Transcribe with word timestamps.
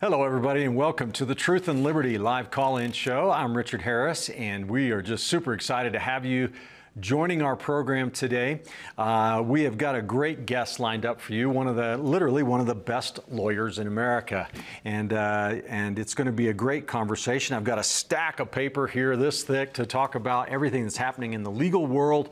Hello, 0.00 0.24
everybody, 0.24 0.64
and 0.64 0.74
welcome 0.74 1.12
to 1.12 1.26
the 1.26 1.34
Truth 1.34 1.68
and 1.68 1.84
Liberty 1.84 2.16
live 2.16 2.50
call 2.50 2.78
in 2.78 2.90
show. 2.90 3.30
I'm 3.30 3.54
Richard 3.54 3.82
Harris, 3.82 4.30
and 4.30 4.66
we 4.66 4.92
are 4.92 5.02
just 5.02 5.26
super 5.26 5.52
excited 5.52 5.92
to 5.92 5.98
have 5.98 6.24
you 6.24 6.50
joining 7.00 7.42
our 7.42 7.54
program 7.54 8.10
today. 8.10 8.62
Uh, 8.96 9.42
we 9.44 9.62
have 9.64 9.76
got 9.76 9.94
a 9.94 10.00
great 10.00 10.46
guest 10.46 10.80
lined 10.80 11.04
up 11.04 11.20
for 11.20 11.34
you, 11.34 11.50
one 11.50 11.66
of 11.66 11.76
the, 11.76 11.98
literally 11.98 12.42
one 12.42 12.60
of 12.60 12.66
the 12.66 12.74
best 12.74 13.20
lawyers 13.28 13.78
in 13.78 13.86
America. 13.86 14.48
And, 14.86 15.12
uh, 15.12 15.56
and 15.68 15.98
it's 15.98 16.14
going 16.14 16.26
to 16.28 16.32
be 16.32 16.48
a 16.48 16.54
great 16.54 16.86
conversation. 16.86 17.54
I've 17.54 17.64
got 17.64 17.78
a 17.78 17.84
stack 17.84 18.40
of 18.40 18.50
paper 18.50 18.86
here 18.86 19.18
this 19.18 19.42
thick 19.42 19.74
to 19.74 19.84
talk 19.84 20.14
about 20.14 20.48
everything 20.48 20.84
that's 20.84 20.96
happening 20.96 21.34
in 21.34 21.42
the 21.42 21.50
legal 21.50 21.86
world 21.86 22.30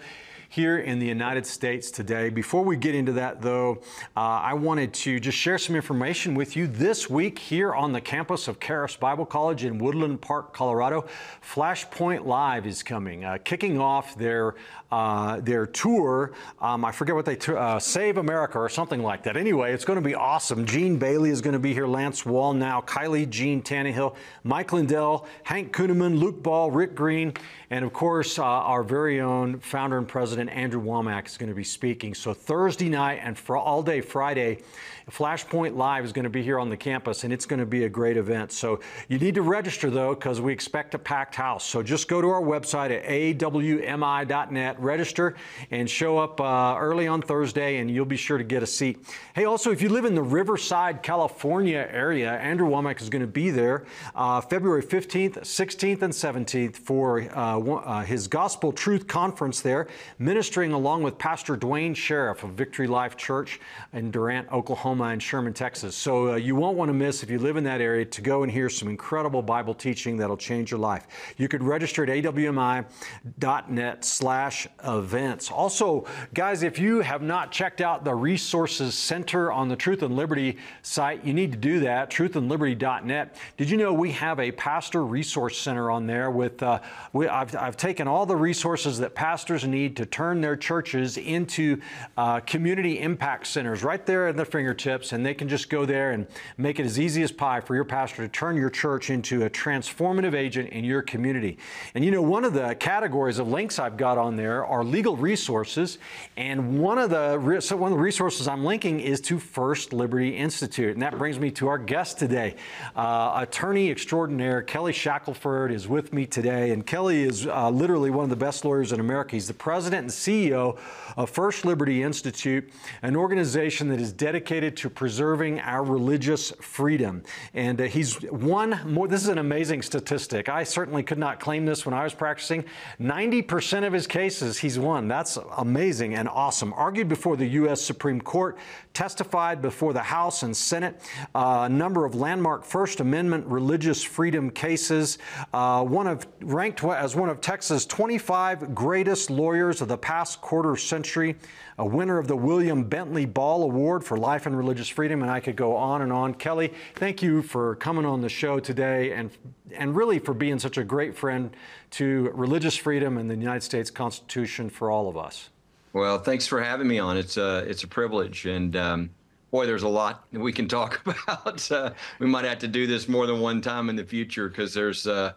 here 0.48 0.79
in 0.79 0.98
the 0.98 1.07
United 1.07 1.45
States 1.47 1.91
today. 1.91 2.30
Before 2.30 2.65
we 2.65 2.77
get 2.77 2.95
into 2.95 3.12
that, 3.12 3.43
though, 3.43 3.83
uh, 4.16 4.20
I 4.20 4.55
wanted 4.55 4.95
to 4.95 5.20
just 5.20 5.37
share 5.37 5.59
some 5.59 5.77
information 5.77 6.34
with 6.34 6.56
you. 6.56 6.66
This 6.66 7.11
week, 7.11 7.39
here 7.39 7.75
on 7.75 7.92
the 7.92 8.00
campus 8.00 8.48
of 8.48 8.59
Charis 8.59 8.97
Bible 8.97 9.27
College 9.27 9.64
in 9.64 9.78
Woodland 9.78 10.22
Park, 10.22 10.55
Colorado, 10.55 11.06
Flashpoint 11.42 12.25
Live 12.25 12.67
is 12.67 12.83
coming, 12.83 13.25
uh, 13.25 13.37
kicking 13.45 13.78
off 13.78 14.17
their 14.17 14.55
uh, 14.91 15.41
their 15.41 15.67
tour. 15.67 16.33
Um, 16.61 16.84
I 16.84 16.92
forget 16.92 17.14
what 17.14 17.25
they 17.25 17.36
t- 17.36 17.53
uh, 17.53 17.78
Save 17.78 18.17
America 18.17 18.58
or 18.58 18.69
something 18.69 19.03
like 19.03 19.22
that. 19.25 19.36
Anyway, 19.36 19.72
it's 19.72 19.84
going 19.84 19.98
to 19.98 20.05
be 20.05 20.14
awesome. 20.14 20.64
Gene 20.64 20.97
Bailey 20.97 21.31
is 21.31 21.41
going 21.41 21.53
to 21.53 21.58
be 21.58 21.75
here. 21.75 21.86
Lance 21.86 22.22
Wallnau. 22.22 22.86
Kylie 22.86 23.28
Jean 23.28 23.62
Tannehill, 23.62 24.16
Mike 24.44 24.72
Lindell, 24.72 25.27
Hank 25.44 25.72
Kunneman, 25.72 26.19
Luke 26.19 26.42
Ball, 26.42 26.70
Rick 26.70 26.94
Green, 26.94 27.34
and 27.70 27.84
of 27.84 27.92
course 27.92 28.39
uh, 28.39 28.44
our 28.44 28.83
very 28.83 29.20
own 29.20 29.59
founder 29.61 29.98
and 29.98 30.09
president 30.09 30.50
Andrew 30.50 30.83
Wommack 30.83 31.27
is 31.27 31.36
going 31.36 31.50
to 31.50 31.55
be 31.55 31.64
speaking. 31.64 32.14
So 32.14 32.33
Thursday 32.33 32.89
night 32.89 33.20
and 33.22 33.39
for 33.39 33.56
all 33.56 33.83
day 33.83 34.00
Friday. 34.00 34.62
Flashpoint 35.11 35.77
Live 35.77 36.05
is 36.05 36.12
going 36.12 36.25
to 36.25 36.31
be 36.31 36.42
here 36.42 36.59
on 36.59 36.69
the 36.69 36.77
campus, 36.77 37.25
and 37.25 37.33
it's 37.33 37.47
going 37.47 37.61
to 37.61 37.67
be 37.67 37.84
a 37.84 37.89
great 37.89 38.17
event. 38.17 38.53
So 38.53 38.81
you 39.09 39.19
need 39.19 39.34
to 39.37 39.42
register, 39.42 39.91
though, 39.91 40.15
because 40.15 40.41
we 40.41 40.53
expect 40.53 40.95
a 40.95 40.98
packed 40.98 41.34
house. 41.34 41.65
So 41.65 41.83
just 41.83 42.09
go 42.09 42.20
to 42.20 42.28
our 42.28 42.42
website 42.42 42.91
at 42.91 43.05
awmi.net, 43.06 44.81
register, 44.81 45.34
and 45.70 45.89
show 45.89 46.19
up 46.19 46.41
uh, 46.41 46.77
early 46.78 47.06
on 47.06 47.23
Thursday, 47.23 47.78
and 47.78 47.91
you'll 47.91 48.05
be 48.05 48.17
sure 48.17 48.39
to 48.39 48.45
get 48.45 48.62
a 48.62 48.67
seat. 48.67 48.98
Hey, 49.34 49.45
also, 49.45 49.70
if 49.70 49.81
you 49.81 49.89
live 49.89 50.05
in 50.05 50.15
the 50.15 50.23
Riverside, 50.23 51.03
California 51.03 51.89
area, 51.91 52.33
Andrew 52.39 52.69
Wommack 52.69 53.00
is 53.00 53.09
going 53.09 53.22
to 53.22 53.27
be 53.27 53.50
there 53.50 53.87
uh, 54.15 54.41
February 54.41 54.83
15th, 54.83 55.39
16th, 55.39 56.03
and 56.03 56.12
17th 56.12 56.77
for 56.77 57.22
uh, 57.37 57.59
uh, 57.59 58.05
his 58.05 58.28
Gospel 58.28 58.72
Truth 58.72 59.06
Conference 59.06 59.61
there, 59.61 59.89
ministering 60.19 60.72
along 60.72 61.03
with 61.03 61.17
Pastor 61.19 61.56
Duane 61.56 61.95
Sheriff 61.95 62.45
of 62.45 62.50
Victory 62.50 62.87
Life 62.87 63.17
Church 63.17 63.61
in 63.93 64.11
Durant, 64.11 64.50
Oklahoma. 64.53 64.97
And 65.00 65.22
Sherman, 65.22 65.54
Texas. 65.54 65.94
So 65.94 66.32
uh, 66.32 66.36
you 66.36 66.56
won't 66.56 66.77
want 66.77 66.88
to 66.88 66.92
miss, 66.92 67.22
if 67.22 67.30
you 67.30 67.38
live 67.38 67.56
in 67.56 67.62
that 67.64 67.80
area, 67.80 68.04
to 68.04 68.20
go 68.20 68.42
and 68.42 68.50
hear 68.50 68.68
some 68.68 68.88
incredible 68.88 69.42
Bible 69.42 69.72
teaching 69.72 70.16
that'll 70.16 70.36
change 70.36 70.72
your 70.72 70.80
life. 70.80 71.06
You 71.36 71.46
could 71.46 71.62
register 71.62 72.03
at 72.03 72.09
awmi.net 72.09 74.04
slash 74.04 74.66
events. 74.84 75.53
Also, 75.53 76.04
guys, 76.34 76.64
if 76.64 76.81
you 76.81 77.00
have 77.00 77.22
not 77.22 77.53
checked 77.53 77.81
out 77.81 78.04
the 78.04 78.14
Resources 78.14 78.97
Center 78.97 79.53
on 79.53 79.69
the 79.69 79.76
Truth 79.76 80.03
and 80.03 80.16
Liberty 80.16 80.58
site, 80.82 81.25
you 81.25 81.32
need 81.32 81.53
to 81.53 81.58
do 81.58 81.78
that, 81.81 82.10
truthandliberty.net. 82.10 83.37
Did 83.56 83.70
you 83.70 83.76
know 83.76 83.92
we 83.92 84.10
have 84.12 84.41
a 84.41 84.50
pastor 84.50 85.06
resource 85.06 85.56
center 85.56 85.92
on 85.92 86.08
there 86.08 86.32
with, 86.32 86.60
uh, 86.60 86.81
we, 87.12 87.28
I've, 87.28 87.54
I've 87.54 87.76
taken 87.76 88.08
all 88.08 88.26
the 88.26 88.37
resources 88.37 88.98
that 88.98 89.14
pastors 89.14 89.64
need 89.64 89.97
to 89.98 90.06
turn 90.06 90.41
their 90.41 90.56
churches 90.56 91.19
into 91.19 91.81
uh, 92.16 92.41
community 92.41 92.98
impact 92.98 93.47
centers 93.47 93.84
right 93.84 94.04
there 94.04 94.26
at 94.26 94.37
their 94.37 94.44
fingertips 94.44 94.88
tips, 94.88 95.12
and 95.12 95.25
they 95.25 95.34
can 95.34 95.50
just 95.50 95.69
go 95.69 95.84
there 95.84 96.12
and 96.12 96.26
make 96.56 96.81
it 96.81 96.87
as 96.87 96.99
easy 96.99 97.22
as 97.22 97.31
pie 97.31 97.60
for 97.60 97.75
your 97.75 97.84
pastor 97.84 98.22
to 98.22 98.28
turn 98.28 98.56
your 98.56 98.71
church 98.71 99.10
into 99.10 99.44
a 99.44 99.50
transformative 99.50 100.32
agent 100.32 100.71
in 100.71 100.82
your 100.82 101.03
community. 101.03 101.59
And 101.94 102.03
you 102.03 102.10
know, 102.10 102.22
one 102.22 102.43
of 102.43 102.54
the 102.54 102.75
categories 102.76 103.38
of 103.38 103.49
links 103.49 103.78
I've 103.78 103.99
got 103.99 104.16
on 104.16 104.37
there 104.37 104.65
are 104.65 104.82
legal 104.82 105.15
resources, 105.15 105.99
and 106.38 106.81
one 106.81 106.97
of 106.97 107.10
the 107.10 107.60
so 107.60 107.76
one 107.76 107.93
of 107.93 107.99
the 107.99 108.03
resources 108.03 108.49
I'm 108.49 108.65
linking 108.65 109.00
is 109.00 109.21
to 109.22 109.38
First 109.38 109.93
Liberty 109.93 110.34
Institute, 110.34 110.94
and 110.94 111.03
that 111.03 111.19
brings 111.19 111.38
me 111.38 111.50
to 111.53 111.69
our 111.69 111.78
guest 111.78 112.19
today, 112.19 112.56
uh, 112.97 113.32
attorney 113.37 113.91
extraordinaire 113.91 114.62
Kelly 114.62 114.94
Shackelford 114.94 115.70
is 115.70 115.87
with 115.87 116.15
me 116.15 116.25
today, 116.25 116.70
and 116.70 116.87
Kelly 116.87 117.25
is 117.25 117.47
uh, 117.47 117.69
literally 117.69 118.09
one 118.09 118.25
of 118.25 118.31
the 118.31 118.37
best 118.37 118.65
lawyers 118.65 118.93
in 118.93 119.00
America. 119.00 119.37
He's 119.37 119.49
the 119.49 119.55
president 119.55 120.03
and 120.03 120.10
CEO 120.10 120.78
of 121.16 121.28
First 121.28 121.66
Liberty 121.66 122.03
Institute, 122.03 122.70
an 123.03 123.16
organization 123.16 123.88
that 123.88 124.00
is 124.00 124.12
dedicated 124.12 124.68
to 124.77 124.91
preserving 124.91 125.61
our 125.61 125.83
religious 125.83 126.53
freedom. 126.61 127.23
And 127.55 127.81
uh, 127.81 127.84
he's 127.84 128.21
won 128.31 128.81
more. 128.84 129.09
This 129.09 129.23
is 129.23 129.29
an 129.29 129.39
amazing 129.39 129.83
statistic. 129.83 130.49
I 130.49 130.65
certainly 130.65 131.03
could 131.03 131.19
not 131.19 131.41
claim 131.41 131.67
this 131.67 131.87
when 131.87 131.95
I 131.95 132.05
was 132.05 132.15
practicing. 132.15 132.65
90% 133.01 133.87
of 133.87 133.93
his 133.93 134.06
cases 134.06 134.59
he's 134.59 134.79
won. 134.79 135.09
That's 135.09 135.39
amazing 135.56 136.15
and 136.15 136.29
awesome. 136.29 136.73
Argued 136.75 137.09
before 137.09 137.37
the 137.37 137.47
U.S. 137.47 137.81
Supreme 137.81 138.21
Court, 138.21 138.59
testified 138.95 139.62
before 139.62 139.93
the 139.93 140.03
House 140.03 140.43
and 140.43 140.56
Senate, 140.56 141.00
uh, 141.35 141.62
a 141.67 141.69
number 141.69 142.05
of 142.05 142.15
landmark 142.15 142.65
First 142.65 143.00
Amendment 143.00 143.47
religious 143.47 144.03
freedom 144.03 144.50
cases. 144.50 145.19
Uh, 145.53 145.85
one 145.85 146.06
of 146.06 146.27
ranked 146.41 146.83
as 146.85 147.15
one 147.15 147.29
of 147.29 147.41
Texas' 147.41 147.87
25 147.87 148.75
greatest 148.75 149.31
lawyers 149.31 149.81
of 149.81 149.89
the 149.89 149.99
past 149.99 150.41
quarter 150.41 150.77
century 150.77 151.37
a 151.79 151.87
winner 151.87 152.19
of 152.19 152.27
the 152.27 152.37
William 152.37 152.83
Bentley 152.83 153.25
Ball 153.25 153.62
Award 153.62 154.03
for 154.05 154.19
Life 154.19 154.47
and 154.47 154.57
Religious 154.58 154.88
Freedom, 154.88 155.22
and 155.22 155.30
I 155.30 155.41
could 155.41 155.56
go 155.56 155.76
on 155.76 156.02
and 156.02 156.12
on. 156.12 156.34
Kelly, 156.34 156.74
thank 156.96 157.22
you 157.22 157.41
for 157.41 157.76
coming 157.76 158.04
on 158.04 158.20
the 158.20 158.28
show 158.28 158.58
today 158.58 159.12
and, 159.12 159.30
and 159.72 159.96
really 159.96 160.19
for 160.19 160.34
being 160.34 160.58
such 160.58 160.76
a 160.76 160.84
great 160.84 161.16
friend 161.16 161.56
to 161.92 162.30
religious 162.34 162.76
freedom 162.76 163.16
and 163.16 163.30
the 163.30 163.36
United 163.36 163.62
States 163.62 163.91
Constitution 163.91 164.69
for 164.69 164.91
all 164.91 165.08
of 165.08 165.16
us. 165.16 165.48
Well, 165.92 166.19
thanks 166.19 166.46
for 166.46 166.60
having 166.60 166.88
me 166.88 166.98
on. 166.98 167.16
It's 167.16 167.36
a, 167.36 167.64
it's 167.69 167.84
a 167.84 167.88
privilege. 167.88 168.44
And 168.46 168.76
um, 168.76 169.10
boy, 169.50 169.64
there's 169.66 169.84
a 169.84 169.88
lot 169.88 170.24
we 170.32 170.52
can 170.52 170.69
talk 170.69 171.00
about. 171.26 171.70
Uh, 171.70 171.92
we 172.19 172.26
might 172.26 172.44
have 172.44 172.58
to 172.58 172.69
do 172.69 172.86
this 172.86 173.08
more 173.08 173.26
than 173.26 173.40
one 173.40 173.60
time 173.60 173.88
in 173.88 173.96
the 173.96 174.04
future 174.04 174.48
because 174.48 174.75
there's, 174.75 175.06
uh, 175.06 175.32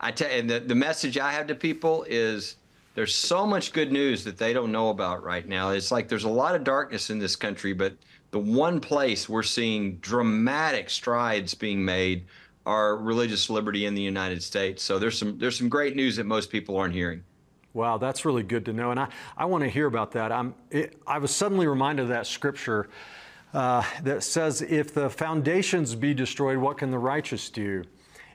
I 0.00 0.12
tell 0.12 0.30
you, 0.30 0.42
the, 0.42 0.60
the 0.60 0.74
message 0.74 1.18
I 1.18 1.32
have 1.32 1.46
to 1.48 1.54
people 1.54 2.04
is 2.08 2.56
there's 2.94 3.14
so 3.14 3.46
much 3.46 3.72
good 3.72 3.92
news 3.92 4.24
that 4.24 4.38
they 4.38 4.52
don't 4.52 4.72
know 4.72 4.88
about 4.88 5.22
right 5.22 5.46
now. 5.46 5.70
It's 5.70 5.92
like 5.92 6.08
there's 6.08 6.24
a 6.24 6.28
lot 6.28 6.54
of 6.54 6.64
darkness 6.64 7.10
in 7.10 7.18
this 7.18 7.36
country, 7.36 7.74
but 7.74 7.94
the 8.36 8.42
one 8.42 8.80
place 8.80 9.30
we're 9.30 9.42
seeing 9.42 9.96
dramatic 9.96 10.90
strides 10.90 11.54
being 11.54 11.82
made 11.82 12.26
are 12.66 12.98
religious 12.98 13.48
liberty 13.48 13.86
in 13.86 13.94
the 13.94 14.02
United 14.02 14.42
States. 14.42 14.82
So 14.82 14.98
there's 14.98 15.18
some 15.18 15.38
there's 15.38 15.56
some 15.56 15.70
great 15.70 15.96
news 15.96 16.16
that 16.16 16.26
most 16.26 16.50
people 16.50 16.76
aren't 16.76 16.92
hearing. 16.92 17.24
Wow, 17.72 17.96
that's 17.96 18.26
really 18.26 18.42
good 18.42 18.66
to 18.66 18.74
know, 18.74 18.90
and 18.90 19.00
I, 19.00 19.08
I 19.38 19.46
want 19.46 19.64
to 19.64 19.70
hear 19.70 19.86
about 19.86 20.12
that. 20.12 20.32
I'm 20.32 20.54
it, 20.70 21.00
I 21.06 21.16
was 21.16 21.34
suddenly 21.34 21.66
reminded 21.66 22.02
of 22.02 22.08
that 22.08 22.26
scripture 22.26 22.90
uh, 23.54 23.82
that 24.02 24.22
says, 24.22 24.60
"If 24.60 24.92
the 24.92 25.08
foundations 25.08 25.94
be 25.94 26.12
destroyed, 26.12 26.58
what 26.58 26.76
can 26.76 26.90
the 26.90 26.98
righteous 26.98 27.48
do?" 27.48 27.84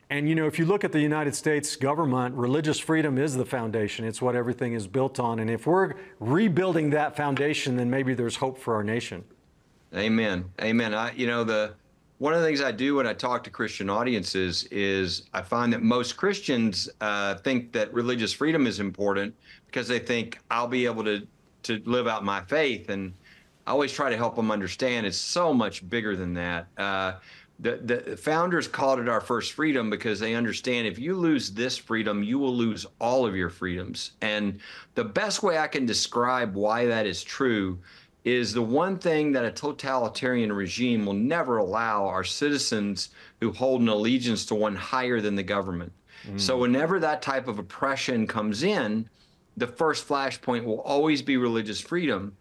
And 0.10 0.28
you 0.28 0.34
know, 0.34 0.48
if 0.48 0.58
you 0.58 0.66
look 0.66 0.84
at 0.84 0.92
the 0.92 1.00
United 1.00 1.36
States 1.36 1.76
government, 1.76 2.34
religious 2.34 2.80
freedom 2.80 3.20
is 3.20 3.36
the 3.36 3.46
foundation. 3.46 4.06
It's 4.06 4.20
what 4.20 4.36
everything 4.36 4.74
is 4.74 4.88
built 4.88 5.20
on. 5.20 5.38
And 5.38 5.48
if 5.48 5.68
we're 5.68 5.94
rebuilding 6.20 6.90
that 6.90 7.16
foundation, 7.16 7.76
then 7.76 7.92
maybe 7.92 8.16
there's 8.16 8.38
hope 8.38 8.58
for 8.58 8.74
our 8.74 8.84
nation. 8.84 9.24
Amen. 9.96 10.46
Amen. 10.62 10.94
I, 10.94 11.12
you 11.14 11.28
know, 11.28 11.44
the 11.44 11.74
one 12.20 12.34
of 12.34 12.42
the 12.42 12.46
things 12.46 12.62
I 12.62 12.72
do 12.72 12.96
when 12.96 13.08
I 13.08 13.14
talk 13.14 13.44
to 13.46 13.50
Christian 13.50 13.90
audiences 13.90 14.66
is 14.66 15.24
I 15.34 15.42
find 15.42 15.74
that 15.74 15.82
most 15.82 16.18
Christians 16.18 16.88
uh, 17.02 17.36
think 17.36 17.72
that 17.74 17.92
religious 17.94 18.32
freedom 18.32 18.68
is 18.68 18.80
important 18.80 19.36
because 19.66 19.88
they 19.88 20.00
think 20.00 20.38
I'll 20.52 20.68
be 20.68 20.86
able 20.86 21.04
to 21.06 21.28
to 21.64 21.82
live 21.86 22.08
out 22.08 22.24
my 22.24 22.42
faith, 22.42 22.90
and 22.90 23.14
I 23.68 23.72
always 23.72 23.92
try 23.92 24.10
to 24.10 24.18
help 24.18 24.36
them 24.36 24.50
understand 24.50 25.06
it's 25.06 25.18
so 25.18 25.54
much 25.54 25.88
bigger 25.90 26.16
than 26.16 26.34
that. 26.36 26.68
Uh, 26.78 27.14
the, 27.60 27.78
the 27.78 28.18
founders 28.18 28.68
called 28.68 29.00
it 29.00 29.08
our 29.08 29.22
first 29.22 29.54
freedom 29.54 29.92
because 29.92 30.20
they 30.20 30.34
understand 30.34 30.88
if 30.88 30.98
you 30.98 31.16
lose 31.16 31.52
this 31.52 31.78
freedom, 31.78 32.24
you 32.24 32.40
will 32.40 32.56
lose 32.56 32.88
all 33.00 33.26
of 33.26 33.36
your 33.36 33.50
freedoms. 33.50 34.14
And 34.22 34.60
the 34.96 35.04
best 35.04 35.44
way 35.44 35.60
I 35.60 35.68
can 35.68 35.86
describe 35.86 36.56
why 36.56 36.88
that 36.88 37.06
is 37.06 37.24
true 37.24 37.78
is 38.24 38.54
the 38.54 38.62
one 38.62 38.98
thing 39.00 39.32
that 39.32 39.46
a 39.46 39.52
totalitarian 39.52 40.54
regime 40.54 41.06
will 41.06 41.14
never 41.14 41.58
allow 41.58 42.06
are 42.06 42.24
citizens 42.24 43.10
who 43.40 43.52
hold 43.52 43.82
an 43.82 43.90
allegiance 43.90 44.46
to 44.46 44.56
one 44.56 44.76
higher 44.76 45.20
than 45.22 45.36
the 45.36 45.44
government. 45.44 45.92
Mm. 46.28 46.40
So 46.40 46.58
whenever 46.58 47.00
that 47.00 47.22
type 47.22 47.48
of 47.48 47.58
oppression 47.58 48.28
comes 48.28 48.62
in, 48.64 49.10
the 49.58 49.68
first 49.68 50.08
flashpoint 50.08 50.64
will 50.64 50.82
always 50.82 51.22
be 51.22 51.38
religious 51.38 51.82
freedom. 51.82 52.36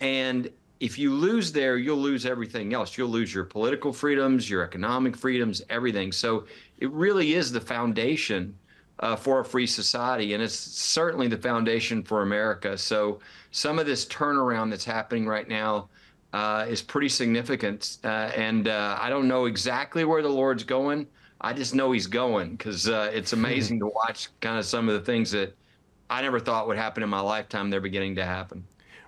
And 0.00 0.50
if 0.80 0.98
you 0.98 1.14
lose 1.14 1.52
there, 1.52 1.78
you'll 1.78 1.96
lose 1.96 2.26
everything 2.26 2.74
else. 2.74 2.98
You'll 2.98 3.08
lose 3.08 3.32
your 3.32 3.44
political 3.44 3.92
freedoms, 3.92 4.50
your 4.50 4.62
economic 4.62 5.16
freedoms, 5.16 5.62
everything. 5.70 6.12
So 6.12 6.44
it 6.78 6.90
really 6.90 7.34
is 7.34 7.52
the 7.52 7.60
foundation 7.60 8.58
uh, 8.98 9.16
for 9.16 9.40
a 9.40 9.44
free 9.44 9.66
society, 9.66 10.34
and 10.34 10.42
it's 10.42 10.54
certainly 10.54 11.26
the 11.26 11.36
foundation 11.36 12.02
for 12.02 12.22
America. 12.22 12.76
So 12.76 13.20
some 13.52 13.78
of 13.78 13.86
this 13.86 14.04
turnaround 14.06 14.70
that's 14.70 14.84
happening 14.84 15.26
right 15.26 15.48
now 15.48 15.88
uh, 16.32 16.66
is 16.68 16.82
pretty 16.82 17.08
significant, 17.08 17.98
uh, 18.04 18.30
and 18.34 18.66
uh, 18.66 18.98
I 19.00 19.10
don't 19.10 19.28
know 19.28 19.44
exactly 19.44 20.04
where 20.04 20.22
the 20.22 20.28
Lord's 20.28 20.64
going. 20.64 21.06
I 21.40 21.52
just 21.52 21.74
know 21.74 21.92
He's 21.92 22.06
going 22.06 22.56
because 22.56 22.88
uh, 22.88 23.10
it's 23.12 23.32
amazing 23.32 23.78
to 23.80 23.86
watch 23.86 24.28
kind 24.40 24.58
of 24.58 24.64
some 24.64 24.88
of 24.88 24.94
the 24.94 25.00
things 25.00 25.30
that 25.32 25.54
I 26.08 26.22
never 26.22 26.40
thought 26.40 26.66
would 26.68 26.78
happen 26.78 27.02
in 27.02 27.08
my 27.08 27.20
lifetime. 27.20 27.68
They're 27.68 27.80
beginning 27.80 28.16
to 28.16 28.24
happen. 28.24 28.64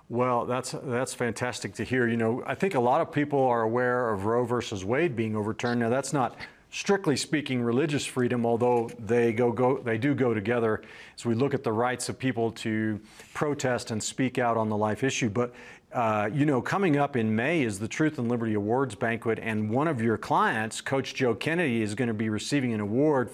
Well, 0.09 0.45
that's 0.45 0.75
that's 0.83 1.15
fantastic 1.15 1.73
to 1.75 1.83
hear. 1.83 2.07
You 2.07 2.17
know, 2.17 2.43
I 2.45 2.53
think 2.53 2.75
a 2.75 2.79
lot 2.79 3.01
of 3.01 3.11
people 3.11 3.43
are 3.43 3.63
aware 3.63 4.13
of 4.13 4.25
Roe 4.25 4.45
versus 4.45 4.85
Wade 4.85 5.15
being 5.15 5.35
overturned. 5.35 5.79
Now, 5.79 5.89
that's 5.89 6.13
not 6.13 6.35
strictly 6.75 7.15
speaking, 7.15 7.61
religious 7.61 8.05
freedom, 8.05 8.45
although 8.45 8.89
they 8.99 9.31
go, 9.31 9.49
go 9.49 9.77
they 9.77 9.97
do 9.97 10.13
go 10.13 10.33
together 10.33 10.81
as 11.15 11.25
we 11.25 11.33
look 11.33 11.53
at 11.53 11.63
the 11.63 11.71
rights 11.71 12.09
of 12.09 12.19
people 12.19 12.51
to 12.51 12.99
protest 13.33 13.91
and 13.91 14.03
speak 14.03 14.37
out 14.37 14.57
on 14.57 14.67
the 14.67 14.75
life 14.75 15.01
issue. 15.01 15.29
But 15.29 15.53
uh, 15.93 16.29
you 16.33 16.45
know, 16.45 16.61
coming 16.61 16.97
up 16.97 17.15
in 17.15 17.33
May 17.33 17.61
is 17.61 17.79
the 17.79 17.87
Truth 17.87 18.19
and 18.19 18.27
Liberty 18.27 18.55
Awards 18.55 18.93
banquet, 18.93 19.39
and 19.41 19.69
one 19.69 19.87
of 19.87 20.01
your 20.01 20.17
clients, 20.17 20.81
Coach 20.81 21.13
Joe 21.13 21.33
Kennedy, 21.33 21.81
is 21.81 21.95
going 21.95 22.09
to 22.09 22.13
be 22.13 22.27
receiving 22.27 22.73
an 22.73 22.81
award 22.81 23.29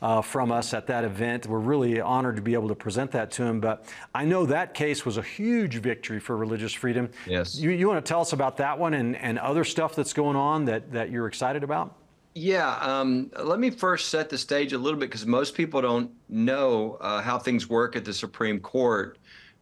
uh, 0.00 0.22
from 0.22 0.50
us 0.50 0.72
at 0.72 0.86
that 0.86 1.04
event. 1.04 1.46
We're 1.46 1.58
really 1.58 2.00
honored 2.00 2.36
to 2.36 2.42
be 2.42 2.54
able 2.54 2.68
to 2.68 2.74
present 2.74 3.10
that 3.10 3.30
to 3.32 3.42
him. 3.42 3.60
But 3.60 3.84
I 4.14 4.24
know 4.24 4.46
that 4.46 4.72
case 4.72 5.04
was 5.04 5.18
a 5.18 5.22
huge 5.22 5.74
victory 5.74 6.20
for 6.20 6.38
religious 6.38 6.72
freedom. 6.72 7.10
Yes. 7.26 7.58
You, 7.58 7.68
you 7.68 7.86
want 7.86 8.02
to 8.02 8.08
tell 8.08 8.22
us 8.22 8.32
about 8.32 8.56
that 8.56 8.78
one 8.78 8.94
and, 8.94 9.14
and 9.16 9.38
other 9.38 9.64
stuff 9.64 9.94
that's 9.94 10.14
going 10.14 10.36
on 10.36 10.64
that, 10.64 10.90
that 10.92 11.10
you're 11.10 11.26
excited 11.26 11.62
about? 11.62 11.97
Yeah, 12.38 12.76
um, 12.76 13.32
let 13.42 13.58
me 13.58 13.68
first 13.68 14.10
set 14.10 14.28
the 14.28 14.38
stage 14.38 14.72
a 14.72 14.78
little 14.78 14.98
bit 14.98 15.06
because 15.06 15.26
most 15.26 15.56
people 15.56 15.82
don't 15.82 16.12
know 16.28 16.96
uh, 17.00 17.20
how 17.20 17.36
things 17.36 17.68
work 17.68 17.96
at 17.96 18.04
the 18.04 18.14
Supreme 18.14 18.60
Court. 18.60 19.18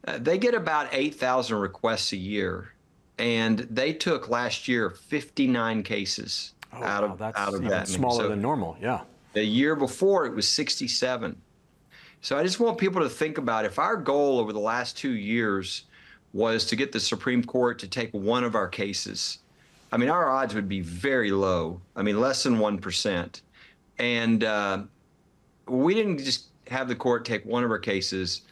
Uh, 0.07 0.19
they 0.19 0.37
get 0.37 0.53
about 0.53 0.89
8,000 0.93 1.57
requests 1.57 2.13
a 2.13 2.19
year, 2.19 2.75
and 3.17 3.61
they 3.71 3.95
took 3.95 4.29
last 4.29 4.69
year 4.69 4.91
59 4.91 5.85
cases 5.85 6.53
oh, 6.75 6.83
out 6.83 7.03
of, 7.03 7.19
wow, 7.19 7.33
out 7.35 7.55
of 7.55 7.63
that. 7.63 7.89
Smaller 7.89 8.25
so 8.25 8.29
than 8.29 8.43
normal, 8.43 8.77
yeah. 8.79 9.01
The 9.33 9.43
year 9.43 9.75
before, 9.75 10.27
it 10.27 10.35
was 10.35 10.47
67. 10.47 11.35
So 12.21 12.37
I 12.37 12.43
just 12.43 12.61
want 12.61 12.77
people 12.77 13.01
to 13.01 13.09
think 13.09 13.39
about 13.39 13.65
if 13.65 13.79
our 13.79 13.97
goal 13.97 14.39
over 14.39 14.53
the 14.53 14.61
last 14.61 14.99
two 14.99 15.15
years 15.15 15.85
was 16.35 16.67
to 16.67 16.77
get 16.77 16.93
the 16.93 17.01
Supreme 17.01 17.43
Court 17.43 17.79
to 17.79 17.89
take 17.89 18.11
one 18.13 18.45
of 18.45 18.55
our 18.55 18.69
cases 18.69 19.39
I 19.93 19.97
mean, 19.97 20.09
our 20.09 20.29
odds 20.31 20.55
would 20.55 20.69
be 20.69 20.81
very 20.81 21.31
low. 21.31 21.81
I 21.95 22.03
mean, 22.03 22.21
less 22.21 22.43
than 22.43 22.59
1%. 22.59 23.41
And 23.99 24.45
uh, 24.45 24.83
we 25.69 25.95
didn't 25.95 26.19
just 26.19 26.47
have 26.69 26.89
the 26.89 26.97
court 26.97 27.25
take 27.25 27.45
one 27.45 27.65
of 27.65 27.71
our 27.71 27.79
cases. 27.79 28.43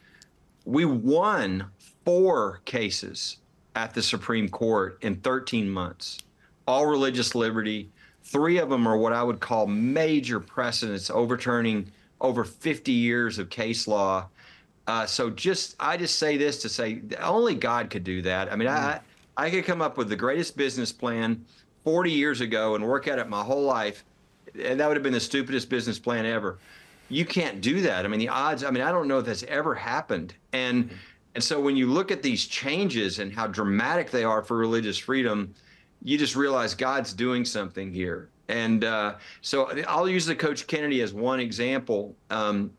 We 0.65 0.85
won 0.85 1.67
four 2.05 2.61
cases 2.65 3.39
at 3.75 3.93
the 3.93 4.03
Supreme 4.03 4.49
Court 4.49 4.99
in 5.03 5.17
13 5.17 5.69
months, 5.69 6.19
all 6.67 6.87
religious 6.87 7.35
liberty. 7.35 7.91
Three 8.23 8.59
of 8.59 8.71
them 8.71 8.87
are 8.87 8.97
what 8.97 9.13
I 9.13 9.23
would 9.23 9.41
call 9.41 9.67
major 9.67 10.41
precedents, 10.41 11.11
overturning 11.11 11.91
over 12.21 12.45
50 12.45 12.93
years 12.93 13.39
of 13.39 13.51
case 13.51 13.89
law. 13.89 14.29
Uh, 14.87 15.05
so 15.05 15.29
just, 15.31 15.77
I 15.81 15.97
just 15.97 16.19
say 16.19 16.37
this 16.37 16.63
to 16.63 16.69
say 16.69 17.03
only 17.21 17.55
God 17.55 17.91
could 17.91 18.05
do 18.05 18.23
that. 18.23 18.53
I 18.53 18.57
mean. 18.57 18.69
I, 18.69 19.01
I 19.37 19.51
could 19.51 19.65
come 19.65 19.83
up 19.83 19.97
with 19.97 20.09
the 20.09 20.17
greatest 20.17 20.57
business 20.57 20.93
plan 20.93 21.45
40 21.85 22.11
years 22.11 22.41
ago 22.41 22.75
and 22.75 22.85
work 22.85 23.09
at 23.09 23.19
it 23.19 23.29
my 23.29 23.43
whole 23.43 23.63
life, 23.63 24.05
and 24.63 24.79
that 24.81 24.87
would 24.87 24.97
have 24.97 25.03
been 25.03 25.13
the 25.13 25.21
stupidest 25.21 25.69
business 25.69 25.99
plan 25.99 26.25
ever. 26.25 26.59
You 27.09 27.25
can't 27.25 27.61
do 27.61 27.83
that. 27.83 28.05
I 28.05 28.09
mean, 28.09 28.21
the 28.21 28.29
odds, 28.29 28.65
I 28.65 28.71
mean, 28.71 28.83
I 28.83 28.91
don't 28.91 29.09
know 29.09 29.19
if 29.19 29.27
that's 29.27 29.43
ever 29.45 29.75
happened. 29.75 30.35
And 30.53 30.91
and 31.35 31.43
so 31.43 31.61
when 31.61 31.77
you 31.77 31.91
look 31.91 32.13
at 32.13 32.23
these 32.23 32.47
changes 32.47 33.19
and 33.19 33.33
how 33.33 33.49
dramatic 33.49 34.11
they 34.11 34.23
are 34.23 34.43
for 34.43 34.57
religious 34.57 34.97
freedom, 34.97 35.53
you 36.03 36.17
just 36.17 36.37
realize 36.37 36.75
God's 36.75 37.13
doing 37.13 37.45
something 37.45 37.93
here. 37.93 38.29
And 38.49 38.85
uh, 38.85 39.17
so 39.41 39.73
I'll 39.89 40.09
use 40.09 40.27
the 40.27 40.37
Coach 40.37 40.67
Kennedy 40.67 41.01
as 41.01 41.13
one 41.13 41.41
example. 41.41 42.15
Um, 42.31 42.71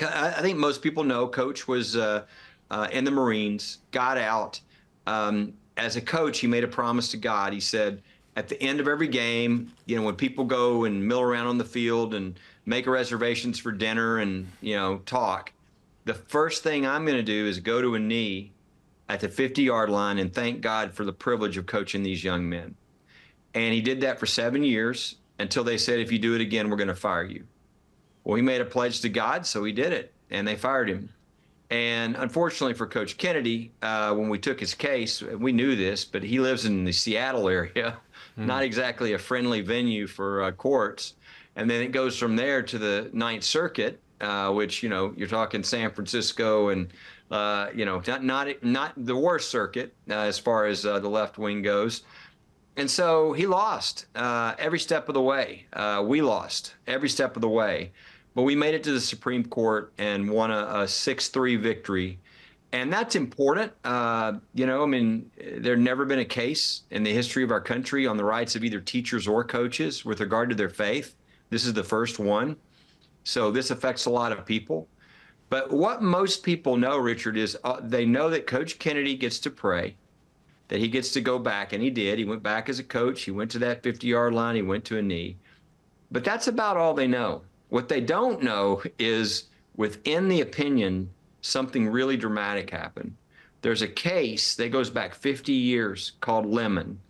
I 0.00 0.40
think 0.40 0.58
most 0.58 0.80
people 0.80 1.04
know 1.04 1.28
Coach 1.28 1.68
was 1.68 1.96
uh, 1.96 2.24
uh, 2.70 2.88
in 2.92 3.04
the 3.04 3.10
Marines, 3.10 3.78
got 3.90 4.16
out, 4.16 4.60
um, 5.06 5.52
as 5.76 5.96
a 5.96 6.00
coach, 6.00 6.38
he 6.38 6.46
made 6.46 6.64
a 6.64 6.68
promise 6.68 7.10
to 7.10 7.16
God. 7.16 7.52
He 7.52 7.60
said, 7.60 8.02
at 8.36 8.48
the 8.48 8.60
end 8.62 8.80
of 8.80 8.88
every 8.88 9.08
game, 9.08 9.72
you 9.86 9.96
know, 9.96 10.02
when 10.02 10.14
people 10.14 10.44
go 10.44 10.84
and 10.84 11.06
mill 11.06 11.20
around 11.20 11.46
on 11.46 11.58
the 11.58 11.64
field 11.64 12.14
and 12.14 12.38
make 12.66 12.86
reservations 12.86 13.58
for 13.58 13.72
dinner 13.72 14.18
and, 14.18 14.46
you 14.60 14.76
know, 14.76 14.98
talk, 15.06 15.52
the 16.04 16.14
first 16.14 16.62
thing 16.62 16.86
I'm 16.86 17.04
going 17.04 17.16
to 17.16 17.22
do 17.22 17.46
is 17.46 17.58
go 17.58 17.80
to 17.80 17.94
a 17.94 17.98
knee 17.98 18.52
at 19.08 19.20
the 19.20 19.28
50 19.28 19.62
yard 19.62 19.90
line 19.90 20.18
and 20.18 20.32
thank 20.32 20.60
God 20.60 20.92
for 20.92 21.04
the 21.04 21.12
privilege 21.12 21.56
of 21.56 21.66
coaching 21.66 22.02
these 22.02 22.22
young 22.22 22.48
men. 22.48 22.74
And 23.54 23.72
he 23.72 23.80
did 23.80 24.02
that 24.02 24.18
for 24.18 24.26
seven 24.26 24.62
years 24.62 25.16
until 25.38 25.64
they 25.64 25.78
said, 25.78 25.98
if 25.98 26.12
you 26.12 26.18
do 26.18 26.34
it 26.34 26.40
again, 26.40 26.68
we're 26.68 26.76
going 26.76 26.88
to 26.88 26.94
fire 26.94 27.24
you. 27.24 27.46
Well, 28.24 28.36
he 28.36 28.42
made 28.42 28.60
a 28.60 28.66
pledge 28.66 29.00
to 29.00 29.08
God, 29.08 29.46
so 29.46 29.64
he 29.64 29.72
did 29.72 29.92
it, 29.92 30.12
and 30.30 30.46
they 30.46 30.56
fired 30.56 30.90
him. 30.90 31.10
And 31.70 32.14
unfortunately 32.16 32.74
for 32.74 32.86
Coach 32.86 33.16
Kennedy, 33.16 33.72
uh, 33.82 34.14
when 34.14 34.28
we 34.28 34.38
took 34.38 34.60
his 34.60 34.74
case, 34.74 35.20
we 35.22 35.50
knew 35.50 35.74
this, 35.74 36.04
but 36.04 36.22
he 36.22 36.38
lives 36.38 36.64
in 36.64 36.84
the 36.84 36.92
Seattle 36.92 37.48
area, 37.48 37.72
mm. 37.74 37.96
not 38.46 38.62
exactly 38.62 39.14
a 39.14 39.18
friendly 39.18 39.62
venue 39.62 40.06
for 40.06 40.42
uh, 40.42 40.52
courts. 40.52 41.14
And 41.56 41.68
then 41.68 41.82
it 41.82 41.90
goes 41.90 42.16
from 42.18 42.36
there 42.36 42.62
to 42.62 42.78
the 42.78 43.10
Ninth 43.12 43.42
Circuit, 43.42 44.00
uh, 44.20 44.52
which 44.52 44.82
you 44.82 44.88
know 44.88 45.12
you're 45.16 45.26
talking 45.26 45.62
San 45.62 45.90
Francisco 45.90 46.68
and 46.68 46.92
uh, 47.30 47.68
you 47.74 47.84
know 47.84 48.00
not 48.06 48.22
not 48.22 48.48
not 48.62 48.92
the 48.96 49.16
worst 49.16 49.50
circuit 49.50 49.92
uh, 50.08 50.14
as 50.14 50.38
far 50.38 50.66
as 50.66 50.86
uh, 50.86 51.00
the 51.00 51.08
left 51.08 51.38
wing 51.38 51.62
goes. 51.62 52.02
And 52.78 52.90
so 52.90 53.32
he 53.32 53.46
lost 53.46 54.04
every 54.14 54.78
step 54.78 55.08
of 55.08 55.14
the 55.14 55.22
way. 55.22 55.64
we 56.04 56.20
lost 56.20 56.74
every 56.86 57.08
step 57.08 57.34
of 57.34 57.40
the 57.40 57.48
way. 57.48 57.90
But 58.36 58.42
we 58.42 58.54
made 58.54 58.74
it 58.74 58.84
to 58.84 58.92
the 58.92 59.00
Supreme 59.00 59.46
Court 59.46 59.94
and 59.96 60.28
won 60.28 60.50
a, 60.50 60.82
a 60.82 60.86
6 60.86 61.28
3 61.28 61.56
victory. 61.56 62.18
And 62.72 62.92
that's 62.92 63.16
important. 63.16 63.72
Uh, 63.82 64.34
you 64.52 64.66
know, 64.66 64.82
I 64.82 64.86
mean, 64.86 65.30
there's 65.38 65.78
never 65.78 66.04
been 66.04 66.18
a 66.18 66.24
case 66.24 66.82
in 66.90 67.02
the 67.02 67.12
history 67.12 67.42
of 67.44 67.50
our 67.50 67.62
country 67.62 68.06
on 68.06 68.18
the 68.18 68.24
rights 68.24 68.54
of 68.54 68.62
either 68.62 68.78
teachers 68.78 69.26
or 69.26 69.42
coaches 69.42 70.04
with 70.04 70.20
regard 70.20 70.50
to 70.50 70.54
their 70.54 70.68
faith. 70.68 71.16
This 71.48 71.64
is 71.64 71.72
the 71.72 71.82
first 71.82 72.18
one. 72.18 72.56
So 73.24 73.50
this 73.50 73.70
affects 73.70 74.04
a 74.04 74.10
lot 74.10 74.32
of 74.32 74.44
people. 74.44 74.86
But 75.48 75.72
what 75.72 76.02
most 76.02 76.42
people 76.42 76.76
know, 76.76 76.98
Richard, 76.98 77.38
is 77.38 77.56
uh, 77.64 77.80
they 77.82 78.04
know 78.04 78.28
that 78.28 78.46
Coach 78.46 78.78
Kennedy 78.78 79.16
gets 79.16 79.38
to 79.40 79.50
pray, 79.50 79.96
that 80.68 80.78
he 80.78 80.88
gets 80.88 81.10
to 81.12 81.22
go 81.22 81.38
back, 81.38 81.72
and 81.72 81.82
he 81.82 81.88
did. 81.88 82.18
He 82.18 82.26
went 82.26 82.42
back 82.42 82.68
as 82.68 82.80
a 82.80 82.84
coach. 82.84 83.22
He 83.22 83.30
went 83.30 83.50
to 83.52 83.58
that 83.60 83.82
50 83.82 84.06
yard 84.06 84.34
line, 84.34 84.56
he 84.56 84.62
went 84.62 84.84
to 84.86 84.98
a 84.98 85.02
knee. 85.02 85.38
But 86.10 86.22
that's 86.22 86.48
about 86.48 86.76
all 86.76 86.92
they 86.92 87.06
know. 87.06 87.40
What 87.68 87.88
they 87.88 88.00
don't 88.00 88.42
know 88.42 88.82
is 88.98 89.44
within 89.76 90.28
the 90.28 90.40
opinion, 90.40 91.10
something 91.40 91.88
really 91.88 92.16
dramatic 92.16 92.70
happened. 92.70 93.16
There's 93.62 93.82
a 93.82 93.88
case 93.88 94.54
that 94.56 94.70
goes 94.70 94.90
back 94.90 95.14
50 95.14 95.52
years 95.52 96.12
called 96.20 96.46
Lemon. 96.46 97.00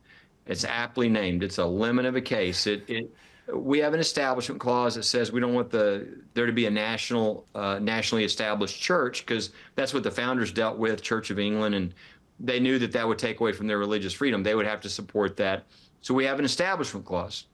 It's 0.46 0.64
aptly 0.64 1.08
named. 1.08 1.42
It's 1.42 1.58
a 1.58 1.64
lemon 1.64 2.06
of 2.06 2.16
a 2.16 2.20
case. 2.20 2.66
It, 2.66 2.84
it 2.88 3.10
we 3.52 3.78
have 3.78 3.94
an 3.94 4.00
establishment 4.00 4.60
clause 4.60 4.94
that 4.96 5.04
says 5.04 5.30
we 5.30 5.40
don't 5.40 5.54
want 5.54 5.70
the 5.70 6.06
there 6.34 6.46
to 6.46 6.52
be 6.52 6.66
a 6.66 6.70
national 6.70 7.46
uh, 7.54 7.78
nationally 7.80 8.25
established 8.25 8.80
church 8.80 9.25
because 9.25 9.50
that's 9.76 9.94
what 9.94 10.02
the 10.02 10.10
founders 10.10 10.52
dealt 10.52 10.78
with, 10.78 11.02
Church 11.02 11.30
of 11.30 11.38
England, 11.38 11.75
and 11.75 11.94
they 12.40 12.58
knew 12.58 12.78
that 12.78 12.92
that 12.92 13.06
would 13.06 13.18
take 13.18 13.40
away 13.40 13.52
from 13.52 13.66
their 13.66 13.78
religious 13.78 14.12
freedom. 14.12 14.42
They 14.42 14.54
would 14.54 14.66
have 14.66 14.80
to 14.82 14.88
support 14.88 15.36
that. 15.36 15.64
So 16.00 16.12
we 16.12 16.25
have 16.25 16.38
an 16.38 16.44
establishment 16.44 17.06
clause. 17.06 17.44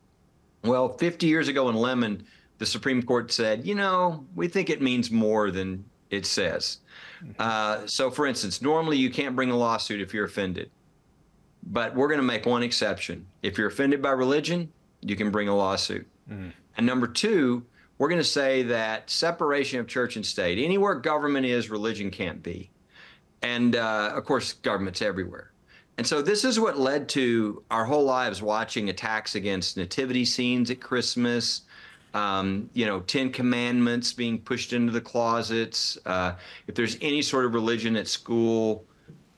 Well, 0.65 0.91
50 0.91 1.27
years 1.27 1.49
ago 1.49 1.69
in 1.69 1.75
Lemon, 1.75 2.25
the 2.63 2.67
Supreme 2.67 3.03
Court 3.03 3.33
said, 3.33 3.67
you 3.67 3.75
know, 3.75 4.25
we 4.37 4.47
think 4.47 4.71
it 4.71 4.81
means 4.81 5.11
more 5.11 5.51
than 5.51 5.85
it 6.11 6.25
says. 6.25 6.79
Mm-hmm. 7.21 7.33
Uh, 7.37 7.89
so, 7.89 8.09
for 8.09 8.25
instance, 8.25 8.63
normally 8.63 8.97
you 8.97 9.11
can't 9.11 9.35
bring 9.35 9.51
a 9.51 9.57
lawsuit 9.57 10.01
if 10.01 10.15
you're 10.15 10.27
offended, 10.27 10.71
but 11.65 11.93
we're 11.97 12.07
going 12.07 12.21
to 12.21 12.27
make 12.27 12.47
one 12.47 12.63
exception. 12.63 13.27
If 13.43 13.59
you're 13.59 13.67
offended 13.67 14.01
by 14.01 14.13
religion, 14.13 14.73
you 15.01 15.17
can 15.17 15.33
bring 15.33 15.49
a 15.49 15.57
lawsuit. 15.57 16.07
Mm. 16.31 16.53
And 16.77 16.87
number 16.87 17.09
two, 17.09 17.67
we're 17.99 18.09
going 18.09 18.21
to 18.21 18.25
say 18.25 18.63
that 18.63 19.11
separation 19.11 19.81
of 19.81 19.89
church 19.89 20.15
and 20.15 20.25
state, 20.25 20.65
anywhere 20.65 20.95
government 20.95 21.47
is, 21.47 21.69
religion 21.69 22.13
can't 22.13 22.45
be. 22.45 22.71
And 23.43 23.75
uh, 23.75 24.13
of 24.15 24.25
course, 24.25 24.53
government's 24.53 25.03
everywhere. 25.03 25.51
And 25.99 26.07
so 26.07 26.23
this 26.23 26.45
is 26.45 26.61
what 26.61 26.79
led 26.79 27.09
to 27.11 27.65
our 27.73 27.85
whole 27.85 28.05
lives 28.05 28.41
watching 28.41 28.89
attacks 28.89 29.35
against 29.35 29.77
nativity 29.77 30.25
scenes 30.25 30.71
at 30.71 30.81
Christmas, 30.81 31.63
um, 32.15 32.69
you 32.75 32.87
know, 32.87 33.01
Ten 33.01 33.31
Commandments 33.31 34.13
being 34.13 34.39
pushed 34.39 34.73
into 34.73 34.93
the 34.93 35.01
closets. 35.01 35.99
Uh, 36.05 36.35
if 36.67 36.75
there's 36.75 36.97
any 37.01 37.23
sort 37.23 37.45
of 37.45 37.55
religion 37.55 37.97
at 37.97 38.09
school, 38.09 38.85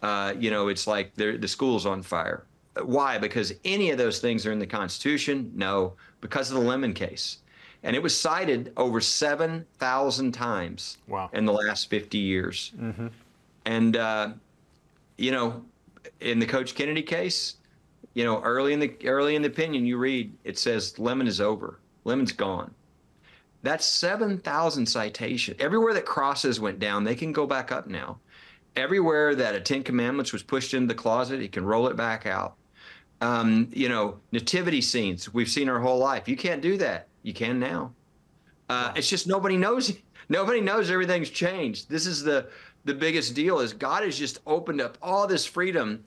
uh, 0.02 0.34
you 0.38 0.50
know, 0.50 0.68
it's 0.68 0.86
like 0.86 1.14
the 1.14 1.48
school's 1.48 1.86
on 1.86 2.02
fire. 2.02 2.44
Why? 2.82 3.18
Because 3.18 3.54
any 3.64 3.90
of 3.90 3.98
those 3.98 4.18
things 4.18 4.46
are 4.46 4.52
in 4.52 4.58
the 4.58 4.66
Constitution? 4.66 5.52
No, 5.54 5.94
because 6.20 6.50
of 6.50 6.56
the 6.56 6.62
Lemon 6.62 6.92
case. 6.92 7.38
And 7.84 7.94
it 7.94 8.02
was 8.02 8.18
cited 8.18 8.72
over 8.76 9.00
7,000 9.00 10.32
times 10.32 10.96
wow. 11.06 11.28
in 11.32 11.44
the 11.44 11.52
last 11.52 11.90
50 11.90 12.18
years. 12.18 12.72
Mm-hmm. 12.80 13.08
And, 13.66 13.96
uh, 13.96 14.30
you 15.18 15.30
know, 15.30 15.62
in 16.20 16.38
the 16.38 16.46
Coach 16.46 16.74
Kennedy 16.74 17.02
case, 17.02 17.56
you 18.14 18.24
know, 18.24 18.40
early 18.42 18.72
in 18.72 18.80
the 18.80 18.96
early 19.04 19.36
in 19.36 19.42
the 19.42 19.48
opinion, 19.48 19.84
you 19.84 19.98
read 19.98 20.32
it 20.44 20.58
says 20.58 20.98
Lemon 20.98 21.26
is 21.26 21.40
over. 21.40 21.80
Lemon's 22.04 22.32
gone. 22.32 22.74
That's 23.62 23.86
7,000 23.86 24.86
citation. 24.86 25.56
Everywhere 25.58 25.94
that 25.94 26.04
crosses 26.04 26.60
went 26.60 26.78
down, 26.78 27.02
they 27.02 27.14
can 27.14 27.32
go 27.32 27.46
back 27.46 27.72
up 27.72 27.86
now. 27.86 28.18
Everywhere 28.76 29.34
that 29.34 29.54
a 29.54 29.60
Ten 29.60 29.82
Commandments 29.82 30.32
was 30.32 30.42
pushed 30.42 30.74
into 30.74 30.88
the 30.88 30.94
closet, 30.94 31.40
he 31.40 31.48
can 31.48 31.64
roll 31.64 31.86
it 31.88 31.96
back 31.96 32.26
out. 32.26 32.56
Um, 33.20 33.68
you 33.72 33.88
know, 33.88 34.18
nativity 34.32 34.82
scenes 34.82 35.32
we've 35.32 35.48
seen 35.48 35.68
our 35.68 35.80
whole 35.80 35.98
life. 35.98 36.28
You 36.28 36.36
can't 36.36 36.60
do 36.60 36.76
that. 36.78 37.08
You 37.22 37.32
can 37.32 37.58
now. 37.58 37.92
Uh, 38.68 38.92
it's 38.96 39.08
just 39.08 39.26
nobody 39.26 39.56
knows. 39.56 39.96
Nobody 40.28 40.60
knows 40.60 40.90
everything's 40.90 41.30
changed. 41.30 41.88
This 41.88 42.06
is 42.06 42.22
the 42.22 42.48
the 42.84 42.94
biggest 42.94 43.34
deal. 43.34 43.60
Is 43.60 43.72
God 43.72 44.02
has 44.02 44.18
just 44.18 44.40
opened 44.46 44.80
up 44.80 44.98
all 45.00 45.26
this 45.26 45.46
freedom, 45.46 46.04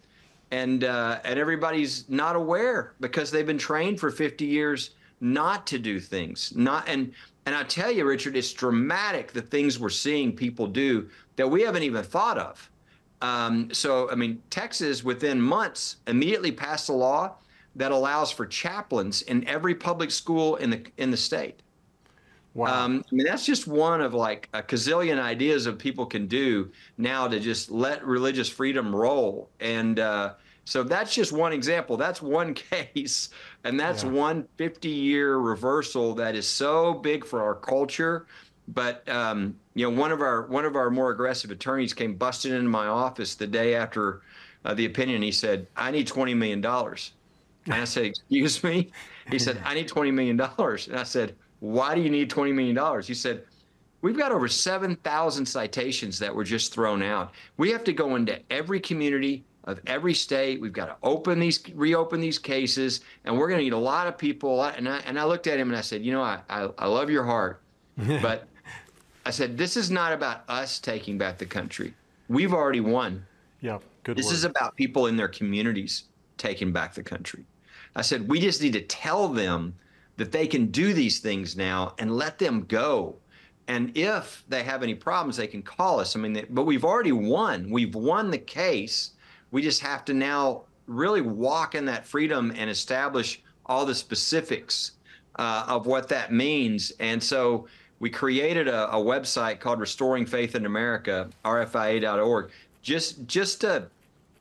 and 0.52 0.84
uh, 0.84 1.20
and 1.24 1.40
everybody's 1.40 2.08
not 2.10 2.36
aware 2.36 2.94
because 3.00 3.32
they've 3.32 3.48
been 3.48 3.58
trained 3.58 4.00
for 4.00 4.12
50 4.12 4.46
years 4.46 4.92
not 5.20 5.68
to 5.68 5.80
do 5.80 6.00
things. 6.00 6.54
Not 6.56 6.88
and 6.88 7.12
and 7.46 7.56
I 7.56 7.64
tell 7.64 7.90
you, 7.90 8.06
Richard, 8.06 8.36
it's 8.36 8.52
dramatic 8.52 9.32
the 9.32 9.42
things 9.42 9.80
we're 9.80 9.90
seeing 9.90 10.36
people 10.36 10.68
do 10.68 11.10
that 11.38 11.48
we 11.48 11.62
haven't 11.62 11.84
even 11.84 12.04
thought 12.04 12.38
of. 12.38 12.70
Um, 13.22 13.74
so, 13.74 14.12
I 14.12 14.16
mean, 14.16 14.42
Texas 14.50 15.04
within 15.04 15.42
months 15.42 15.98
immediately 16.08 16.52
passed 16.52 16.90
a 16.90 16.94
law 16.94 17.36
that 17.76 17.92
allows 17.92 18.32
for 18.32 18.46
chaplains 18.46 19.22
in 19.24 19.48
every 19.48 19.74
public 19.74 20.12
school 20.12 20.58
in 20.58 20.70
the 20.70 20.86
in 20.98 21.10
the 21.10 21.18
state. 21.18 21.62
Wow. 22.54 22.86
Um, 22.86 23.06
I 23.12 23.16
mean, 23.16 23.26
that's 23.26 23.46
just 23.46 23.68
one 23.68 24.02
of 24.02 24.16
like 24.16 24.50
a 24.54 24.64
gazillion 24.64 25.20
ideas 25.20 25.68
of 25.68 25.78
people 25.78 26.08
can 26.08 26.26
do 26.26 26.72
now 26.98 27.28
to 27.28 27.40
just 27.40 27.70
let 27.70 28.04
religious 28.04 28.50
freedom 28.50 28.96
roll. 28.96 29.50
And 29.60 30.00
uh, 30.00 30.34
so 30.68 30.84
that's 30.84 31.16
just 31.16 31.32
one 31.32 31.54
example. 31.54 31.96
That's 31.96 32.22
one 32.22 32.54
case, 32.72 33.30
and 33.64 33.80
that's 33.80 34.04
yeah. 34.04 34.10
one 34.10 34.48
50 34.58 34.90
year 34.90 35.38
reversal 35.38 36.14
that 36.16 36.36
is 36.36 36.46
so 36.46 36.94
big 36.94 37.26
for 37.26 37.42
our 37.42 37.56
culture. 37.56 38.28
But 38.68 39.08
um, 39.08 39.56
you 39.76 39.90
know, 39.90 39.98
one 39.98 40.12
of 40.12 40.20
our 40.20 40.46
one 40.48 40.66
of 40.66 40.76
our 40.76 40.90
more 40.90 41.12
aggressive 41.12 41.52
attorneys 41.52 41.94
came 41.94 42.16
busting 42.16 42.52
into 42.52 42.68
my 42.68 42.88
office 42.88 43.36
the 43.36 43.48
day 43.48 43.76
after 43.76 44.24
uh, 44.66 44.74
the 44.74 44.86
opinion. 44.86 45.22
He 45.22 45.32
said, 45.32 45.68
"I 45.78 45.90
need 45.90 46.06
20 46.06 46.34
million 46.34 46.60
dollars," 46.60 47.14
and 47.64 47.76
I 47.76 47.86
said, 47.86 48.08
"Excuse 48.08 48.62
me." 48.62 48.92
He 49.32 49.40
said, 49.40 49.62
"I 49.64 49.74
need 49.74 49.88
20 49.88 50.12
million 50.12 50.36
dollars," 50.36 50.90
and 50.90 51.00
I 51.00 51.04
said, 51.04 51.34
"Why 51.62 51.96
do 51.96 52.02
you 52.02 52.10
need 52.10 52.30
20 52.30 52.52
million 52.52 52.76
dollars?" 52.76 53.08
He 53.08 53.14
said. 53.14 53.46
We've 54.04 54.16
got 54.16 54.32
over 54.32 54.48
7,000 54.48 55.44
citations 55.44 56.20
that 56.20 56.34
were 56.34 56.44
just 56.44 56.72
thrown 56.72 57.02
out. 57.02 57.34
We 57.58 57.72
have 57.72 57.84
to 57.86 57.92
go 57.92 58.16
into 58.16 58.40
every 58.52 58.80
community, 58.80 59.44
of 59.68 59.82
every 59.86 60.14
state. 60.14 60.60
We've 60.60 60.74
got 60.74 60.86
to 60.86 60.96
open 61.04 61.40
these, 61.40 61.62
reopen 61.76 62.22
these 62.22 62.40
cases, 62.40 63.02
and 63.26 63.38
we're 63.38 63.48
going 63.48 63.60
to 63.60 63.64
need 63.64 63.74
a 63.74 63.78
lot 63.78 64.08
of 64.08 64.18
people. 64.18 64.64
And 64.64 64.90
I, 64.90 65.00
and 65.06 65.20
I 65.20 65.26
looked 65.26 65.46
at 65.46 65.60
him 65.60 65.70
and 65.70 65.78
I 65.78 65.82
said, 65.82 66.04
you 66.04 66.14
know, 66.14 66.24
I, 66.24 66.40
I, 66.50 66.70
I 66.80 66.88
love 66.88 67.10
your 67.12 67.26
heart, 67.26 67.62
but 67.98 68.48
I 69.26 69.30
said, 69.30 69.58
this 69.58 69.78
is 69.78 69.92
not 69.92 70.14
about 70.14 70.44
us 70.48 70.80
taking 70.80 71.18
back 71.18 71.38
the 71.38 71.46
country. 71.46 71.94
We've 72.30 72.54
already 72.54 72.80
won. 72.80 73.26
Yeah, 73.62 73.80
good. 74.04 74.18
This 74.18 74.28
word. 74.28 74.34
is 74.34 74.44
about 74.46 74.76
people 74.76 75.08
in 75.08 75.18
their 75.18 75.28
communities 75.28 76.06
taking 76.38 76.72
back 76.72 76.94
the 76.94 77.04
country. 77.04 77.46
I 77.96 78.02
said, 78.04 78.28
we 78.28 78.40
just 78.40 78.62
need 78.62 78.74
to 78.74 78.82
tell 78.82 79.28
them 79.28 79.76
that 80.16 80.32
they 80.32 80.48
can 80.48 80.68
do 80.68 80.94
these 80.94 81.20
things 81.20 81.58
now 81.58 81.94
and 82.00 82.16
let 82.16 82.40
them 82.40 82.66
go. 82.68 83.16
And 83.68 83.96
if 83.98 84.46
they 84.48 84.64
have 84.64 84.82
any 84.82 84.96
problems, 84.96 85.36
they 85.36 85.48
can 85.48 85.62
call 85.62 86.00
us. 86.00 86.16
I 86.16 86.20
mean, 86.20 86.46
but 86.50 86.64
we've 86.64 86.86
already 86.86 87.12
won. 87.12 87.70
We've 87.70 87.94
won 87.94 88.32
the 88.32 88.38
case 88.38 89.12
we 89.52 89.62
just 89.62 89.82
have 89.82 90.06
to 90.06 90.14
now 90.14 90.64
really 90.88 91.22
walk 91.22 91.76
in 91.76 91.86
that 91.86 92.06
freedom 92.06 92.54
and 92.56 92.70
establish 92.70 93.42
all 93.66 93.86
the 93.86 93.96
specifics 93.96 94.94
uh, 95.38 95.66
of 95.68 95.86
what 95.86 96.08
that 96.10 96.32
means. 96.32 96.92
And 97.00 97.22
so 97.22 97.68
we 98.00 98.10
created 98.10 98.68
a, 98.68 98.90
a 98.92 98.98
website 98.98 99.60
called 99.60 99.80
Restoring 99.80 100.26
Faith 100.26 100.56
in 100.56 100.66
America, 100.66 101.30
rfia.org, 101.44 102.52
just 102.82 103.26
just 103.28 103.62
to 103.62 103.88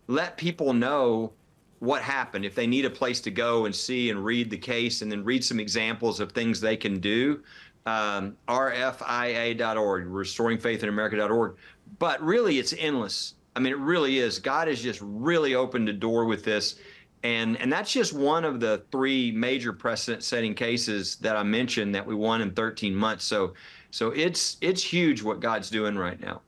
let 0.07 0.37
people 0.37 0.73
know 0.73 1.33
what 1.81 2.01
happened. 2.03 2.45
If 2.45 2.55
they 2.55 2.67
need 2.67 2.85
a 2.85 2.91
place 2.91 3.21
to 3.23 3.31
go 3.31 3.67
and 3.67 3.75
see 3.75 4.11
and 4.11 4.25
read 4.25 4.51
the 4.51 4.57
case 4.57 5.03
and 5.03 5.11
then 5.11 5.25
read 5.25 5.45
some 5.45 5.59
examples 5.59 6.21
of 6.21 6.33
things 6.33 6.61
they 6.61 6.77
can 6.77 7.01
do 7.01 7.43
um, 7.87 8.37
rfia.org 8.49 10.07
restoringfaithinamerica.org 10.07 11.57
but 11.99 12.21
really 12.23 12.59
it's 12.59 12.75
endless 12.79 13.35
I 13.57 13.59
mean, 13.59 13.73
it 13.73 13.79
really 13.79 14.19
is. 14.19 14.39
God 14.39 14.69
has 14.69 14.83
just 14.83 15.01
really 15.03 15.55
opened 15.55 15.89
a 15.89 15.93
door 15.93 16.27
with 16.27 16.45
this. 16.45 16.77
And, 17.23 17.59
and 17.59 17.73
that's 17.73 17.91
just 17.91 18.13
one 18.13 18.45
of 18.45 18.61
the 18.61 18.85
three 18.93 19.33
major 19.33 19.73
precedent 19.73 20.23
setting 20.23 20.55
cases 20.55 21.17
that 21.17 21.37
I 21.37 21.43
mentioned 21.43 21.95
that 21.95 22.07
we 22.07 22.15
won 22.15 22.43
in 22.43 22.53
13 22.53 22.95
months. 22.95 23.25
So, 23.25 23.55
so 23.91 24.11
it's, 24.11 24.59
it's 24.61 24.83
huge 24.83 25.23
what 25.23 25.41
God's 25.41 25.71
doing 25.71 25.97
right 25.97 26.21
now. 26.21 26.43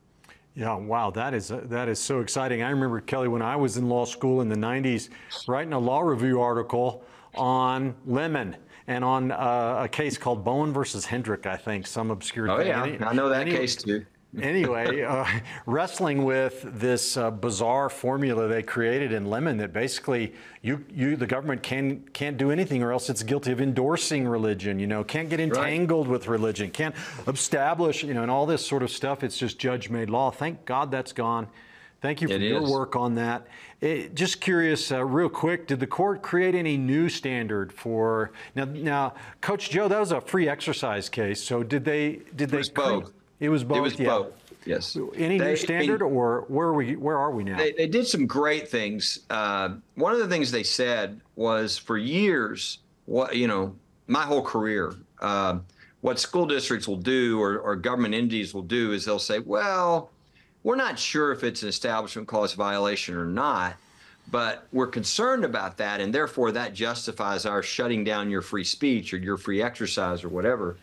Yeah, 0.53 0.75
wow, 0.75 1.09
that 1.11 1.33
is 1.33 1.47
that 1.47 1.87
is 1.87 1.99
so 1.99 2.19
exciting. 2.19 2.63
I 2.63 2.69
remember 2.71 2.99
Kelly 2.99 3.29
when 3.29 3.41
I 3.41 3.55
was 3.55 3.77
in 3.77 3.87
law 3.87 4.03
school 4.03 4.41
in 4.41 4.49
the 4.49 4.57
'90s, 4.57 5.07
writing 5.47 5.71
a 5.71 5.79
law 5.79 6.01
review 6.01 6.41
article 6.41 7.05
on 7.35 7.95
Lemon 8.05 8.57
and 8.87 9.05
on 9.05 9.31
uh, 9.31 9.83
a 9.83 9.87
case 9.87 10.17
called 10.17 10.43
Bowen 10.43 10.73
versus 10.73 11.05
Kendrick, 11.05 11.45
I 11.45 11.55
think, 11.55 11.87
some 11.87 12.11
obscure. 12.11 12.49
Oh 12.49 12.57
thing. 12.57 12.67
yeah, 12.67 13.07
I 13.07 13.13
know 13.13 13.29
that 13.29 13.47
case 13.47 13.77
too 13.77 14.05
anyway, 14.37 15.01
uh, 15.03 15.25
wrestling 15.65 16.23
with 16.25 16.61
this 16.79 17.17
uh, 17.17 17.31
bizarre 17.31 17.89
formula 17.89 18.47
they 18.47 18.63
created 18.63 19.11
in 19.11 19.29
Lemon 19.29 19.57
that 19.57 19.73
basically 19.73 20.33
you, 20.61 20.83
you, 20.93 21.15
the 21.15 21.27
government 21.27 21.63
can 21.63 22.01
can't 22.13 22.37
do 22.37 22.51
anything 22.51 22.83
or 22.83 22.91
else 22.91 23.09
it's 23.09 23.23
guilty 23.23 23.51
of 23.51 23.61
endorsing 23.61 24.27
religion. 24.27 24.79
You 24.79 24.87
know, 24.87 25.03
can't 25.03 25.29
get 25.29 25.39
entangled 25.39 26.07
right. 26.07 26.13
with 26.13 26.27
religion, 26.27 26.69
can't 26.69 26.95
establish, 27.27 28.03
you 28.03 28.13
know, 28.13 28.21
and 28.21 28.31
all 28.31 28.45
this 28.45 28.65
sort 28.65 28.83
of 28.83 28.91
stuff. 28.91 29.23
It's 29.23 29.37
just 29.37 29.59
judge-made 29.59 30.09
law. 30.09 30.31
Thank 30.31 30.65
God 30.65 30.91
that's 30.91 31.13
gone. 31.13 31.47
Thank 32.01 32.21
you 32.21 32.29
for 32.29 32.35
it 32.35 32.41
your 32.41 32.63
is. 32.63 32.69
work 32.69 32.95
on 32.95 33.15
that. 33.15 33.47
It, 33.81 34.15
just 34.15 34.39
curious, 34.39 34.89
uh, 34.91 35.03
real 35.03 35.27
quick, 35.27 35.67
did 35.67 35.81
the 35.81 35.87
court 35.87 36.21
create 36.21 36.55
any 36.55 36.77
new 36.77 37.09
standard 37.09 37.73
for 37.73 38.31
now? 38.55 38.65
Now, 38.65 39.13
Coach 39.41 39.69
Joe, 39.69 39.89
that 39.89 39.99
was 39.99 40.13
a 40.13 40.21
free 40.21 40.47
exercise 40.47 41.09
case. 41.09 41.43
So 41.43 41.61
did 41.61 41.83
they? 41.83 42.21
Did 42.35 42.51
they? 42.51 42.63
Both. 42.73 43.11
It 43.39 43.49
was 43.49 43.63
both. 43.63 43.77
It 43.77 43.81
was 43.81 43.99
yeah. 43.99 44.07
both. 44.07 44.33
Yes. 44.65 44.97
Any 45.15 45.37
they, 45.37 45.45
new 45.45 45.55
standard, 45.55 46.01
or 46.01 46.45
where 46.47 46.67
are 46.67 46.73
we? 46.73 46.95
Where 46.95 47.17
are 47.17 47.31
we 47.31 47.43
now? 47.43 47.57
They, 47.57 47.71
they 47.71 47.87
did 47.87 48.05
some 48.05 48.27
great 48.27 48.67
things. 48.67 49.19
Uh, 49.29 49.75
one 49.95 50.13
of 50.13 50.19
the 50.19 50.27
things 50.27 50.51
they 50.51 50.63
said 50.63 51.21
was, 51.35 51.77
for 51.77 51.97
years, 51.97 52.79
what 53.05 53.35
you 53.35 53.47
know, 53.47 53.75
my 54.07 54.23
whole 54.23 54.41
career, 54.41 54.93
uh, 55.21 55.59
what 56.01 56.19
school 56.19 56.45
districts 56.45 56.87
will 56.87 56.97
do 56.97 57.41
or, 57.41 57.59
or 57.59 57.75
government 57.75 58.13
entities 58.13 58.53
will 58.53 58.61
do 58.61 58.91
is 58.91 59.05
they'll 59.05 59.19
say, 59.19 59.39
well, 59.39 60.11
we're 60.63 60.75
not 60.75 60.99
sure 60.99 61.31
if 61.31 61.43
it's 61.43 61.63
an 61.63 61.69
establishment 61.69 62.27
clause 62.27 62.53
violation 62.53 63.15
or 63.15 63.25
not, 63.25 63.75
but 64.29 64.67
we're 64.71 64.87
concerned 64.87 65.45
about 65.45 65.77
that, 65.77 66.01
and 66.01 66.13
therefore 66.13 66.51
that 66.51 66.73
justifies 66.73 67.45
our 67.45 67.63
shutting 67.63 68.03
down 68.03 68.29
your 68.29 68.41
free 68.41 68.63
speech 68.63 69.13
or 69.13 69.17
your 69.17 69.37
free 69.37 69.61
exercise 69.61 70.23
or 70.23 70.29
whatever. 70.29 70.77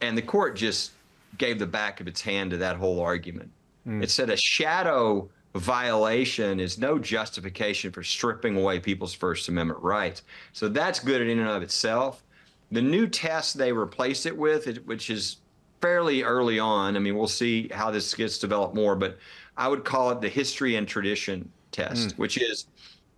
And 0.00 0.16
the 0.16 0.22
court 0.22 0.56
just 0.56 0.92
gave 1.38 1.58
the 1.58 1.66
back 1.66 2.00
of 2.00 2.08
its 2.08 2.20
hand 2.20 2.50
to 2.50 2.56
that 2.58 2.76
whole 2.76 3.00
argument. 3.00 3.50
Mm. 3.86 4.02
It 4.02 4.10
said 4.10 4.30
a 4.30 4.36
shadow 4.36 5.28
violation 5.54 6.58
is 6.58 6.78
no 6.78 6.98
justification 6.98 7.92
for 7.92 8.02
stripping 8.02 8.56
away 8.56 8.80
people's 8.80 9.14
First 9.14 9.48
Amendment 9.48 9.80
rights. 9.80 10.22
So 10.52 10.68
that's 10.68 10.98
good 10.98 11.22
in 11.22 11.38
and 11.38 11.48
of 11.48 11.62
itself. 11.62 12.24
The 12.72 12.82
new 12.82 13.06
test 13.06 13.56
they 13.56 13.72
replaced 13.72 14.26
it 14.26 14.36
with, 14.36 14.76
which 14.84 15.10
is 15.10 15.36
fairly 15.80 16.22
early 16.22 16.58
on, 16.58 16.96
I 16.96 16.98
mean, 16.98 17.16
we'll 17.16 17.28
see 17.28 17.68
how 17.68 17.90
this 17.90 18.12
gets 18.14 18.38
developed 18.38 18.74
more, 18.74 18.96
but 18.96 19.18
I 19.56 19.68
would 19.68 19.84
call 19.84 20.10
it 20.10 20.20
the 20.20 20.28
history 20.28 20.76
and 20.76 20.88
tradition 20.88 21.50
test, 21.70 22.08
mm. 22.08 22.18
which 22.18 22.38
is 22.38 22.66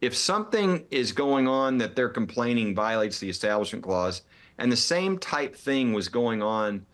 if 0.01 0.15
something 0.15 0.85
is 0.91 1.13
going 1.13 1.49
on 1.49 1.79
that 1.79 1.97
they're 1.97 2.09
complaining 2.09 2.75
violates 2.75 3.19
the 3.19 3.31
Establishment 3.31 3.83
Clause, 3.83 4.23
and 4.59 4.71
the 4.71 4.77
same 4.77 5.19
type 5.19 5.57
thing 5.57 5.93
was 5.93 6.09
going 6.09 6.43
on 6.43 6.85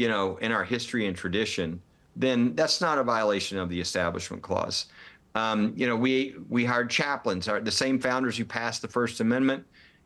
you 0.00 0.08
know, 0.08 0.38
in 0.38 0.50
our 0.50 0.64
history 0.64 1.06
and 1.06 1.14
tradition, 1.14 1.78
then 2.16 2.54
that's 2.54 2.80
not 2.80 2.96
a 2.96 3.04
violation 3.04 3.58
of 3.58 3.68
the 3.68 3.78
Establishment 3.78 4.42
Clause. 4.42 4.86
Um, 5.34 5.74
you 5.76 5.86
know, 5.86 5.94
we 5.94 6.36
we 6.48 6.64
hired 6.64 6.88
chaplains. 6.88 7.48
Our, 7.48 7.60
the 7.60 7.70
same 7.70 8.00
founders 8.00 8.34
who 8.38 8.46
passed 8.46 8.80
the 8.80 8.88
First 8.88 9.20
Amendment 9.20 9.62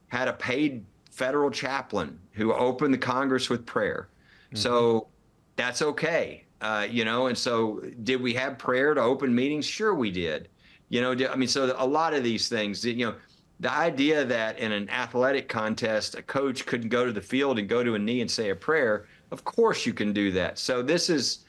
had 0.09 0.27
a 0.27 0.33
paid 0.33 0.85
federal 1.13 1.49
chaplain 1.49 2.19
who 2.33 2.53
opened 2.53 2.93
the 2.93 2.99
Congress 2.99 3.49
with 3.49 3.65
prayer. 3.65 4.09
Mm-hmm. 4.47 4.57
So 4.57 5.07
that's 5.55 5.81
okay. 5.81 6.45
Uh, 6.61 6.89
you 6.91 7.05
know, 7.05 7.29
and 7.29 7.39
so 7.39 7.81
did 8.03 8.21
we 8.21 8.35
have 8.35 8.59
prayer 8.59 8.95
to 8.95 9.01
open 9.01 9.33
meetings? 9.33 9.65
Sure, 9.65 9.95
we 9.95 10.11
did. 10.11 10.49
You 10.89 11.03
know, 11.03 11.13
I 11.31 11.37
mean, 11.37 11.49
so 11.49 11.73
a 11.79 11.87
lot 11.87 12.15
of 12.15 12.25
these 12.25 12.49
things, 12.49 12.85
you 12.85 13.07
know, 13.07 13.15
the 13.61 13.71
idea 13.71 14.25
that 14.25 14.59
in 14.59 14.73
an 14.73 14.91
athletic 14.91 15.49
contest, 15.49 16.17
a 16.17 16.23
coach 16.23 16.67
couldn't 16.67 16.89
go 16.89 17.07
to 17.07 17.13
the 17.13 17.21
field 17.21 17.61
and 17.61 17.69
go 17.69 17.85
to 17.85 17.95
a 17.95 17.99
knee 17.99 18.21
and 18.23 18.31
say 18.31 18.51
a 18.51 18.57
prayer, 18.57 19.07
of 19.35 19.45
course 19.45 19.85
you 19.85 19.93
can 19.93 20.13
do 20.13 20.31
that. 20.31 20.59
So 20.61 20.81
this 20.81 21.11
is 21.11 21.41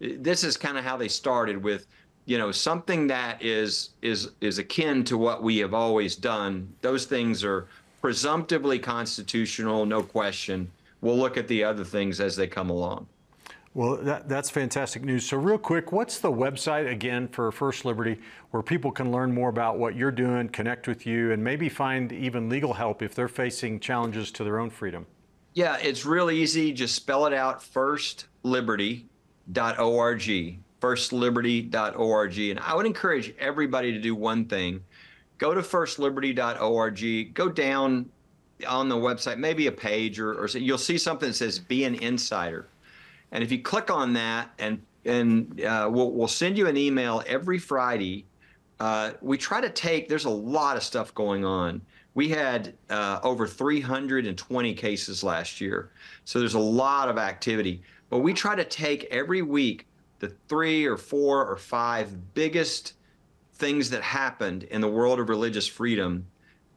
this 0.00 0.44
is 0.44 0.56
kind 0.56 0.78
of 0.78 0.84
how 0.84 0.96
they 0.96 1.08
started 1.08 1.60
with 1.62 1.86
you 2.24 2.38
know 2.38 2.52
something 2.52 3.08
that 3.08 3.42
is 3.42 3.90
is 4.00 4.30
is 4.40 4.58
akin 4.58 5.02
to 5.04 5.18
what 5.18 5.42
we 5.42 5.58
have 5.58 5.74
always 5.74 6.14
done 6.14 6.72
those 6.80 7.04
things 7.04 7.42
are 7.44 7.66
presumptively 8.00 8.78
constitutional 8.78 9.84
no 9.86 10.02
question 10.02 10.70
we'll 11.00 11.16
look 11.16 11.36
at 11.36 11.48
the 11.48 11.62
other 11.64 11.84
things 11.84 12.20
as 12.20 12.36
they 12.36 12.46
come 12.46 12.70
along 12.70 13.06
well, 13.74 13.96
that, 13.96 14.28
that's 14.28 14.50
fantastic 14.50 15.02
news. 15.02 15.24
So, 15.24 15.38
real 15.38 15.56
quick, 15.56 15.92
what's 15.92 16.18
the 16.18 16.30
website 16.30 16.90
again 16.90 17.26
for 17.26 17.50
First 17.50 17.86
Liberty 17.86 18.20
where 18.50 18.62
people 18.62 18.92
can 18.92 19.10
learn 19.10 19.32
more 19.32 19.48
about 19.48 19.78
what 19.78 19.96
you're 19.96 20.10
doing, 20.10 20.50
connect 20.50 20.86
with 20.86 21.06
you, 21.06 21.32
and 21.32 21.42
maybe 21.42 21.70
find 21.70 22.12
even 22.12 22.50
legal 22.50 22.74
help 22.74 23.00
if 23.00 23.14
they're 23.14 23.28
facing 23.28 23.80
challenges 23.80 24.30
to 24.32 24.44
their 24.44 24.60
own 24.60 24.68
freedom? 24.68 25.06
Yeah, 25.54 25.76
it's 25.76 26.06
really 26.06 26.40
easy. 26.40 26.72
Just 26.72 26.94
spell 26.94 27.26
it 27.26 27.34
out 27.34 27.62
firstliberty.org. 27.62 30.58
Firstliberty.org. 30.80 32.38
And 32.38 32.60
I 32.60 32.74
would 32.74 32.86
encourage 32.86 33.34
everybody 33.38 33.92
to 33.92 34.00
do 34.00 34.14
one 34.14 34.46
thing 34.46 34.82
go 35.38 35.54
to 35.54 35.60
firstliberty.org, 35.60 37.34
go 37.34 37.48
down 37.48 38.08
on 38.66 38.88
the 38.88 38.94
website, 38.94 39.38
maybe 39.38 39.66
a 39.66 39.72
page, 39.72 40.20
or, 40.20 40.34
or 40.34 40.46
you'll 40.46 40.78
see 40.78 40.96
something 40.96 41.28
that 41.28 41.34
says 41.34 41.58
Be 41.58 41.84
an 41.84 41.96
Insider 41.96 42.68
and 43.32 43.42
if 43.42 43.50
you 43.50 43.60
click 43.60 43.90
on 43.90 44.12
that, 44.12 44.50
and 44.58 44.80
and 45.04 45.60
uh, 45.62 45.88
we'll 45.90 46.12
we'll 46.12 46.28
send 46.28 46.56
you 46.56 46.68
an 46.68 46.76
email 46.76 47.22
every 47.26 47.58
Friday. 47.58 48.26
Uh, 48.78 49.12
we 49.20 49.38
try 49.38 49.60
to 49.60 49.70
take. 49.70 50.08
There's 50.08 50.26
a 50.26 50.30
lot 50.30 50.76
of 50.76 50.82
stuff 50.82 51.14
going 51.14 51.44
on. 51.44 51.80
We 52.14 52.28
had 52.28 52.74
uh, 52.90 53.20
over 53.22 53.46
320 53.46 54.74
cases 54.74 55.24
last 55.24 55.60
year, 55.60 55.90
so 56.24 56.38
there's 56.38 56.54
a 56.54 56.58
lot 56.58 57.08
of 57.08 57.16
activity. 57.16 57.82
But 58.10 58.18
we 58.18 58.34
try 58.34 58.54
to 58.54 58.64
take 58.64 59.04
every 59.04 59.40
week 59.40 59.86
the 60.18 60.28
three 60.48 60.84
or 60.84 60.96
four 60.96 61.46
or 61.46 61.56
five 61.56 62.34
biggest 62.34 62.94
things 63.54 63.90
that 63.90 64.02
happened 64.02 64.64
in 64.64 64.80
the 64.80 64.88
world 64.88 65.18
of 65.18 65.28
religious 65.28 65.66
freedom, 65.66 66.26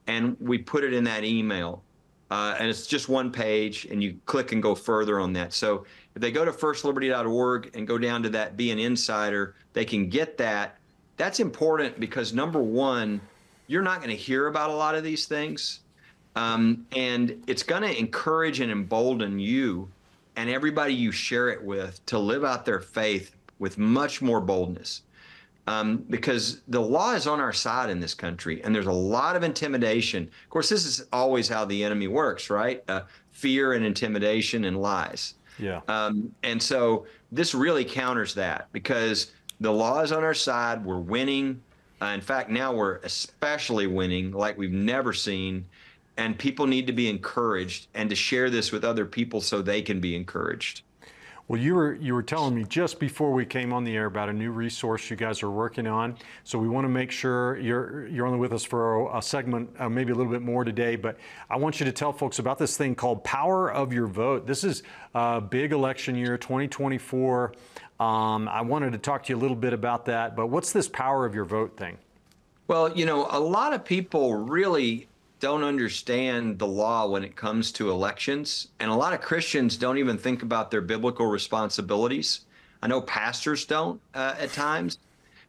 and 0.07 0.37
we 0.39 0.57
put 0.57 0.83
it 0.83 0.93
in 0.93 1.03
that 1.03 1.23
email. 1.23 1.83
Uh, 2.31 2.55
and 2.57 2.67
it's 2.67 2.87
just 2.87 3.07
one 3.07 3.31
page, 3.31 3.85
and 3.85 4.01
you 4.01 4.17
click 4.25 4.51
and 4.51 4.63
go 4.63 4.73
further 4.73 5.19
on 5.19 5.33
that. 5.33 5.53
So 5.53 5.85
if 6.15 6.21
they 6.21 6.31
go 6.31 6.43
to 6.43 6.51
firstliberty.org 6.51 7.71
and 7.75 7.87
go 7.87 7.97
down 7.97 8.23
to 8.23 8.29
that 8.29 8.57
be 8.57 8.71
an 8.71 8.79
insider, 8.79 9.55
they 9.73 9.85
can 9.85 10.09
get 10.09 10.37
that. 10.37 10.77
That's 11.17 11.39
important 11.39 11.99
because 11.99 12.33
number 12.33 12.61
one, 12.61 13.21
you're 13.67 13.81
not 13.81 13.97
going 13.97 14.09
to 14.09 14.15
hear 14.15 14.47
about 14.47 14.69
a 14.69 14.73
lot 14.73 14.95
of 14.95 15.03
these 15.03 15.25
things. 15.25 15.81
Um, 16.35 16.85
and 16.95 17.43
it's 17.47 17.63
going 17.63 17.81
to 17.81 17.97
encourage 17.97 18.59
and 18.59 18.71
embolden 18.71 19.39
you 19.39 19.89
and 20.35 20.49
everybody 20.49 20.93
you 20.93 21.11
share 21.11 21.49
it 21.49 21.63
with 21.63 22.05
to 22.07 22.19
live 22.19 22.43
out 22.43 22.65
their 22.65 22.81
faith 22.81 23.35
with 23.59 23.77
much 23.77 24.21
more 24.21 24.41
boldness. 24.41 25.01
Um, 25.67 26.05
because 26.09 26.61
the 26.67 26.79
law 26.79 27.13
is 27.13 27.25
on 27.25 27.39
our 27.39 27.53
side 27.53 27.89
in 27.89 27.99
this 27.99 28.13
country, 28.13 28.63
and 28.63 28.75
there's 28.75 28.85
a 28.85 28.91
lot 28.91 29.35
of 29.35 29.41
intimidation. 29.41 30.23
Of 30.43 30.49
course, 30.51 30.69
this 30.69 30.85
is 30.85 31.07
always 31.11 31.49
how 31.49 31.65
the 31.65 31.83
enemy 31.83 32.07
works, 32.07 32.51
right? 32.51 32.83
Uh, 32.87 33.01
fear 33.31 33.73
and 33.73 33.83
intimidation 33.83 34.65
and 34.65 34.79
lies. 34.79 35.33
Yeah. 35.57 35.81
Um, 35.87 36.35
and 36.43 36.61
so 36.61 37.07
this 37.31 37.55
really 37.55 37.83
counters 37.83 38.35
that 38.35 38.67
because 38.73 39.31
the 39.59 39.71
law 39.71 40.01
is 40.01 40.11
on 40.11 40.23
our 40.23 40.35
side. 40.35 40.85
We're 40.85 40.99
winning. 40.99 41.61
Uh, 42.05 42.09
in 42.09 42.21
fact, 42.21 42.51
now 42.51 42.71
we're 42.71 42.97
especially 42.97 43.87
winning 43.87 44.31
like 44.31 44.57
we've 44.57 44.71
never 44.71 45.11
seen. 45.11 45.65
And 46.17 46.37
people 46.37 46.67
need 46.67 46.87
to 46.87 46.93
be 46.93 47.09
encouraged 47.09 47.87
and 47.93 48.09
to 48.09 48.15
share 48.15 48.49
this 48.49 48.71
with 48.71 48.85
other 48.85 49.05
people 49.05 49.41
so 49.41 49.61
they 49.61 49.81
can 49.81 49.99
be 49.99 50.15
encouraged. 50.15 50.83
Well, 51.47 51.59
you 51.59 51.75
were 51.75 51.93
you 51.93 52.15
were 52.15 52.23
telling 52.23 52.55
me 52.55 52.63
just 52.63 52.99
before 52.99 53.31
we 53.31 53.45
came 53.45 53.71
on 53.71 53.83
the 53.83 53.95
air 53.95 54.05
about 54.05 54.29
a 54.29 54.33
new 54.33 54.49
resource 54.49 55.11
you 55.11 55.15
guys 55.15 55.43
are 55.43 55.51
working 55.51 55.85
on. 55.85 56.15
So 56.43 56.57
we 56.57 56.67
want 56.67 56.85
to 56.85 56.89
make 56.89 57.11
sure 57.11 57.59
you're 57.59 58.07
you're 58.07 58.25
only 58.25 58.39
with 58.39 58.51
us 58.51 58.63
for 58.63 58.95
a, 58.95 59.17
a 59.17 59.21
segment, 59.21 59.69
uh, 59.77 59.87
maybe 59.87 60.11
a 60.11 60.15
little 60.15 60.31
bit 60.31 60.41
more 60.41 60.63
today. 60.63 60.95
But 60.95 61.17
I 61.49 61.57
want 61.57 61.79
you 61.79 61.85
to 61.85 61.91
tell 61.91 62.11
folks 62.13 62.39
about 62.39 62.57
this 62.57 62.77
thing 62.77 62.95
called 62.95 63.23
Power 63.23 63.71
of 63.71 63.93
Your 63.93 64.07
Vote. 64.07 64.47
This 64.47 64.63
is 64.63 64.81
a 65.13 65.39
big 65.39 65.71
election 65.71 66.15
year, 66.15 66.35
2024. 66.35 67.53
Um, 67.99 68.49
I 68.49 68.61
wanted 68.61 68.91
to 68.93 68.97
talk 68.97 69.23
to 69.23 69.33
you 69.33 69.37
a 69.37 69.41
little 69.41 69.55
bit 69.55 69.73
about 69.73 70.05
that. 70.05 70.35
But 70.35 70.47
what's 70.47 70.73
this 70.73 70.87
Power 70.87 71.25
of 71.25 71.33
Your 71.33 71.45
Vote 71.45 71.77
thing? 71.77 71.97
Well, 72.67 72.91
you 72.97 73.05
know, 73.05 73.27
a 73.29 73.39
lot 73.39 73.73
of 73.73 73.85
people 73.85 74.35
really 74.35 75.07
don't 75.39 75.63
understand 75.63 76.57
the 76.57 76.67
law 76.67 77.07
when 77.07 77.23
it 77.23 77.35
comes 77.35 77.71
to 77.73 77.91
elections. 77.91 78.69
And 78.79 78.89
a 78.89 78.95
lot 78.95 79.13
of 79.13 79.21
Christians 79.21 79.77
don't 79.77 79.97
even 79.97 80.17
think 80.17 80.43
about 80.43 80.71
their 80.71 80.81
biblical 80.81 81.27
responsibilities. 81.27 82.41
I 82.81 82.87
know 82.87 83.01
pastors 83.01 83.65
don't 83.65 84.01
uh, 84.13 84.35
at 84.39 84.51
times. 84.51 84.99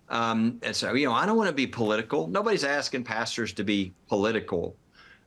Um, 0.08 0.58
and 0.62 0.74
so, 0.74 0.94
you 0.94 1.06
know, 1.06 1.12
I 1.12 1.26
don't 1.26 1.36
want 1.36 1.48
to 1.48 1.54
be 1.54 1.66
political. 1.66 2.28
Nobody's 2.28 2.64
asking 2.64 3.04
pastors 3.04 3.52
to 3.54 3.64
be 3.64 3.92
political. 4.08 4.76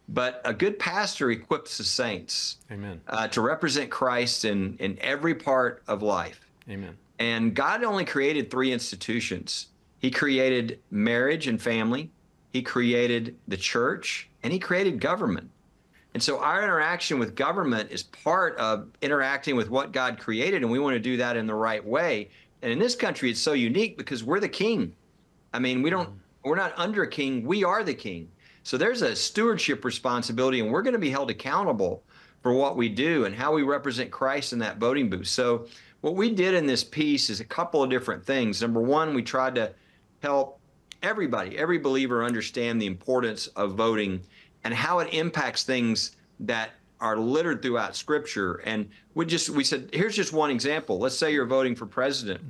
But 0.08 0.42
a 0.46 0.54
good 0.54 0.80
pastor 0.80 1.32
equips 1.32 1.78
the 1.78 1.84
saints 1.84 2.58
Amen. 2.72 3.02
Uh, 3.08 3.28
to 3.30 3.42
represent 3.42 3.90
Christ 3.90 4.46
in, 4.46 4.76
in 4.80 4.98
every 5.02 5.36
part 5.36 5.84
of 5.88 6.02
life. 6.02 6.48
Amen. 6.70 6.98
And 7.20 7.54
God 7.54 7.84
only 7.84 8.06
created 8.06 8.50
three 8.50 8.72
institutions 8.72 9.68
He 10.00 10.10
created 10.10 10.80
marriage 10.90 11.48
and 11.48 11.62
family, 11.62 12.10
He 12.52 12.62
created 12.62 13.36
the 13.48 13.58
church, 13.58 14.30
and 14.44 14.54
he 14.54 14.60
created 14.60 15.00
government. 15.00 15.50
And 16.14 16.24
so 16.24 16.40
our 16.40 16.64
interaction 16.64 17.20
with 17.20 17.36
government 17.36 17.92
is 17.92 18.04
part 18.04 18.58
of 18.58 18.88
interacting 19.02 19.56
with 19.56 19.70
what 19.70 19.92
God 19.92 20.20
created, 20.20 20.64
and 20.64 20.72
we 20.72 20.80
want 20.80 20.96
to 20.96 21.00
do 21.00 21.18
that 21.18 21.38
in 21.38 21.46
the 21.46 21.54
right 21.54 21.86
way. 21.86 22.30
And 22.62 22.72
in 22.72 22.80
this 22.80 22.96
country, 22.96 23.30
it's 23.30 23.40
so 23.40 23.54
unique 23.54 23.98
because 23.98 24.24
we're 24.24 24.40
the 24.40 24.50
king. 24.50 24.94
I 25.54 25.60
mean, 25.60 25.82
we 25.82 25.90
don't, 25.90 26.10
we're 26.44 26.56
not 26.56 26.74
under 26.78 27.06
king, 27.06 27.46
we 27.46 27.64
are 27.64 27.84
the 27.84 27.94
king. 27.94 28.30
So 28.64 28.78
there's 28.78 29.02
a 29.02 29.16
stewardship 29.16 29.86
responsibility, 29.86 30.60
and 30.60 30.72
we're 30.72 30.82
going 30.82 30.94
to 30.94 31.00
be 31.00 31.10
held 31.10 31.30
accountable 31.30 32.04
for 32.42 32.54
what 32.54 32.76
we 32.76 32.90
do 32.90 33.26
and 33.26 33.36
how 33.36 33.54
we 33.54 33.64
represent 33.64 34.12
Christ 34.12 34.54
in 34.54 34.60
that 34.60 34.78
voting 34.78 35.10
booth. 35.10 35.28
So 35.28 35.68
what 36.02 36.16
we 36.16 36.32
did 36.32 36.54
in 36.54 36.66
this 36.66 36.84
piece 36.84 37.30
is 37.30 37.40
a 37.40 37.46
couple 37.46 37.84
of 37.84 37.90
different 37.90 38.26
things. 38.26 38.62
Number 38.62 38.82
one, 38.82 39.14
we 39.14 39.22
tried 39.22 39.56
to 39.56 39.74
help 40.22 40.60
everybody, 41.04 41.58
every 41.58 41.78
believer 41.78 42.24
understand 42.24 42.82
the 42.82 42.86
importance 42.86 43.48
of 43.48 43.74
voting 43.74 44.22
and 44.64 44.74
how 44.74 45.00
it 45.00 45.14
impacts 45.14 45.64
things 45.64 46.16
that 46.42 46.72
are 47.02 47.18
littered 47.18 47.62
throughout 47.62 47.96
scripture. 47.96 48.56
And 48.66 48.90
we 49.14 49.26
just 49.26 49.50
we 49.50 49.64
said, 49.64 49.90
here's 49.94 50.16
just 50.16 50.34
one 50.34 50.52
example. 50.52 51.00
Let's 51.00 51.18
say 51.18 51.34
you're 51.34 51.46
voting 51.46 51.76
for 51.76 51.86
president. 51.86 52.42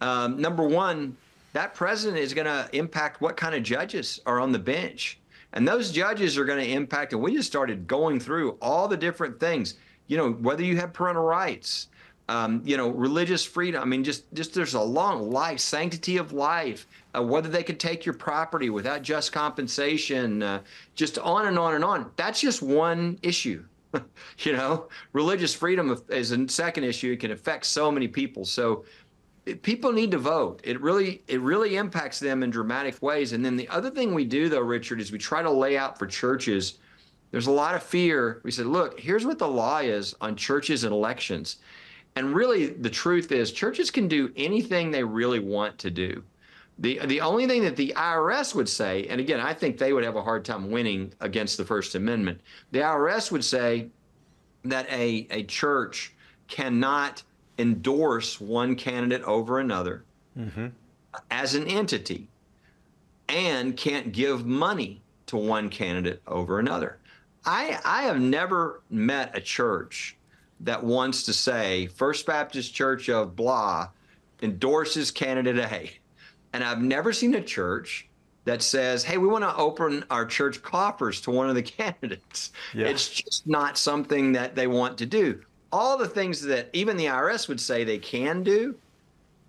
Um, 0.00 0.40
number 0.40 0.66
one, 0.66 1.16
that 1.52 1.74
president 1.74 2.18
is 2.18 2.34
going 2.34 2.46
to 2.46 2.68
impact 2.72 3.20
what 3.20 3.36
kind 3.36 3.54
of 3.54 3.62
judges 3.62 4.20
are 4.26 4.40
on 4.40 4.52
the 4.52 4.58
bench. 4.58 5.18
And 5.54 5.66
those 5.66 5.90
judges 5.90 6.36
are 6.36 6.44
going 6.44 6.62
to 6.62 6.70
impact, 6.70 7.14
and 7.14 7.22
we 7.22 7.34
just 7.34 7.48
started 7.48 7.86
going 7.86 8.20
through 8.20 8.58
all 8.60 8.86
the 8.86 8.96
different 8.96 9.40
things. 9.40 9.74
You 10.06 10.18
know, 10.18 10.32
whether 10.32 10.62
you 10.62 10.76
have 10.76 10.92
parental 10.92 11.24
rights, 11.24 11.88
um, 12.28 12.60
you 12.64 12.76
know, 12.76 12.90
religious 12.90 13.44
freedom. 13.44 13.82
I 13.82 13.86
mean, 13.86 14.04
just 14.04 14.32
just 14.34 14.54
there's 14.54 14.74
a 14.74 14.80
long 14.80 15.30
life, 15.30 15.60
sanctity 15.60 16.18
of 16.18 16.32
life, 16.32 16.86
uh, 17.16 17.22
whether 17.22 17.48
they 17.48 17.62
could 17.62 17.80
take 17.80 18.04
your 18.04 18.14
property 18.14 18.70
without 18.70 19.02
just 19.02 19.32
compensation, 19.32 20.42
uh, 20.42 20.60
just 20.94 21.18
on 21.18 21.46
and 21.46 21.58
on 21.58 21.74
and 21.74 21.84
on. 21.84 22.10
That's 22.16 22.40
just 22.40 22.62
one 22.62 23.18
issue. 23.22 23.64
you 24.40 24.52
know, 24.52 24.88
religious 25.14 25.54
freedom 25.54 26.02
is 26.10 26.32
a 26.32 26.48
second 26.48 26.84
issue. 26.84 27.12
It 27.12 27.20
can 27.20 27.30
affect 27.30 27.64
so 27.64 27.90
many 27.90 28.06
people. 28.06 28.44
So 28.44 28.84
people 29.62 29.92
need 29.92 30.10
to 30.10 30.18
vote. 30.18 30.60
It 30.64 30.80
really 30.80 31.22
it 31.28 31.40
really 31.40 31.76
impacts 31.76 32.20
them 32.20 32.42
in 32.42 32.50
dramatic 32.50 33.00
ways. 33.02 33.32
And 33.32 33.44
then 33.44 33.56
the 33.56 33.68
other 33.68 33.90
thing 33.90 34.14
we 34.14 34.24
do 34.24 34.48
though, 34.48 34.60
Richard, 34.60 35.00
is 35.00 35.12
we 35.12 35.18
try 35.18 35.42
to 35.42 35.50
lay 35.50 35.78
out 35.78 35.98
for 35.98 36.06
churches. 36.06 36.78
There's 37.30 37.46
a 37.46 37.52
lot 37.52 37.74
of 37.74 37.82
fear. 37.82 38.40
We 38.42 38.50
said, 38.50 38.66
look, 38.66 38.98
here's 38.98 39.26
what 39.26 39.38
the 39.38 39.48
law 39.48 39.78
is 39.78 40.14
on 40.20 40.34
churches 40.34 40.84
and 40.84 40.92
elections. 40.92 41.56
And 42.18 42.34
really, 42.34 42.66
the 42.66 42.90
truth 42.90 43.30
is, 43.30 43.52
churches 43.52 43.92
can 43.92 44.08
do 44.08 44.32
anything 44.34 44.90
they 44.90 45.04
really 45.04 45.38
want 45.38 45.78
to 45.78 45.88
do. 45.88 46.24
The, 46.80 46.98
the 47.06 47.20
only 47.20 47.46
thing 47.46 47.62
that 47.62 47.76
the 47.76 47.92
IRS 47.96 48.56
would 48.56 48.68
say, 48.68 49.06
and 49.06 49.20
again, 49.20 49.38
I 49.38 49.54
think 49.54 49.78
they 49.78 49.92
would 49.92 50.02
have 50.02 50.16
a 50.16 50.22
hard 50.22 50.44
time 50.44 50.72
winning 50.72 51.14
against 51.20 51.58
the 51.58 51.64
First 51.64 51.94
Amendment. 51.94 52.40
The 52.72 52.80
IRS 52.80 53.30
would 53.30 53.44
say 53.44 53.90
that 54.64 54.90
a, 54.90 55.28
a 55.30 55.44
church 55.44 56.12
cannot 56.48 57.22
endorse 57.56 58.40
one 58.40 58.74
candidate 58.74 59.22
over 59.22 59.60
another 59.60 60.02
mm-hmm. 60.36 60.66
as 61.30 61.54
an 61.54 61.68
entity. 61.68 62.26
and 63.28 63.76
can't 63.76 64.10
give 64.10 64.44
money 64.44 65.02
to 65.26 65.36
one 65.36 65.68
candidate 65.68 66.20
over 66.26 66.58
another. 66.58 66.98
I, 67.44 67.78
I 67.84 68.02
have 68.02 68.20
never 68.20 68.82
met 68.90 69.36
a 69.36 69.40
church 69.40 70.17
that 70.60 70.82
wants 70.82 71.22
to 71.24 71.32
say 71.32 71.86
First 71.86 72.26
Baptist 72.26 72.74
Church 72.74 73.08
of 73.08 73.36
blah 73.36 73.88
endorses 74.42 75.10
candidate 75.10 75.58
A. 75.58 75.90
And 76.52 76.64
I've 76.64 76.80
never 76.80 77.12
seen 77.12 77.34
a 77.34 77.42
church 77.42 78.08
that 78.44 78.62
says, 78.62 79.04
hey, 79.04 79.18
we 79.18 79.26
want 79.26 79.44
to 79.44 79.54
open 79.56 80.04
our 80.10 80.24
church 80.24 80.62
coffers 80.62 81.20
to 81.22 81.30
one 81.30 81.48
of 81.48 81.54
the 81.54 81.62
candidates. 81.78 82.52
Yeah. 82.72 82.86
It's 82.86 83.08
just 83.08 83.46
not 83.46 83.76
something 83.76 84.32
that 84.32 84.54
they 84.54 84.66
want 84.66 84.96
to 84.98 85.06
do. 85.06 85.42
All 85.70 85.98
the 85.98 86.08
things 86.08 86.40
that 86.42 86.70
even 86.72 86.96
the 86.96 87.06
IRS 87.06 87.46
would 87.48 87.60
say 87.60 87.84
they 87.84 87.98
can 87.98 88.42
do, 88.42 88.74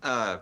uh, 0.04 0.40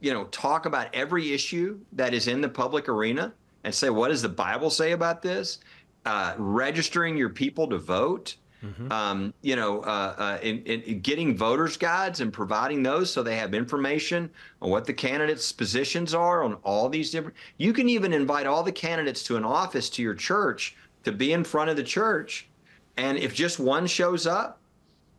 you 0.00 0.12
know, 0.12 0.24
talk 0.24 0.66
about 0.66 0.88
every 0.92 1.32
issue 1.32 1.80
that 1.92 2.12
is 2.12 2.28
in 2.28 2.42
the 2.42 2.48
public 2.48 2.90
arena 2.90 3.32
and 3.64 3.74
say, 3.74 3.88
what 3.88 4.08
does 4.08 4.20
the 4.20 4.28
Bible 4.28 4.68
say 4.68 4.92
about 4.92 5.22
this? 5.22 5.60
Uh, 6.04 6.34
registering 6.36 7.16
your 7.16 7.30
people 7.30 7.66
to 7.68 7.78
vote, 7.78 8.36
mm-hmm. 8.64 8.92
um, 8.92 9.34
you 9.42 9.56
know, 9.56 9.80
uh, 9.80 10.14
uh, 10.16 10.38
in, 10.42 10.62
in, 10.64 11.00
getting 11.00 11.36
voters' 11.36 11.76
guides 11.76 12.20
and 12.20 12.32
providing 12.32 12.82
those 12.82 13.12
so 13.12 13.22
they 13.22 13.36
have 13.36 13.54
information 13.54 14.30
on 14.62 14.70
what 14.70 14.84
the 14.84 14.92
candidates' 14.92 15.52
positions 15.52 16.14
are 16.14 16.42
on 16.42 16.54
all 16.64 16.88
these 16.88 17.10
different. 17.10 17.36
You 17.58 17.72
can 17.72 17.88
even 17.88 18.12
invite 18.12 18.46
all 18.46 18.62
the 18.62 18.72
candidates 18.72 19.22
to 19.24 19.36
an 19.36 19.44
office 19.44 19.90
to 19.90 20.02
your 20.02 20.14
church 20.14 20.76
to 21.04 21.12
be 21.12 21.32
in 21.32 21.44
front 21.44 21.70
of 21.70 21.76
the 21.76 21.82
church, 21.82 22.48
and 22.96 23.18
if 23.18 23.34
just 23.34 23.58
one 23.58 23.86
shows 23.86 24.26
up, 24.26 24.60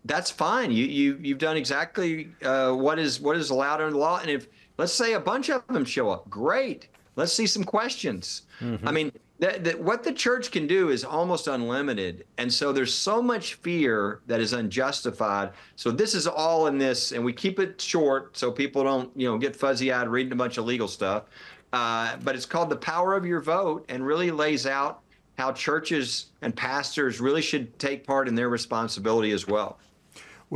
that's 0.06 0.32
fine. 0.32 0.72
You 0.72 0.86
you 0.86 1.20
you've 1.22 1.40
done 1.40 1.58
exactly 1.58 2.30
uh, 2.44 2.72
what 2.72 3.00
is 3.00 3.20
what 3.20 3.38
is 3.38 3.50
allowed 3.50 3.82
under 3.82 3.92
the 3.92 3.98
law, 3.98 4.20
and 4.20 4.30
if 4.30 4.48
let's 4.78 4.94
say 4.94 5.14
a 5.14 5.20
bunch 5.20 5.50
of 5.50 5.66
them 5.68 5.86
show 5.86 6.10
up, 6.10 6.30
great. 6.30 6.88
Let's 7.16 7.34
see 7.34 7.48
some 7.48 7.64
questions. 7.64 8.44
Mm-hmm. 8.60 8.88
I 8.88 8.92
mean, 8.92 9.12
that, 9.40 9.64
that 9.66 9.80
what 9.80 10.04
the 10.04 10.14
church 10.14 10.52
can 10.52 10.66
do 10.66 10.90
is 10.90 11.04
almost 11.04 11.48
unlimited. 11.48 12.26
And 12.38 12.52
so 12.52 12.72
there's 12.72 12.94
so 12.94 13.22
much 13.22 13.56
fear 13.56 14.22
that 14.28 14.40
is 14.40 14.54
unjustified. 14.54 15.52
So 15.76 15.92
this 15.92 16.14
is 16.14 16.26
all 16.26 16.68
in 16.68 16.78
this, 16.78 17.12
and 17.12 17.24
we 17.24 17.34
keep 17.34 17.60
it 17.60 17.82
short 17.82 18.38
so 18.38 18.52
people 18.52 18.84
don't, 18.84 19.12
you 19.16 19.30
know, 19.30 19.38
get 19.38 19.56
fuzzy 19.56 19.92
eyed 19.92 20.08
reading 20.08 20.32
a 20.32 20.38
bunch 20.38 20.58
of 20.58 20.66
legal 20.66 20.88
stuff. 20.88 21.26
Uh, 21.74 22.16
but 22.24 22.36
it's 22.36 22.46
called 22.46 22.70
The 22.70 22.78
Power 22.78 23.16
of 23.16 23.26
Your 23.26 23.42
Vote 23.42 23.86
and 23.90 24.06
really 24.06 24.32
lays 24.32 24.66
out 24.66 25.02
how 25.38 25.52
churches 25.52 26.28
and 26.42 26.56
pastors 26.56 27.20
really 27.20 27.42
should 27.42 27.78
take 27.78 28.08
part 28.08 28.30
in 28.30 28.36
their 28.36 28.48
responsibility 28.48 29.32
as 29.32 29.48
well. 29.48 29.78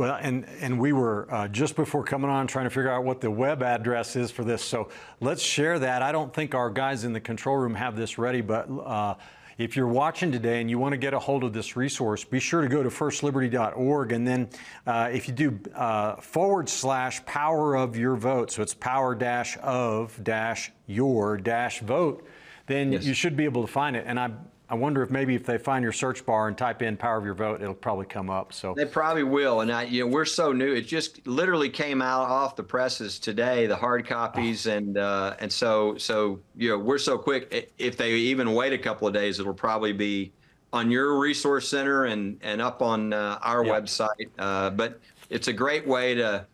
Well, 0.00 0.18
and, 0.18 0.46
and 0.62 0.80
we 0.80 0.94
were 0.94 1.28
uh, 1.30 1.48
just 1.48 1.76
before 1.76 2.04
coming 2.04 2.30
on 2.30 2.46
trying 2.46 2.64
to 2.64 2.70
figure 2.70 2.90
out 2.90 3.04
what 3.04 3.20
the 3.20 3.30
web 3.30 3.62
address 3.62 4.16
is 4.16 4.30
for 4.30 4.44
this. 4.44 4.64
So 4.64 4.88
let's 5.20 5.42
share 5.42 5.78
that. 5.78 6.00
I 6.00 6.10
don't 6.10 6.32
think 6.32 6.54
our 6.54 6.70
guys 6.70 7.04
in 7.04 7.12
the 7.12 7.20
control 7.20 7.58
room 7.58 7.74
have 7.74 7.96
this 7.96 8.16
ready, 8.16 8.40
but 8.40 8.66
uh, 8.70 9.16
if 9.58 9.76
you're 9.76 9.86
watching 9.86 10.32
today 10.32 10.62
and 10.62 10.70
you 10.70 10.78
want 10.78 10.94
to 10.94 10.96
get 10.96 11.12
a 11.12 11.18
hold 11.18 11.44
of 11.44 11.52
this 11.52 11.76
resource, 11.76 12.24
be 12.24 12.40
sure 12.40 12.62
to 12.62 12.68
go 12.68 12.82
to 12.82 12.88
firstliberty.org. 12.88 14.12
And 14.12 14.26
then 14.26 14.48
uh, 14.86 15.10
if 15.12 15.28
you 15.28 15.34
do 15.34 15.60
uh, 15.74 16.16
forward 16.16 16.70
slash 16.70 17.22
power 17.26 17.76
of 17.76 17.94
your 17.94 18.16
vote, 18.16 18.52
so 18.52 18.62
it's 18.62 18.72
power 18.72 19.14
dash 19.14 19.58
of 19.60 20.18
dash 20.24 20.72
your 20.86 21.36
dash 21.36 21.80
vote, 21.80 22.26
then 22.68 22.92
yes. 22.92 23.04
you 23.04 23.12
should 23.12 23.36
be 23.36 23.44
able 23.44 23.60
to 23.66 23.70
find 23.70 23.96
it. 23.96 24.04
And 24.06 24.18
I 24.18 24.30
I 24.70 24.74
wonder 24.74 25.02
if 25.02 25.10
maybe 25.10 25.34
if 25.34 25.44
they 25.44 25.58
find 25.58 25.82
your 25.82 25.92
search 25.92 26.24
bar 26.24 26.46
and 26.46 26.56
type 26.56 26.80
in 26.80 26.96
"power 26.96 27.18
of 27.18 27.24
your 27.24 27.34
vote," 27.34 27.60
it'll 27.60 27.74
probably 27.74 28.06
come 28.06 28.30
up. 28.30 28.52
So 28.52 28.72
they 28.76 28.84
probably 28.84 29.24
will. 29.24 29.62
And 29.62 29.72
I, 29.72 29.82
you 29.82 30.04
know, 30.04 30.06
we're 30.06 30.24
so 30.24 30.52
new; 30.52 30.72
it 30.72 30.82
just 30.82 31.26
literally 31.26 31.68
came 31.68 32.00
out 32.00 32.28
off 32.28 32.54
the 32.54 32.62
presses 32.62 33.18
today, 33.18 33.66
the 33.66 33.74
hard 33.74 34.06
copies, 34.06 34.68
oh. 34.68 34.76
and 34.76 34.96
uh, 34.96 35.34
and 35.40 35.52
so 35.52 35.98
so 35.98 36.38
you 36.56 36.70
know 36.70 36.78
we're 36.78 36.98
so 36.98 37.18
quick. 37.18 37.72
If 37.78 37.96
they 37.96 38.12
even 38.12 38.54
wait 38.54 38.72
a 38.72 38.78
couple 38.78 39.08
of 39.08 39.12
days, 39.12 39.40
it'll 39.40 39.52
probably 39.52 39.92
be 39.92 40.32
on 40.72 40.88
your 40.88 41.18
resource 41.18 41.68
center 41.68 42.04
and 42.04 42.38
and 42.40 42.62
up 42.62 42.80
on 42.80 43.12
uh, 43.12 43.40
our 43.42 43.64
yep. 43.64 43.82
website. 43.82 44.30
Uh, 44.38 44.70
but 44.70 45.00
it's 45.30 45.48
a 45.48 45.52
great 45.52 45.84
way 45.84 46.14
to 46.14 46.46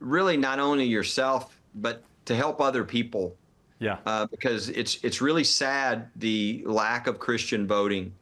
really 0.00 0.36
not 0.36 0.58
only 0.58 0.84
yourself 0.84 1.60
but 1.76 2.02
to 2.24 2.34
help 2.34 2.60
other 2.60 2.82
people 2.82 3.36
yeah. 3.78 3.98
Uh, 4.06 4.26
because 4.26 4.68
it's 4.70 4.98
it's 5.02 5.20
really 5.20 5.44
sad 5.44 6.08
the 6.16 6.62
lack 6.66 7.06
of 7.06 7.18
Christian 7.18 7.66
voting, 7.66 8.12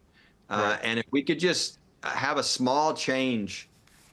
uh, 0.51 0.77
right. 0.77 0.81
and 0.83 0.99
if 0.99 1.07
we 1.11 1.23
could 1.23 1.39
just 1.39 1.79
have 2.03 2.39
a 2.39 2.43
small 2.43 2.95
change 2.95 3.69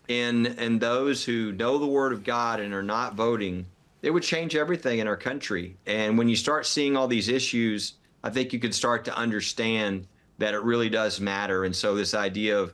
in 0.07 0.45
in 0.45 0.79
those 0.79 1.23
who 1.23 1.51
know 1.53 1.77
the 1.77 1.87
Word 1.87 2.13
of 2.13 2.23
God 2.23 2.59
and 2.59 2.73
are 2.73 2.83
not 2.83 3.15
voting, 3.15 3.65
it 4.01 4.11
would 4.11 4.23
change 4.23 4.55
everything 4.55 4.99
in 4.99 5.07
our 5.07 5.17
country. 5.17 5.75
And 5.85 6.17
when 6.17 6.29
you 6.29 6.35
start 6.35 6.65
seeing 6.65 6.95
all 6.95 7.07
these 7.07 7.27
issues, 7.27 7.93
I 8.23 8.29
think 8.29 8.53
you 8.53 8.59
could 8.59 8.75
start 8.75 9.05
to 9.05 9.15
understand 9.15 10.07
that 10.37 10.53
it 10.53 10.61
really 10.63 10.89
does 10.89 11.19
matter. 11.19 11.65
And 11.65 11.75
so 11.75 11.95
this 11.95 12.13
idea 12.13 12.57
of 12.57 12.73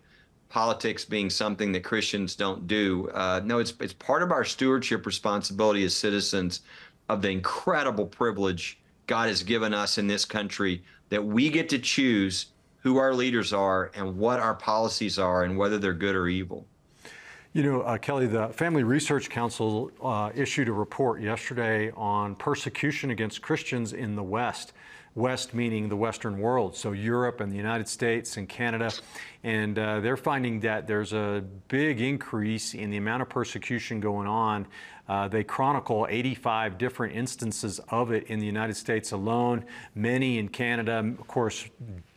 politics 0.49 1.03
being 1.03 1.29
something 1.29 1.73
that 1.73 1.83
Christians 1.83 2.35
don't 2.35 2.67
do, 2.67 3.09
uh, 3.13 3.41
no, 3.43 3.59
it's 3.59 3.73
it's 3.79 3.93
part 3.93 4.23
of 4.23 4.31
our 4.31 4.43
stewardship 4.43 5.05
responsibility 5.05 5.83
as 5.83 5.95
citizens 5.95 6.61
of 7.09 7.21
the 7.21 7.29
incredible 7.29 8.05
privilege 8.05 8.79
God 9.07 9.29
has 9.29 9.43
given 9.43 9.73
us 9.73 9.97
in 9.97 10.07
this 10.07 10.25
country 10.25 10.83
that 11.09 11.23
we 11.23 11.49
get 11.49 11.69
to 11.69 11.79
choose 11.79 12.47
who 12.81 12.97
our 12.97 13.13
leaders 13.13 13.53
are 13.53 13.91
and 13.95 14.17
what 14.17 14.39
our 14.39 14.53
policies 14.53 15.17
are 15.17 15.43
and 15.43 15.57
whether 15.57 15.77
they're 15.77 15.93
good 15.93 16.15
or 16.15 16.27
evil. 16.27 16.65
You 17.53 17.63
know, 17.63 17.81
uh, 17.81 17.97
Kelly, 17.97 18.27
the 18.27 18.49
Family 18.49 18.83
Research 18.83 19.29
Council 19.29 19.89
uh, 20.03 20.31
issued 20.35 20.67
a 20.67 20.73
report 20.73 21.21
yesterday 21.21 21.91
on 21.95 22.35
persecution 22.35 23.09
against 23.09 23.41
Christians 23.41 23.93
in 23.93 24.15
the 24.15 24.23
West. 24.23 24.73
West 25.15 25.55
meaning 25.55 25.89
the 25.89 25.95
Western 25.95 26.37
world, 26.37 26.75
so 26.75 26.91
Europe 26.91 27.41
and 27.41 27.51
the 27.51 27.55
United 27.55 27.87
States 27.87 28.37
and 28.37 28.47
Canada. 28.47 28.91
And 29.43 29.79
uh, 29.79 29.99
they're 29.99 30.15
finding 30.15 30.59
that 30.59 30.85
there's 30.85 31.11
a 31.11 31.43
big 31.69 31.99
increase 31.99 32.75
in 32.75 32.91
the 32.91 32.97
amount 32.97 33.23
of 33.23 33.29
persecution 33.29 33.99
going 33.99 34.27
on. 34.27 34.67
Uh, 35.09 35.27
they 35.27 35.43
chronicle 35.43 36.05
85 36.09 36.77
different 36.77 37.15
instances 37.15 37.79
of 37.89 38.11
it 38.11 38.27
in 38.27 38.39
the 38.39 38.45
United 38.45 38.75
States 38.75 39.11
alone, 39.11 39.63
many 39.95 40.37
in 40.37 40.49
Canada, 40.49 40.97
of 40.97 41.27
course, 41.27 41.65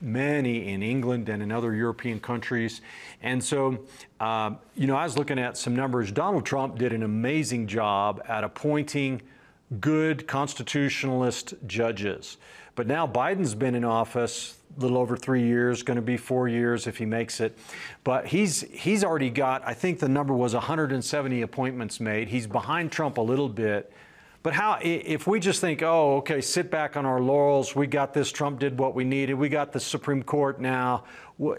many 0.01 0.69
in 0.69 0.83
England 0.83 1.29
and 1.29 1.43
in 1.43 1.53
other 1.53 1.75
European 1.75 2.19
countries. 2.19 2.81
And 3.23 3.43
so, 3.43 3.79
uh, 4.19 4.53
you 4.75 4.87
know, 4.87 4.97
I 4.97 5.05
was 5.05 5.17
looking 5.17 5.39
at 5.39 5.57
some 5.57 5.77
numbers. 5.77 6.11
Donald 6.11 6.45
Trump 6.45 6.79
did 6.79 6.93
an 6.93 7.03
amazing 7.03 7.67
job 7.69 8.21
at 8.27 8.43
appointing 8.43 9.23
good 9.79 10.27
constitutionalist 10.27 11.55
judges. 11.67 12.39
But 12.75 12.87
now 12.87 13.07
Biden's 13.07 13.55
been 13.55 13.75
in 13.75 13.85
office 13.85 14.59
a 14.77 14.81
little 14.81 14.99
over 14.99 15.17
three 15.17 15.43
years, 15.43 15.83
going 15.83 15.97
to 15.97 16.03
be 16.03 16.17
four 16.17 16.49
years 16.49 16.87
if 16.87 16.97
he 16.99 17.05
makes 17.05 17.41
it. 17.41 17.59
But 18.05 18.27
he's 18.27 18.63
he's 18.63 19.05
already 19.05 19.31
got, 19.31 19.63
I 19.67 19.75
think 19.75 19.99
the 19.99 20.09
number 20.09 20.35
was 20.35 20.55
170 20.55 21.43
appointments 21.43 22.01
made. 22.01 22.29
He's 22.29 22.47
behind 22.47 22.93
Trump 22.93 23.19
a 23.19 23.23
little 23.23 23.49
bit. 23.49 23.93
But 24.43 24.55
how, 24.55 24.79
if 24.81 25.27
we 25.27 25.39
just 25.39 25.61
think, 25.61 25.83
oh, 25.83 26.17
okay, 26.19 26.41
sit 26.41 26.71
back 26.71 26.97
on 26.97 27.05
our 27.05 27.21
laurels, 27.21 27.77
we 27.77 27.87
got 27.87 28.15
this, 28.15 28.33
Trump 28.33 28.59
did 28.59 28.79
what 28.79 28.95
we 28.95 29.05
needed, 29.05 29.35
we 29.35 29.51
got 29.51 29.71
the 29.71 29.81
Supreme 29.81 30.23
Court 30.23 30.59
now, 30.59 31.05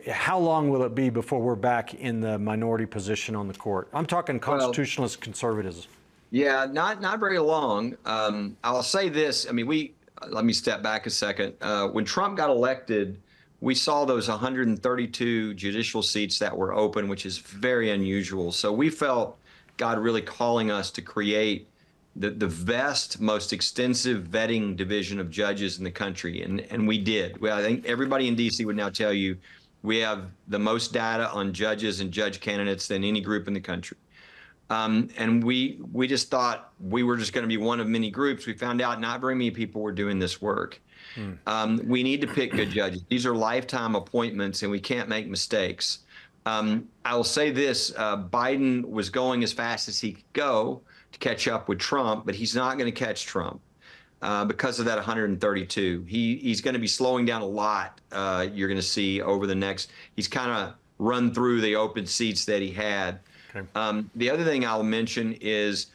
how 0.09 0.39
long 0.39 0.69
will 0.69 0.83
it 0.83 0.95
be 0.95 1.11
before 1.11 1.39
we're 1.39 1.55
back 1.55 1.93
in 1.93 2.21
the 2.21 2.39
minority 2.39 2.87
position 2.87 3.35
on 3.35 3.47
the 3.47 3.53
court? 3.53 3.87
I'm 3.93 4.07
talking 4.07 4.39
constitutionalist 4.39 5.17
well, 5.17 5.23
conservatism. 5.23 5.91
Yeah, 6.31 6.65
not 6.71 7.01
not 7.01 7.19
very 7.19 7.39
long. 7.39 7.97
Um, 8.05 8.55
I'll 8.63 8.83
say 8.83 9.09
this. 9.09 9.47
I 9.49 9.51
mean, 9.51 9.67
we 9.67 9.93
let 10.29 10.45
me 10.45 10.53
step 10.53 10.81
back 10.81 11.05
a 11.05 11.09
second. 11.09 11.53
Uh, 11.61 11.87
when 11.87 12.05
Trump 12.05 12.37
got 12.37 12.49
elected, 12.49 13.21
we 13.59 13.75
saw 13.75 14.05
those 14.05 14.27
132 14.27 15.53
judicial 15.53 16.01
seats 16.01 16.39
that 16.39 16.55
were 16.55 16.73
open, 16.73 17.07
which 17.07 17.25
is 17.25 17.37
very 17.37 17.91
unusual. 17.91 18.51
So 18.51 18.71
we 18.71 18.89
felt 18.89 19.37
God 19.77 19.99
really 19.99 20.21
calling 20.21 20.71
us 20.71 20.91
to 20.91 21.01
create 21.01 21.67
the, 22.15 22.31
the 22.31 22.47
best, 22.47 23.21
most 23.21 23.53
extensive 23.53 24.23
vetting 24.25 24.75
division 24.75 25.19
of 25.19 25.29
judges 25.29 25.77
in 25.77 25.83
the 25.83 25.91
country. 25.91 26.41
And, 26.41 26.61
and 26.71 26.87
we 26.87 26.97
did. 26.97 27.39
Well, 27.39 27.57
I 27.57 27.61
think 27.61 27.85
everybody 27.85 28.27
in 28.27 28.35
D.C. 28.35 28.65
would 28.65 28.75
now 28.75 28.89
tell 28.89 29.13
you 29.13 29.37
we 29.83 29.97
have 29.99 30.25
the 30.47 30.59
most 30.59 30.93
data 30.93 31.29
on 31.31 31.53
judges 31.53 32.01
and 32.01 32.11
judge 32.11 32.39
candidates 32.39 32.87
than 32.87 33.03
any 33.03 33.21
group 33.21 33.47
in 33.47 33.53
the 33.53 33.61
country. 33.61 33.97
Um, 34.71 35.09
and 35.17 35.43
we 35.43 35.79
we 35.91 36.07
just 36.07 36.31
thought 36.31 36.71
we 36.79 37.03
were 37.03 37.17
just 37.17 37.33
going 37.33 37.43
to 37.43 37.47
be 37.47 37.57
one 37.57 37.81
of 37.81 37.87
many 37.87 38.09
groups. 38.09 38.47
We 38.47 38.53
found 38.53 38.81
out 38.81 39.01
not 39.01 39.19
very 39.19 39.35
many 39.35 39.51
people 39.51 39.81
were 39.81 39.91
doing 39.91 40.17
this 40.17 40.41
work. 40.41 40.81
Hmm. 41.15 41.33
Um, 41.45 41.81
we 41.85 42.03
need 42.03 42.21
to 42.21 42.27
pick 42.27 42.53
good 42.53 42.69
judges. 42.71 43.03
These 43.09 43.25
are 43.25 43.35
lifetime 43.35 43.95
appointments, 43.95 44.61
and 44.61 44.71
we 44.71 44.79
can't 44.79 45.09
make 45.09 45.27
mistakes. 45.27 45.99
Um, 46.45 46.87
I 47.03 47.17
will 47.17 47.25
say 47.25 47.51
this: 47.51 47.93
uh, 47.97 48.23
Biden 48.23 48.89
was 48.89 49.09
going 49.09 49.43
as 49.43 49.51
fast 49.51 49.89
as 49.89 49.99
he 49.99 50.13
could 50.13 50.33
go 50.33 50.81
to 51.11 51.19
catch 51.19 51.49
up 51.49 51.67
with 51.67 51.79
Trump, 51.79 52.25
but 52.25 52.33
he's 52.33 52.55
not 52.55 52.77
going 52.77 52.91
to 52.91 52.97
catch 52.97 53.25
Trump. 53.25 53.59
Uh, 54.21 54.45
because 54.45 54.77
of 54.77 54.85
that 54.85 54.97
132. 54.97 56.05
He 56.07 56.35
he's 56.37 56.61
going 56.61 56.75
to 56.75 56.79
be 56.79 56.85
slowing 56.87 57.25
down 57.25 57.41
a 57.41 57.45
lot. 57.45 57.99
Uh, 58.11 58.45
you're 58.53 58.67
going 58.67 58.79
to 58.79 58.85
see 58.85 59.19
over 59.19 59.47
the 59.47 59.55
next. 59.55 59.91
He's 60.15 60.27
kind 60.27 60.51
of 60.51 60.75
run 60.99 61.33
through 61.33 61.59
the 61.61 61.75
open 61.75 62.05
seats 62.05 62.45
that 62.45 62.61
he 62.61 62.69
had. 62.69 63.19
Okay. 63.53 63.67
Um, 63.75 64.09
the 64.15 64.29
other 64.29 64.43
thing 64.43 64.65
I'll 64.65 64.83
mention 64.83 65.37
is 65.41 65.87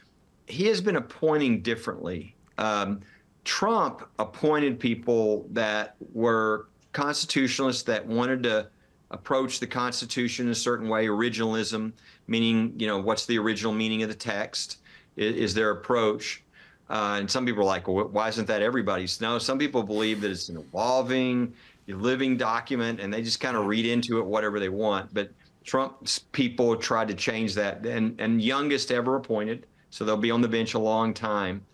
he 0.46 0.66
has 0.66 0.80
been 0.80 0.96
appointing 0.96 1.62
differently. 1.62 2.34
Um, 2.58 3.00
Trump 3.44 4.08
appointed 4.18 4.78
people 4.78 5.46
that 5.52 5.96
were 6.12 6.66
constitutionalists 6.92 7.82
that 7.84 8.04
wanted 8.04 8.42
to 8.42 8.68
approach 9.10 9.60
the 9.60 9.66
Constitution 9.66 10.46
in 10.46 10.52
a 10.52 10.54
certain 10.54 10.88
way, 10.88 11.06
originalism, 11.06 11.92
meaning, 12.26 12.74
you 12.76 12.86
know, 12.86 12.98
what's 12.98 13.26
the 13.26 13.38
original 13.38 13.72
meaning 13.72 14.02
of 14.02 14.08
the 14.08 14.14
text, 14.14 14.78
is, 15.16 15.36
is 15.36 15.54
their 15.54 15.70
approach. 15.70 16.42
Uh, 16.90 17.16
and 17.20 17.30
some 17.30 17.46
people 17.46 17.62
are 17.62 17.66
like, 17.66 17.86
well, 17.88 18.08
why 18.08 18.28
isn't 18.28 18.46
that 18.46 18.62
everybody's? 18.62 19.20
No, 19.20 19.38
some 19.38 19.58
people 19.58 19.82
believe 19.82 20.20
that 20.20 20.30
it's 20.30 20.48
an 20.48 20.56
evolving, 20.56 21.52
living 21.86 22.36
document, 22.36 23.00
and 23.00 23.12
they 23.12 23.22
just 23.22 23.40
kind 23.40 23.56
of 23.56 23.66
read 23.66 23.86
into 23.86 24.18
it 24.18 24.26
whatever 24.26 24.58
they 24.58 24.68
want. 24.68 25.12
But 25.14 25.30
Trump's 25.66 26.20
people 26.20 26.76
tried 26.76 27.08
to 27.08 27.14
change 27.14 27.54
that, 27.54 27.84
and, 27.84 28.18
and 28.20 28.40
youngest 28.40 28.92
ever 28.92 29.16
appointed, 29.16 29.66
so 29.90 30.04
they'll 30.04 30.16
be 30.16 30.30
on 30.30 30.40
the 30.40 30.48
bench 30.48 30.74
a 30.74 30.78
long 30.78 31.12
time. 31.12 31.66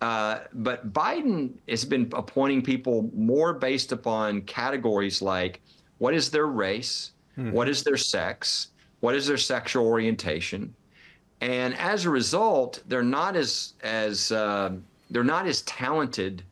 Uh, 0.00 0.40
but 0.54 0.92
Biden 0.92 1.52
has 1.68 1.84
been 1.84 2.10
appointing 2.14 2.62
people 2.62 3.10
more 3.14 3.52
based 3.52 3.92
upon 3.92 4.40
categories 4.42 5.20
like 5.20 5.60
what 5.98 6.14
is 6.14 6.30
their 6.30 6.46
race, 6.46 7.12
mm-hmm. 7.38 7.52
what 7.52 7.68
is 7.68 7.82
their 7.82 7.96
sex, 7.98 8.68
what 9.00 9.14
is 9.14 9.26
their 9.26 9.38
sexual 9.38 9.86
orientation, 9.86 10.74
and 11.42 11.76
as 11.76 12.06
a 12.06 12.10
result, 12.10 12.82
they're 12.88 13.02
not 13.02 13.36
as 13.36 13.74
as 13.82 14.32
uh, 14.32 14.72
they're 15.10 15.24
not 15.24 15.46
as 15.46 15.60
talented, 15.62 16.42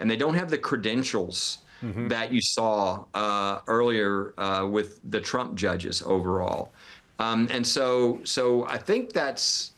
and 0.00 0.10
they 0.10 0.16
don't 0.16 0.34
have 0.34 0.50
the 0.50 0.58
credentials 0.58 1.58
mm-hmm. 1.82 2.08
that 2.08 2.32
you 2.32 2.40
saw 2.40 3.04
uh, 3.14 3.60
earlier 3.66 4.34
uh, 4.38 4.66
with 4.66 5.00
the 5.10 5.20
Trump 5.20 5.54
judges 5.54 6.02
overall. 6.02 6.72
Um, 7.18 7.48
and 7.50 7.66
so, 7.66 8.20
so 8.24 8.66
I 8.66 8.78
think 8.78 9.12
that's 9.12 9.72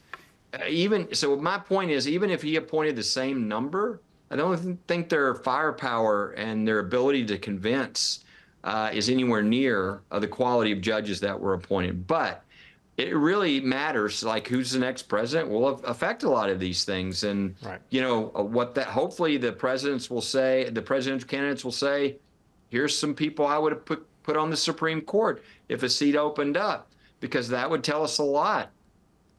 uh, 0.55 0.67
even. 0.69 1.13
So 1.15 1.37
my 1.37 1.59
point 1.59 1.91
is, 1.91 2.09
even 2.09 2.31
if 2.31 2.43
he 2.43 2.57
appointed 2.57 2.97
the 2.97 3.03
same 3.03 3.49
number, 3.49 4.01
I 4.31 4.37
don't 4.37 4.79
think 4.87 5.09
their 5.09 5.35
firepower 5.35 6.31
and 6.33 6.67
their 6.67 6.79
ability 6.79 7.25
to 7.27 7.39
convince 7.39 8.25
uh, 8.63 8.91
is 8.93 9.11
anywhere 9.11 9.43
near 9.43 10.01
uh, 10.11 10.19
the 10.19 10.29
quality 10.29 10.73
of 10.73 10.81
judges 10.81 11.21
that 11.21 11.39
were 11.39 11.55
appointed. 11.55 12.07
But 12.07 12.44
it 12.97 13.17
really 13.17 13.61
matters 13.61 14.23
like 14.23 14.47
who's 14.47 14.71
the 14.71 14.79
next 14.79 15.03
president 15.05 15.51
will 15.51 15.69
affect 15.85 16.23
a 16.23 16.31
lot 16.31 16.49
of 16.49 16.61
these 16.61 16.85
things. 16.85 17.25
And 17.25 17.57
right. 17.63 17.81
you 17.91 18.01
know 18.01 18.33
uh, 18.37 18.43
what 18.43 18.75
that 18.77 18.87
hopefully 18.87 19.37
the 19.37 19.53
presidents 19.53 20.11
will 20.11 20.23
say 20.23 20.69
the 20.71 20.83
presidential 20.83 21.29
candidates 21.29 21.65
will 21.65 21.73
say 21.73 22.17
here's 22.71 22.97
some 22.97 23.15
people 23.15 23.47
i 23.47 23.59
would 23.59 23.73
have 23.73 23.85
put 23.85 24.07
put 24.23 24.37
on 24.37 24.51
the 24.51 24.57
supreme 24.57 25.01
court 25.01 25.45
if 25.69 25.83
a 25.83 25.89
seat 25.89 26.17
opened 26.17 26.57
up 26.57 26.91
because 27.25 27.49
that 27.49 27.71
would 27.71 27.83
tell 27.83 28.05
us 28.05 28.19
a 28.19 28.23
lot. 28.23 28.71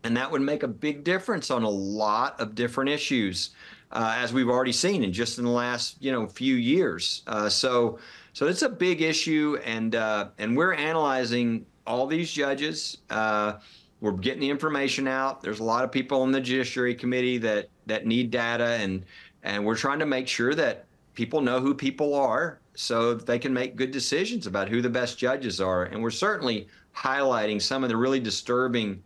And 0.04 0.18
that 0.18 0.32
would 0.32 0.42
make 0.42 0.64
a 0.64 0.68
big 0.68 1.04
difference 1.04 1.52
on 1.52 1.62
a 1.62 1.70
lot 1.70 2.40
of 2.40 2.56
different 2.56 2.90
issues 2.90 3.52
uh, 3.92 4.16
as 4.18 4.34
we've 4.34 4.50
already 4.50 4.72
seen 4.72 5.04
in 5.04 5.14
just 5.14 5.38
in 5.38 5.46
the 5.46 5.52
last 5.52 5.98
you 6.00 6.12
know 6.12 6.26
few 6.26 6.56
years. 6.56 7.22
Uh, 7.28 7.48
so 7.48 8.00
so 8.34 8.48
it's 8.48 8.64
a 8.64 8.70
big 8.70 9.04
issue 9.04 9.60
and 9.64 9.96
uh, 9.96 10.30
and 10.40 10.58
we're 10.58 10.74
analyzing 10.74 11.66
all 11.86 12.08
these 12.08 12.32
judges. 12.32 12.98
Uh, 13.10 13.54
we're 14.02 14.12
getting 14.12 14.42
the 14.42 14.50
information 14.50 15.08
out. 15.08 15.42
There's 15.42 15.60
a 15.60 15.64
lot 15.64 15.84
of 15.84 15.92
people 15.92 16.22
on 16.22 16.32
the 16.32 16.42
Judiciary 16.42 16.96
Committee 16.96 17.38
that 17.40 17.70
that 17.86 18.06
need 18.06 18.32
data, 18.32 18.78
and 18.82 19.06
and 19.44 19.66
we're 19.66 19.78
trying 19.78 20.00
to 20.00 20.06
make 20.06 20.28
sure 20.28 20.54
that 20.56 20.86
people 21.14 21.42
know 21.42 21.60
who 21.60 21.74
people 21.74 22.14
are, 22.14 22.60
so 22.76 23.14
that 23.14 23.26
they 23.26 23.40
can 23.40 23.54
make 23.54 23.76
good 23.76 23.92
decisions 23.92 24.48
about 24.48 24.68
who 24.68 24.82
the 24.82 24.90
best 24.90 25.18
judges 25.18 25.62
are. 25.62 25.86
And 25.86 26.02
we're 26.02 26.12
certainly 26.12 26.68
highlighting 26.96 27.62
some 27.62 27.84
of 27.84 27.90
the 27.90 27.98
really 27.98 28.20
disturbing 28.20 29.02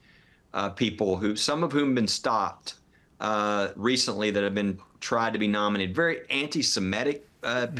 uh, 0.53 0.69
people 0.69 1.15
who, 1.17 1.35
some 1.35 1.63
of 1.63 1.71
whom 1.71 1.89
have 1.89 1.95
been 1.95 2.07
stopped 2.07 2.75
uh, 3.19 3.69
recently, 3.75 4.31
that 4.31 4.43
have 4.43 4.55
been 4.55 4.79
tried 5.01 5.33
to 5.33 5.39
be 5.39 5.47
nominated. 5.47 5.95
Very 5.95 6.21
anti-Semitic 6.29 7.27
uh, 7.43 7.67
mm-hmm. 7.67 7.75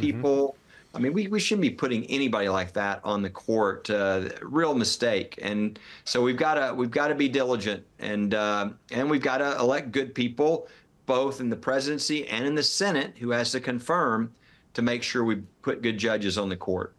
I 1.00 1.02
mean, 1.02 1.14
we, 1.14 1.28
we 1.28 1.40
shouldn't 1.40 1.62
be 1.62 1.70
putting 1.70 2.06
anybody 2.08 2.50
like 2.50 2.74
that 2.74 3.00
on 3.06 3.22
the 3.22 3.30
court. 3.30 3.90
Uh, 3.90 4.28
real 4.42 4.76
mistake. 4.76 5.40
And 5.42 5.80
so 6.04 6.22
we've 6.22 6.36
got 6.36 6.56
to 6.56 6.74
we've 6.74 6.92
got 6.92 7.08
to 7.08 7.16
be 7.16 7.30
diligent, 7.30 7.86
and 8.00 8.34
uh, 8.34 8.72
and 8.92 9.10
we've 9.10 9.22
got 9.22 9.38
to 9.38 9.58
elect 9.58 9.94
good 9.94 10.14
people, 10.14 10.68
both 11.06 11.40
in 11.40 11.50
the 11.50 11.56
presidency 11.56 12.28
and 12.28 12.46
in 12.46 12.54
the 12.54 12.64
Senate, 12.64 13.18
who 13.18 13.30
has 13.30 13.52
to 13.52 13.62
confirm 13.62 14.34
to 14.74 14.82
make 14.82 15.02
sure 15.02 15.24
we 15.24 15.38
put 15.62 15.82
good 15.82 15.98
judges 15.98 16.38
on 16.38 16.50
the 16.50 16.58
court. 16.58 16.94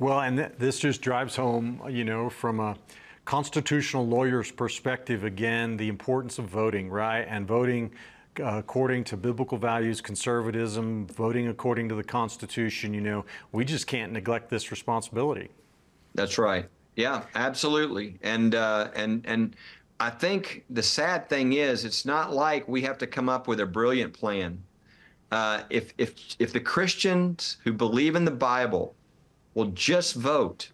Well, 0.00 0.18
and 0.20 0.36
th- 0.36 0.52
this 0.58 0.80
just 0.80 1.00
drives 1.00 1.36
home, 1.36 1.80
you 1.88 2.04
know, 2.04 2.28
from 2.28 2.58
a 2.58 2.76
constitutional 3.24 4.04
lawyer's 4.04 4.50
perspective, 4.50 5.22
again, 5.22 5.76
the 5.76 5.88
importance 5.88 6.40
of 6.40 6.46
voting, 6.46 6.90
right? 6.90 7.24
And 7.28 7.46
voting 7.46 7.92
according 8.42 9.04
to 9.04 9.16
biblical 9.16 9.58
values, 9.58 10.00
conservatism, 10.00 11.06
voting 11.06 11.48
according 11.48 11.88
to 11.88 11.94
the 11.94 12.04
Constitution, 12.04 12.94
you 12.94 13.00
know, 13.00 13.24
we 13.52 13.64
just 13.64 13.86
can't 13.86 14.12
neglect 14.12 14.48
this 14.48 14.70
responsibility. 14.70 15.50
That's 16.14 16.38
right. 16.38 16.68
Yeah, 16.96 17.22
absolutely. 17.34 18.18
And 18.22 18.54
uh, 18.54 18.88
and 18.94 19.24
and 19.24 19.54
I 20.00 20.10
think 20.10 20.64
the 20.70 20.82
sad 20.82 21.28
thing 21.28 21.52
is, 21.52 21.84
it's 21.84 22.04
not 22.04 22.32
like 22.32 22.66
we 22.66 22.82
have 22.82 22.98
to 22.98 23.06
come 23.06 23.28
up 23.28 23.46
with 23.46 23.60
a 23.60 23.66
brilliant 23.66 24.12
plan. 24.12 24.62
Uh, 25.30 25.62
if 25.70 25.92
if 25.98 26.14
if 26.38 26.52
the 26.52 26.60
Christians 26.60 27.58
who 27.62 27.72
believe 27.72 28.16
in 28.16 28.24
the 28.24 28.30
Bible 28.30 28.94
will 29.54 29.66
just 29.66 30.14
vote, 30.14 30.70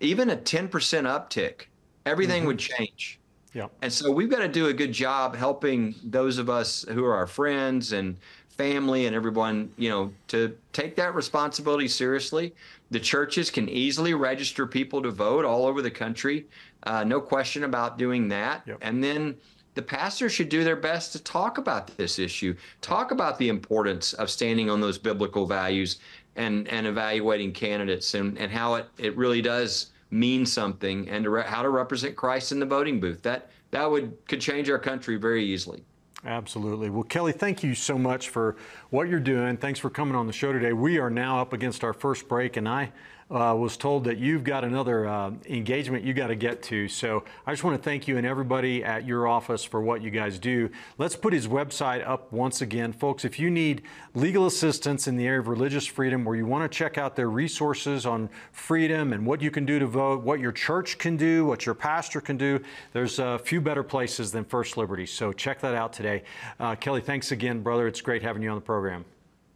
even 0.00 0.30
a 0.30 0.36
10% 0.36 0.68
uptick, 0.70 1.66
everything 2.04 2.40
mm-hmm. 2.40 2.48
would 2.48 2.58
change. 2.58 3.18
Yeah. 3.54 3.68
And 3.82 3.92
so 3.92 4.10
we've 4.10 4.28
got 4.28 4.40
to 4.40 4.48
do 4.48 4.66
a 4.66 4.72
good 4.72 4.92
job 4.92 5.36
helping 5.36 5.94
those 6.02 6.38
of 6.38 6.50
us 6.50 6.84
who 6.88 7.04
are 7.04 7.14
our 7.14 7.26
friends 7.26 7.92
and 7.92 8.16
family 8.48 9.06
and 9.06 9.16
everyone, 9.16 9.72
you 9.78 9.88
know, 9.88 10.12
to 10.28 10.56
take 10.72 10.96
that 10.96 11.14
responsibility 11.14 11.88
seriously. 11.88 12.54
The 12.90 13.00
churches 13.00 13.50
can 13.50 13.68
easily 13.68 14.14
register 14.14 14.66
people 14.66 15.02
to 15.02 15.10
vote 15.10 15.44
all 15.44 15.66
over 15.66 15.82
the 15.82 15.90
country. 15.90 16.46
Uh, 16.82 17.04
no 17.04 17.20
question 17.20 17.64
about 17.64 17.96
doing 17.96 18.28
that. 18.28 18.62
Yep. 18.66 18.78
And 18.82 19.02
then 19.02 19.36
the 19.74 19.82
pastor 19.82 20.28
should 20.28 20.48
do 20.48 20.62
their 20.62 20.76
best 20.76 21.12
to 21.12 21.22
talk 21.22 21.58
about 21.58 21.96
this 21.96 22.18
issue, 22.18 22.54
talk 22.80 23.10
about 23.10 23.38
the 23.38 23.48
importance 23.48 24.12
of 24.14 24.30
standing 24.30 24.70
on 24.70 24.80
those 24.80 24.98
biblical 24.98 25.46
values 25.46 25.98
and, 26.36 26.68
and 26.68 26.86
evaluating 26.86 27.52
candidates 27.52 28.14
and, 28.14 28.38
and 28.38 28.52
how 28.52 28.74
it, 28.74 28.86
it 28.98 29.16
really 29.16 29.42
does 29.42 29.90
mean 30.14 30.46
something 30.46 31.08
and 31.08 31.24
to 31.24 31.30
re- 31.30 31.44
how 31.44 31.62
to 31.62 31.68
represent 31.68 32.16
Christ 32.16 32.52
in 32.52 32.60
the 32.60 32.66
voting 32.66 33.00
booth. 33.00 33.22
That 33.22 33.50
that 33.72 33.90
would 33.90 34.16
could 34.28 34.40
change 34.40 34.70
our 34.70 34.78
country 34.78 35.16
very 35.16 35.44
easily. 35.44 35.84
Absolutely. 36.24 36.88
Well, 36.88 37.02
Kelly, 37.02 37.32
thank 37.32 37.62
you 37.62 37.74
so 37.74 37.98
much 37.98 38.30
for 38.30 38.56
what 38.88 39.08
you're 39.08 39.20
doing. 39.20 39.58
Thanks 39.58 39.78
for 39.78 39.90
coming 39.90 40.14
on 40.14 40.26
the 40.26 40.32
show 40.32 40.52
today. 40.52 40.72
We 40.72 40.98
are 40.98 41.10
now 41.10 41.38
up 41.38 41.52
against 41.52 41.84
our 41.84 41.92
first 41.92 42.28
break, 42.28 42.56
and 42.56 42.66
I 42.66 42.92
uh, 43.34 43.52
was 43.54 43.76
told 43.76 44.04
that 44.04 44.18
you've 44.18 44.44
got 44.44 44.62
another 44.62 45.08
uh, 45.08 45.32
engagement 45.48 46.04
you 46.04 46.14
got 46.14 46.28
to 46.28 46.36
get 46.36 46.62
to. 46.62 46.86
So 46.86 47.24
I 47.46 47.52
just 47.52 47.64
want 47.64 47.76
to 47.76 47.82
thank 47.82 48.06
you 48.06 48.16
and 48.16 48.24
everybody 48.26 48.84
at 48.84 49.04
your 49.04 49.26
office 49.26 49.64
for 49.64 49.80
what 49.80 50.02
you 50.02 50.10
guys 50.10 50.38
do. 50.38 50.70
Let's 50.98 51.16
put 51.16 51.32
his 51.32 51.48
website 51.48 52.06
up 52.06 52.32
once 52.32 52.60
again. 52.60 52.92
Folks, 52.92 53.24
if 53.24 53.40
you 53.40 53.50
need 53.50 53.82
legal 54.14 54.46
assistance 54.46 55.08
in 55.08 55.16
the 55.16 55.26
area 55.26 55.40
of 55.40 55.48
religious 55.48 55.84
freedom 55.84 56.26
or 56.28 56.36
you 56.36 56.46
want 56.46 56.70
to 56.70 56.78
check 56.78 56.96
out 56.96 57.16
their 57.16 57.28
resources 57.28 58.06
on 58.06 58.30
freedom 58.52 59.12
and 59.12 59.26
what 59.26 59.42
you 59.42 59.50
can 59.50 59.66
do 59.66 59.80
to 59.80 59.86
vote, 59.86 60.22
what 60.22 60.38
your 60.38 60.52
church 60.52 60.96
can 60.98 61.16
do, 61.16 61.44
what 61.44 61.66
your 61.66 61.74
pastor 61.74 62.20
can 62.20 62.36
do, 62.36 62.60
there's 62.92 63.18
a 63.18 63.40
few 63.40 63.60
better 63.60 63.82
places 63.82 64.30
than 64.30 64.44
First 64.44 64.76
Liberty. 64.76 65.06
So 65.06 65.32
check 65.32 65.60
that 65.60 65.74
out 65.74 65.92
today. 65.92 66.22
Uh, 66.60 66.76
Kelly, 66.76 67.00
thanks 67.00 67.32
again, 67.32 67.62
brother. 67.62 67.88
It's 67.88 68.00
great 68.00 68.22
having 68.22 68.42
you 68.42 68.50
on 68.50 68.54
the 68.54 68.60
program. 68.60 69.04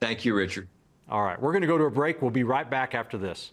Thank 0.00 0.24
you, 0.24 0.34
Richard. 0.34 0.66
All 1.08 1.22
right, 1.22 1.40
we're 1.40 1.52
going 1.52 1.62
to 1.62 1.68
go 1.68 1.78
to 1.78 1.84
a 1.84 1.90
break. 1.90 2.20
We'll 2.20 2.30
be 2.32 2.44
right 2.44 2.68
back 2.68 2.94
after 2.94 3.16
this. 3.16 3.52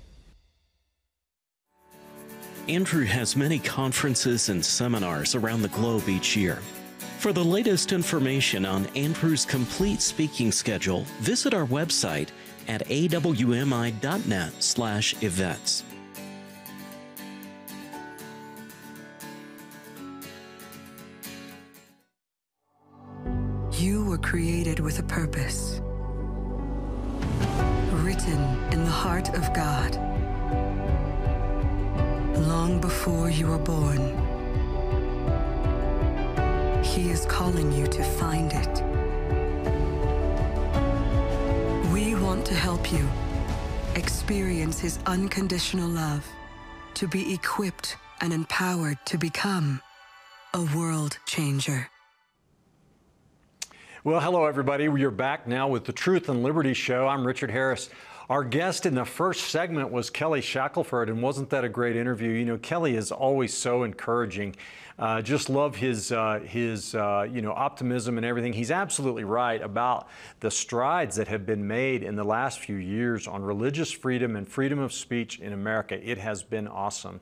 Andrew 2.67 3.05
has 3.05 3.35
many 3.35 3.59
conferences 3.59 4.49
and 4.49 4.63
seminars 4.63 5.35
around 5.35 5.61
the 5.61 5.67
globe 5.69 6.07
each 6.07 6.35
year. 6.35 6.59
For 7.19 7.33
the 7.33 7.43
latest 7.43 7.91
information 7.91 8.65
on 8.65 8.85
Andrew's 8.95 9.45
complete 9.45 10.01
speaking 10.01 10.51
schedule, 10.51 11.05
visit 11.19 11.53
our 11.53 11.67
website 11.67 12.29
at 12.67 12.87
awmi.net/events. 12.87 15.83
You 23.73 24.05
were 24.05 24.17
created 24.17 24.79
with 24.79 24.97
a 24.99 25.03
purpose 25.03 25.81
written 27.91 28.39
in 28.71 28.83
the 28.83 28.89
heart 28.89 29.29
of 29.35 29.53
God. 29.53 29.97
Long 32.37 32.79
before 32.81 33.29
you 33.29 33.47
were 33.47 33.57
born, 33.57 34.17
He 36.83 37.09
is 37.09 37.25
calling 37.25 37.71
you 37.71 37.87
to 37.87 38.03
find 38.03 38.51
it. 38.53 38.83
We 41.93 42.15
want 42.15 42.45
to 42.47 42.53
help 42.53 42.91
you 42.91 43.07
experience 43.95 44.79
His 44.79 44.99
unconditional 45.05 45.89
love, 45.89 46.25
to 46.95 47.07
be 47.07 47.33
equipped 47.33 47.97
and 48.21 48.33
empowered 48.33 48.97
to 49.05 49.17
become 49.17 49.81
a 50.53 50.63
world 50.75 51.17
changer. 51.25 51.89
Well, 54.03 54.19
hello, 54.19 54.45
everybody. 54.45 54.89
We 54.89 55.03
are 55.03 55.11
back 55.11 55.47
now 55.47 55.67
with 55.67 55.85
the 55.85 55.93
Truth 55.93 56.27
and 56.27 56.41
Liberty 56.41 56.73
Show. 56.73 57.07
I'm 57.07 57.25
Richard 57.25 57.51
Harris. 57.51 57.89
Our 58.29 58.43
guest 58.43 58.85
in 58.85 58.95
the 58.95 59.05
first 59.05 59.49
segment 59.49 59.91
was 59.91 60.09
Kelly 60.09 60.41
Shackelford, 60.41 61.09
and 61.09 61.21
wasn't 61.21 61.49
that 61.49 61.63
a 61.63 61.69
great 61.69 61.95
interview? 61.95 62.29
You 62.29 62.45
know, 62.45 62.57
Kelly 62.57 62.95
is 62.95 63.11
always 63.11 63.53
so 63.53 63.83
encouraging. 63.83 64.55
Uh, 64.99 65.19
just 65.19 65.49
love 65.49 65.75
his 65.75 66.11
uh, 66.11 66.39
his 66.45 66.93
uh, 66.93 67.27
you 67.29 67.41
know 67.41 67.51
optimism 67.53 68.17
and 68.17 68.25
everything. 68.25 68.53
He's 68.53 68.69
absolutely 68.69 69.23
right 69.23 69.59
about 69.61 70.07
the 70.41 70.51
strides 70.51 71.15
that 71.15 71.27
have 71.27 71.45
been 71.45 71.67
made 71.67 72.03
in 72.03 72.15
the 72.15 72.23
last 72.23 72.59
few 72.59 72.75
years 72.75 73.27
on 73.27 73.41
religious 73.41 73.91
freedom 73.91 74.35
and 74.35 74.47
freedom 74.47 74.77
of 74.77 74.93
speech 74.93 75.39
in 75.39 75.53
America. 75.53 75.97
It 76.07 76.19
has 76.19 76.43
been 76.43 76.67
awesome, 76.67 77.19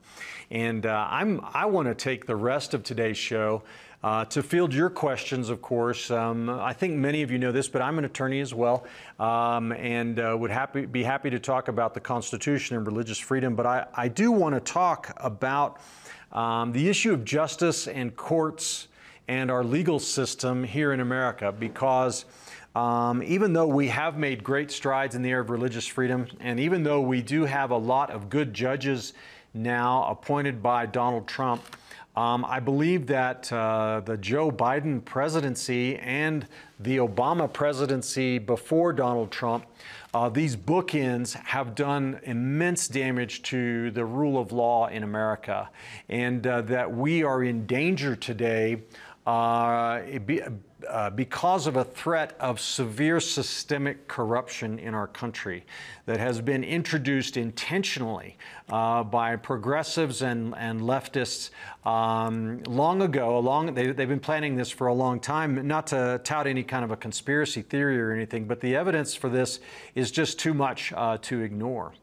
and 0.51 0.85
uh, 0.85 1.07
I'm 1.09 1.39
I 1.53 1.67
want 1.67 1.87
to 1.87 1.95
take 1.95 2.25
the 2.25 2.35
rest 2.35 2.73
of 2.73 2.83
today's 2.83 3.17
show. 3.17 3.63
Uh, 4.01 4.23
to 4.23 4.41
field 4.41 4.73
your 4.73 4.89
questions, 4.89 5.49
of 5.49 5.61
course, 5.61 6.09
um, 6.09 6.49
I 6.49 6.71
think 6.71 6.95
many 6.95 7.21
of 7.21 7.31
you 7.31 7.37
know 7.37 7.51
this, 7.51 7.67
but 7.67 7.81
I'm 7.81 7.97
an 7.97 8.05
attorney 8.05 8.39
as 8.39 8.53
well, 8.53 8.85
um, 9.19 9.73
and 9.73 10.17
uh, 10.21 10.37
would 10.39 10.51
happy, 10.51 10.85
be 10.85 11.03
happy 11.03 11.29
to 11.29 11.37
talk 11.37 11.67
about 11.67 11.93
the 11.93 11.99
Constitution 11.99 12.77
and 12.77 12.87
religious 12.87 13.17
freedom. 13.17 13.55
But 13.55 13.65
I, 13.65 13.85
I 13.93 14.07
do 14.07 14.31
want 14.31 14.55
to 14.55 14.61
talk 14.61 15.11
about 15.17 15.81
um, 16.31 16.71
the 16.71 16.87
issue 16.87 17.11
of 17.13 17.25
justice 17.25 17.89
and 17.89 18.15
courts 18.15 18.87
and 19.27 19.51
our 19.51 19.65
legal 19.65 19.99
system 19.99 20.63
here 20.63 20.93
in 20.93 21.01
America, 21.01 21.51
because 21.51 22.23
um, 22.75 23.21
even 23.21 23.51
though 23.51 23.67
we 23.67 23.89
have 23.89 24.17
made 24.17 24.45
great 24.45 24.71
strides 24.71 25.13
in 25.13 25.21
the 25.21 25.29
area 25.29 25.41
of 25.41 25.49
religious 25.49 25.85
freedom, 25.85 26.25
and 26.39 26.57
even 26.57 26.83
though 26.83 27.01
we 27.01 27.21
do 27.21 27.43
have 27.43 27.71
a 27.71 27.77
lot 27.77 28.11
of 28.11 28.29
good 28.29 28.53
judges 28.53 29.11
now 29.53 30.05
appointed 30.05 30.63
by 30.63 30.85
Donald 30.85 31.27
Trump, 31.27 31.61
um, 32.19 32.43
I 32.43 32.59
believe 32.59 33.07
that 33.07 33.49
uh, 33.53 34.01
the 34.03 34.17
Joe 34.17 34.51
Biden 34.51 35.05
presidency 35.05 35.95
and 35.99 36.45
the 36.77 36.97
Obama 36.97 37.51
presidency 37.51 38.39
before 38.39 38.91
Donald 38.91 39.31
Trump, 39.31 39.65
uh, 40.13 40.27
these 40.27 40.57
bookends 40.57 41.35
have 41.35 41.75
done 41.75 42.19
immense 42.23 42.89
damage 42.89 43.41
to 43.43 43.91
the 43.91 44.03
rule 44.03 44.37
of 44.37 44.51
law 44.51 44.87
in 44.87 45.03
America, 45.03 45.69
and 46.09 46.45
uh, 46.45 46.59
that 46.63 46.93
we 46.93 47.23
are 47.23 47.41
in 47.41 47.65
danger 47.65 48.17
today. 48.17 48.81
Uh, 49.25 50.01
uh, 50.87 51.09
because 51.09 51.67
of 51.67 51.75
a 51.75 51.83
threat 51.83 52.35
of 52.39 52.59
severe 52.59 53.19
systemic 53.19 54.07
corruption 54.07 54.79
in 54.79 54.93
our 54.93 55.07
country 55.07 55.65
that 56.05 56.19
has 56.19 56.41
been 56.41 56.63
introduced 56.63 57.37
intentionally 57.37 58.37
uh, 58.69 59.03
by 59.03 59.35
progressives 59.35 60.21
and, 60.21 60.55
and 60.57 60.81
leftists 60.81 61.49
um, 61.85 62.61
long 62.63 63.01
ago. 63.01 63.39
Long, 63.39 63.73
they, 63.73 63.91
they've 63.91 64.07
been 64.07 64.19
planning 64.19 64.55
this 64.55 64.69
for 64.69 64.87
a 64.87 64.93
long 64.93 65.19
time, 65.19 65.67
not 65.67 65.87
to 65.87 66.21
tout 66.23 66.47
any 66.47 66.63
kind 66.63 66.83
of 66.83 66.91
a 66.91 66.97
conspiracy 66.97 67.61
theory 67.61 67.99
or 67.99 68.11
anything, 68.11 68.45
but 68.45 68.61
the 68.61 68.75
evidence 68.75 69.15
for 69.15 69.29
this 69.29 69.59
is 69.95 70.11
just 70.11 70.39
too 70.39 70.53
much 70.53 70.93
uh, 70.93 71.17
to 71.23 71.41
ignore. 71.41 71.93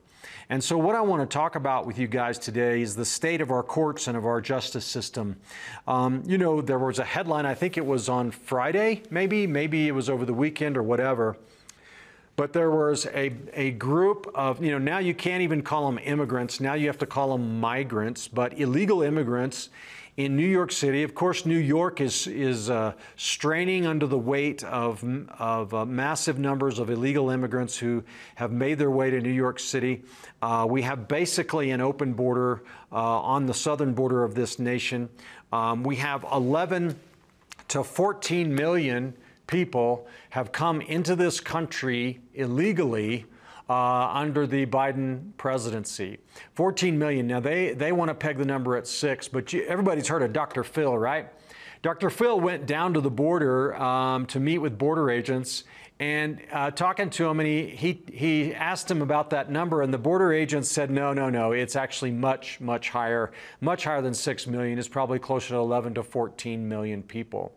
And 0.49 0.63
so, 0.63 0.79
what 0.79 0.95
I 0.95 1.01
want 1.01 1.29
to 1.29 1.35
talk 1.35 1.57
about 1.57 1.87
with 1.87 1.99
you 1.99 2.07
guys 2.07 2.39
today 2.39 2.81
is 2.81 2.95
the 2.95 3.05
state 3.05 3.41
of 3.41 3.51
our 3.51 3.65
courts 3.65 4.07
and 4.07 4.17
of 4.17 4.25
our 4.25 4.41
justice 4.41 4.85
system. 4.85 5.37
Um, 5.89 6.23
you 6.25 6.39
know, 6.39 6.61
there 6.61 6.79
was 6.79 7.01
a 7.01 7.05
headline, 7.05 7.45
I 7.45 7.55
think 7.55 7.77
it 7.77 7.85
was 7.85 8.09
on 8.09 8.31
Friday, 8.31 9.03
maybe, 9.11 9.49
maybe 9.49 9.89
it 9.89 9.93
was 9.93 10.09
over 10.09 10.25
the 10.25 10.33
weekend 10.33 10.77
or 10.77 10.85
whatever. 10.85 11.37
But 12.37 12.53
there 12.53 12.71
was 12.71 13.07
a, 13.07 13.33
a 13.55 13.73
group 13.73 14.31
of, 14.37 14.63
you 14.63 14.71
know, 14.71 14.79
now 14.79 14.99
you 14.99 15.15
can't 15.15 15.43
even 15.43 15.63
call 15.63 15.87
them 15.87 15.99
immigrants. 16.05 16.61
Now 16.61 16.75
you 16.75 16.87
have 16.87 16.99
to 16.99 17.07
call 17.07 17.33
them 17.33 17.59
migrants, 17.59 18.29
but 18.29 18.57
illegal 18.57 19.03
immigrants 19.03 19.71
in 20.17 20.35
New 20.35 20.47
York 20.47 20.73
City. 20.73 21.03
Of 21.03 21.15
course, 21.15 21.45
New 21.45 21.59
York 21.59 22.01
is, 22.01 22.27
is 22.27 22.71
uh, 22.71 22.93
straining 23.17 23.87
under 23.87 24.07
the 24.07 24.19
weight 24.19 24.65
of, 24.65 25.05
of 25.39 25.75
uh, 25.75 25.85
massive 25.85 26.39
numbers 26.39 26.79
of 26.79 26.89
illegal 26.89 27.29
immigrants 27.29 27.77
who 27.77 28.03
have 28.37 28.51
made 28.51 28.79
their 28.79 28.91
way 28.91 29.11
to 29.11 29.21
New 29.21 29.33
York 29.33 29.59
City. 29.59 30.03
Uh, 30.41 30.67
we 30.69 30.83
have 30.83 31.07
basically 31.07 31.71
an 31.71 31.83
open 31.83 32.15
border 32.15 32.63
uh, 32.91 32.97
on 32.97 33.45
the 33.45 33.55
southern 33.55 33.93
border 33.93 34.25
of 34.25 34.35
this 34.35 34.59
nation. 34.59 35.09
Um, 35.53 35.83
we 35.83 35.97
have 35.97 36.25
11 36.33 36.99
to 37.69 37.85
14 37.85 38.55
million 38.55 39.13
people 39.47 40.07
have 40.31 40.51
come 40.51 40.81
into 40.81 41.15
this 41.15 41.41
country 41.41 42.21
illegally 42.35 43.27
uh, 43.69 44.11
under 44.13 44.47
the 44.47 44.67
Biden 44.67 45.37
presidency. 45.37 46.19
14 46.55 46.99
million. 46.99 47.27
Now, 47.27 47.41
they, 47.41 47.73
they 47.73 47.93
want 47.93 48.09
to 48.09 48.15
peg 48.15 48.39
the 48.39 48.45
number 48.45 48.77
at 48.77 48.87
six, 48.87 49.29
but 49.29 49.53
you, 49.53 49.65
everybody's 49.65 50.09
heard 50.09 50.23
of 50.23 50.33
Dr. 50.33 50.63
Phil, 50.65 50.97
right? 50.97 51.29
Dr. 51.83 52.11
Phil 52.11 52.41
went 52.41 52.67
down 52.67 52.95
to 52.95 53.01
the 53.01 53.11
border 53.11 53.75
um, 53.77 54.27
to 54.27 54.41
meet 54.41 54.59
with 54.59 54.79
border 54.79 55.11
agents 55.11 55.65
and 55.99 56.43
uh, 56.53 56.71
talking 56.71 57.09
to 57.09 57.27
him, 57.27 57.41
and 57.41 57.49
he, 57.49 57.67
he, 57.67 58.03
he 58.13 58.55
asked 58.55 58.91
him 58.91 59.01
about 59.01 59.31
that 59.31 59.51
number, 59.51 59.81
and 59.81 59.95
the 59.95 59.99
border 59.99 60.31
agents 60.31 60.71
said, 60.71 60.91
no, 60.91 61.15
no, 61.15 61.31
no, 61.31 61.53
it's 61.53 61.75
actually 61.75 62.11
much, 62.11 62.61
much 62.61 62.91
higher, 62.91 63.33
much 63.63 63.85
higher 63.85 64.03
than 64.03 64.13
6 64.13 64.47
million. 64.47 64.79
It's 64.79 64.89
probably 64.89 65.19
closer 65.19 65.51
to 65.51 65.57
11 65.57 65.95
to 65.95 66.03
14 66.03 66.69
million 66.69 67.03
people. 67.03 67.55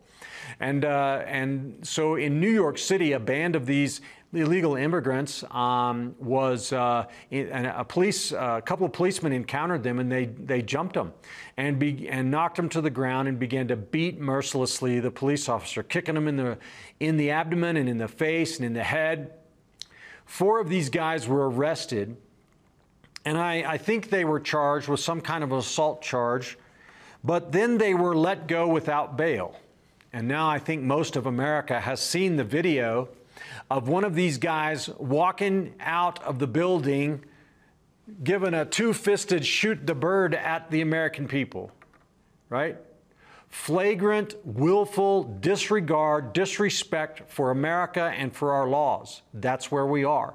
And, 0.58 0.86
uh, 0.86 1.22
and 1.26 1.86
so 1.86 2.14
in 2.14 2.40
New 2.40 2.50
York 2.50 2.78
City, 2.78 3.12
a 3.12 3.20
band 3.20 3.56
of 3.56 3.66
these 3.66 4.00
illegal 4.32 4.76
immigrants 4.76 5.42
um, 5.50 6.14
was 6.20 6.72
uh, 6.72 7.04
a 7.32 7.84
police, 7.84 8.32
uh, 8.32 8.56
a 8.58 8.62
couple 8.62 8.86
of 8.86 8.92
policemen 8.92 9.32
encountered 9.32 9.82
them 9.82 9.98
and 9.98 10.10
they, 10.10 10.26
they 10.26 10.62
jumped 10.62 10.94
them 10.94 11.12
and, 11.56 11.78
be, 11.78 12.08
and 12.08 12.30
knocked 12.30 12.56
them 12.56 12.68
to 12.68 12.80
the 12.80 12.90
ground 12.90 13.26
and 13.26 13.38
began 13.38 13.66
to 13.68 13.76
beat 13.76 14.20
mercilessly 14.20 15.00
the 15.00 15.10
police 15.10 15.48
officer, 15.48 15.82
kicking 15.82 16.14
them 16.14 16.28
in 16.28 16.36
the, 16.36 16.58
in 17.00 17.16
the 17.16 17.30
abdomen 17.30 17.76
and 17.76 17.88
in 17.88 17.98
the 17.98 18.08
face 18.08 18.56
and 18.56 18.66
in 18.66 18.72
the 18.72 18.84
head. 18.84 19.32
Four 20.26 20.60
of 20.60 20.68
these 20.68 20.90
guys 20.90 21.26
were 21.26 21.50
arrested, 21.50 22.16
and 23.24 23.36
I, 23.36 23.72
I 23.72 23.78
think 23.78 24.10
they 24.10 24.24
were 24.24 24.38
charged 24.38 24.86
with 24.86 25.00
some 25.00 25.20
kind 25.20 25.42
of 25.42 25.50
assault 25.50 26.02
charge, 26.02 26.56
but 27.24 27.50
then 27.50 27.78
they 27.78 27.94
were 27.94 28.16
let 28.16 28.46
go 28.46 28.68
without 28.68 29.16
bail. 29.16 29.56
And 30.12 30.28
now 30.28 30.48
I 30.48 30.60
think 30.60 30.82
most 30.82 31.16
of 31.16 31.26
America 31.26 31.80
has 31.80 32.00
seen 32.00 32.36
the 32.36 32.44
video 32.44 33.08
of 33.70 33.88
one 33.88 34.04
of 34.04 34.14
these 34.14 34.38
guys 34.38 34.88
walking 34.98 35.74
out 35.80 36.22
of 36.22 36.38
the 36.38 36.46
building, 36.46 37.24
giving 38.22 38.54
a 38.54 38.64
two 38.64 38.92
fisted 38.92 39.44
shoot 39.44 39.86
the 39.86 39.94
bird 39.94 40.34
at 40.34 40.70
the 40.70 40.80
American 40.80 41.28
people, 41.28 41.70
right? 42.48 42.76
Flagrant, 43.48 44.34
willful 44.44 45.24
disregard, 45.24 46.32
disrespect 46.32 47.22
for 47.28 47.50
America 47.50 48.12
and 48.16 48.34
for 48.34 48.52
our 48.52 48.68
laws. 48.68 49.22
That's 49.34 49.72
where 49.72 49.86
we 49.86 50.04
are. 50.04 50.34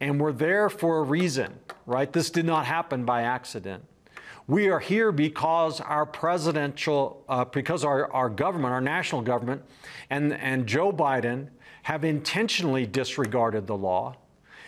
And 0.00 0.18
we're 0.18 0.32
there 0.32 0.70
for 0.70 0.98
a 0.98 1.02
reason, 1.02 1.58
right? 1.84 2.10
This 2.10 2.30
did 2.30 2.46
not 2.46 2.64
happen 2.64 3.04
by 3.04 3.22
accident. 3.22 3.84
We 4.46 4.68
are 4.68 4.80
here 4.80 5.10
because 5.10 5.80
our 5.80 6.04
presidential, 6.04 7.24
uh, 7.28 7.46
because 7.46 7.84
our, 7.84 8.12
our 8.12 8.28
government, 8.28 8.72
our 8.74 8.80
national 8.80 9.22
government, 9.22 9.62
and, 10.10 10.34
and 10.34 10.66
Joe 10.66 10.92
Biden 10.92 11.48
have 11.84 12.02
intentionally 12.02 12.86
disregarded 12.86 13.66
the 13.66 13.76
law, 13.76 14.16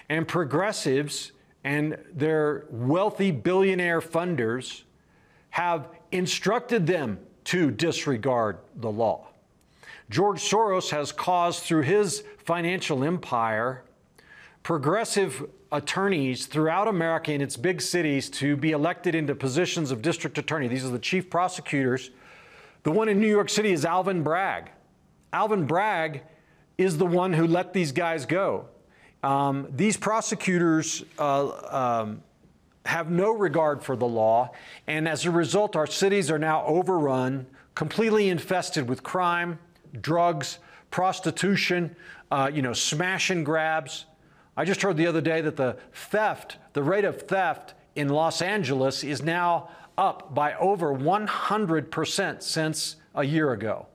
and 0.08 0.28
progressives 0.28 1.32
and 1.64 1.96
their 2.14 2.66
wealthy 2.70 3.30
billionaire 3.30 4.00
funders 4.00 4.82
have 5.50 5.88
instructed 6.12 6.86
them 6.86 7.18
to 7.42 7.70
disregard 7.70 8.58
the 8.76 8.90
law. 8.90 9.26
George 10.10 10.40
Soros 10.40 10.90
has 10.90 11.10
caused, 11.10 11.62
through 11.62 11.82
his 11.82 12.22
financial 12.44 13.02
empire, 13.02 13.82
progressive 14.62 15.48
attorneys 15.72 16.44
throughout 16.44 16.86
America 16.86 17.32
in 17.32 17.40
its 17.40 17.56
big 17.56 17.80
cities 17.80 18.28
to 18.28 18.56
be 18.56 18.72
elected 18.72 19.14
into 19.14 19.34
positions 19.34 19.90
of 19.90 20.02
district 20.02 20.36
attorney. 20.36 20.68
These 20.68 20.84
are 20.84 20.90
the 20.90 20.98
chief 20.98 21.30
prosecutors. 21.30 22.10
The 22.82 22.92
one 22.92 23.08
in 23.08 23.18
New 23.18 23.26
York 23.26 23.48
City 23.48 23.72
is 23.72 23.86
Alvin 23.86 24.22
Bragg. 24.22 24.70
Alvin 25.32 25.66
Bragg 25.66 26.22
is 26.78 26.98
the 26.98 27.06
one 27.06 27.32
who 27.32 27.46
let 27.46 27.72
these 27.72 27.92
guys 27.92 28.26
go. 28.26 28.66
Um, 29.22 29.68
these 29.74 29.96
prosecutors 29.96 31.04
uh, 31.18 32.02
um, 32.02 32.22
have 32.84 33.10
no 33.10 33.32
regard 33.32 33.82
for 33.82 33.96
the 33.96 34.06
law, 34.06 34.52
and 34.86 35.08
as 35.08 35.24
a 35.24 35.30
result, 35.30 35.74
our 35.74 35.86
cities 35.86 36.30
are 36.30 36.38
now 36.38 36.64
overrun, 36.66 37.46
completely 37.74 38.28
infested 38.28 38.88
with 38.88 39.02
crime, 39.02 39.58
drugs, 40.00 40.58
prostitution, 40.90 41.96
uh, 42.30 42.50
you 42.52 42.62
know, 42.62 42.72
smash 42.72 43.30
and 43.30 43.44
grabs. 43.44 44.06
I 44.56 44.64
just 44.64 44.82
heard 44.82 44.96
the 44.96 45.06
other 45.06 45.20
day 45.20 45.40
that 45.40 45.56
the 45.56 45.76
theft, 45.92 46.58
the 46.72 46.82
rate 46.82 47.04
of 47.04 47.22
theft 47.22 47.74
in 47.94 48.08
Los 48.08 48.40
Angeles 48.40 49.02
is 49.02 49.22
now 49.22 49.70
up 49.98 50.34
by 50.34 50.54
over 50.54 50.94
100% 50.94 52.42
since 52.42 52.96
a 53.14 53.24
year 53.24 53.52
ago. 53.52 53.86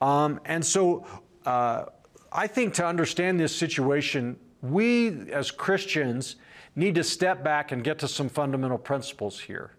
Um, 0.00 0.40
and 0.44 0.64
so 0.64 1.06
uh, 1.46 1.86
I 2.32 2.46
think 2.46 2.74
to 2.74 2.86
understand 2.86 3.40
this 3.40 3.54
situation, 3.54 4.38
we 4.60 5.30
as 5.32 5.50
Christians 5.50 6.36
need 6.74 6.94
to 6.96 7.04
step 7.04 7.42
back 7.42 7.72
and 7.72 7.82
get 7.82 7.98
to 8.00 8.08
some 8.08 8.28
fundamental 8.28 8.78
principles 8.78 9.40
here. 9.40 9.72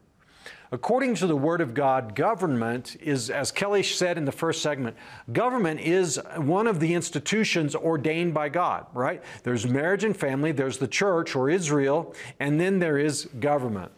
According 0.72 1.16
to 1.16 1.28
the 1.28 1.36
Word 1.36 1.62
of 1.62 1.74
God, 1.74 2.14
government 2.14 2.98
is, 3.00 3.30
as 3.30 3.52
Kelly 3.52 3.84
said 3.84 4.18
in 4.18 4.26
the 4.26 4.34
first 4.34 4.62
segment, 4.62 4.98
government 5.32 5.80
is 5.80 6.20
one 6.36 6.68
of 6.68 6.82
the 6.82 6.94
institutions 6.94 7.74
ordained 7.74 8.34
by 8.34 8.50
God, 8.50 8.86
right? 8.94 9.24
There's 9.44 9.66
marriage 9.66 10.04
and 10.04 10.16
family, 10.16 10.52
there's 10.52 10.78
the 10.78 10.88
church 10.88 11.36
or 11.36 11.50
Israel, 11.50 12.14
and 12.40 12.60
then 12.60 12.80
there 12.80 12.98
is 12.98 13.26
government. 13.40 13.92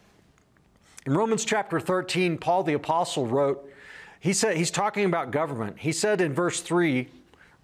In 1.06 1.14
Romans 1.14 1.44
chapter 1.44 1.80
13, 1.80 2.38
Paul 2.38 2.62
the 2.62 2.74
Apostle 2.74 3.26
wrote, 3.26 3.68
he 4.20 4.32
said, 4.32 4.56
he's 4.56 4.70
talking 4.70 5.06
about 5.06 5.30
government. 5.32 5.78
He 5.78 5.92
said 5.92 6.20
in 6.20 6.34
verse 6.34 6.60
3, 6.60 7.08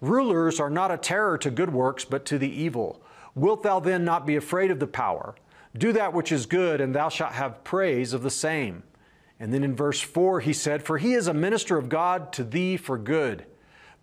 Rulers 0.01 0.59
are 0.59 0.69
not 0.69 0.91
a 0.91 0.97
terror 0.97 1.37
to 1.39 1.49
good 1.49 1.73
works, 1.73 2.05
but 2.05 2.25
to 2.25 2.37
the 2.37 2.49
evil. 2.49 3.01
Wilt 3.35 3.63
thou 3.63 3.79
then 3.79 4.05
not 4.05 4.25
be 4.25 4.35
afraid 4.35 4.71
of 4.71 4.79
the 4.79 4.87
power? 4.87 5.35
Do 5.75 5.91
that 5.93 6.13
which 6.13 6.31
is 6.31 6.45
good, 6.45 6.81
and 6.81 6.93
thou 6.93 7.09
shalt 7.09 7.33
have 7.33 7.63
praise 7.63 8.13
of 8.13 8.23
the 8.23 8.31
same. 8.31 8.83
And 9.39 9.53
then 9.53 9.63
in 9.63 9.75
verse 9.75 10.01
4, 10.01 10.39
he 10.39 10.53
said, 10.53 10.83
For 10.83 10.97
he 10.97 11.13
is 11.13 11.27
a 11.27 11.33
minister 11.33 11.77
of 11.77 11.89
God 11.89 12.33
to 12.33 12.43
thee 12.43 12.77
for 12.77 12.97
good. 12.97 13.45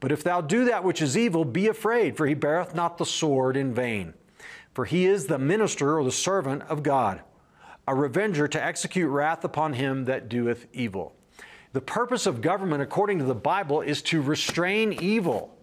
But 0.01 0.13
if 0.13 0.23
thou 0.23 0.41
do 0.41 0.67
that 0.67 0.85
which 0.85 1.01
is 1.01 1.17
evil, 1.17 1.45
be 1.45 1.67
afraid, 1.67 2.17
for 2.17 2.27
he 2.27 2.35
beareth 2.35 2.75
not 2.75 2.99
the 2.99 3.07
sword 3.07 3.57
in 3.57 3.75
vain. 3.75 4.15
For 4.73 4.85
he 4.85 5.07
is 5.07 5.27
the 5.27 5.39
minister 5.39 5.99
or 5.99 6.05
the 6.05 6.13
servant 6.13 6.63
of 6.65 6.83
God, 6.83 7.23
a 7.87 7.95
revenger 7.95 8.47
to 8.49 8.63
execute 8.63 9.09
wrath 9.09 9.45
upon 9.45 9.75
him 9.75 10.05
that 10.05 10.29
doeth 10.29 10.67
evil. 10.73 11.15
The 11.73 11.81
purpose 11.81 12.27
of 12.27 12.41
government, 12.41 12.83
according 12.83 13.19
to 13.19 13.25
the 13.25 13.35
Bible, 13.35 13.81
is 13.81 14.03
to 14.03 14.21
restrain 14.21 14.93
evil, 15.01 15.54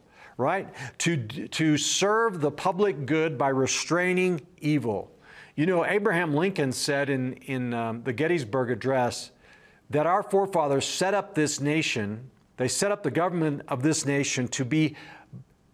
right? 0.42 0.68
To, 1.00 1.16
to 1.18 1.78
serve 1.78 2.42
the 2.42 2.52
public 2.52 3.06
good 3.06 3.38
by 3.38 3.50
restraining 3.50 4.42
evil. 4.60 5.12
You 5.56 5.68
know, 5.68 5.86
Abraham 5.86 6.34
Lincoln 6.34 6.72
said 6.72 7.10
in, 7.10 7.34
in 7.34 7.74
um, 7.74 8.04
the 8.04 8.14
Gettysburg 8.14 8.72
Address, 8.72 9.32
that 9.92 10.08
our 10.08 10.24
forefathers 10.24 10.86
set 10.86 11.14
up 11.14 11.36
this 11.36 11.60
nation, 11.60 12.32
they 12.58 12.68
set 12.68 12.92
up 12.92 13.04
the 13.04 13.12
government 13.12 13.62
of 13.68 13.84
this 13.84 14.06
nation 14.06 14.48
to 14.48 14.66
be 14.66 14.96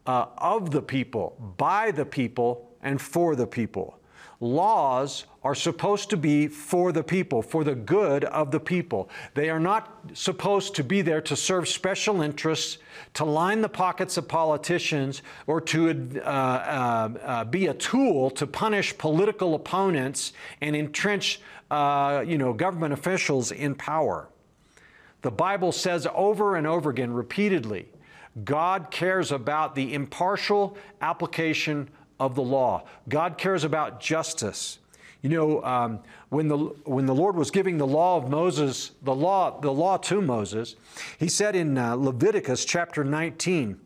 uh, 0.05 0.25
of 0.37 0.71
the 0.71 0.81
people, 0.81 1.53
by 1.57 1.91
the 1.91 2.05
people, 2.05 2.71
and 2.81 3.01
for 3.01 3.35
the 3.35 3.47
people. 3.47 3.99
Laws 4.39 5.25
are 5.47 5.55
supposed 5.55 6.09
to 6.09 6.17
be 6.17 6.45
for 6.45 6.91
the 6.91 7.01
people, 7.01 7.41
for 7.41 7.63
the 7.63 7.73
good 7.73 8.25
of 8.25 8.51
the 8.51 8.59
people. 8.59 9.09
They 9.33 9.49
are 9.49 9.61
not 9.61 9.97
supposed 10.13 10.75
to 10.75 10.83
be 10.83 11.01
there 11.01 11.21
to 11.21 11.37
serve 11.37 11.69
special 11.69 12.21
interests, 12.21 12.79
to 13.13 13.23
line 13.23 13.61
the 13.61 13.69
pockets 13.69 14.17
of 14.17 14.27
politicians, 14.27 15.21
or 15.45 15.61
to 15.61 16.19
uh, 16.19 16.27
uh, 16.27 17.09
uh, 17.23 17.43
be 17.45 17.67
a 17.67 17.73
tool 17.73 18.29
to 18.31 18.45
punish 18.45 18.97
political 18.97 19.55
opponents 19.55 20.33
and 20.59 20.75
entrench 20.75 21.39
uh, 21.71 22.25
you 22.27 22.37
know, 22.37 22.51
government 22.51 22.91
officials 22.91 23.53
in 23.53 23.73
power. 23.73 24.27
The 25.21 25.31
Bible 25.31 25.71
says 25.71 26.05
over 26.13 26.57
and 26.57 26.67
over 26.67 26.89
again, 26.89 27.13
repeatedly, 27.13 27.87
God 28.43 28.91
cares 28.91 29.31
about 29.31 29.75
the 29.75 29.93
impartial 29.93 30.77
application 30.99 31.89
of 32.19 32.35
the 32.35 32.43
law. 32.43 32.83
God 33.07 33.37
cares 33.37 33.63
about 33.63 34.01
justice. 34.01 34.79
You 35.27 35.35
know, 35.35 35.63
um, 35.63 35.99
when, 36.29 36.47
the, 36.47 36.57
when 36.85 37.05
the 37.05 37.13
Lord 37.13 37.35
was 37.35 37.51
giving 37.51 37.77
the 37.77 37.85
law 37.85 38.15
of 38.15 38.29
Moses, 38.29 38.91
the 39.01 39.13
law, 39.13 39.59
the 39.59 39.73
law 39.73 39.97
to 39.97 40.21
Moses, 40.21 40.77
he 41.19 41.27
said 41.27 41.53
in 41.53 41.77
uh, 41.77 41.95
Leviticus 41.95 42.63
chapter 42.63 43.03
19, 43.03 43.77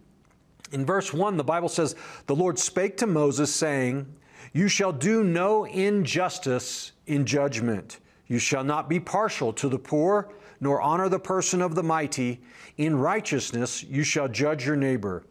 in 0.71 0.85
verse 0.85 1.11
1, 1.11 1.37
the 1.37 1.43
Bible 1.43 1.67
says, 1.67 1.95
The 2.27 2.35
Lord 2.35 2.59
spake 2.59 2.95
to 2.97 3.07
Moses, 3.07 3.51
saying, 3.51 4.05
You 4.53 4.67
shall 4.67 4.91
do 4.91 5.23
no 5.23 5.65
injustice 5.65 6.91
in 7.07 7.25
judgment. 7.25 7.97
You 8.27 8.37
shall 8.37 8.63
not 8.63 8.87
be 8.87 8.99
partial 8.99 9.51
to 9.53 9.67
the 9.67 9.79
poor, 9.79 10.31
nor 10.59 10.79
honor 10.79 11.09
the 11.09 11.17
person 11.17 11.63
of 11.63 11.73
the 11.73 11.81
mighty. 11.81 12.39
In 12.77 12.95
righteousness 12.99 13.81
you 13.81 14.03
shall 14.03 14.27
judge 14.27 14.63
your 14.63 14.75
neighbor. 14.75 15.23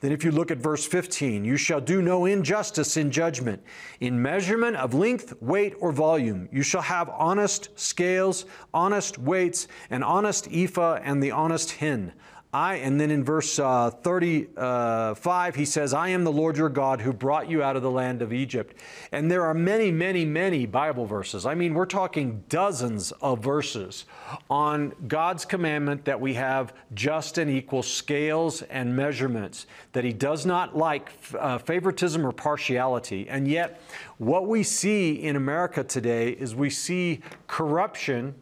Then, 0.00 0.12
if 0.12 0.22
you 0.22 0.30
look 0.30 0.52
at 0.52 0.58
verse 0.58 0.86
15, 0.86 1.44
you 1.44 1.56
shall 1.56 1.80
do 1.80 2.00
no 2.00 2.24
injustice 2.24 2.96
in 2.96 3.10
judgment. 3.10 3.60
In 3.98 4.22
measurement 4.22 4.76
of 4.76 4.94
length, 4.94 5.34
weight, 5.40 5.74
or 5.80 5.90
volume, 5.90 6.48
you 6.52 6.62
shall 6.62 6.82
have 6.82 7.08
honest 7.08 7.76
scales, 7.76 8.44
honest 8.72 9.18
weights, 9.18 9.66
an 9.90 10.04
honest 10.04 10.46
ephah, 10.52 11.00
and 11.02 11.20
the 11.20 11.32
honest 11.32 11.72
hin. 11.72 12.12
I, 12.52 12.76
and 12.76 12.98
then 12.98 13.10
in 13.10 13.24
verse 13.24 13.58
uh, 13.58 13.90
35, 13.90 15.54
he 15.54 15.66
says, 15.66 15.92
I 15.92 16.08
am 16.08 16.24
the 16.24 16.32
Lord 16.32 16.56
your 16.56 16.70
God 16.70 17.02
who 17.02 17.12
brought 17.12 17.50
you 17.50 17.62
out 17.62 17.76
of 17.76 17.82
the 17.82 17.90
land 17.90 18.22
of 18.22 18.32
Egypt. 18.32 18.74
And 19.12 19.30
there 19.30 19.44
are 19.44 19.52
many, 19.52 19.90
many, 19.90 20.24
many 20.24 20.64
Bible 20.64 21.04
verses. 21.04 21.44
I 21.44 21.54
mean, 21.54 21.74
we're 21.74 21.84
talking 21.84 22.42
dozens 22.48 23.12
of 23.20 23.40
verses 23.40 24.06
on 24.48 24.94
God's 25.08 25.44
commandment 25.44 26.06
that 26.06 26.18
we 26.18 26.32
have 26.34 26.72
just 26.94 27.36
and 27.36 27.50
equal 27.50 27.82
scales 27.82 28.62
and 28.62 28.96
measurements, 28.96 29.66
that 29.92 30.04
he 30.04 30.14
does 30.14 30.46
not 30.46 30.74
like 30.74 31.12
uh, 31.38 31.58
favoritism 31.58 32.26
or 32.26 32.32
partiality. 32.32 33.28
And 33.28 33.46
yet, 33.46 33.82
what 34.16 34.46
we 34.46 34.62
see 34.62 35.12
in 35.12 35.36
America 35.36 35.84
today 35.84 36.30
is 36.30 36.54
we 36.54 36.70
see 36.70 37.20
corruption 37.46 38.34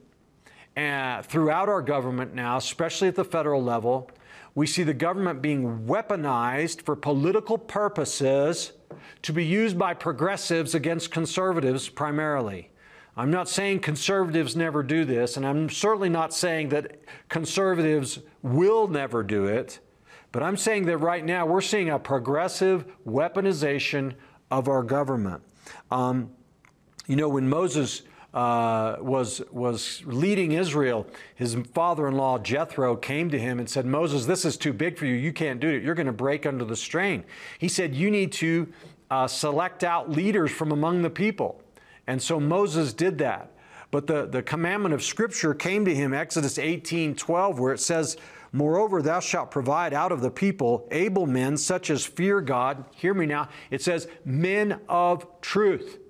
uh, 0.77 1.22
throughout 1.22 1.68
our 1.68 1.83
government 1.83 2.35
now, 2.35 2.57
especially 2.57 3.09
at 3.09 3.14
the 3.14 3.24
federal 3.24 3.62
level. 3.62 4.11
We 4.55 4.66
see 4.66 4.83
the 4.83 4.95
government 4.95 5.43
being 5.43 5.87
weaponized 5.87 6.83
for 6.83 6.97
political 6.97 7.59
purposes 7.59 8.72
to 9.22 9.33
be 9.33 9.45
used 9.45 9.79
by 9.79 9.95
progressives 9.95 10.74
against 10.74 11.11
conservatives 11.11 11.89
primarily. 11.89 12.70
I'm 13.18 13.31
not 13.31 13.49
saying 13.49 13.81
conservatives 13.81 14.57
never 14.57 14.83
do 14.83 15.05
this, 15.05 15.37
and 15.37 15.47
I'm 15.47 15.70
certainly 15.70 16.11
not 16.11 16.35
saying 16.35 16.68
that 16.70 16.99
conservatives 17.29 18.18
will 18.43 18.89
never 18.89 19.22
do 19.22 19.47
it, 19.47 19.79
but 20.33 20.43
I'm 20.43 20.57
saying 20.57 20.85
that 20.87 20.99
right 20.99 21.24
now 21.24 21.47
we're 21.47 21.62
seeing 21.62 21.89
a 21.89 21.99
progressive 21.99 22.85
weaponization 23.07 24.14
of 24.51 24.68
our 24.68 24.83
government. 24.83 25.43
Um, 25.91 26.31
you 27.07 27.16
know, 27.16 27.29
when 27.29 27.49
Moses 27.49 28.03
uh, 28.37 28.99
was, 29.01 29.41
was 29.51 30.03
leading 30.05 30.53
Israel, 30.53 31.07
his 31.34 31.57
father 31.72 32.07
in 32.07 32.14
law 32.16 32.39
Jethro 32.39 32.95
came 32.95 33.30
to 33.30 33.39
him 33.39 33.59
and 33.59 33.68
said, 33.68 33.87
Moses, 33.87 34.26
this 34.26 34.45
is 34.45 34.59
too 34.59 34.74
big 34.74 34.99
for 34.99 35.07
you. 35.07 35.14
You 35.14 35.32
can't 35.32 35.59
do 35.59 35.70
it. 35.70 35.82
You're 35.82 35.95
going 35.95 36.07
to 36.07 36.12
break 36.12 36.45
under 36.45 36.66
the 36.66 36.76
strain. 36.76 37.24
He 37.59 37.66
said, 37.66 37.95
You 37.95 38.11
need 38.11 38.32
to 38.32 38.68
uh, 39.11 39.26
select 39.26 39.84
out 39.84 40.11
leaders 40.11 40.51
from 40.51 40.70
among 40.70 41.01
the 41.01 41.09
people. 41.09 41.62
And 42.07 42.20
so 42.20 42.39
Moses 42.39 42.93
did 42.93 43.16
that. 43.18 43.53
But 43.91 44.07
the, 44.07 44.26
the 44.26 44.43
commandment 44.43 44.95
of 44.95 45.03
Scripture 45.03 45.55
came 45.55 45.87
to 45.87 45.95
him, 45.95 46.12
Exodus 46.12 46.59
18 46.59 47.14
12, 47.14 47.59
where 47.59 47.72
it 47.72 47.80
says, 47.80 48.18
Moreover, 48.53 49.01
thou 49.01 49.20
shalt 49.20 49.51
provide 49.51 49.95
out 49.95 50.12
of 50.12 50.20
the 50.20 50.30
people 50.30 50.87
able 50.91 51.26
men 51.26 51.57
such 51.57 51.89
as 51.89 52.05
fear 52.05 52.43
God. 52.43 52.84
Hear 52.95 53.14
me 53.14 53.24
now. 53.24 53.49
It 53.70 53.80
says, 53.80 54.09
men 54.26 54.80
of 54.89 55.26
truth 55.41 56.01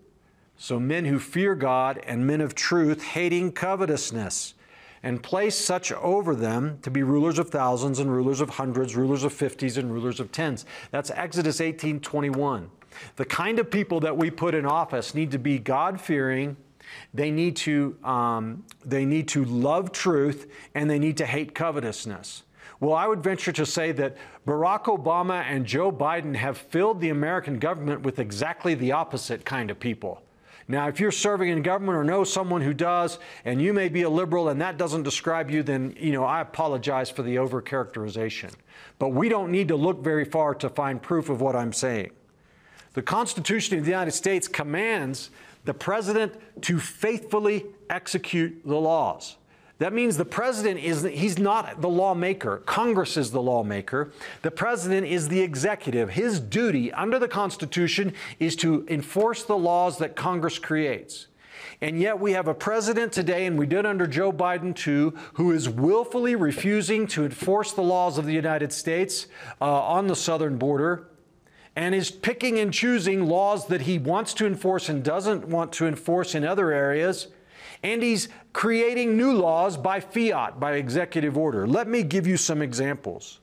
so, 0.58 0.80
men 0.80 1.04
who 1.04 1.18
fear 1.18 1.54
God 1.54 2.02
and 2.06 2.26
men 2.26 2.40
of 2.40 2.54
truth, 2.54 3.02
hating 3.02 3.52
covetousness, 3.52 4.54
and 5.02 5.22
place 5.22 5.54
such 5.54 5.92
over 5.92 6.34
them 6.34 6.78
to 6.82 6.90
be 6.90 7.02
rulers 7.02 7.38
of 7.38 7.50
thousands 7.50 7.98
and 7.98 8.10
rulers 8.10 8.40
of 8.40 8.50
hundreds, 8.50 8.96
rulers 8.96 9.22
of 9.22 9.32
fifties 9.32 9.76
and 9.76 9.92
rulers 9.92 10.18
of 10.18 10.32
tens. 10.32 10.64
That's 10.90 11.10
Exodus 11.10 11.60
18 11.60 12.00
21. 12.00 12.70
The 13.16 13.24
kind 13.26 13.58
of 13.58 13.70
people 13.70 14.00
that 14.00 14.16
we 14.16 14.30
put 14.30 14.54
in 14.54 14.64
office 14.64 15.14
need 15.14 15.30
to 15.32 15.38
be 15.38 15.58
God 15.58 16.00
fearing. 16.00 16.56
They 17.12 17.30
need 17.30 17.56
to 17.56 17.96
um, 18.02 18.64
they 18.84 19.04
need 19.04 19.28
to 19.28 19.44
love 19.44 19.92
truth 19.92 20.50
and 20.74 20.88
they 20.88 20.98
need 20.98 21.18
to 21.18 21.26
hate 21.26 21.54
covetousness. 21.54 22.44
Well, 22.80 22.94
I 22.94 23.06
would 23.06 23.22
venture 23.22 23.52
to 23.52 23.66
say 23.66 23.92
that 23.92 24.16
Barack 24.46 24.84
Obama 24.84 25.42
and 25.42 25.66
Joe 25.66 25.92
Biden 25.92 26.34
have 26.36 26.58
filled 26.58 27.00
the 27.00 27.10
American 27.10 27.58
government 27.58 28.02
with 28.02 28.18
exactly 28.18 28.74
the 28.74 28.92
opposite 28.92 29.44
kind 29.44 29.70
of 29.70 29.78
people. 29.78 30.22
Now, 30.68 30.88
if 30.88 30.98
you're 30.98 31.12
serving 31.12 31.48
in 31.48 31.62
government 31.62 31.96
or 31.96 32.02
know 32.02 32.24
someone 32.24 32.60
who 32.60 32.74
does, 32.74 33.18
and 33.44 33.62
you 33.62 33.72
may 33.72 33.88
be 33.88 34.02
a 34.02 34.10
liberal 34.10 34.48
and 34.48 34.60
that 34.60 34.76
doesn't 34.76 35.04
describe 35.04 35.50
you, 35.50 35.62
then, 35.62 35.94
you 35.98 36.10
know, 36.10 36.24
I 36.24 36.40
apologize 36.40 37.08
for 37.08 37.22
the 37.22 37.36
overcharacterization. 37.36 38.52
But 38.98 39.10
we 39.10 39.28
don't 39.28 39.52
need 39.52 39.68
to 39.68 39.76
look 39.76 40.02
very 40.02 40.24
far 40.24 40.54
to 40.56 40.68
find 40.68 41.00
proof 41.00 41.28
of 41.28 41.40
what 41.40 41.54
I'm 41.54 41.72
saying. 41.72 42.10
The 42.94 43.02
Constitution 43.02 43.78
of 43.78 43.84
the 43.84 43.90
United 43.90 44.12
States 44.12 44.48
commands 44.48 45.30
the 45.64 45.74
president 45.74 46.34
to 46.62 46.80
faithfully 46.80 47.66
execute 47.88 48.62
the 48.64 48.76
laws. 48.76 49.36
That 49.78 49.92
means 49.92 50.16
the 50.16 50.24
president 50.24 50.80
is 50.80 51.02
he's 51.02 51.38
not 51.38 51.82
the 51.82 51.88
lawmaker. 51.88 52.62
Congress 52.64 53.18
is 53.18 53.30
the 53.30 53.42
lawmaker. 53.42 54.10
The 54.40 54.50
president 54.50 55.06
is 55.06 55.28
the 55.28 55.40
executive. 55.40 56.10
His 56.10 56.40
duty 56.40 56.90
under 56.92 57.18
the 57.18 57.28
Constitution 57.28 58.14
is 58.38 58.56
to 58.56 58.86
enforce 58.88 59.42
the 59.42 59.56
laws 59.56 59.98
that 59.98 60.16
Congress 60.16 60.58
creates. 60.58 61.26
And 61.82 62.00
yet 62.00 62.18
we 62.18 62.32
have 62.32 62.48
a 62.48 62.54
president 62.54 63.12
today, 63.12 63.44
and 63.44 63.58
we 63.58 63.66
did 63.66 63.84
under 63.84 64.06
Joe 64.06 64.32
Biden 64.32 64.74
too, 64.74 65.14
who 65.34 65.52
is 65.52 65.68
willfully 65.68 66.34
refusing 66.34 67.06
to 67.08 67.26
enforce 67.26 67.72
the 67.72 67.82
laws 67.82 68.16
of 68.16 68.24
the 68.24 68.32
United 68.32 68.72
States 68.72 69.26
uh, 69.60 69.82
on 69.82 70.06
the 70.06 70.16
southern 70.16 70.56
border 70.56 71.08
and 71.74 71.94
is 71.94 72.10
picking 72.10 72.58
and 72.58 72.72
choosing 72.72 73.26
laws 73.26 73.66
that 73.66 73.82
he 73.82 73.98
wants 73.98 74.32
to 74.32 74.46
enforce 74.46 74.88
and 74.88 75.04
doesn't 75.04 75.46
want 75.46 75.72
to 75.74 75.86
enforce 75.86 76.34
in 76.34 76.44
other 76.44 76.72
areas 76.72 77.28
and 77.86 78.02
he's 78.02 78.28
creating 78.52 79.16
new 79.16 79.32
laws 79.32 79.76
by 79.76 80.00
fiat, 80.00 80.58
by 80.58 80.72
executive 80.72 81.38
order. 81.38 81.68
Let 81.68 81.86
me 81.86 82.02
give 82.02 82.26
you 82.26 82.36
some 82.36 82.60
examples. 82.60 83.38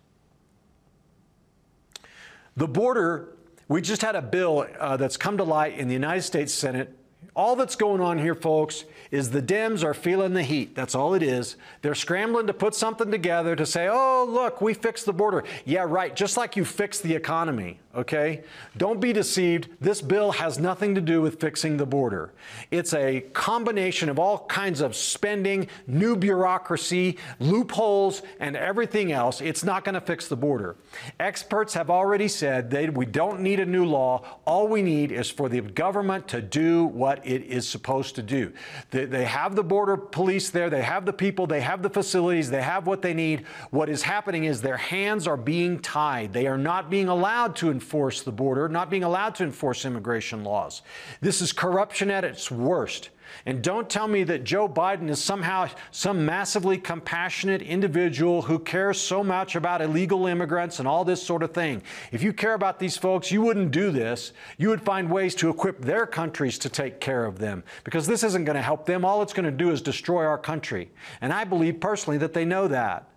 The 2.58 2.68
border, 2.68 3.38
we 3.70 3.82
just 3.82 4.02
had 4.02 4.18
a 4.18 4.22
bill 4.22 4.68
uh, 4.78 4.98
that's 4.98 5.16
come 5.16 5.38
to 5.38 5.46
light 5.46 5.78
in 5.78 5.88
the 5.88 5.94
United 5.94 6.24
States 6.24 6.54
Senate. 6.54 6.94
All 7.38 7.56
that's 7.56 7.78
going 7.78 8.02
on 8.02 8.20
here, 8.20 8.36
folks, 8.36 8.84
is 9.12 9.32
the 9.32 9.42
Dems 9.42 9.82
are 9.82 9.94
feeling 9.94 10.34
the 10.34 10.44
heat. 10.44 10.76
That's 10.76 10.94
all 10.94 11.14
it 11.14 11.24
is. 11.24 11.56
They're 11.82 11.96
scrambling 11.96 12.48
to 12.48 12.54
put 12.54 12.76
something 12.76 13.10
together 13.10 13.56
to 13.56 13.66
say, 13.66 13.88
oh, 13.90 14.28
look, 14.30 14.60
we 14.60 14.74
fixed 14.74 15.06
the 15.06 15.14
border. 15.14 15.46
Yeah, 15.64 15.86
right, 15.88 16.14
just 16.14 16.36
like 16.36 16.58
you 16.58 16.66
fixed 16.66 17.02
the 17.02 17.16
economy, 17.16 17.80
okay? 17.96 18.44
Don't 18.78 19.00
be 19.00 19.14
deceived. 19.14 19.70
This 19.80 20.02
bill 20.02 20.32
has 20.32 20.60
nothing 20.60 20.96
to 20.96 21.02
do 21.02 21.22
with 21.22 21.40
fixing 21.40 21.78
the 21.78 21.86
border. 21.86 22.34
It's 22.72 22.94
a 22.94 23.22
combination 23.34 24.10
of 24.10 24.18
all 24.18 24.46
kinds 24.48 24.82
of 24.82 24.96
spending, 24.96 25.68
new 25.86 26.16
bureaucracy, 26.16 27.18
loopholes, 27.40 28.24
and 28.40 28.56
everything 28.56 29.12
else. 29.12 29.42
It's 29.42 29.64
not 29.64 29.84
going 29.84 29.96
to 29.96 30.02
fix 30.02 30.28
the 30.28 30.36
border. 30.36 30.76
Experts 31.20 31.74
have 31.74 31.90
already 31.90 32.28
said 32.28 32.72
that 32.72 32.94
we 32.94 33.06
don't 33.06 33.42
need 33.42 33.60
a 33.60 33.66
new 33.66 33.86
law. 33.86 34.40
All 34.46 34.68
we 34.68 34.82
need 34.82 35.12
is 35.12 35.30
for 35.30 35.50
the 35.50 35.62
government 35.62 36.28
to 36.30 36.42
do 36.42 36.86
what 36.86 37.26
it 37.26 37.44
is 37.44 37.68
supposed 37.68 38.16
to 38.16 38.24
do. 38.24 38.52
They, 38.92 39.26
have 39.26 39.56
the 39.56 39.64
border 39.64 39.98
police 39.98 40.50
there, 40.50 40.70
they 40.70 40.82
have 40.82 41.06
the 41.06 41.14
people, 41.14 41.48
they 41.48 41.62
have 41.62 41.82
the 41.82 41.90
facilities, 41.90 42.50
they 42.50 42.62
have 42.62 42.88
what 42.88 43.02
they 43.02 43.14
need. 43.14 43.46
What 43.72 43.90
is 43.90 44.02
happening 44.04 44.46
is 44.46 44.62
their 44.62 44.78
hands 44.78 45.28
are 45.28 45.38
being 45.38 45.80
tied. 45.80 46.34
They 46.34 46.48
are 46.48 46.58
not 46.58 46.90
being 46.90 47.08
allowed 47.08 47.56
to 47.58 47.70
enforce 47.84 48.22
the 48.22 48.32
border, 48.32 48.70
not 48.70 48.90
being 48.90 49.04
allowed 49.04 49.36
to 49.36 49.44
enforce 49.44 49.84
immigration 49.84 50.46
laws. 50.46 50.84
This 51.20 51.42
is 51.42 51.52
corruption 51.52 52.10
at 52.10 52.24
its 52.24 52.50
worst. 52.50 53.10
And 53.46 53.62
don't 53.62 53.90
tell 53.90 54.08
me 54.08 54.24
that 54.24 54.46
Joe 54.46 54.70
Biden 54.70 55.10
is 55.10 55.22
somehow 55.22 55.68
some 55.92 56.26
massively 56.26 56.78
compassionate 56.78 57.62
individual 57.62 58.44
who 58.44 58.58
cares 58.58 59.02
so 59.02 59.22
much 59.22 59.56
about 59.58 59.82
illegal 59.82 60.28
immigrants 60.28 60.80
and 60.80 60.88
all 60.88 61.04
this 61.04 61.22
sort 61.22 61.44
of 61.44 61.52
thing. 61.52 61.82
If 62.14 62.24
you 62.24 62.32
care 62.32 62.54
about 62.54 62.80
these 62.80 62.96
folks, 62.96 63.32
you 63.32 63.42
wouldn't 63.42 63.72
do 63.72 63.92
this. 63.92 64.32
You 64.58 64.70
would 64.70 64.82
find 64.82 65.12
ways 65.12 65.36
to 65.36 65.50
equip 65.50 65.82
their 65.82 66.06
countries 66.06 66.58
to 66.60 66.70
take 66.70 67.02
care 67.02 67.26
of 67.26 67.40
them 67.40 67.64
because 67.84 68.08
this 68.08 68.24
isn't 68.24 68.46
going 68.46 68.56
to 68.56 68.62
help 68.62 68.86
them. 68.86 69.04
All 69.04 69.22
it's 69.22 69.34
going 69.34 69.46
to 69.46 69.52
do 69.52 69.72
is 69.72 69.82
destroy 69.82 70.26
our 70.26 70.38
country. 70.38 70.90
And 71.20 71.34
I 71.34 71.44
believe 71.44 71.82
personally 71.82 72.20
that 72.20 72.34
they 72.34 72.46
know 72.46 72.70
that. 72.70 73.10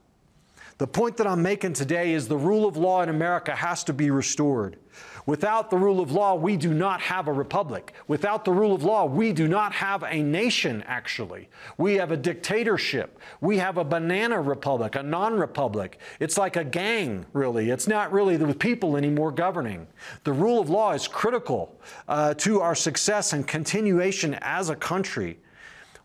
The 0.78 0.86
point 0.86 1.16
that 1.16 1.26
I'm 1.26 1.42
making 1.42 1.72
today 1.72 2.12
is 2.12 2.28
the 2.28 2.36
rule 2.36 2.68
of 2.68 2.76
law 2.76 3.00
in 3.00 3.08
America 3.08 3.56
has 3.56 3.82
to 3.84 3.94
be 3.94 4.10
restored. 4.10 4.76
Without 5.24 5.70
the 5.70 5.78
rule 5.78 6.00
of 6.00 6.12
law, 6.12 6.34
we 6.34 6.56
do 6.56 6.74
not 6.74 7.00
have 7.00 7.28
a 7.28 7.32
republic. 7.32 7.94
Without 8.08 8.44
the 8.44 8.52
rule 8.52 8.74
of 8.74 8.84
law, 8.84 9.06
we 9.06 9.32
do 9.32 9.48
not 9.48 9.72
have 9.72 10.04
a 10.04 10.22
nation, 10.22 10.84
actually. 10.86 11.48
We 11.78 11.94
have 11.94 12.12
a 12.12 12.16
dictatorship. 12.16 13.18
We 13.40 13.56
have 13.56 13.78
a 13.78 13.84
banana 13.84 14.40
republic, 14.40 14.94
a 14.94 15.02
non 15.02 15.34
republic. 15.34 15.98
It's 16.20 16.36
like 16.36 16.56
a 16.56 16.64
gang, 16.64 17.24
really. 17.32 17.70
It's 17.70 17.88
not 17.88 18.12
really 18.12 18.36
the 18.36 18.54
people 18.54 18.98
anymore 18.98 19.32
governing. 19.32 19.86
The 20.24 20.32
rule 20.32 20.60
of 20.60 20.68
law 20.68 20.92
is 20.92 21.08
critical 21.08 21.74
uh, 22.06 22.34
to 22.34 22.60
our 22.60 22.74
success 22.74 23.32
and 23.32 23.48
continuation 23.48 24.34
as 24.42 24.68
a 24.68 24.76
country. 24.76 25.38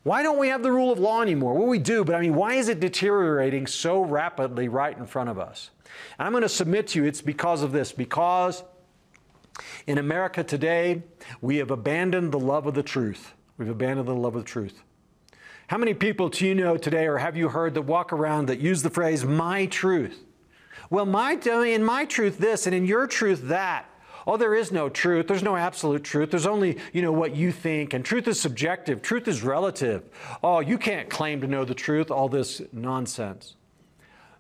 Why 0.04 0.24
don't 0.24 0.40
we 0.40 0.48
have 0.48 0.64
the 0.64 0.72
rule 0.72 0.92
of 0.92 0.98
law 0.98 1.22
anymore? 1.22 1.54
Well, 1.54 1.68
we 1.68 1.78
do, 1.78 2.04
but 2.04 2.16
I 2.16 2.22
mean, 2.22 2.34
why 2.34 2.56
is 2.56 2.70
it 2.70 2.80
deteriorating 2.80 3.68
so 3.68 4.02
rapidly 4.02 4.68
right 4.68 4.98
in 4.98 5.06
front 5.06 5.30
of 5.30 5.38
us? 5.38 5.70
And 6.18 6.26
I'm 6.26 6.32
going 6.32 6.42
to 6.42 6.50
submit 6.50 6.88
to 6.88 7.00
you 7.00 7.06
it's 7.06 7.22
because 7.22 7.62
of 7.62 7.72
this, 7.72 7.92
because 7.92 8.64
in 9.86 10.00
America 10.00 10.44
today, 10.44 11.04
we 11.40 11.58
have 11.58 11.70
abandoned 11.70 12.32
the 12.32 12.40
love 12.40 12.66
of 12.66 12.74
the 12.74 12.84
truth. 12.84 13.34
We've 13.58 13.70
abandoned 13.70 14.08
the 14.08 14.16
love 14.16 14.36
of 14.36 14.44
the 14.44 14.50
truth. 14.50 14.82
How 15.68 15.78
many 15.78 15.94
people 15.94 16.30
do 16.30 16.48
you 16.48 16.56
know 16.56 16.78
today, 16.78 17.06
or 17.06 17.20
have 17.20 17.38
you 17.38 17.50
heard 17.50 17.76
that 17.76 17.84
walk 17.84 18.12
around 18.12 18.48
that 18.48 18.60
use 18.60 18.82
the 18.82 18.90
phrase, 18.90 19.24
my 19.24 19.68
truth? 19.68 20.24
Well, 20.90 21.06
my, 21.06 21.34
in 21.34 21.84
my 21.84 22.06
truth, 22.06 22.40
this, 22.40 22.66
and 22.66 22.76
in 22.76 22.86
your 22.86 23.06
truth, 23.06 23.44
that. 23.44 23.86
Oh, 24.28 24.38
there 24.38 24.56
is 24.56 24.72
no 24.72 24.90
truth. 24.90 25.28
There's 25.28 25.44
no 25.44 25.56
absolute 25.56 26.04
truth. 26.04 26.32
There's 26.32 26.48
only, 26.48 26.78
you 26.94 27.02
know, 27.02 27.12
what 27.12 27.36
you 27.36 27.52
think. 27.52 27.94
And 27.94 28.06
truth 28.06 28.28
is 28.28 28.40
subjective. 28.40 29.02
Truth 29.02 29.28
is 29.28 29.44
relative. 29.44 30.04
Oh, 30.44 30.60
you 30.60 30.78
can't 30.78 31.10
claim 31.10 31.42
to 31.42 31.48
know 31.48 31.66
the 31.66 31.74
truth. 31.76 32.12
All 32.12 32.30
this 32.30 32.62
nonsense. 32.72 33.56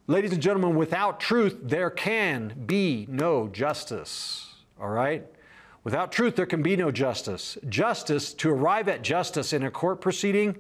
Ladies 0.07 0.33
and 0.33 0.41
gentlemen, 0.41 0.75
without 0.75 1.19
truth, 1.19 1.57
there 1.61 1.89
can 1.89 2.53
be 2.65 3.05
no 3.09 3.47
justice 3.47 4.51
all 4.81 4.89
right? 4.89 5.25
Without 5.83 6.11
truth, 6.11 6.35
there 6.35 6.45
can 6.45 6.61
be 6.61 6.75
no 6.75 6.91
justice. 6.91 7.57
Justice, 7.69 8.33
to 8.35 8.49
arrive 8.49 8.87
at 8.87 9.03
justice 9.03 9.53
in 9.53 9.63
a 9.63 9.71
court 9.71 10.01
proceeding, 10.01 10.57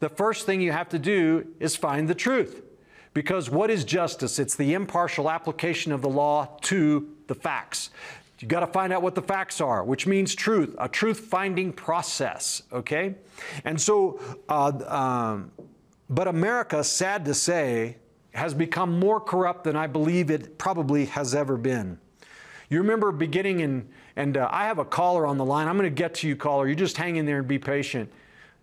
the 0.00 0.08
first 0.08 0.46
thing 0.46 0.60
you 0.60 0.72
have 0.72 0.88
to 0.90 0.98
do 0.98 1.46
is 1.58 1.74
find 1.74 2.08
the 2.08 2.14
truth. 2.14 2.62
Because 3.14 3.48
what 3.48 3.70
is 3.70 3.84
justice? 3.84 4.38
It's 4.38 4.54
the 4.54 4.74
impartial 4.74 5.30
application 5.30 5.92
of 5.92 6.02
the 6.02 6.08
law 6.08 6.58
to 6.62 7.08
the 7.26 7.34
facts. 7.34 7.90
You 8.40 8.48
got 8.48 8.60
to 8.60 8.66
find 8.66 8.92
out 8.92 9.02
what 9.02 9.14
the 9.14 9.22
facts 9.22 9.60
are, 9.60 9.84
which 9.84 10.06
means 10.06 10.34
truth, 10.34 10.74
a 10.78 10.88
truth 10.88 11.20
finding 11.20 11.72
process, 11.72 12.62
okay? 12.72 13.14
And 13.64 13.80
so, 13.80 14.20
uh, 14.48 14.72
um, 14.86 15.52
but 16.10 16.28
America, 16.28 16.82
sad 16.82 17.24
to 17.26 17.34
say, 17.34 17.96
has 18.34 18.52
become 18.52 18.98
more 18.98 19.20
corrupt 19.20 19.64
than 19.64 19.76
I 19.76 19.86
believe 19.86 20.30
it 20.30 20.58
probably 20.58 21.06
has 21.06 21.34
ever 21.34 21.56
been. 21.56 21.98
You 22.68 22.78
remember 22.78 23.12
beginning 23.12 23.62
and 23.62 23.88
and 24.16 24.36
uh, 24.36 24.48
I 24.50 24.66
have 24.66 24.78
a 24.78 24.84
caller 24.84 25.26
on 25.26 25.38
the 25.38 25.44
line. 25.44 25.66
I'm 25.66 25.76
going 25.76 25.90
to 25.90 25.94
get 25.94 26.14
to 26.16 26.28
you, 26.28 26.36
caller. 26.36 26.68
You 26.68 26.74
just 26.74 26.96
hang 26.96 27.16
in 27.16 27.26
there 27.26 27.38
and 27.38 27.48
be 27.48 27.58
patient. 27.58 28.12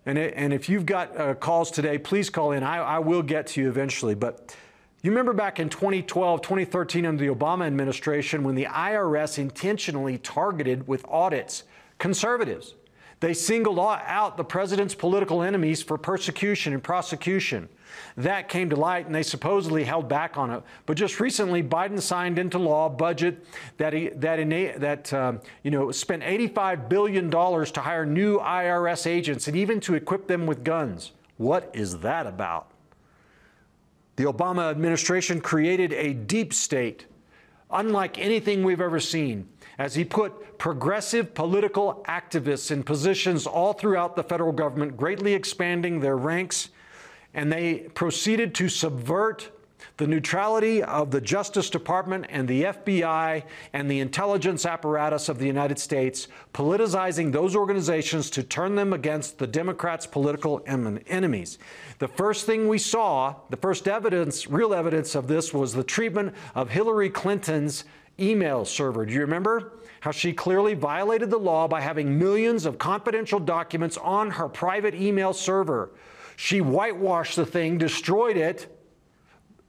And, 0.06 0.18
it, 0.18 0.34
and 0.36 0.52
if 0.52 0.68
you've 0.68 0.86
got 0.86 1.16
uh, 1.16 1.34
calls 1.34 1.70
today, 1.70 1.98
please 1.98 2.30
call 2.30 2.52
in. 2.52 2.62
I, 2.62 2.78
I 2.78 2.98
will 2.98 3.22
get 3.22 3.48
to 3.48 3.60
you 3.60 3.68
eventually. 3.68 4.14
But 4.14 4.56
you 5.02 5.10
remember 5.10 5.32
back 5.32 5.58
in 5.58 5.68
2012, 5.68 6.42
2013, 6.42 7.06
under 7.06 7.24
the 7.24 7.34
Obama 7.34 7.66
administration, 7.66 8.44
when 8.44 8.54
the 8.54 8.66
IRS 8.66 9.38
intentionally 9.38 10.18
targeted 10.18 10.86
with 10.86 11.04
audits 11.08 11.64
conservatives. 11.98 12.74
They 13.18 13.34
singled 13.34 13.78
out 13.78 14.36
the 14.36 14.42
president's 14.42 14.96
political 14.96 15.42
enemies 15.42 15.80
for 15.80 15.96
persecution 15.96 16.72
and 16.72 16.82
prosecution. 16.82 17.68
That 18.16 18.48
came 18.48 18.68
to 18.70 18.76
light, 18.76 19.06
and 19.06 19.14
they 19.14 19.22
supposedly 19.22 19.84
held 19.84 20.08
back 20.08 20.36
on 20.36 20.50
it. 20.50 20.62
But 20.86 20.96
just 20.96 21.20
recently, 21.20 21.62
Biden 21.62 22.00
signed 22.00 22.36
into 22.36 22.58
law 22.58 22.86
a 22.86 22.90
budget 22.90 23.46
that 23.76 23.92
he, 23.92 24.08
that 24.08 24.80
that 24.80 25.12
um, 25.12 25.40
you 25.62 25.70
know 25.70 25.92
spent 25.92 26.24
85 26.24 26.88
billion 26.88 27.30
dollars 27.30 27.70
to 27.72 27.80
hire 27.80 28.04
new 28.04 28.40
IRS 28.40 29.06
agents 29.06 29.46
and 29.46 29.56
even 29.56 29.78
to 29.80 29.94
equip 29.94 30.26
them 30.26 30.44
with 30.44 30.64
guns. 30.64 31.12
What 31.36 31.70
is 31.74 32.00
that 32.00 32.26
about? 32.26 32.71
The 34.16 34.24
Obama 34.24 34.70
administration 34.70 35.40
created 35.40 35.92
a 35.92 36.12
deep 36.12 36.52
state, 36.52 37.06
unlike 37.70 38.18
anything 38.18 38.62
we've 38.62 38.80
ever 38.80 39.00
seen, 39.00 39.48
as 39.78 39.94
he 39.94 40.04
put 40.04 40.58
progressive 40.58 41.34
political 41.34 42.04
activists 42.06 42.70
in 42.70 42.82
positions 42.82 43.46
all 43.46 43.72
throughout 43.72 44.16
the 44.16 44.22
federal 44.22 44.52
government, 44.52 44.96
greatly 44.96 45.34
expanding 45.34 46.00
their 46.00 46.16
ranks 46.16 46.68
and 47.34 47.50
they 47.52 47.74
proceeded 47.94 48.54
to 48.54 48.68
subvert 48.68 49.50
the 50.02 50.08
neutrality 50.08 50.82
of 50.82 51.12
the 51.12 51.20
Justice 51.20 51.70
Department 51.70 52.26
and 52.28 52.48
the 52.48 52.64
FBI 52.64 53.44
and 53.72 53.88
the 53.88 54.00
intelligence 54.00 54.66
apparatus 54.66 55.28
of 55.28 55.38
the 55.38 55.46
United 55.46 55.78
States, 55.78 56.26
politicizing 56.52 57.30
those 57.30 57.54
organizations 57.54 58.28
to 58.30 58.42
turn 58.42 58.74
them 58.74 58.92
against 58.92 59.38
the 59.38 59.46
Democrats' 59.46 60.04
political 60.04 60.60
enemies. 60.66 61.56
The 62.00 62.08
first 62.08 62.46
thing 62.46 62.66
we 62.66 62.78
saw, 62.78 63.36
the 63.48 63.56
first 63.56 63.86
evidence, 63.86 64.48
real 64.48 64.74
evidence 64.74 65.14
of 65.14 65.28
this, 65.28 65.54
was 65.54 65.72
the 65.72 65.84
treatment 65.84 66.34
of 66.56 66.70
Hillary 66.70 67.08
Clinton's 67.08 67.84
email 68.18 68.64
server. 68.64 69.06
Do 69.06 69.12
you 69.14 69.20
remember? 69.20 69.74
How 70.00 70.10
she 70.10 70.32
clearly 70.32 70.74
violated 70.74 71.30
the 71.30 71.38
law 71.38 71.68
by 71.68 71.80
having 71.80 72.18
millions 72.18 72.66
of 72.66 72.76
confidential 72.76 73.38
documents 73.38 73.96
on 73.98 74.32
her 74.32 74.48
private 74.48 74.96
email 74.96 75.32
server. 75.32 75.92
She 76.34 76.60
whitewashed 76.60 77.36
the 77.36 77.46
thing, 77.46 77.78
destroyed 77.78 78.36
it, 78.36 78.66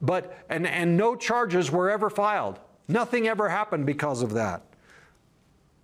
but 0.00 0.44
and, 0.48 0.66
and 0.66 0.96
no 0.96 1.16
charges 1.16 1.70
were 1.70 1.90
ever 1.90 2.10
filed. 2.10 2.60
Nothing 2.88 3.28
ever 3.28 3.48
happened 3.48 3.86
because 3.86 4.22
of 4.22 4.34
that. 4.34 4.62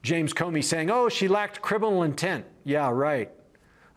James 0.03 0.33
Comey 0.33 0.65
saying, 0.65 0.91
oh, 0.91 1.09
she 1.09 1.29
lacked 1.29 1.61
criminal 1.61 2.03
intent. 2.03 2.45
Yeah, 2.65 2.91
right. 2.91 3.31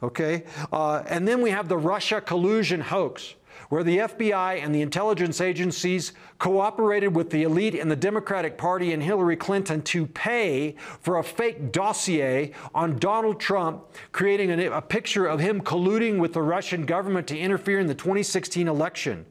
Okay? 0.02 0.44
Uh, 0.72 1.04
and 1.08 1.28
then 1.28 1.42
we 1.42 1.52
have 1.52 1.70
the 1.70 1.78
Russia 1.78 2.20
collusion 2.20 2.82
hoax, 2.82 3.36
where 3.70 3.84
the 3.84 4.00
FBI 4.00 4.62
and 4.62 4.76
the 4.76 4.82
intelligence 4.82 5.40
agencies 5.40 6.12
cooperated 6.40 7.16
with 7.16 7.30
the 7.30 7.44
elite 7.44 7.74
in 7.74 7.88
the 7.88 7.96
Democratic 7.96 8.58
Party 8.58 8.92
and 8.92 9.02
Hillary 9.02 9.38
Clinton 9.38 9.82
to 9.84 10.06
pay 10.06 10.76
for 11.00 11.20
a 11.20 11.24
fake 11.24 11.72
dossier 11.72 12.52
on 12.76 13.00
Donald 13.00 13.40
Trump, 13.40 13.86
creating 14.12 14.52
a, 14.52 14.72
a 14.72 14.82
picture 14.82 15.26
of 15.26 15.40
him 15.40 15.62
colluding 15.62 16.20
with 16.20 16.34
the 16.34 16.42
Russian 16.42 16.86
government 16.86 17.28
to 17.28 17.38
interfere 17.38 17.80
in 17.80 17.88
the 17.88 17.96
2016 17.96 18.68
election. 18.68 19.26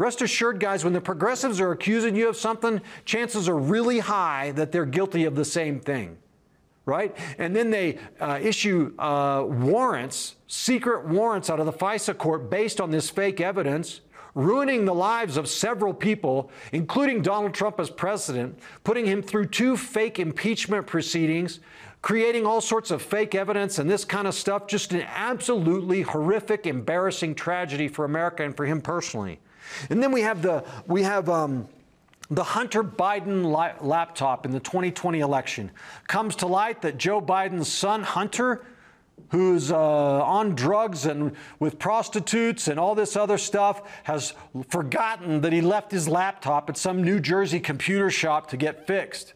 Rest 0.00 0.22
assured, 0.22 0.60
guys, 0.60 0.82
when 0.82 0.94
the 0.94 1.00
progressives 1.02 1.60
are 1.60 1.72
accusing 1.72 2.16
you 2.16 2.26
of 2.26 2.34
something, 2.34 2.80
chances 3.04 3.50
are 3.50 3.58
really 3.58 3.98
high 3.98 4.50
that 4.52 4.72
they're 4.72 4.86
guilty 4.86 5.26
of 5.26 5.34
the 5.36 5.44
same 5.44 5.78
thing 5.78 6.16
right? 6.86 7.14
And 7.38 7.54
then 7.54 7.70
they 7.70 7.98
uh, 8.18 8.40
issue 8.42 8.92
uh, 8.98 9.44
warrants, 9.46 10.36
secret 10.48 11.06
warrants 11.06 11.48
out 11.48 11.60
of 11.60 11.66
the 11.66 11.72
FISA 11.72 12.16
court 12.18 12.50
based 12.50 12.80
on 12.80 12.90
this 12.90 13.08
fake 13.08 13.40
evidence, 13.40 14.00
ruining 14.34 14.86
the 14.86 14.94
lives 14.94 15.36
of 15.36 15.46
several 15.46 15.94
people, 15.94 16.50
including 16.72 17.22
Donald 17.22 17.54
Trump 17.54 17.78
as 17.78 17.90
president, 17.90 18.58
putting 18.82 19.04
him 19.06 19.22
through 19.22 19.46
two 19.46 19.76
fake 19.76 20.18
impeachment 20.18 20.86
proceedings, 20.86 21.60
creating 22.02 22.44
all 22.44 22.62
sorts 22.62 22.90
of 22.90 23.02
fake 23.02 23.36
evidence 23.36 23.78
and 23.78 23.88
this 23.88 24.04
kind 24.04 24.26
of 24.26 24.34
stuff. 24.34 24.66
Just 24.66 24.92
an 24.92 25.02
absolutely 25.02 26.02
horrific, 26.02 26.66
embarrassing 26.66 27.36
tragedy 27.36 27.86
for 27.86 28.04
America 28.04 28.42
and 28.42 28.56
for 28.56 28.64
him 28.64 28.80
personally. 28.80 29.38
And 29.88 30.02
then 30.02 30.12
we 30.12 30.22
have 30.22 30.42
the, 30.42 30.64
we 30.86 31.02
have, 31.02 31.28
um, 31.28 31.68
the 32.30 32.44
Hunter 32.44 32.84
Biden 32.84 33.44
laptop 33.82 34.46
in 34.46 34.52
the 34.52 34.60
2020 34.60 35.18
election 35.18 35.70
comes 36.06 36.36
to 36.36 36.46
light 36.46 36.82
that 36.82 36.96
Joe 36.96 37.20
Biden's 37.20 37.70
son, 37.70 38.04
Hunter, 38.04 38.64
who's 39.30 39.72
uh, 39.72 39.76
on 39.76 40.54
drugs 40.54 41.06
and 41.06 41.36
with 41.58 41.78
prostitutes 41.78 42.68
and 42.68 42.78
all 42.78 42.94
this 42.94 43.16
other 43.16 43.36
stuff, 43.36 43.82
has 44.04 44.32
forgotten 44.68 45.40
that 45.40 45.52
he 45.52 45.60
left 45.60 45.90
his 45.90 46.08
laptop 46.08 46.70
at 46.70 46.76
some 46.76 47.02
New 47.02 47.18
Jersey 47.18 47.58
computer 47.58 48.10
shop 48.10 48.48
to 48.50 48.56
get 48.56 48.86
fixed. 48.86 49.34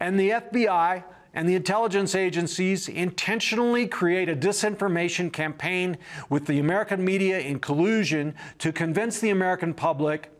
And 0.00 0.18
the 0.18 0.30
FBI 0.30 1.02
and 1.34 1.48
the 1.48 1.54
intelligence 1.54 2.14
agencies 2.14 2.88
intentionally 2.88 3.86
create 3.86 4.28
a 4.28 4.36
disinformation 4.36 5.32
campaign 5.32 5.98
with 6.28 6.46
the 6.46 6.58
American 6.58 7.04
media 7.04 7.38
in 7.38 7.58
collusion 7.60 8.34
to 8.58 8.72
convince 8.72 9.20
the 9.20 9.30
American 9.30 9.74
public 9.74 10.30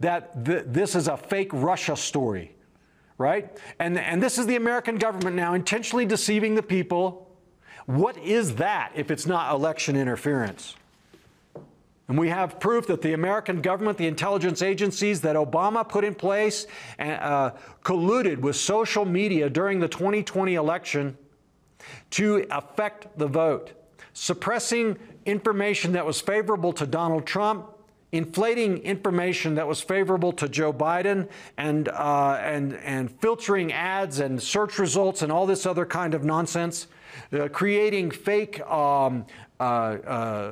that 0.00 0.44
th- 0.44 0.64
this 0.66 0.94
is 0.94 1.08
a 1.08 1.16
fake 1.16 1.50
Russia 1.52 1.96
story, 1.96 2.54
right? 3.16 3.56
And, 3.78 3.98
and 3.98 4.22
this 4.22 4.38
is 4.38 4.46
the 4.46 4.56
American 4.56 4.96
government 4.96 5.36
now 5.36 5.54
intentionally 5.54 6.04
deceiving 6.04 6.54
the 6.54 6.62
people. 6.62 7.30
What 7.86 8.16
is 8.18 8.56
that 8.56 8.92
if 8.94 9.10
it's 9.10 9.26
not 9.26 9.54
election 9.54 9.96
interference? 9.96 10.74
And 12.08 12.18
we 12.18 12.28
have 12.28 12.60
proof 12.60 12.86
that 12.88 13.00
the 13.00 13.14
American 13.14 13.62
government, 13.62 13.96
the 13.96 14.06
intelligence 14.06 14.60
agencies 14.60 15.22
that 15.22 15.36
Obama 15.36 15.88
put 15.88 16.04
in 16.04 16.14
place, 16.14 16.66
uh, 16.98 17.50
colluded 17.82 18.38
with 18.38 18.56
social 18.56 19.06
media 19.06 19.48
during 19.48 19.80
the 19.80 19.88
2020 19.88 20.54
election 20.54 21.16
to 22.10 22.46
affect 22.50 23.18
the 23.18 23.26
vote, 23.26 23.72
suppressing 24.12 24.98
information 25.24 25.92
that 25.92 26.04
was 26.04 26.20
favorable 26.20 26.72
to 26.74 26.86
Donald 26.86 27.26
Trump 27.26 27.70
inflating 28.14 28.78
information 28.78 29.56
that 29.56 29.66
was 29.66 29.80
favorable 29.80 30.32
to 30.32 30.48
Joe 30.48 30.72
Biden 30.72 31.28
and, 31.58 31.88
uh, 31.88 32.38
and, 32.40 32.74
and 32.74 33.10
filtering 33.20 33.72
ads 33.72 34.20
and 34.20 34.40
search 34.40 34.78
results 34.78 35.22
and 35.22 35.32
all 35.32 35.46
this 35.46 35.66
other 35.66 35.84
kind 35.84 36.14
of 36.14 36.22
nonsense, 36.22 36.86
uh, 37.32 37.48
creating 37.48 38.12
fake, 38.12 38.60
um, 38.70 39.26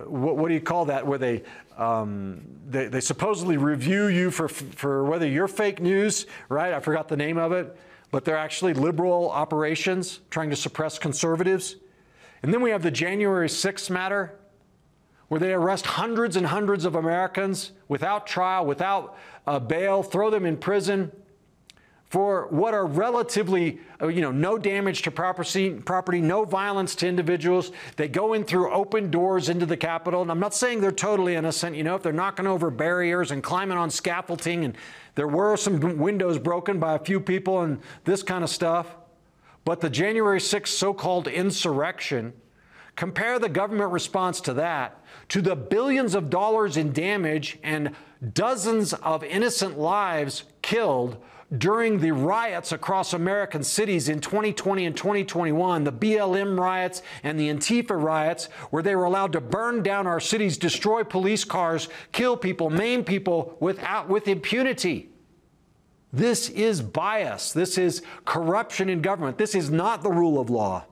what, 0.07 0.37
what, 0.37 0.49
do 0.49 0.55
you 0.55 0.61
call 0.61 0.87
that, 0.87 1.07
where 1.07 1.19
they, 1.19 1.43
um, 1.77 2.43
they, 2.69 2.87
they 2.87 3.01
supposedly 3.01 3.57
review 3.57 4.07
you 4.07 4.31
for, 4.31 4.49
for 4.49 5.05
whether 5.05 5.27
you're 5.27 5.49
fake 5.49 5.81
news, 5.81 6.27
right? 6.49 6.73
I 6.73 6.81
forgot 6.81 7.09
the 7.09 7.17
name 7.17 7.39
of 7.39 7.53
it, 7.53 7.77
but 8.11 8.25
they're 8.25 8.37
actually 8.37 8.75
liberal 8.75 9.31
operations 9.31 10.21
trying 10.31 10.51
to 10.51 10.57
suppress 10.57 10.99
conservatives. 10.99 11.77
And 12.43 12.53
then 12.53 12.61
we 12.61 12.71
have 12.71 12.83
the 12.83 12.91
January 12.91 13.49
6th 13.49 13.91
matter 13.91 14.39
where 15.29 15.41
they 15.41 15.53
arrest 15.55 15.87
hundreds 15.87 16.37
and 16.37 16.47
hundreds 16.47 16.85
of 16.85 16.95
Americans 16.95 17.73
without 17.89 18.27
trial, 18.27 18.67
without 18.67 19.17
uh, 19.47 19.59
bail, 19.59 20.03
throw 20.03 20.29
them 20.29 20.45
in 20.45 20.57
prison 20.57 21.11
for 22.13 22.47
what 22.49 22.75
are 22.75 22.85
relatively, 22.85 23.81
uh, 24.03 24.07
you 24.09 24.21
know, 24.21 24.31
no 24.31 24.59
damage 24.59 25.01
to 25.01 25.11
property, 25.11 25.71
property, 25.71 26.21
no 26.21 26.45
violence 26.45 26.95
to 26.95 27.09
individuals. 27.09 27.73
They 27.97 28.07
go 28.07 28.35
in 28.35 28.45
through 28.45 28.71
open 28.71 29.11
doors 29.11 29.49
into 29.49 29.65
the 29.65 29.79
Capitol. 29.79 30.21
And 30.21 30.31
I'm 30.31 30.39
not 30.39 30.53
saying 30.53 30.83
they're 30.83 30.93
totally 30.93 31.37
innocent. 31.37 31.75
You 31.75 31.85
know, 31.85 31.95
if 31.95 32.03
they're 32.03 32.13
knocking 32.13 32.47
over 32.47 32.69
barriers 32.71 33.31
and 33.31 33.43
climbing 33.43 33.79
on 33.79 33.89
scaffolding, 33.89 34.63
and 34.63 34.77
there 35.15 35.27
were 35.27 35.57
some 35.57 35.81
windows 35.97 36.39
broken 36.39 36.79
by 36.79 36.97
a 36.97 36.99
few 36.99 37.19
people 37.19 37.63
and 37.63 37.81
this 38.05 38.23
kind 38.23 38.45
of 38.45 38.51
stuff. 38.51 38.95
But 39.65 39.81
the 39.81 39.89
January 39.89 40.39
6th 40.39 40.69
so 40.69 40.93
called 40.93 41.29
insurrection, 41.29 42.35
compare 42.95 43.39
the 43.39 43.49
government 43.49 43.91
response 43.91 44.43
to 44.43 44.53
that 44.53 45.03
to 45.31 45.41
the 45.41 45.57
billions 45.57 46.15
of 46.15 46.29
dollars 46.29 46.77
in 46.77 46.93
damage 46.93 47.59
and 47.63 47.93
dozens 48.35 48.93
of 48.93 49.25
innocent 49.25 49.79
lives 49.79 50.45
killed 50.61 51.17
during 51.59 51.99
the 51.99 52.13
riots 52.13 52.73
across 52.73 53.13
American 53.13 53.63
cities 53.63 54.09
in 54.09 54.21
2020 54.21 54.87
and 54.87 54.97
2021, 54.97 55.85
the 55.85 55.93
BLM 55.93 56.59
riots 56.59 57.03
and 57.23 57.39
the 57.39 57.49
Antifa 57.49 58.01
riots, 58.01 58.47
where 58.71 58.83
they 58.83 58.97
were 58.97 59.05
allowed 59.05 59.33
to 59.33 59.41
burn 59.41 59.83
down 59.83 60.07
our 60.07 60.21
cities, 60.21 60.57
destroy 60.57 61.05
police 61.05 61.45
cars, 61.45 61.89
kill 62.13 62.37
people, 62.37 62.71
maim 62.71 63.05
people 63.05 63.57
without, 63.61 64.09
with 64.09 64.29
impunity. 64.29 65.11
This 66.13 66.49
is 66.51 66.81
bias. 66.81 67.53
This 67.53 67.79
is 67.79 68.03
corruption 68.25 68.89
in 68.89 69.03
government. 69.03 69.39
This 69.39 69.55
is 69.55 69.71
not 69.71 70.03
the 70.03 70.11
rule 70.11 70.41
of 70.41 70.51
law. 70.51 70.85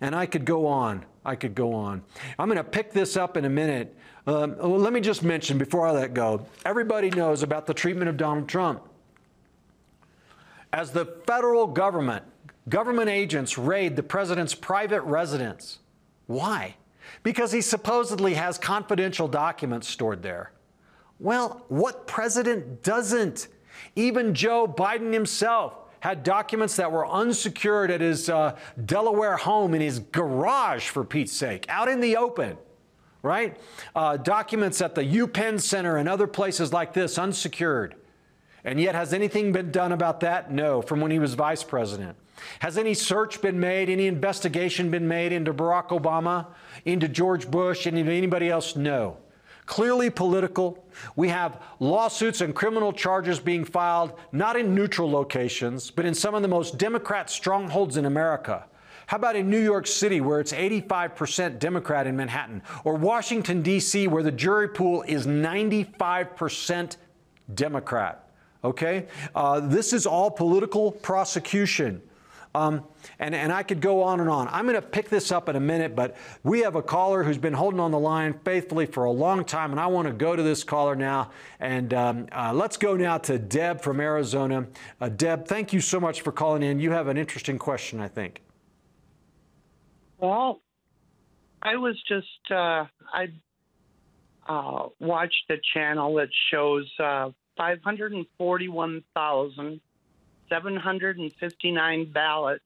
And 0.00 0.14
I 0.14 0.26
could 0.26 0.44
go 0.44 0.66
on. 0.66 1.04
I 1.24 1.34
could 1.36 1.54
go 1.54 1.72
on. 1.72 2.02
I'm 2.38 2.48
going 2.48 2.58
to 2.58 2.64
pick 2.64 2.92
this 2.92 3.16
up 3.16 3.36
in 3.36 3.46
a 3.46 3.50
minute. 3.50 3.96
Um, 4.26 4.56
let 4.58 4.92
me 4.92 5.00
just 5.00 5.22
mention 5.22 5.58
before 5.58 5.86
I 5.86 5.90
let 5.92 6.14
go 6.14 6.46
everybody 6.64 7.10
knows 7.10 7.42
about 7.42 7.66
the 7.66 7.74
treatment 7.74 8.08
of 8.08 8.16
Donald 8.16 8.48
Trump. 8.48 8.82
As 10.74 10.90
the 10.90 11.04
federal 11.24 11.68
government, 11.68 12.24
government 12.68 13.08
agents 13.08 13.56
raid 13.56 13.94
the 13.94 14.02
president's 14.02 14.56
private 14.56 15.02
residence. 15.02 15.78
Why? 16.26 16.74
Because 17.22 17.52
he 17.52 17.60
supposedly 17.60 18.34
has 18.34 18.58
confidential 18.58 19.28
documents 19.28 19.86
stored 19.86 20.24
there. 20.24 20.50
Well, 21.20 21.64
what 21.68 22.08
president 22.08 22.82
doesn't? 22.82 23.46
Even 23.94 24.34
Joe 24.34 24.66
Biden 24.66 25.12
himself 25.12 25.74
had 26.00 26.24
documents 26.24 26.74
that 26.74 26.90
were 26.90 27.06
unsecured 27.06 27.92
at 27.92 28.00
his 28.00 28.28
uh, 28.28 28.56
Delaware 28.84 29.36
home 29.36 29.74
in 29.74 29.80
his 29.80 30.00
garage, 30.00 30.88
for 30.88 31.04
Pete's 31.04 31.32
sake, 31.32 31.66
out 31.68 31.88
in 31.88 32.00
the 32.00 32.16
open, 32.16 32.58
right? 33.22 33.56
Uh, 33.94 34.16
documents 34.16 34.82
at 34.82 34.96
the 34.96 35.04
UPenn 35.04 35.60
Center 35.60 35.98
and 35.98 36.08
other 36.08 36.26
places 36.26 36.72
like 36.72 36.92
this, 36.94 37.16
unsecured. 37.16 37.94
And 38.64 38.80
yet, 38.80 38.94
has 38.94 39.12
anything 39.12 39.52
been 39.52 39.70
done 39.70 39.92
about 39.92 40.20
that? 40.20 40.50
No, 40.50 40.80
from 40.80 41.00
when 41.00 41.10
he 41.10 41.18
was 41.18 41.34
vice 41.34 41.62
president. 41.62 42.16
Has 42.60 42.78
any 42.78 42.94
search 42.94 43.40
been 43.42 43.60
made, 43.60 43.88
any 43.88 44.06
investigation 44.06 44.90
been 44.90 45.06
made 45.06 45.32
into 45.32 45.52
Barack 45.52 45.88
Obama, 45.88 46.46
into 46.84 47.08
George 47.08 47.50
Bush, 47.50 47.86
into 47.86 48.10
anybody 48.10 48.48
else? 48.48 48.74
No 48.74 49.18
clearly 49.66 50.10
political. 50.10 50.84
We 51.16 51.28
have 51.28 51.62
lawsuits 51.80 52.40
and 52.40 52.54
criminal 52.54 52.92
charges 52.92 53.40
being 53.40 53.64
filed 53.64 54.18
not 54.32 54.56
in 54.56 54.74
neutral 54.74 55.10
locations, 55.10 55.90
but 55.90 56.04
in 56.04 56.14
some 56.14 56.34
of 56.34 56.42
the 56.42 56.48
most 56.48 56.78
Democrat 56.78 57.30
strongholds 57.30 57.96
in 57.96 58.04
America. 58.04 58.66
How 59.06 59.16
about 59.18 59.36
in 59.36 59.50
New 59.50 59.60
York 59.60 59.86
City, 59.86 60.20
where 60.20 60.40
it's 60.40 60.52
85% 60.52 61.58
Democrat 61.58 62.06
in 62.06 62.16
Manhattan, 62.16 62.62
or 62.84 62.94
Washington, 62.94 63.60
D.C., 63.60 64.08
where 64.08 64.22
the 64.22 64.32
jury 64.32 64.68
pool 64.68 65.02
is 65.02 65.26
95% 65.26 66.96
Democrat? 67.52 68.23
Okay? 68.64 69.06
Uh, 69.34 69.60
this 69.60 69.92
is 69.92 70.06
all 70.06 70.30
political 70.30 70.90
prosecution. 70.90 72.02
Um, 72.56 72.84
and, 73.18 73.34
and 73.34 73.52
I 73.52 73.64
could 73.64 73.80
go 73.80 74.02
on 74.02 74.20
and 74.20 74.30
on. 74.30 74.46
I'm 74.48 74.64
going 74.64 74.80
to 74.80 74.82
pick 74.82 75.08
this 75.08 75.32
up 75.32 75.48
in 75.48 75.56
a 75.56 75.60
minute, 75.60 75.96
but 75.96 76.16
we 76.44 76.60
have 76.60 76.76
a 76.76 76.82
caller 76.82 77.24
who's 77.24 77.36
been 77.36 77.52
holding 77.52 77.80
on 77.80 77.90
the 77.90 77.98
line 77.98 78.38
faithfully 78.44 78.86
for 78.86 79.04
a 79.04 79.10
long 79.10 79.44
time, 79.44 79.72
and 79.72 79.80
I 79.80 79.88
want 79.88 80.06
to 80.06 80.14
go 80.14 80.36
to 80.36 80.42
this 80.42 80.62
caller 80.62 80.94
now. 80.94 81.32
And 81.58 81.92
um, 81.92 82.26
uh, 82.30 82.52
let's 82.54 82.76
go 82.76 82.96
now 82.96 83.18
to 83.18 83.40
Deb 83.40 83.80
from 83.80 84.00
Arizona. 84.00 84.68
Uh, 85.00 85.08
Deb, 85.08 85.48
thank 85.48 85.72
you 85.72 85.80
so 85.80 85.98
much 85.98 86.22
for 86.22 86.30
calling 86.30 86.62
in. 86.62 86.78
You 86.78 86.92
have 86.92 87.08
an 87.08 87.16
interesting 87.16 87.58
question, 87.58 88.00
I 88.00 88.06
think. 88.06 88.40
Well, 90.18 90.60
I 91.60 91.76
was 91.76 92.00
just, 92.06 92.52
uh, 92.52 92.84
I 93.12 93.28
uh, 94.48 94.88
watched 95.00 95.50
a 95.50 95.56
channel 95.74 96.14
that 96.14 96.28
shows 96.52 96.88
uh, 97.58 97.76
541,000 97.84 99.80
759 100.48 102.12
ballots 102.12 102.64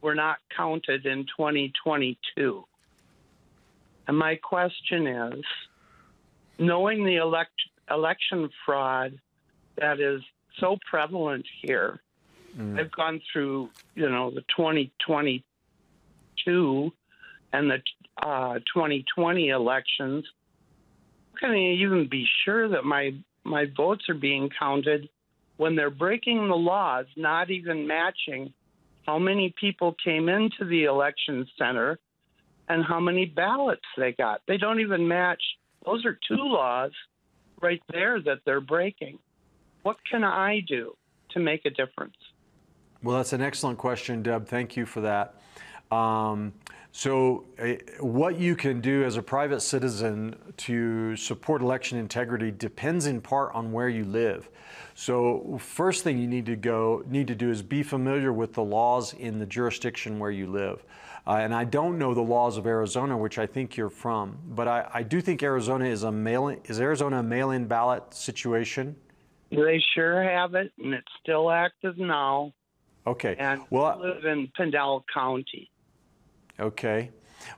were 0.00 0.14
not 0.14 0.38
counted 0.54 1.04
in 1.06 1.24
2022. 1.24 2.64
And 4.06 4.18
my 4.18 4.36
question 4.36 5.06
is 5.06 5.42
knowing 6.58 7.04
the 7.04 7.16
elect, 7.16 7.54
election 7.90 8.50
fraud 8.64 9.18
that 9.78 9.98
is 10.00 10.22
so 10.58 10.78
prevalent 10.88 11.44
here, 11.62 12.00
mm. 12.56 12.78
I've 12.78 12.92
gone 12.92 13.20
through, 13.32 13.70
you 13.94 14.10
know, 14.10 14.30
the 14.30 14.44
2022 14.56 16.92
and 17.52 17.70
the 17.70 17.82
uh, 18.22 18.54
2020 18.74 19.48
elections. 19.48 20.24
How 21.34 21.48
can 21.48 21.52
I 21.52 21.58
even 21.58 22.08
be 22.08 22.26
sure 22.44 22.68
that 22.68 22.84
my 22.84 23.14
my 23.44 23.66
votes 23.76 24.08
are 24.08 24.14
being 24.14 24.50
counted 24.58 25.08
when 25.56 25.76
they're 25.76 25.90
breaking 25.90 26.48
the 26.48 26.56
laws, 26.56 27.06
not 27.16 27.50
even 27.50 27.86
matching 27.86 28.52
how 29.06 29.18
many 29.18 29.54
people 29.60 29.94
came 30.04 30.28
into 30.28 30.64
the 30.64 30.84
election 30.84 31.46
center 31.58 31.98
and 32.68 32.84
how 32.84 33.00
many 33.00 33.26
ballots 33.26 33.82
they 33.96 34.12
got. 34.12 34.40
They 34.46 34.56
don't 34.56 34.80
even 34.80 35.06
match. 35.06 35.42
Those 35.84 36.04
are 36.04 36.18
two 36.28 36.36
laws 36.36 36.92
right 37.60 37.82
there 37.92 38.20
that 38.22 38.38
they're 38.46 38.60
breaking. 38.60 39.18
What 39.82 39.96
can 40.08 40.24
I 40.24 40.60
do 40.66 40.94
to 41.30 41.40
make 41.40 41.66
a 41.66 41.70
difference? 41.70 42.16
Well, 43.02 43.16
that's 43.16 43.32
an 43.32 43.42
excellent 43.42 43.78
question, 43.78 44.22
Deb. 44.22 44.46
Thank 44.46 44.76
you 44.76 44.86
for 44.86 45.00
that. 45.00 45.34
Um, 45.92 46.54
so, 46.90 47.44
uh, 47.58 47.74
what 48.00 48.38
you 48.38 48.56
can 48.56 48.80
do 48.80 49.04
as 49.04 49.16
a 49.16 49.22
private 49.22 49.60
citizen 49.60 50.36
to 50.58 51.16
support 51.16 51.62
election 51.62 51.98
integrity 51.98 52.50
depends 52.50 53.06
in 53.06 53.20
part 53.20 53.54
on 53.54 53.72
where 53.72 53.88
you 53.88 54.04
live. 54.04 54.48
So, 54.94 55.58
first 55.60 56.02
thing 56.02 56.18
you 56.18 56.26
need 56.26 56.46
to 56.46 56.56
go 56.56 57.02
need 57.06 57.28
to 57.28 57.34
do 57.34 57.50
is 57.50 57.62
be 57.62 57.82
familiar 57.82 58.32
with 58.32 58.54
the 58.54 58.62
laws 58.62 59.14
in 59.14 59.38
the 59.38 59.46
jurisdiction 59.46 60.18
where 60.18 60.30
you 60.30 60.46
live. 60.46 60.84
Uh, 61.26 61.36
and 61.36 61.54
I 61.54 61.64
don't 61.64 61.98
know 61.98 62.14
the 62.14 62.22
laws 62.22 62.56
of 62.56 62.66
Arizona, 62.66 63.16
which 63.16 63.38
I 63.38 63.46
think 63.46 63.76
you're 63.76 63.90
from, 63.90 64.38
but 64.48 64.66
I, 64.66 64.88
I 64.92 65.02
do 65.02 65.20
think 65.20 65.42
Arizona 65.42 65.84
is 65.84 66.02
a 66.02 66.12
mail 66.12 66.48
is 66.48 66.80
Arizona 66.80 67.20
a 67.20 67.22
mail-in 67.22 67.66
ballot 67.66 68.12
situation. 68.12 68.96
They 69.50 69.82
sure 69.94 70.22
have 70.22 70.54
it, 70.54 70.72
and 70.78 70.94
it's 70.94 71.12
still 71.22 71.50
active 71.50 71.98
now. 71.98 72.52
Okay. 73.06 73.36
And 73.38 73.62
well, 73.70 73.86
I 73.86 73.96
live 73.96 74.24
in 74.24 74.48
Pinal 74.56 75.04
County. 75.12 75.70
Okay. 76.60 77.10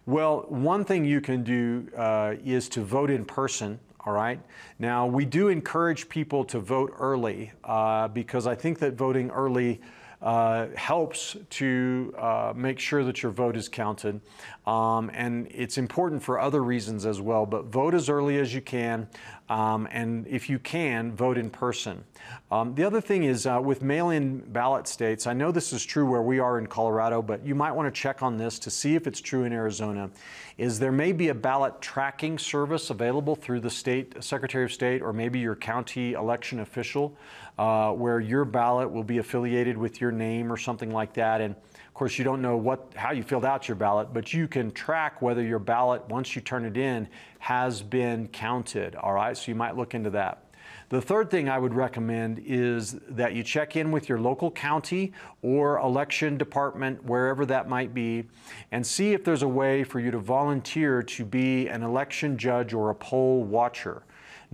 Well, 0.07 0.47
one 0.49 0.85
thing 0.85 1.05
you 1.05 1.21
can 1.21 1.43
do 1.43 1.89
uh, 1.97 2.35
is 2.45 2.69
to 2.71 2.83
vote 2.83 3.11
in 3.11 3.25
person. 3.25 3.81
All 4.07 4.13
right. 4.13 4.41
Now, 4.79 5.07
we 5.07 5.25
do 5.25 5.49
encourage 5.49 6.09
people 6.09 6.45
to 6.47 6.61
vote 6.61 6.95
early 6.99 7.53
uh, 7.65 8.09
because 8.09 8.47
I 8.47 8.55
think 8.55 8.79
that 8.81 8.95
voting 8.95 9.31
early 9.31 9.81
uh, 10.25 10.68
helps 10.75 11.37
to 11.51 12.14
uh, 12.16 12.55
make 12.57 12.79
sure 12.79 13.05
that 13.05 13.22
your 13.22 13.31
vote 13.31 13.57
is 13.59 13.68
counted. 13.68 14.22
Um, 14.66 15.11
and 15.12 15.47
it's 15.51 15.77
important 15.77 16.22
for 16.22 16.41
other 16.41 16.64
reasons 16.64 17.05
as 17.05 17.20
well, 17.20 17.45
but 17.45 17.66
vote 17.66 17.93
as 17.93 18.09
early 18.09 18.39
as 18.39 18.55
you 18.55 18.62
can. 18.62 19.07
Um, 19.51 19.87
and 19.91 20.27
if 20.27 20.49
you 20.49 20.59
can, 20.59 21.14
vote 21.14 21.37
in 21.37 21.51
person. 21.51 22.03
Um, 22.51 22.75
the 22.75 22.85
other 22.85 23.03
thing 23.03 23.25
is 23.25 23.45
uh, 23.47 23.61
with 23.62 23.83
mail 23.83 24.09
in 24.09 24.39
ballot 24.39 24.89
states, 24.89 25.27
I 25.27 25.35
know 25.35 25.53
this 25.53 25.75
is 25.75 25.85
true 25.85 26.11
where 26.11 26.22
we 26.22 26.39
are 26.39 26.59
in 26.59 26.66
Colorado, 26.66 27.20
but 27.20 27.45
you 27.45 27.55
might 27.55 27.72
want 27.72 27.95
to 27.95 28.01
check 28.01 28.22
on 28.22 28.39
this 28.39 28.59
to 28.61 28.70
see 28.70 28.95
if 28.95 29.07
it's 29.07 29.20
true 29.20 29.45
in 29.45 29.53
Arizona. 29.53 30.09
Is 30.57 30.79
there 30.79 30.93
may 30.93 31.12
be 31.12 31.29
a 31.29 31.35
ballot 31.35 31.83
tracking 31.83 32.39
service 32.39 32.89
available 32.89 33.37
through 33.37 33.61
the 33.61 33.68
state 33.68 34.25
Secretary 34.25 34.64
of 34.64 34.72
State 34.72 35.03
or 35.03 35.12
maybe 35.12 35.39
your 35.39 35.57
county 35.57 36.14
election 36.14 36.61
official 36.61 37.14
uh, 37.59 37.93
where 37.93 38.21
your 38.21 38.45
ballot 38.45 38.91
will 38.91 39.05
be 39.05 39.19
affiliated 39.19 39.77
with 39.77 40.01
your 40.01 40.11
name 40.11 40.53
or 40.53 40.57
something 40.57 40.91
like 40.91 41.15
that. 41.15 41.41
And 41.41 41.55
of 41.55 41.95
course, 41.95 42.19
you 42.19 42.25
don't 42.25 42.43
know 42.43 42.57
what 42.57 42.93
how 42.97 43.13
you 43.13 43.23
filled 43.23 43.45
out 43.45 43.69
your 43.69 43.77
ballot, 43.77 44.13
but 44.13 44.33
you 44.33 44.49
can 44.49 44.73
track 44.73 45.23
whether 45.23 45.43
your 45.43 45.61
ballot, 45.61 46.09
once 46.09 46.35
you 46.35 46.43
turn 46.43 46.65
it 46.65 46.77
in, 46.77 47.09
has 47.39 47.83
been 47.83 48.29
counted. 48.29 48.97
All 48.97 49.13
right, 49.13 49.37
so 49.37 49.51
you 49.51 49.55
might 49.55 49.77
look 49.77 49.95
into 49.95 50.11
that. 50.11 50.41
The 50.89 51.01
third 51.01 51.31
thing 51.31 51.49
I 51.49 51.59
would 51.59 51.75
recommend 51.75 52.43
is 52.45 52.93
that 53.09 53.35
you 53.35 53.43
check 53.43 53.75
in 53.77 53.91
with 53.91 54.09
your 54.09 54.19
local 54.19 54.51
county 54.51 55.13
or 55.43 55.79
election 55.79 56.37
department, 56.37 57.05
wherever 57.05 57.47
that 57.47 57.69
might 57.69 57.95
be, 57.95 58.25
and 58.71 58.87
see 58.87 59.13
if 59.13 59.25
there's 59.25 59.43
a 59.43 59.49
way 59.49 59.83
for 59.83 59.99
you 59.99 60.11
to 60.11 60.19
volunteer 60.19 61.03
to 61.03 61.25
be 61.25 61.69
an 61.69 61.83
election 61.83 62.37
judge 62.37 62.75
or 62.75 62.91
a 62.91 62.95
poll 62.95 63.43
watcher. 63.45 64.03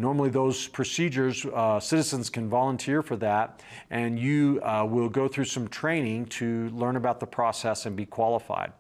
Normally, 0.01 0.31
those 0.31 0.67
procedures, 0.67 1.45
uh, 1.45 1.79
citizens 1.79 2.31
can 2.31 2.49
volunteer 2.49 3.03
for 3.03 3.17
that, 3.17 3.61
and 3.91 4.19
you 4.19 4.59
uh, 4.63 4.87
will 4.89 5.11
go 5.11 5.29
through 5.29 5.45
some 5.45 5.69
training 5.69 6.25
to 6.41 6.71
learn 6.71 6.97
about 6.97 7.21
the 7.21 7.27
process 7.27 7.85
and 7.85 7.95
be 7.95 8.07
qualified. 8.07 8.73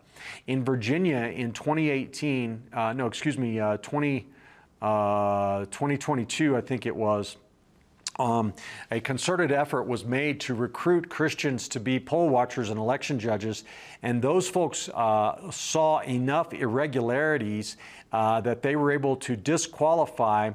In 0.46 0.64
Virginia 0.64 1.18
in 1.18 1.52
2018, 1.52 2.62
uh, 2.72 2.94
no, 2.94 3.06
excuse 3.06 3.36
me, 3.36 3.60
uh, 3.60 3.76
20, 3.76 4.28
uh, 4.80 5.66
2022, 5.66 6.56
I 6.56 6.62
think 6.62 6.86
it 6.86 6.96
was. 6.96 7.36
Um, 8.18 8.52
a 8.90 9.00
concerted 9.00 9.52
effort 9.52 9.84
was 9.84 10.04
made 10.04 10.40
to 10.40 10.54
recruit 10.54 11.08
Christians 11.08 11.68
to 11.68 11.80
be 11.80 11.98
poll 11.98 12.28
watchers 12.28 12.68
and 12.68 12.78
election 12.78 13.18
judges, 13.18 13.64
and 14.02 14.20
those 14.20 14.48
folks 14.48 14.88
uh, 14.90 15.50
saw 15.50 16.00
enough 16.00 16.52
irregularities 16.52 17.76
uh, 18.12 18.40
that 18.42 18.60
they 18.60 18.76
were 18.76 18.90
able 18.90 19.16
to 19.16 19.36
disqualify 19.36 20.50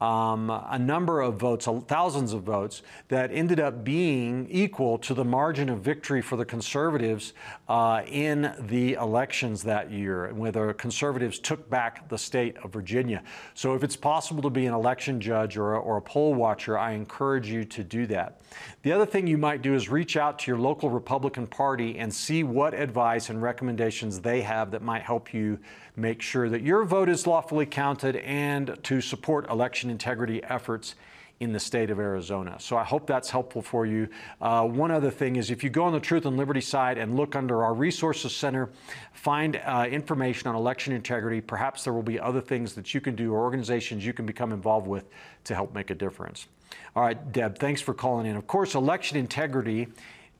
um, 0.00 0.50
a 0.50 0.78
number 0.78 1.20
of 1.20 1.36
votes, 1.36 1.66
thousands 1.86 2.32
of 2.32 2.42
votes, 2.42 2.82
that 3.08 3.30
ended 3.32 3.60
up 3.60 3.84
being 3.84 4.46
equal 4.50 4.98
to 4.98 5.14
the 5.14 5.24
margin 5.24 5.68
of 5.68 5.80
victory 5.80 6.22
for 6.22 6.36
the 6.36 6.44
conservatives 6.44 7.32
uh, 7.68 8.02
in 8.06 8.54
the 8.60 8.94
elections 8.94 9.62
that 9.62 9.90
year, 9.90 10.32
where 10.34 10.52
the 10.52 10.74
conservatives 10.74 11.38
took 11.38 11.68
back 11.68 12.08
the 12.08 12.18
state 12.18 12.56
of 12.64 12.72
Virginia. 12.72 13.22
So, 13.54 13.74
if 13.74 13.84
it's 13.84 13.96
possible 13.96 14.42
to 14.42 14.50
be 14.50 14.66
an 14.66 14.74
election 14.74 15.20
judge 15.20 15.56
or 15.56 15.76
or 15.76 15.96
a 15.98 16.02
poll 16.02 16.34
watcher, 16.34 16.78
I 16.78 16.92
encourage 16.92 17.48
you 17.48 17.64
to 17.66 17.84
do 17.84 18.06
that. 18.06 18.40
The 18.82 18.92
other 18.92 19.04
thing 19.04 19.26
you 19.26 19.36
might 19.36 19.60
do 19.60 19.74
is 19.74 19.90
reach 19.90 20.16
out 20.16 20.38
to 20.38 20.50
your 20.50 20.58
local 20.58 20.88
Republican 20.88 21.46
Party 21.46 21.98
and 21.98 22.14
see 22.14 22.42
what 22.42 22.72
advice 22.72 23.28
and 23.28 23.42
recommendations 23.42 24.20
they 24.20 24.40
have 24.40 24.70
that 24.70 24.80
might 24.80 25.02
help 25.02 25.34
you 25.34 25.58
make 25.96 26.22
sure 26.22 26.48
that 26.48 26.62
your 26.62 26.84
vote 26.84 27.10
is 27.10 27.26
lawfully 27.26 27.66
counted 27.66 28.16
and 28.16 28.78
to 28.84 29.02
support 29.02 29.50
election 29.50 29.90
integrity 29.90 30.42
efforts 30.44 30.94
in 31.40 31.52
the 31.52 31.60
state 31.60 31.90
of 31.90 31.98
Arizona. 31.98 32.54
So 32.60 32.76
I 32.76 32.84
hope 32.84 33.06
that's 33.06 33.30
helpful 33.30 33.62
for 33.62 33.86
you. 33.86 34.08
Uh, 34.42 34.66
one 34.66 34.90
other 34.90 35.10
thing 35.10 35.36
is 35.36 35.50
if 35.50 35.64
you 35.64 35.70
go 35.70 35.84
on 35.84 35.92
the 35.92 36.00
Truth 36.00 36.26
and 36.26 36.36
Liberty 36.36 36.60
side 36.60 36.98
and 36.98 37.16
look 37.16 37.34
under 37.34 37.64
our 37.64 37.72
Resources 37.72 38.36
Center, 38.36 38.68
find 39.14 39.56
uh, 39.64 39.86
information 39.90 40.48
on 40.48 40.54
election 40.54 40.92
integrity. 40.92 41.40
Perhaps 41.40 41.84
there 41.84 41.94
will 41.94 42.02
be 42.02 42.20
other 42.20 42.42
things 42.42 42.74
that 42.74 42.92
you 42.92 43.00
can 43.00 43.16
do 43.16 43.32
or 43.32 43.40
organizations 43.40 44.04
you 44.04 44.12
can 44.12 44.26
become 44.26 44.52
involved 44.52 44.86
with 44.86 45.08
to 45.44 45.54
help 45.54 45.74
make 45.74 45.88
a 45.88 45.94
difference. 45.94 46.46
All 46.94 47.02
right, 47.02 47.32
Deb, 47.32 47.58
thanks 47.58 47.80
for 47.80 47.94
calling 47.94 48.26
in. 48.26 48.36
Of 48.36 48.46
course, 48.46 48.74
election 48.74 49.16
integrity 49.16 49.88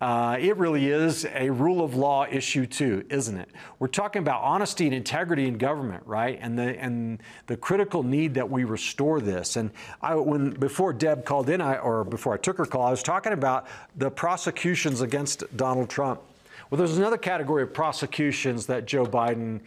uh, 0.00 0.38
it 0.40 0.56
really 0.56 0.88
is 0.88 1.26
a 1.34 1.50
rule 1.50 1.84
of 1.84 1.94
law 1.94 2.24
issue 2.24 2.64
too, 2.64 3.04
isn't 3.10 3.36
it? 3.36 3.50
We're 3.78 3.88
talking 3.88 4.22
about 4.22 4.42
honesty 4.42 4.86
and 4.86 4.94
integrity 4.94 5.46
in 5.46 5.58
government, 5.58 6.02
right? 6.06 6.38
And 6.40 6.58
the 6.58 6.80
and 6.80 7.22
the 7.48 7.56
critical 7.56 8.02
need 8.02 8.34
that 8.34 8.48
we 8.48 8.64
restore 8.64 9.20
this. 9.20 9.56
And 9.56 9.70
I, 10.00 10.14
when 10.14 10.50
before 10.50 10.94
Deb 10.94 11.26
called 11.26 11.50
in, 11.50 11.60
I, 11.60 11.76
or 11.76 12.04
before 12.04 12.32
I 12.32 12.38
took 12.38 12.56
her 12.56 12.64
call, 12.64 12.82
I 12.82 12.90
was 12.90 13.02
talking 13.02 13.34
about 13.34 13.66
the 13.94 14.10
prosecutions 14.10 15.02
against 15.02 15.44
Donald 15.56 15.90
Trump. 15.90 16.22
Well, 16.70 16.78
there's 16.78 16.96
another 16.96 17.18
category 17.18 17.62
of 17.62 17.74
prosecutions 17.74 18.66
that 18.66 18.86
Joe 18.86 19.04
Biden 19.04 19.60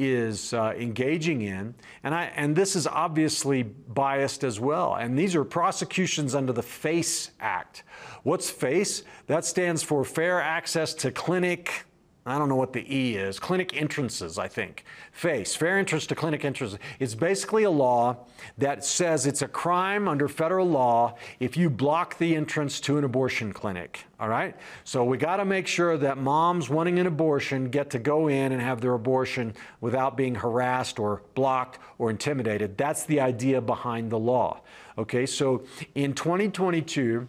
is 0.00 0.54
uh, 0.54 0.72
engaging 0.76 1.42
in, 1.42 1.74
and 2.02 2.14
I 2.14 2.24
and 2.34 2.56
this 2.56 2.74
is 2.74 2.86
obviously 2.86 3.62
biased 3.62 4.44
as 4.44 4.58
well. 4.58 4.94
And 4.94 5.18
these 5.18 5.36
are 5.36 5.44
prosecutions 5.44 6.34
under 6.34 6.52
the 6.52 6.62
FACE 6.62 7.30
Act. 7.40 7.84
What's 8.22 8.50
FACE? 8.50 9.02
That 9.26 9.44
stands 9.44 9.82
for 9.82 10.04
Fair 10.04 10.40
Access 10.40 10.94
to 10.94 11.10
Clinic 11.10 11.84
I 12.26 12.36
don't 12.36 12.50
know 12.50 12.56
what 12.56 12.74
the 12.74 12.84
E 12.94 13.16
is, 13.16 13.38
clinic 13.38 13.74
entrances, 13.74 14.38
I 14.38 14.46
think. 14.46 14.84
FACE, 15.12 15.56
fair 15.56 15.78
entrance 15.78 16.06
to 16.08 16.14
clinic 16.14 16.44
entrances. 16.44 16.78
It's 16.98 17.14
basically 17.14 17.64
a 17.64 17.70
law 17.70 18.26
that 18.58 18.84
says 18.84 19.24
it's 19.24 19.40
a 19.40 19.48
crime 19.48 20.06
under 20.06 20.28
federal 20.28 20.68
law 20.68 21.16
if 21.40 21.56
you 21.56 21.70
block 21.70 22.18
the 22.18 22.36
entrance 22.36 22.78
to 22.80 22.98
an 22.98 23.04
abortion 23.04 23.54
clinic. 23.54 24.04
All 24.20 24.28
right? 24.28 24.54
So 24.84 25.02
we 25.02 25.16
got 25.16 25.38
to 25.38 25.46
make 25.46 25.66
sure 25.66 25.96
that 25.96 26.18
moms 26.18 26.68
wanting 26.68 26.98
an 26.98 27.06
abortion 27.06 27.70
get 27.70 27.88
to 27.90 27.98
go 27.98 28.28
in 28.28 28.52
and 28.52 28.60
have 28.60 28.82
their 28.82 28.92
abortion 28.92 29.54
without 29.80 30.14
being 30.18 30.34
harassed 30.34 30.98
or 30.98 31.22
blocked 31.34 31.78
or 31.96 32.10
intimidated. 32.10 32.76
That's 32.76 33.04
the 33.04 33.20
idea 33.20 33.62
behind 33.62 34.10
the 34.10 34.18
law. 34.18 34.60
Okay, 34.98 35.24
so 35.24 35.64
in 35.94 36.12
2022, 36.12 37.26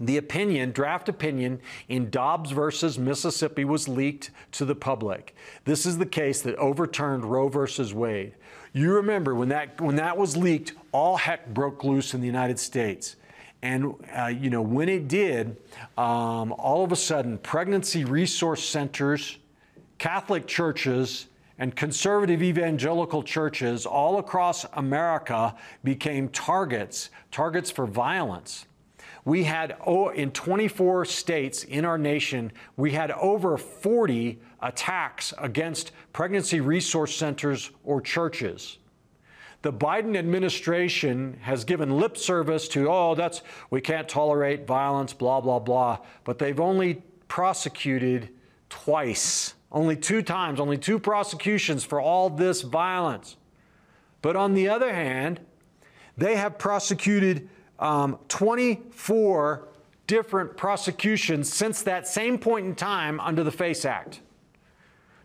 the 0.00 0.16
opinion, 0.16 0.72
draft 0.72 1.08
opinion 1.08 1.60
in 1.88 2.10
Dobbs 2.10 2.50
versus 2.50 2.98
Mississippi 2.98 3.64
was 3.64 3.88
leaked 3.88 4.30
to 4.52 4.64
the 4.64 4.74
public. 4.74 5.34
This 5.64 5.84
is 5.84 5.98
the 5.98 6.06
case 6.06 6.40
that 6.42 6.56
overturned 6.56 7.24
Roe 7.24 7.48
versus 7.48 7.92
Wade. 7.92 8.34
You 8.72 8.94
remember 8.94 9.34
when 9.34 9.50
that 9.50 9.80
when 9.80 9.96
that 9.96 10.16
was 10.16 10.36
leaked, 10.36 10.72
all 10.92 11.16
heck 11.16 11.52
broke 11.52 11.84
loose 11.84 12.14
in 12.14 12.20
the 12.20 12.26
United 12.26 12.58
States. 12.58 13.16
And 13.60 13.94
uh, 14.16 14.26
you 14.26 14.50
know 14.50 14.62
when 14.62 14.88
it 14.88 15.08
did, 15.08 15.56
um, 15.98 16.52
all 16.52 16.82
of 16.82 16.90
a 16.90 16.96
sudden, 16.96 17.38
pregnancy 17.38 18.04
resource 18.04 18.64
centers, 18.64 19.38
Catholic 19.98 20.46
churches, 20.46 21.26
and 21.58 21.76
conservative 21.76 22.42
evangelical 22.42 23.22
churches 23.22 23.86
all 23.86 24.18
across 24.18 24.64
America 24.72 25.54
became 25.84 26.28
targets, 26.30 27.10
targets 27.30 27.70
for 27.70 27.86
violence. 27.86 28.66
We 29.24 29.44
had, 29.44 29.76
oh, 29.86 30.08
in 30.08 30.32
24 30.32 31.04
states 31.04 31.64
in 31.64 31.84
our 31.84 31.98
nation, 31.98 32.52
we 32.76 32.90
had 32.90 33.12
over 33.12 33.56
40 33.56 34.40
attacks 34.60 35.32
against 35.38 35.92
pregnancy 36.12 36.60
resource 36.60 37.14
centers 37.14 37.70
or 37.84 38.00
churches. 38.00 38.78
The 39.62 39.72
Biden 39.72 40.16
administration 40.16 41.38
has 41.42 41.64
given 41.64 41.98
lip 41.98 42.16
service 42.16 42.66
to, 42.68 42.90
oh, 42.90 43.14
that's, 43.14 43.42
we 43.70 43.80
can't 43.80 44.08
tolerate 44.08 44.66
violence, 44.66 45.12
blah, 45.12 45.40
blah, 45.40 45.60
blah, 45.60 45.98
but 46.24 46.40
they've 46.40 46.58
only 46.58 47.02
prosecuted 47.28 48.30
twice 48.68 49.54
only 49.72 49.96
two 49.96 50.22
times, 50.22 50.60
only 50.60 50.76
two 50.76 50.98
prosecutions 50.98 51.82
for 51.82 52.00
all 52.00 52.28
this 52.28 52.60
violence. 52.60 53.36
But 54.20 54.36
on 54.36 54.52
the 54.54 54.68
other 54.68 54.92
hand, 54.92 55.40
they 56.16 56.36
have 56.36 56.58
prosecuted 56.58 57.48
um, 57.82 58.18
24 58.28 59.68
different 60.06 60.56
prosecutions 60.56 61.52
since 61.52 61.82
that 61.82 62.06
same 62.06 62.38
point 62.38 62.64
in 62.64 62.74
time 62.74 63.18
under 63.20 63.42
the 63.42 63.50
FACE 63.50 63.84
Act. 63.84 64.20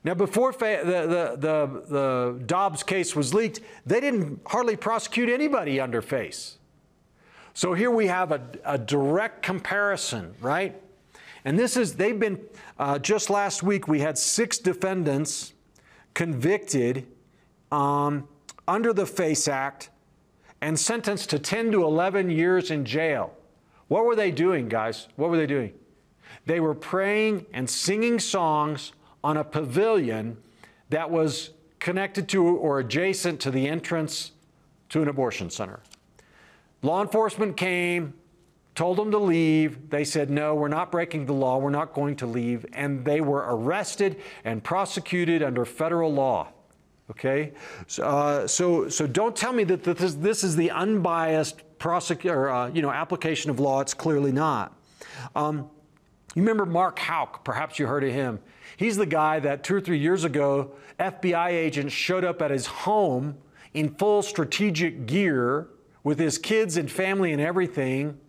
Now, 0.03 0.15
before 0.15 0.51
the, 0.51 0.81
the, 0.83 1.37
the, 1.37 1.83
the 1.87 2.43
Dobbs 2.45 2.81
case 2.81 3.15
was 3.15 3.33
leaked, 3.33 3.61
they 3.85 3.99
didn't 3.99 4.41
hardly 4.47 4.75
prosecute 4.75 5.29
anybody 5.29 5.79
under 5.79 6.01
FACE. 6.01 6.57
So 7.53 7.73
here 7.73 7.91
we 7.91 8.07
have 8.07 8.31
a, 8.31 8.41
a 8.65 8.77
direct 8.77 9.43
comparison, 9.43 10.33
right? 10.41 10.81
And 11.45 11.59
this 11.59 11.77
is, 11.77 11.95
they've 11.95 12.19
been, 12.19 12.39
uh, 12.79 12.99
just 12.99 13.29
last 13.29 13.63
week, 13.63 13.87
we 13.87 13.99
had 13.99 14.17
six 14.17 14.57
defendants 14.57 15.53
convicted 16.13 17.05
um, 17.71 18.27
under 18.67 18.93
the 18.93 19.05
FACE 19.05 19.47
Act 19.47 19.89
and 20.61 20.79
sentenced 20.79 21.29
to 21.29 21.39
10 21.39 21.71
to 21.71 21.83
11 21.83 22.29
years 22.29 22.71
in 22.71 22.85
jail. 22.85 23.33
What 23.87 24.05
were 24.05 24.15
they 24.15 24.31
doing, 24.31 24.67
guys? 24.67 25.07
What 25.15 25.29
were 25.29 25.37
they 25.37 25.47
doing? 25.47 25.73
They 26.45 26.59
were 26.59 26.75
praying 26.75 27.45
and 27.53 27.69
singing 27.69 28.19
songs 28.19 28.93
on 29.23 29.37
a 29.37 29.43
pavilion 29.43 30.37
that 30.89 31.09
was 31.09 31.51
connected 31.79 32.27
to 32.29 32.45
or 32.45 32.79
adjacent 32.79 33.39
to 33.41 33.51
the 33.51 33.67
entrance 33.67 34.31
to 34.89 35.01
an 35.01 35.07
abortion 35.07 35.49
center. 35.49 35.79
Law 36.81 37.01
enforcement 37.01 37.57
came, 37.57 38.13
told 38.75 38.97
them 38.97 39.11
to 39.11 39.17
leave. 39.17 39.89
They 39.89 40.03
said, 40.03 40.29
no, 40.29 40.55
we're 40.55 40.67
not 40.67 40.91
breaking 40.91 41.25
the 41.25 41.33
law. 41.33 41.57
We're 41.57 41.69
not 41.69 41.93
going 41.93 42.15
to 42.17 42.25
leave. 42.25 42.65
And 42.73 43.03
they 43.03 43.21
were 43.21 43.45
arrested 43.49 44.21
and 44.45 44.63
prosecuted 44.63 45.43
under 45.43 45.65
federal 45.65 46.13
law. 46.13 46.49
Okay? 47.11 47.53
So, 47.87 48.03
uh, 48.03 48.47
so, 48.47 48.89
so 48.89 49.07
don't 49.07 49.35
tell 49.35 49.53
me 49.53 49.63
that 49.65 49.83
this, 49.83 50.15
this 50.15 50.43
is 50.43 50.55
the 50.55 50.71
unbiased 50.71 51.61
prosecutor, 51.79 52.49
uh, 52.49 52.69
you 52.69 52.81
know, 52.81 52.91
application 52.91 53.49
of 53.49 53.59
law. 53.59 53.81
It's 53.81 53.93
clearly 53.93 54.31
not. 54.31 54.77
Um, 55.35 55.69
you 56.35 56.41
remember 56.41 56.65
Mark 56.65 56.99
Houck? 56.99 57.43
Perhaps 57.43 57.79
you 57.79 57.87
heard 57.87 58.03
of 58.03 58.11
him. 58.11 58.39
He's 58.75 58.97
the 58.97 59.05
guy 59.05 59.39
that 59.39 59.63
two 59.63 59.75
or 59.75 59.81
three 59.81 59.97
years 59.97 60.23
ago, 60.23 60.71
FBI 60.99 61.49
agents 61.49 61.93
showed 61.93 62.23
up 62.23 62.41
at 62.41 62.51
his 62.51 62.67
home 62.67 63.37
in 63.73 63.89
full 63.95 64.21
strategic 64.21 65.05
gear 65.05 65.67
with 66.03 66.19
his 66.19 66.37
kids 66.37 66.77
and 66.77 66.91
family 66.91 67.31
and 67.31 67.41
everything 67.41 68.19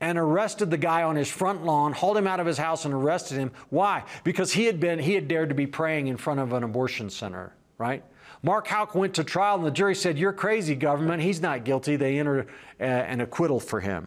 and 0.00 0.18
arrested 0.18 0.70
the 0.70 0.76
guy 0.76 1.02
on 1.02 1.16
his 1.16 1.30
front 1.30 1.64
lawn, 1.64 1.92
hauled 1.92 2.16
him 2.16 2.26
out 2.26 2.40
of 2.40 2.46
his 2.46 2.58
house 2.58 2.84
and 2.84 2.92
arrested 2.92 3.38
him. 3.38 3.52
Why? 3.70 4.04
Because 4.24 4.52
he 4.52 4.64
had 4.64 4.80
been 4.80 4.98
he 4.98 5.14
had 5.14 5.28
dared 5.28 5.48
to 5.50 5.54
be 5.54 5.66
praying 5.66 6.08
in 6.08 6.16
front 6.16 6.40
of 6.40 6.52
an 6.52 6.64
abortion 6.64 7.08
center, 7.08 7.54
right? 7.78 8.04
Mark 8.44 8.66
Houck 8.66 8.94
went 8.94 9.14
to 9.14 9.24
trial 9.24 9.56
and 9.56 9.64
the 9.64 9.70
jury 9.70 9.94
said, 9.94 10.18
"You're 10.18 10.34
crazy, 10.34 10.74
government. 10.74 11.22
He's 11.22 11.40
not 11.40 11.64
guilty." 11.64 11.96
They 11.96 12.18
entered 12.18 12.46
uh, 12.78 12.84
an 12.84 13.22
acquittal 13.22 13.58
for 13.58 13.80
him. 13.80 14.06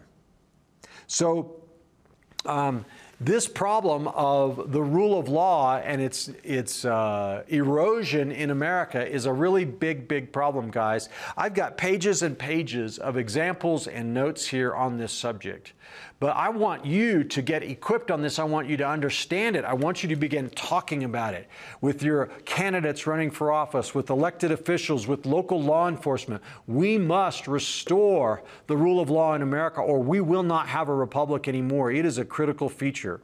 So 1.08 1.56
um, 2.46 2.84
this 3.20 3.48
problem 3.48 4.06
of 4.06 4.70
the 4.70 4.80
rule 4.80 5.18
of 5.18 5.28
law 5.28 5.78
and 5.78 6.00
its 6.00 6.28
its 6.44 6.84
uh, 6.84 7.42
erosion 7.48 8.30
in 8.30 8.50
America 8.50 9.04
is 9.04 9.26
a 9.26 9.32
really 9.32 9.64
big, 9.64 10.06
big 10.06 10.32
problem, 10.32 10.70
guys. 10.70 11.08
I've 11.36 11.54
got 11.54 11.76
pages 11.76 12.22
and 12.22 12.38
pages 12.38 12.98
of 12.98 13.16
examples 13.16 13.88
and 13.88 14.14
notes 14.14 14.46
here 14.46 14.72
on 14.72 14.98
this 14.98 15.12
subject. 15.12 15.72
But 16.20 16.36
I 16.36 16.48
want 16.48 16.84
you 16.84 17.22
to 17.22 17.42
get 17.42 17.62
equipped 17.62 18.10
on 18.10 18.22
this. 18.22 18.40
I 18.40 18.44
want 18.44 18.68
you 18.68 18.76
to 18.78 18.88
understand 18.88 19.54
it. 19.54 19.64
I 19.64 19.74
want 19.74 20.02
you 20.02 20.08
to 20.08 20.16
begin 20.16 20.50
talking 20.50 21.04
about 21.04 21.34
it 21.34 21.48
with 21.80 22.02
your 22.02 22.26
candidates 22.44 23.06
running 23.06 23.30
for 23.30 23.52
office, 23.52 23.94
with 23.94 24.10
elected 24.10 24.50
officials, 24.50 25.06
with 25.06 25.26
local 25.26 25.62
law 25.62 25.88
enforcement. 25.88 26.42
We 26.66 26.98
must 26.98 27.46
restore 27.46 28.42
the 28.66 28.76
rule 28.76 28.98
of 29.00 29.10
law 29.10 29.34
in 29.34 29.42
America, 29.42 29.80
or 29.80 30.02
we 30.02 30.20
will 30.20 30.42
not 30.42 30.66
have 30.66 30.88
a 30.88 30.94
republic 30.94 31.46
anymore. 31.46 31.92
It 31.92 32.04
is 32.04 32.18
a 32.18 32.24
critical 32.24 32.68
feature. 32.68 33.20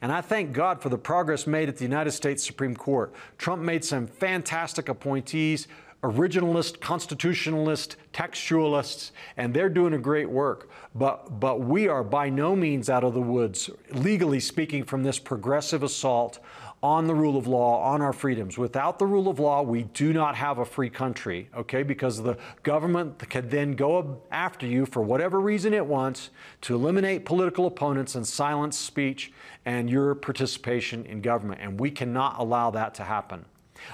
And 0.00 0.10
I 0.10 0.22
thank 0.22 0.52
God 0.52 0.80
for 0.80 0.88
the 0.88 0.98
progress 0.98 1.46
made 1.46 1.68
at 1.68 1.76
the 1.76 1.84
United 1.84 2.12
States 2.12 2.44
Supreme 2.44 2.74
Court. 2.74 3.12
Trump 3.36 3.62
made 3.62 3.84
some 3.84 4.06
fantastic 4.06 4.88
appointees 4.88 5.68
originalist, 6.02 6.80
constitutionalist, 6.80 7.96
textualists, 8.12 9.10
and 9.36 9.52
they're 9.52 9.68
doing 9.68 9.94
a 9.94 9.98
great 9.98 10.30
work. 10.30 10.70
But, 10.94 11.40
but 11.40 11.60
we 11.60 11.88
are 11.88 12.04
by 12.04 12.30
no 12.30 12.54
means 12.54 12.88
out 12.88 13.04
of 13.04 13.14
the 13.14 13.20
woods, 13.20 13.68
legally 13.92 14.40
speaking, 14.40 14.84
from 14.84 15.02
this 15.02 15.18
progressive 15.18 15.82
assault 15.82 16.38
on 16.80 17.08
the 17.08 17.14
rule 17.14 17.36
of 17.36 17.48
law, 17.48 17.82
on 17.82 18.00
our 18.00 18.12
freedoms. 18.12 18.56
Without 18.56 19.00
the 19.00 19.06
rule 19.06 19.28
of 19.28 19.40
law, 19.40 19.62
we 19.62 19.82
do 19.82 20.12
not 20.12 20.36
have 20.36 20.58
a 20.58 20.64
free 20.64 20.88
country, 20.88 21.48
okay? 21.56 21.82
Because 21.82 22.22
the 22.22 22.36
government 22.62 23.18
can 23.28 23.48
then 23.48 23.72
go 23.72 24.22
after 24.30 24.64
you 24.66 24.86
for 24.86 25.02
whatever 25.02 25.40
reason 25.40 25.74
it 25.74 25.84
wants 25.84 26.30
to 26.60 26.76
eliminate 26.76 27.24
political 27.24 27.66
opponents 27.66 28.14
and 28.14 28.24
silence 28.24 28.78
speech 28.78 29.32
and 29.64 29.90
your 29.90 30.14
participation 30.14 31.04
in 31.06 31.20
government. 31.20 31.60
And 31.60 31.80
we 31.80 31.90
cannot 31.90 32.38
allow 32.38 32.70
that 32.70 32.94
to 32.94 33.02
happen. 33.02 33.44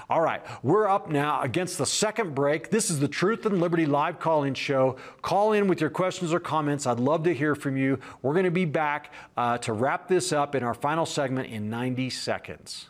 All 0.09 0.21
right, 0.21 0.41
we're 0.63 0.87
up 0.87 1.09
now 1.09 1.41
against 1.41 1.77
the 1.77 1.85
second 1.85 2.35
break. 2.35 2.69
This 2.69 2.89
is 2.89 2.99
the 2.99 3.07
Truth 3.07 3.45
and 3.45 3.59
Liberty 3.59 3.85
live 3.85 4.19
call 4.19 4.43
in 4.43 4.53
show. 4.53 4.97
Call 5.21 5.53
in 5.53 5.67
with 5.67 5.81
your 5.81 5.89
questions 5.89 6.33
or 6.33 6.39
comments. 6.39 6.85
I'd 6.87 6.99
love 6.99 7.23
to 7.23 7.33
hear 7.33 7.55
from 7.55 7.77
you. 7.77 7.99
We're 8.21 8.33
going 8.33 8.45
to 8.45 8.51
be 8.51 8.65
back 8.65 9.11
uh, 9.37 9.57
to 9.59 9.73
wrap 9.73 10.07
this 10.07 10.31
up 10.31 10.55
in 10.55 10.63
our 10.63 10.73
final 10.73 11.05
segment 11.05 11.49
in 11.49 11.69
90 11.69 12.09
seconds. 12.09 12.89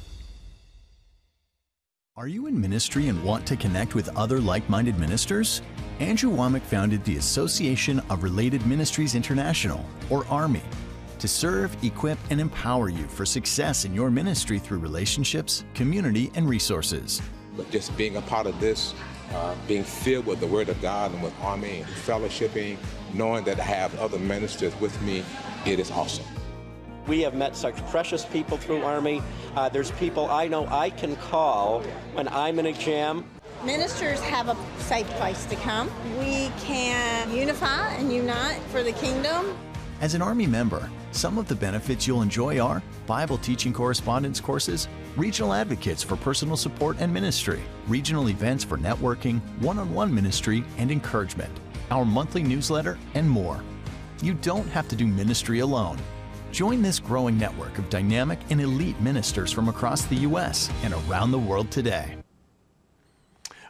Are 2.21 2.27
you 2.27 2.45
in 2.45 2.61
ministry 2.61 3.07
and 3.07 3.23
want 3.23 3.47
to 3.47 3.55
connect 3.55 3.95
with 3.95 4.15
other 4.15 4.39
like 4.39 4.69
minded 4.69 4.99
ministers? 4.99 5.63
Andrew 5.99 6.29
Wommack 6.29 6.61
founded 6.61 7.03
the 7.03 7.17
Association 7.17 7.99
of 8.11 8.21
Related 8.21 8.63
Ministries 8.67 9.15
International, 9.15 9.83
or 10.11 10.23
ARMY, 10.27 10.61
to 11.17 11.27
serve, 11.27 11.75
equip, 11.83 12.19
and 12.29 12.39
empower 12.39 12.89
you 12.89 13.07
for 13.07 13.25
success 13.25 13.85
in 13.85 13.95
your 13.95 14.11
ministry 14.11 14.59
through 14.59 14.77
relationships, 14.77 15.65
community, 15.73 16.31
and 16.35 16.47
resources. 16.47 17.23
But 17.57 17.71
just 17.71 17.97
being 17.97 18.17
a 18.17 18.21
part 18.21 18.45
of 18.45 18.59
this, 18.59 18.93
uh, 19.33 19.55
being 19.67 19.83
filled 19.83 20.27
with 20.27 20.41
the 20.41 20.47
Word 20.47 20.69
of 20.69 20.79
God 20.79 21.11
and 21.11 21.23
with 21.23 21.33
Army, 21.41 21.79
and 21.79 21.87
fellowshipping, 21.87 22.77
knowing 23.15 23.45
that 23.45 23.59
I 23.59 23.63
have 23.63 23.99
other 23.99 24.19
ministers 24.19 24.79
with 24.79 25.01
me, 25.01 25.25
it 25.65 25.79
is 25.79 25.89
awesome. 25.89 26.25
We 27.07 27.21
have 27.21 27.33
met 27.33 27.55
such 27.55 27.75
precious 27.87 28.25
people 28.25 28.57
through 28.57 28.83
Army. 28.83 29.21
Uh, 29.55 29.69
there's 29.69 29.91
people 29.91 30.29
I 30.29 30.47
know 30.47 30.67
I 30.67 30.89
can 30.91 31.15
call 31.15 31.81
when 32.13 32.27
I'm 32.27 32.59
in 32.59 32.67
a 32.67 32.73
jam. 32.73 33.25
Ministers 33.65 34.19
have 34.21 34.49
a 34.49 34.57
safe 34.79 35.07
place 35.11 35.45
to 35.45 35.55
come. 35.57 35.89
We 36.19 36.51
can 36.59 37.35
unify 37.35 37.93
and 37.93 38.11
unite 38.11 38.59
for 38.69 38.83
the 38.83 38.91
kingdom. 38.93 39.57
As 39.99 40.15
an 40.15 40.21
Army 40.21 40.47
member, 40.47 40.89
some 41.11 41.37
of 41.37 41.47
the 41.47 41.55
benefits 41.55 42.07
you'll 42.07 42.23
enjoy 42.23 42.59
are 42.59 42.81
Bible 43.05 43.37
teaching 43.37 43.73
correspondence 43.73 44.39
courses, 44.39 44.87
regional 45.15 45.53
advocates 45.53 46.01
for 46.01 46.15
personal 46.15 46.57
support 46.57 46.97
and 46.99 47.13
ministry, 47.13 47.61
regional 47.87 48.29
events 48.29 48.63
for 48.63 48.77
networking, 48.77 49.41
one 49.59 49.77
on 49.77 49.93
one 49.93 50.13
ministry 50.13 50.63
and 50.77 50.89
encouragement, 50.89 51.51
our 51.91 52.05
monthly 52.05 52.41
newsletter, 52.41 52.97
and 53.13 53.29
more. 53.29 53.61
You 54.23 54.33
don't 54.35 54.67
have 54.69 54.87
to 54.87 54.95
do 54.95 55.05
ministry 55.05 55.59
alone. 55.59 55.97
Join 56.51 56.81
this 56.81 56.99
growing 56.99 57.37
network 57.37 57.77
of 57.77 57.89
dynamic 57.89 58.39
and 58.49 58.59
elite 58.59 58.99
ministers 58.99 59.51
from 59.51 59.69
across 59.69 60.03
the 60.05 60.17
U.S. 60.17 60.69
and 60.83 60.93
around 60.93 61.31
the 61.31 61.39
world 61.39 61.71
today. 61.71 62.17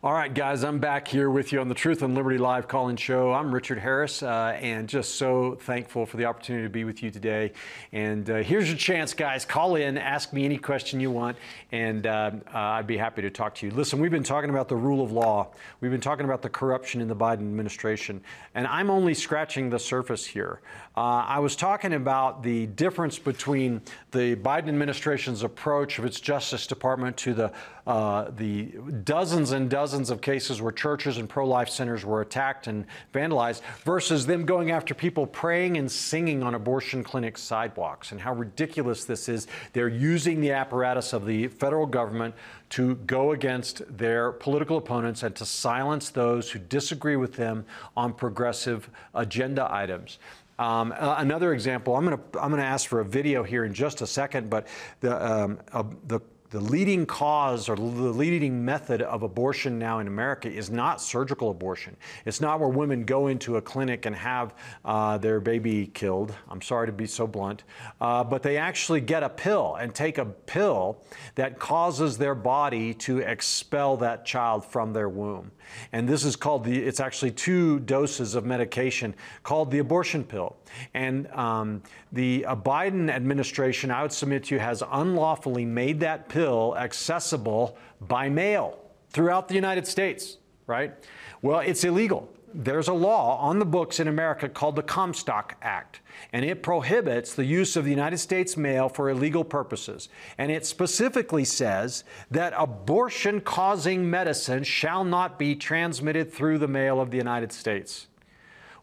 All 0.04 0.14
right, 0.14 0.34
guys, 0.34 0.64
I'm 0.64 0.80
back 0.80 1.08
here 1.08 1.30
with 1.30 1.52
you 1.52 1.62
on 1.62 1.70
the 1.70 1.76
Truth 1.76 2.02
and 2.02 2.16
Liberty 2.16 2.40
Live 2.40 2.68
call 2.68 2.90
in 2.90 2.96
show. 2.96 3.32
I'm 3.34 3.54
Richard 3.54 3.78
Harris, 3.78 4.24
uh, 4.24 4.58
and 4.60 4.90
just 4.90 5.14
so 5.14 5.60
thankful 5.62 6.08
for 6.08 6.18
the 6.18 6.26
opportunity 6.26 6.66
to 6.66 6.72
be 6.72 6.86
with 6.86 7.04
you 7.04 7.12
today. 7.12 7.52
And 7.92 8.28
uh, 8.28 8.38
here's 8.38 8.68
your 8.68 8.80
chance, 8.80 9.14
guys. 9.14 9.46
Call 9.46 9.76
in, 9.76 10.00
ask 10.00 10.34
me 10.34 10.44
any 10.44 10.58
question 10.58 11.00
you 11.00 11.12
want, 11.12 11.38
and 11.72 12.08
uh, 12.08 12.32
uh, 12.48 12.58
I'd 12.58 12.88
be 12.88 12.98
happy 12.98 13.22
to 13.22 13.30
talk 13.30 13.54
to 13.56 13.68
you. 13.68 13.72
Listen, 13.74 14.00
we've 14.00 14.10
been 14.10 14.24
talking 14.24 14.50
about 14.50 14.70
the 14.70 14.76
rule 14.76 15.04
of 15.04 15.12
law, 15.12 15.52
we've 15.82 15.92
been 15.92 16.02
talking 16.02 16.26
about 16.26 16.42
the 16.42 16.50
corruption 16.50 17.00
in 17.00 17.08
the 17.08 17.16
Biden 17.16 17.42
administration, 17.42 18.24
and 18.56 18.66
I'm 18.66 18.90
only 18.90 19.14
scratching 19.14 19.70
the 19.70 19.78
surface 19.78 20.26
here. 20.26 20.62
Uh, 20.96 21.24
I 21.26 21.40
was 21.40 21.56
talking 21.56 21.94
about 21.94 22.44
the 22.44 22.68
difference 22.68 23.18
between 23.18 23.82
the 24.12 24.36
Biden 24.36 24.68
administration's 24.68 25.42
approach 25.42 25.98
of 25.98 26.04
its 26.04 26.20
Justice 26.20 26.68
Department 26.68 27.16
to 27.18 27.34
the 27.34 27.52
uh, 27.88 28.30
the 28.38 28.66
dozens 29.04 29.52
and 29.52 29.70
dozens 29.70 30.12
of 30.12 30.22
cases 30.22 30.62
where 30.62 30.72
churches 30.72 31.18
and 31.18 31.28
pro-life 31.28 31.68
centers 31.68 32.06
were 32.06 32.22
attacked 32.22 32.68
and 32.68 32.86
vandalized 33.12 33.62
versus 33.84 34.28
them 34.28 34.46
going 34.46 34.70
after 34.70 34.94
people 34.94 35.26
praying 35.26 35.78
and 35.78 35.92
singing 35.92 36.44
on 36.44 36.54
abortion 36.54 37.04
clinic 37.04 37.40
sidewalks 37.40 38.12
and 38.12 38.22
how 38.22 38.34
ridiculous 38.34 39.06
this 39.06 39.28
is. 39.28 39.48
They're 39.74 39.88
using 39.88 40.42
the 40.42 40.52
apparatus 40.52 41.12
of 41.12 41.26
the 41.26 41.48
federal 41.48 41.88
government 41.88 42.36
to 42.70 42.96
go 42.96 43.32
against 43.32 43.82
their 43.98 44.32
political 44.32 44.78
opponents 44.78 45.24
and 45.24 45.36
to 45.36 45.46
silence 45.46 46.10
those 46.10 46.52
who 46.52 46.60
disagree 46.60 47.16
with 47.16 47.34
them 47.34 47.66
on 47.98 48.14
progressive 48.14 48.90
agenda 49.16 49.68
items. 49.74 50.20
Um, 50.62 50.94
another 50.96 51.54
example, 51.54 51.96
I'm 51.96 52.06
going 52.06 52.20
to 52.20 52.40
I'm 52.40 52.52
going 52.52 52.62
to 52.62 52.68
ask 52.68 52.88
for 52.88 53.00
a 53.00 53.06
video 53.06 53.42
here 53.42 53.66
in 53.66 53.74
just 53.74 54.02
a 54.02 54.08
second, 54.08 54.48
but 54.48 54.68
the 55.00 55.26
um, 55.26 55.60
uh, 55.74 55.84
the 56.06 56.20
the 56.52 56.60
leading 56.60 57.06
cause 57.06 57.70
or 57.70 57.78
the 57.78 57.82
leading 57.82 58.64
method 58.64 59.02
of 59.02 59.24
abortion 59.24 59.80
now 59.80 60.00
in 60.00 60.08
America 60.08 60.52
is 60.52 60.70
not 60.70 61.02
surgical 61.02 61.50
abortion. 61.50 61.96
It's 62.26 62.42
not 62.42 62.60
where 62.60 62.68
women 62.68 63.06
go 63.06 63.28
into 63.28 63.56
a 63.56 63.62
clinic 63.62 64.06
and 64.06 64.14
have 64.14 64.54
uh, 64.84 65.18
their 65.18 65.40
baby 65.40 65.88
killed. 65.88 66.36
I'm 66.50 66.62
sorry 66.62 66.88
to 66.88 66.94
be 66.94 67.08
so 67.08 67.26
blunt. 67.26 67.64
Uh, 68.02 68.26
but 68.26 68.44
they 68.44 68.58
actually 68.58 69.00
get 69.00 69.24
a 69.24 69.30
pill 69.30 69.76
and 69.76 69.96
take 69.96 70.18
a 70.18 70.26
pill 70.26 71.02
that 71.36 71.58
causes 71.58 72.18
their 72.18 72.36
body 72.36 72.94
to 72.96 73.20
expel 73.20 73.96
that 73.98 74.26
child 74.26 74.66
from 74.66 74.92
their 74.92 75.08
womb. 75.08 75.52
And 75.92 76.08
this 76.08 76.24
is 76.24 76.36
called 76.36 76.64
the, 76.64 76.78
it's 76.78 77.00
actually 77.00 77.32
two 77.32 77.80
doses 77.80 78.36
of 78.36 78.46
medication 78.46 79.16
called 79.44 79.72
the 79.72 79.80
abortion 79.80 80.24
pill. 80.24 80.56
And 80.94 81.28
um, 81.32 81.84
the 82.12 82.46
uh, 82.46 82.56
Biden 82.56 83.10
administration, 83.10 83.92
I 83.92 84.02
would 84.02 84.14
submit 84.14 84.46
to 84.46 84.56
you, 84.56 84.60
has 84.60 84.84
unlawfully 84.92 85.66
made 85.66 86.00
that 86.02 86.30
pill 86.30 86.76
accessible 86.78 87.78
by 88.02 88.30
mail 88.30 88.80
throughout 89.10 89.48
the 89.48 89.56
United 89.56 89.86
States, 89.88 90.38
right? 90.68 90.94
Well, 91.42 91.60
it's 91.60 91.84
illegal 91.84 92.30
there's 92.54 92.88
a 92.88 92.94
law 92.94 93.38
on 93.38 93.60
the 93.60 93.66
books 93.66 94.00
in 94.00 94.08
America 94.08 94.50
called 94.50 94.76
the 94.76 94.84
Comstock 94.84 95.56
Act, 95.62 96.02
and 96.34 96.46
it 96.46 96.64
prohibits 96.64 97.34
the 97.34 97.46
use 97.46 97.76
of 97.76 97.84
the 97.84 97.90
United 97.90 98.18
States 98.18 98.58
mail 98.58 98.90
for 98.90 99.10
illegal 99.10 99.44
purposes. 99.44 100.10
And 100.38 100.52
it 100.52 100.66
specifically 100.66 101.46
says 101.46 102.04
that 102.30 102.54
abortion 102.58 103.42
causing 103.42 104.10
medicine 104.10 104.64
shall 104.64 105.04
not 105.04 105.38
be 105.38 105.56
transmitted 105.56 106.32
through 106.34 106.58
the 106.60 106.68
mail 106.68 107.02
of 107.02 107.12
the 107.12 107.18
United 107.18 107.52
States. 107.52 108.08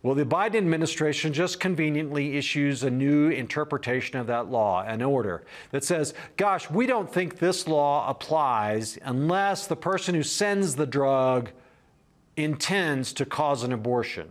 Well, 0.01 0.15
the 0.15 0.25
Biden 0.25 0.57
administration 0.57 1.33
just 1.33 1.59
conveniently 1.59 2.37
issues 2.37 2.85
a 2.85 2.91
new 2.91 3.31
interpretation 3.31 4.19
of 4.19 4.29
that 4.29 4.49
law, 4.49 4.85
an 4.85 5.03
order 5.03 5.45
that 5.73 5.83
says, 5.83 6.15
gosh, 6.37 6.71
we 6.71 6.87
don't 6.87 7.13
think 7.13 7.39
this 7.39 7.67
law 7.67 8.09
applies 8.09 8.97
unless 9.03 9.67
the 9.67 9.75
person 9.75 10.15
who 10.15 10.23
sends 10.23 10.77
the 10.77 10.87
drug 10.87 11.51
intends 12.37 13.13
to 13.15 13.27
cause 13.27 13.65
an 13.65 13.73
abortion. 13.73 14.29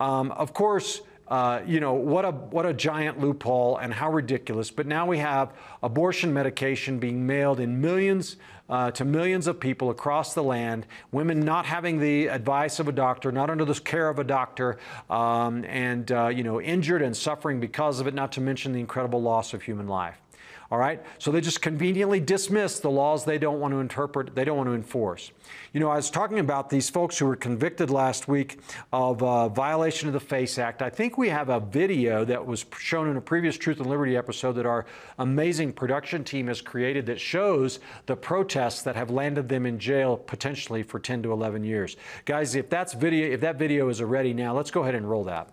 Um, 0.00 0.32
of 0.32 0.54
course, 0.54 1.02
uh, 1.32 1.62
you 1.66 1.80
know, 1.80 1.94
what 1.94 2.26
a, 2.26 2.30
what 2.30 2.66
a 2.66 2.74
giant 2.74 3.18
loophole 3.18 3.78
and 3.78 3.90
how 3.90 4.12
ridiculous. 4.12 4.70
But 4.70 4.86
now 4.86 5.06
we 5.06 5.16
have 5.16 5.54
abortion 5.82 6.30
medication 6.30 6.98
being 6.98 7.26
mailed 7.26 7.58
in 7.58 7.80
millions 7.80 8.36
uh, 8.68 8.90
to 8.90 9.06
millions 9.06 9.46
of 9.46 9.58
people 9.58 9.88
across 9.88 10.34
the 10.34 10.42
land, 10.42 10.86
women 11.10 11.40
not 11.40 11.64
having 11.64 11.98
the 11.98 12.26
advice 12.26 12.78
of 12.80 12.86
a 12.86 12.92
doctor, 12.92 13.32
not 13.32 13.48
under 13.48 13.64
the 13.64 13.72
care 13.80 14.10
of 14.10 14.18
a 14.18 14.24
doctor, 14.24 14.78
um, 15.08 15.64
and, 15.64 16.12
uh, 16.12 16.28
you 16.28 16.44
know, 16.44 16.60
injured 16.60 17.00
and 17.00 17.16
suffering 17.16 17.60
because 17.60 17.98
of 17.98 18.06
it, 18.06 18.12
not 18.12 18.32
to 18.32 18.42
mention 18.42 18.74
the 18.74 18.80
incredible 18.80 19.22
loss 19.22 19.54
of 19.54 19.62
human 19.62 19.88
life. 19.88 20.20
All 20.72 20.78
right? 20.78 21.02
So 21.18 21.30
they 21.30 21.42
just 21.42 21.60
conveniently 21.60 22.18
dismiss 22.18 22.80
the 22.80 22.90
laws 22.90 23.26
they 23.26 23.36
don't 23.36 23.60
want 23.60 23.74
to 23.74 23.80
interpret, 23.80 24.34
they 24.34 24.42
don't 24.42 24.56
want 24.56 24.70
to 24.70 24.74
enforce. 24.74 25.30
You 25.74 25.80
know, 25.80 25.90
I 25.90 25.96
was 25.96 26.10
talking 26.10 26.38
about 26.38 26.70
these 26.70 26.88
folks 26.88 27.18
who 27.18 27.26
were 27.26 27.36
convicted 27.36 27.90
last 27.90 28.26
week 28.26 28.58
of 28.90 29.22
uh, 29.22 29.50
violation 29.50 30.08
of 30.08 30.14
the 30.14 30.20
FACE 30.20 30.58
Act. 30.58 30.80
I 30.80 30.88
think 30.88 31.18
we 31.18 31.28
have 31.28 31.50
a 31.50 31.60
video 31.60 32.24
that 32.24 32.46
was 32.46 32.64
shown 32.78 33.10
in 33.10 33.18
a 33.18 33.20
previous 33.20 33.58
Truth 33.58 33.80
and 33.80 33.90
Liberty 33.90 34.16
episode 34.16 34.52
that 34.52 34.64
our 34.64 34.86
amazing 35.18 35.74
production 35.74 36.24
team 36.24 36.46
has 36.46 36.62
created 36.62 37.04
that 37.04 37.20
shows 37.20 37.78
the 38.06 38.16
protests 38.16 38.80
that 38.80 38.96
have 38.96 39.10
landed 39.10 39.50
them 39.50 39.66
in 39.66 39.78
jail 39.78 40.16
potentially 40.16 40.82
for 40.82 40.98
10 40.98 41.22
to 41.24 41.32
11 41.32 41.64
years. 41.64 41.98
Guys, 42.24 42.54
if 42.54 42.70
that's 42.70 42.94
video, 42.94 43.30
if 43.30 43.42
that 43.42 43.58
video 43.58 43.90
is 43.90 44.02
ready 44.02 44.32
now, 44.32 44.54
let's 44.54 44.70
go 44.70 44.82
ahead 44.82 44.94
and 44.94 45.08
roll 45.08 45.24
that. 45.24 45.50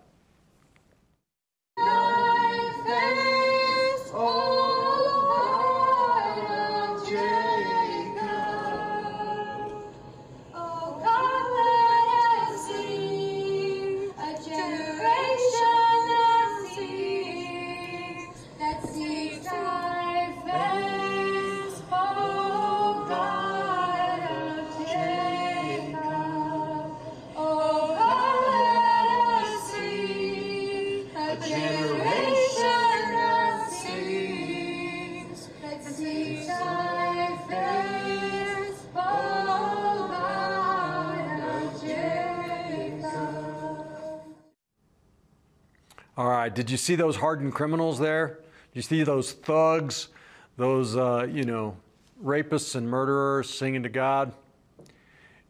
Did 46.54 46.70
you 46.70 46.76
see 46.76 46.94
those 46.94 47.16
hardened 47.16 47.54
criminals 47.54 47.98
there? 47.98 48.40
Did 48.72 48.76
you 48.76 48.82
see 48.82 49.02
those 49.02 49.32
thugs, 49.32 50.08
those, 50.56 50.96
uh, 50.96 51.26
you 51.30 51.44
know, 51.44 51.76
rapists 52.22 52.74
and 52.74 52.88
murderers 52.88 53.48
singing 53.50 53.82
to 53.82 53.88
God? 53.88 54.32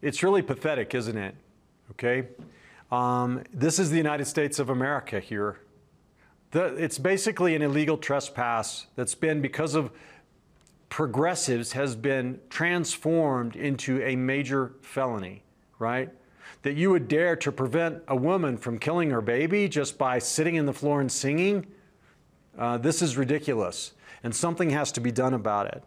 It's 0.01 0.23
really 0.23 0.41
pathetic, 0.41 0.95
isn't 0.95 1.17
it? 1.17 1.35
Okay? 1.91 2.27
Um, 2.91 3.43
this 3.53 3.79
is 3.79 3.89
the 3.89 3.97
United 3.97 4.25
States 4.25 4.59
of 4.59 4.69
America 4.69 5.19
here. 5.19 5.59
The, 6.51 6.75
it's 6.75 6.97
basically 6.97 7.55
an 7.55 7.61
illegal 7.61 7.97
trespass 7.97 8.87
that's 8.95 9.15
been, 9.15 9.41
because 9.41 9.75
of 9.75 9.91
progressives, 10.89 11.71
has 11.71 11.95
been 11.95 12.39
transformed 12.49 13.55
into 13.55 14.01
a 14.01 14.15
major 14.15 14.73
felony, 14.81 15.43
right? 15.79 16.09
That 16.63 16.75
you 16.75 16.91
would 16.91 17.07
dare 17.07 17.35
to 17.35 17.51
prevent 17.51 18.01
a 18.07 18.15
woman 18.15 18.57
from 18.57 18.77
killing 18.77 19.09
her 19.09 19.21
baby 19.21 19.67
just 19.67 19.97
by 19.97 20.19
sitting 20.19 20.55
in 20.55 20.65
the 20.65 20.73
floor 20.73 21.01
and 21.01 21.11
singing, 21.11 21.65
uh, 22.57 22.77
this 22.77 23.01
is 23.01 23.17
ridiculous. 23.17 23.93
And 24.23 24.35
something 24.35 24.69
has 24.69 24.91
to 24.93 25.01
be 25.01 25.11
done 25.11 25.33
about 25.33 25.67
it. 25.67 25.83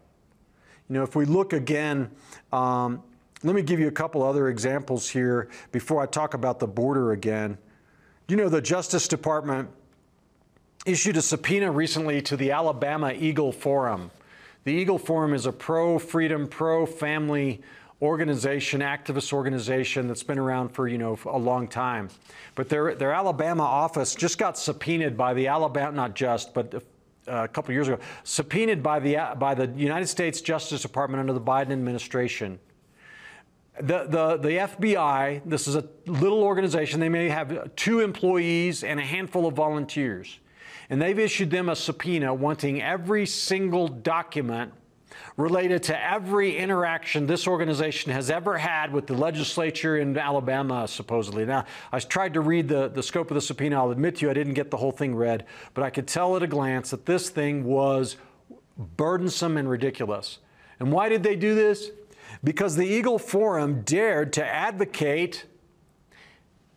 You 0.89 0.97
know, 0.97 1.03
if 1.03 1.15
we 1.15 1.25
look 1.25 1.53
again, 1.53 2.11
um, 2.53 3.03
let 3.43 3.55
me 3.55 3.63
give 3.63 3.79
you 3.79 3.89
a 3.89 3.93
couple 3.93 4.23
other 4.23 4.49
examples 4.49 5.09
here 5.09 5.49
before 5.71 6.03
I 6.03 6.07
talk 6.07 6.35
about 6.35 6.59
the 6.59 6.67
border 6.67 7.13
again. 7.13 7.57
You 8.29 8.37
know, 8.37 8.49
the 8.49 8.61
Justice 8.61 9.07
Department 9.07 9.69
issued 10.87 11.17
a 11.17 11.23
subpoena 11.23 11.71
recently 11.71 12.21
to 12.23 12.37
the 12.37 12.51
Alabama 12.51 13.13
Eagle 13.13 13.53
Forum. 13.53 14.11
The 14.65 14.73
Eagle 14.73 14.99
Forum 14.99 15.35
is 15.35 15.47
a 15.47 15.53
pro 15.53 15.99
freedom, 15.99 16.49
pro 16.49 16.87
family 16.87 17.63
organization, 18.05 18.81
activist 18.83 19.33
organization 19.33 20.07
that's 20.07 20.23
been 20.23 20.39
around 20.39 20.69
for, 20.69 20.87
you 20.87 20.99
know, 20.99 21.19
a 21.25 21.39
long 21.39 21.67
time. 21.67 22.11
But 22.55 22.69
their, 22.69 22.95
their 22.95 23.13
Alabama 23.13 23.63
office 23.63 24.15
just 24.15 24.37
got 24.39 24.59
subpoenaed 24.59 25.17
by 25.17 25.33
the 25.33 25.49
Alabama, 25.49 25.97
not 25.97 26.15
just, 26.15 26.53
but 26.53 26.75
uh, 26.75 26.81
a 27.27 27.49
couple 27.49 27.73
years 27.73 27.89
ago, 27.89 27.99
subpoenaed 28.23 28.83
by 28.83 29.01
the, 29.01 29.17
by 29.39 29.55
the 29.55 29.67
United 29.69 30.07
States 30.07 30.43
Justice 30.43 30.83
Department 30.83 31.21
under 31.21 31.33
the 31.33 31.41
Biden 31.41 31.73
administration. 31.73 32.61
The, 33.81 34.05
the, 34.05 34.37
the 34.37 34.49
FBI, 34.51 35.41
this 35.47 35.67
is 35.67 35.75
a 35.75 35.89
little 36.07 36.45
organization, 36.45 37.01
they 37.01 37.09
may 37.09 37.29
have 37.31 37.75
two 37.75 38.01
employees 38.01 38.85
and 38.85 39.01
a 39.01 39.05
handful 39.05 39.47
of 39.47 39.55
volunteers. 39.55 40.39
And 40.91 41.01
they've 41.01 41.19
issued 41.19 41.51
them 41.51 41.71
a 41.71 41.75
subpoena 41.75 42.35
wanting 42.35 42.83
every 42.83 43.25
single 43.25 43.89
document 43.89 44.73
related 45.37 45.83
to 45.85 46.11
every 46.11 46.57
interaction 46.57 47.27
this 47.27 47.47
organization 47.47 48.13
has 48.13 48.31
ever 48.31 48.57
had 48.57 48.93
with 48.93 49.07
the 49.07 49.15
legislature 49.15 49.99
in 49.99 50.17
Alabama, 50.17 50.87
supposedly. 50.87 51.45
Now, 51.45 51.65
I 51.93 51.99
tried 51.99 52.35
to 52.35 52.41
read 52.41 52.69
the, 52.69 52.89
the 52.89 53.03
scope 53.03 53.31
of 53.31 53.35
the 53.35 53.41
subpoena. 53.41 53.77
I'll 53.77 53.91
admit 53.91 54.17
to 54.17 54.27
you, 54.27 54.31
I 54.31 54.35
didn't 54.35 54.55
get 54.55 54.71
the 54.71 54.77
whole 54.77 54.93
thing 54.93 55.15
read, 55.15 55.47
but 55.75 55.83
I 55.85 55.91
could 55.91 56.07
tell 56.07 56.37
at 56.37 56.43
a 56.43 56.47
glance 56.47 56.91
that 56.91 57.07
this 57.07 57.31
thing 57.31 57.65
was 57.65 58.17
burdensome 58.77 59.57
and 59.57 59.69
ridiculous. 59.69 60.39
And 60.81 60.93
why 60.93 61.09
did 61.09 61.23
they 61.23 61.37
do 61.37 61.55
this? 61.55 61.91
Because 62.43 62.77
the 62.77 62.87
Eagle 62.87 63.19
Forum 63.19 63.83
dared 63.83 64.33
to 64.35 64.45
advocate 64.45 65.45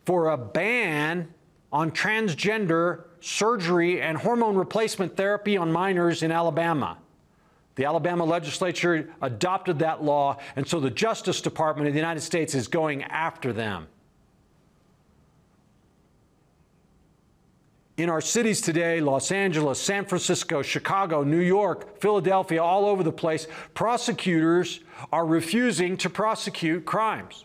for 0.04 0.28
a 0.28 0.38
ban 0.38 1.34
on 1.72 1.90
transgender 1.90 3.04
surgery 3.20 4.00
and 4.00 4.16
hormone 4.16 4.56
replacement 4.56 5.16
therapy 5.16 5.56
on 5.56 5.70
minors 5.70 6.22
in 6.22 6.32
Alabama. 6.32 6.98
The 7.78 7.84
Alabama 7.84 8.24
legislature 8.24 9.08
adopted 9.22 9.78
that 9.78 10.02
law, 10.02 10.38
and 10.56 10.66
so 10.66 10.80
the 10.80 10.90
Justice 10.90 11.40
Department 11.40 11.86
of 11.86 11.94
the 11.94 12.00
United 12.00 12.22
States 12.22 12.56
is 12.56 12.66
going 12.66 13.04
after 13.04 13.52
them. 13.52 13.86
In 17.96 18.10
our 18.10 18.20
cities 18.20 18.60
today, 18.60 19.00
Los 19.00 19.30
Angeles, 19.30 19.80
San 19.80 20.04
Francisco, 20.04 20.60
Chicago, 20.60 21.22
New 21.22 21.38
York, 21.38 22.00
Philadelphia, 22.00 22.60
all 22.60 22.84
over 22.84 23.04
the 23.04 23.12
place, 23.12 23.46
prosecutors 23.74 24.80
are 25.12 25.24
refusing 25.24 25.96
to 25.98 26.10
prosecute 26.10 26.84
crimes, 26.84 27.44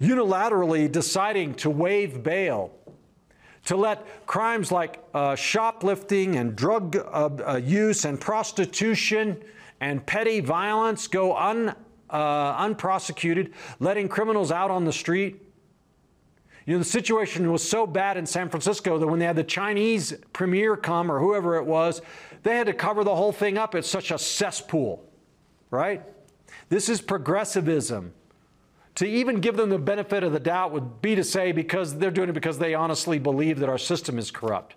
unilaterally 0.00 0.90
deciding 0.90 1.54
to 1.54 1.70
waive 1.70 2.22
bail 2.22 2.70
to 3.64 3.76
let 3.76 4.26
crimes 4.26 4.70
like 4.70 5.02
uh, 5.14 5.34
shoplifting 5.34 6.36
and 6.36 6.54
drug 6.54 6.96
uh, 6.96 7.30
uh, 7.46 7.56
use 7.56 8.04
and 8.04 8.20
prostitution 8.20 9.42
and 9.80 10.04
petty 10.06 10.40
violence 10.40 11.08
go 11.08 11.36
un, 11.36 11.74
uh, 12.10 12.54
unprosecuted, 12.58 13.52
letting 13.80 14.08
criminals 14.08 14.52
out 14.52 14.70
on 14.70 14.84
the 14.84 14.92
street. 14.92 15.40
You 16.66 16.74
know, 16.74 16.78
the 16.78 16.84
situation 16.84 17.50
was 17.52 17.68
so 17.68 17.86
bad 17.86 18.16
in 18.16 18.24
San 18.24 18.48
Francisco 18.48 18.98
that 18.98 19.06
when 19.06 19.18
they 19.18 19.26
had 19.26 19.36
the 19.36 19.44
Chinese 19.44 20.14
premier 20.32 20.76
come 20.76 21.10
or 21.10 21.20
whoever 21.20 21.56
it 21.56 21.64
was, 21.64 22.00
they 22.42 22.56
had 22.56 22.66
to 22.66 22.72
cover 22.72 23.04
the 23.04 23.14
whole 23.14 23.32
thing 23.32 23.58
up. 23.58 23.74
It's 23.74 23.88
such 23.88 24.10
a 24.10 24.18
cesspool, 24.18 25.04
right? 25.70 26.02
This 26.70 26.88
is 26.88 27.00
progressivism 27.00 28.14
to 28.96 29.06
even 29.06 29.40
give 29.40 29.56
them 29.56 29.70
the 29.70 29.78
benefit 29.78 30.22
of 30.22 30.32
the 30.32 30.40
doubt 30.40 30.72
would 30.72 31.02
be 31.02 31.14
to 31.14 31.24
say 31.24 31.52
because 31.52 31.98
they're 31.98 32.10
doing 32.10 32.28
it 32.28 32.32
because 32.32 32.58
they 32.58 32.74
honestly 32.74 33.18
believe 33.18 33.58
that 33.58 33.68
our 33.68 33.78
system 33.78 34.18
is 34.18 34.30
corrupt. 34.30 34.74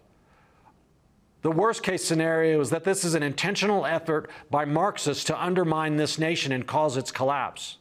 The 1.44 1.52
worst 1.52 1.84
case 1.84 2.04
scenario 2.04 2.60
is 2.60 2.72
that 2.72 2.84
this 2.84 3.06
is 3.06 3.14
an 3.14 3.22
intentional 3.22 3.86
effort 3.86 4.30
by 4.50 4.66
Marxists 4.66 5.24
to 5.26 5.42
undermine 5.42 5.96
this 5.96 6.18
nation 6.18 6.52
and 6.52 6.66
cause 6.66 6.98
its 6.98 7.12
collapse. 7.12 7.78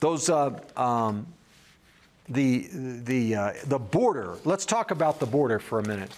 Those, 0.00 0.28
uh, 0.28 0.58
um, 0.76 1.28
the, 2.28 2.68
the, 2.72 3.34
uh, 3.36 3.52
the 3.66 3.78
border, 3.78 4.36
let's 4.44 4.66
talk 4.66 4.90
about 4.90 5.20
the 5.20 5.26
border 5.26 5.60
for 5.60 5.78
a 5.78 5.86
minute. 5.86 6.10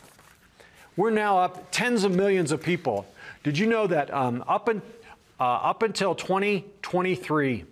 We're 0.96 1.10
now 1.10 1.38
up 1.38 1.70
tens 1.70 2.04
of 2.04 2.14
millions 2.14 2.52
of 2.52 2.62
people. 2.62 3.06
Did 3.42 3.58
you 3.58 3.66
know 3.66 3.86
that 3.86 4.12
um, 4.14 4.42
up, 4.48 4.70
in, 4.70 4.80
uh, 5.39 5.45
up 5.45 5.82
until 5.82 6.14
2023, 6.14 7.64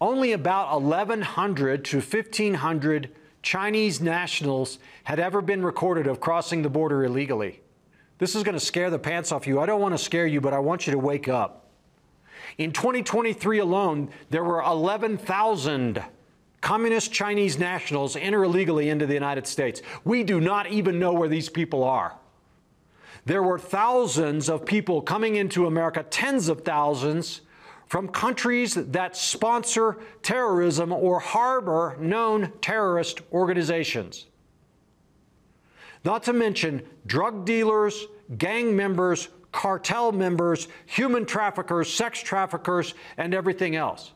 only 0.00 0.32
about 0.32 0.80
1,100 0.80 1.84
to 1.86 1.96
1,500 2.00 3.10
Chinese 3.42 4.00
nationals 4.00 4.78
had 5.04 5.18
ever 5.18 5.40
been 5.40 5.62
recorded 5.64 6.06
of 6.06 6.20
crossing 6.20 6.62
the 6.62 6.68
border 6.68 7.04
illegally. 7.04 7.60
This 8.18 8.34
is 8.34 8.42
going 8.42 8.54
to 8.54 8.64
scare 8.64 8.90
the 8.90 8.98
pants 8.98 9.32
off 9.32 9.46
you. 9.46 9.60
I 9.60 9.66
don't 9.66 9.80
want 9.80 9.94
to 9.96 10.02
scare 10.02 10.26
you, 10.26 10.40
but 10.40 10.52
I 10.52 10.58
want 10.58 10.86
you 10.86 10.92
to 10.92 10.98
wake 10.98 11.28
up. 11.28 11.66
In 12.58 12.72
2023 12.72 13.58
alone, 13.58 14.10
there 14.30 14.42
were 14.42 14.60
11,000 14.62 16.02
communist 16.60 17.12
Chinese 17.12 17.58
nationals 17.58 18.16
enter 18.16 18.42
illegally 18.44 18.88
into 18.88 19.06
the 19.06 19.14
United 19.14 19.46
States. 19.46 19.82
We 20.04 20.24
do 20.24 20.40
not 20.40 20.68
even 20.68 20.98
know 20.98 21.12
where 21.12 21.28
these 21.28 21.48
people 21.48 21.84
are. 21.84 22.16
There 23.28 23.42
were 23.42 23.58
thousands 23.58 24.48
of 24.48 24.64
people 24.64 25.02
coming 25.02 25.36
into 25.36 25.66
America, 25.66 26.02
tens 26.02 26.48
of 26.48 26.62
thousands, 26.62 27.42
from 27.86 28.08
countries 28.08 28.72
that 28.72 29.18
sponsor 29.18 29.98
terrorism 30.22 30.94
or 30.94 31.20
harbor 31.20 31.94
known 32.00 32.50
terrorist 32.62 33.20
organizations. 33.30 34.24
Not 36.06 36.22
to 36.22 36.32
mention 36.32 36.80
drug 37.04 37.44
dealers, 37.44 38.06
gang 38.38 38.74
members, 38.74 39.28
cartel 39.52 40.10
members, 40.10 40.66
human 40.86 41.26
traffickers, 41.26 41.92
sex 41.92 42.22
traffickers, 42.22 42.94
and 43.18 43.34
everything 43.34 43.76
else. 43.76 44.12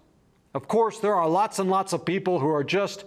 Of 0.55 0.69
course, 0.69 1.01
there 1.01 1.15
are 1.15 1.29
lots 1.29 1.59
and 1.59 1.69
lots 1.69 1.93
of 1.93 2.07
people 2.07 2.39
who 2.39 2.49
are 2.49 2.65
just, 2.65 3.05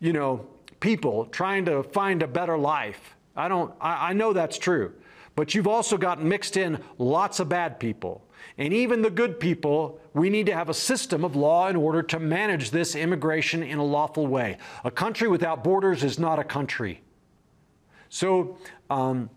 you 0.00 0.12
know, 0.12 0.48
people 0.80 1.26
trying 1.26 1.64
to 1.66 1.84
find 1.84 2.24
a 2.24 2.26
better 2.26 2.58
life. 2.58 3.14
I 3.36 3.46
don't, 3.46 3.72
I, 3.80 4.10
I 4.10 4.12
know 4.14 4.32
that's 4.32 4.58
true. 4.58 4.92
But 5.36 5.54
you've 5.54 5.66
also 5.66 5.96
got 5.96 6.22
mixed 6.22 6.56
in 6.56 6.78
lots 6.98 7.40
of 7.40 7.48
bad 7.48 7.80
people. 7.80 8.24
And 8.56 8.72
even 8.72 9.02
the 9.02 9.10
good 9.10 9.40
people, 9.40 10.00
we 10.12 10.30
need 10.30 10.46
to 10.46 10.54
have 10.54 10.68
a 10.68 10.74
system 10.74 11.24
of 11.24 11.34
law 11.34 11.68
in 11.68 11.76
order 11.76 12.02
to 12.02 12.20
manage 12.20 12.70
this 12.70 12.94
immigration 12.94 13.62
in 13.62 13.78
a 13.78 13.84
lawful 13.84 14.26
way. 14.26 14.58
A 14.84 14.90
country 14.90 15.28
without 15.28 15.64
borders 15.64 16.04
is 16.04 16.18
not 16.18 16.38
a 16.38 16.44
country. 16.44 17.00
So, 18.10 18.58
um, 18.90 19.28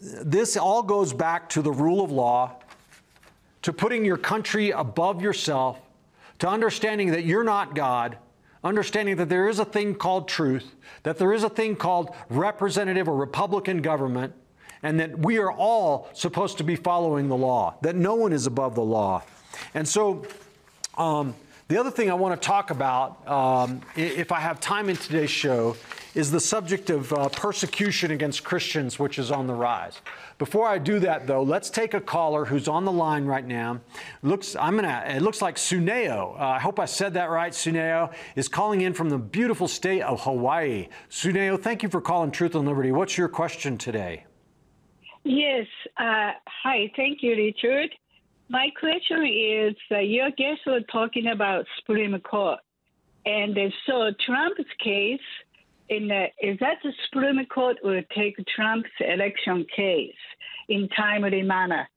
this 0.00 0.56
all 0.56 0.82
goes 0.82 1.12
back 1.12 1.48
to 1.50 1.62
the 1.62 1.72
rule 1.72 2.04
of 2.04 2.10
law, 2.10 2.60
to 3.62 3.72
putting 3.72 4.04
your 4.04 4.18
country 4.18 4.70
above 4.70 5.22
yourself, 5.22 5.80
to 6.40 6.48
understanding 6.48 7.12
that 7.12 7.24
you're 7.24 7.44
not 7.44 7.74
God, 7.74 8.18
understanding 8.62 9.16
that 9.16 9.28
there 9.28 9.48
is 9.48 9.58
a 9.58 9.64
thing 9.64 9.94
called 9.94 10.28
truth, 10.28 10.74
that 11.02 11.18
there 11.18 11.32
is 11.32 11.42
a 11.42 11.48
thing 11.48 11.74
called 11.74 12.14
representative 12.28 13.08
or 13.08 13.16
Republican 13.16 13.82
government, 13.82 14.34
and 14.84 15.00
that 15.00 15.18
we 15.18 15.38
are 15.38 15.50
all 15.50 16.08
supposed 16.12 16.58
to 16.58 16.64
be 16.64 16.76
following 16.76 17.28
the 17.28 17.36
law, 17.36 17.74
that 17.80 17.96
no 17.96 18.14
one 18.14 18.32
is 18.32 18.46
above 18.46 18.74
the 18.74 18.84
law. 18.84 19.22
And 19.72 19.88
so, 19.88 20.24
um, 20.96 21.34
the 21.68 21.78
other 21.78 21.90
thing 21.90 22.10
I 22.10 22.14
want 22.14 22.40
to 22.40 22.46
talk 22.46 22.70
about, 22.70 23.26
um, 23.26 23.80
if 23.96 24.30
I 24.30 24.40
have 24.40 24.60
time 24.60 24.90
in 24.90 24.96
today's 24.96 25.30
show, 25.30 25.74
is 26.14 26.30
the 26.30 26.38
subject 26.38 26.90
of 26.90 27.10
uh, 27.14 27.30
persecution 27.30 28.10
against 28.10 28.44
Christians, 28.44 28.98
which 28.98 29.18
is 29.18 29.30
on 29.30 29.46
the 29.46 29.54
rise. 29.54 30.02
Before 30.36 30.68
I 30.68 30.76
do 30.76 30.98
that, 31.00 31.26
though, 31.26 31.42
let's 31.42 31.70
take 31.70 31.94
a 31.94 32.00
caller 32.00 32.44
who's 32.44 32.68
on 32.68 32.84
the 32.84 32.92
line 32.92 33.24
right 33.24 33.46
now. 33.46 33.80
Looks, 34.22 34.54
I'm 34.54 34.76
gonna. 34.76 35.04
It 35.08 35.22
looks 35.22 35.40
like 35.40 35.56
Suneo. 35.56 36.38
Uh, 36.38 36.44
I 36.44 36.58
hope 36.58 36.78
I 36.78 36.84
said 36.84 37.14
that 37.14 37.30
right. 37.30 37.52
Suneo 37.52 38.12
is 38.36 38.48
calling 38.48 38.82
in 38.82 38.92
from 38.92 39.08
the 39.08 39.18
beautiful 39.18 39.66
state 39.66 40.02
of 40.02 40.24
Hawaii. 40.24 40.88
Suneo, 41.10 41.58
thank 41.58 41.82
you 41.82 41.88
for 41.88 42.02
calling 42.02 42.30
Truth 42.30 42.54
and 42.54 42.68
Liberty. 42.68 42.92
What's 42.92 43.16
your 43.16 43.28
question 43.28 43.78
today? 43.78 44.24
Yes. 45.24 45.66
Uh, 45.96 46.32
hi. 46.46 46.92
Thank 46.96 47.22
you, 47.22 47.34
Richard. 47.34 47.90
My 48.50 48.68
question 48.78 49.24
is 49.24 49.74
uh, 49.90 49.98
your 49.98 50.30
guests 50.32 50.64
were 50.66 50.82
talking 50.92 51.28
about 51.28 51.64
Supreme 51.78 52.18
Court. 52.20 52.60
And 53.24 53.56
uh, 53.56 53.70
so 53.86 54.10
Trump's 54.20 54.68
case, 54.78 55.20
in 55.88 56.08
the, 56.08 56.26
is 56.42 56.58
that 56.60 56.76
the 56.84 56.92
Supreme 57.06 57.44
Court 57.46 57.78
will 57.82 58.02
take 58.14 58.36
Trump's 58.54 58.90
election 59.00 59.66
case 59.74 60.12
in 60.68 60.88
timely 60.90 61.42
manner? 61.42 61.88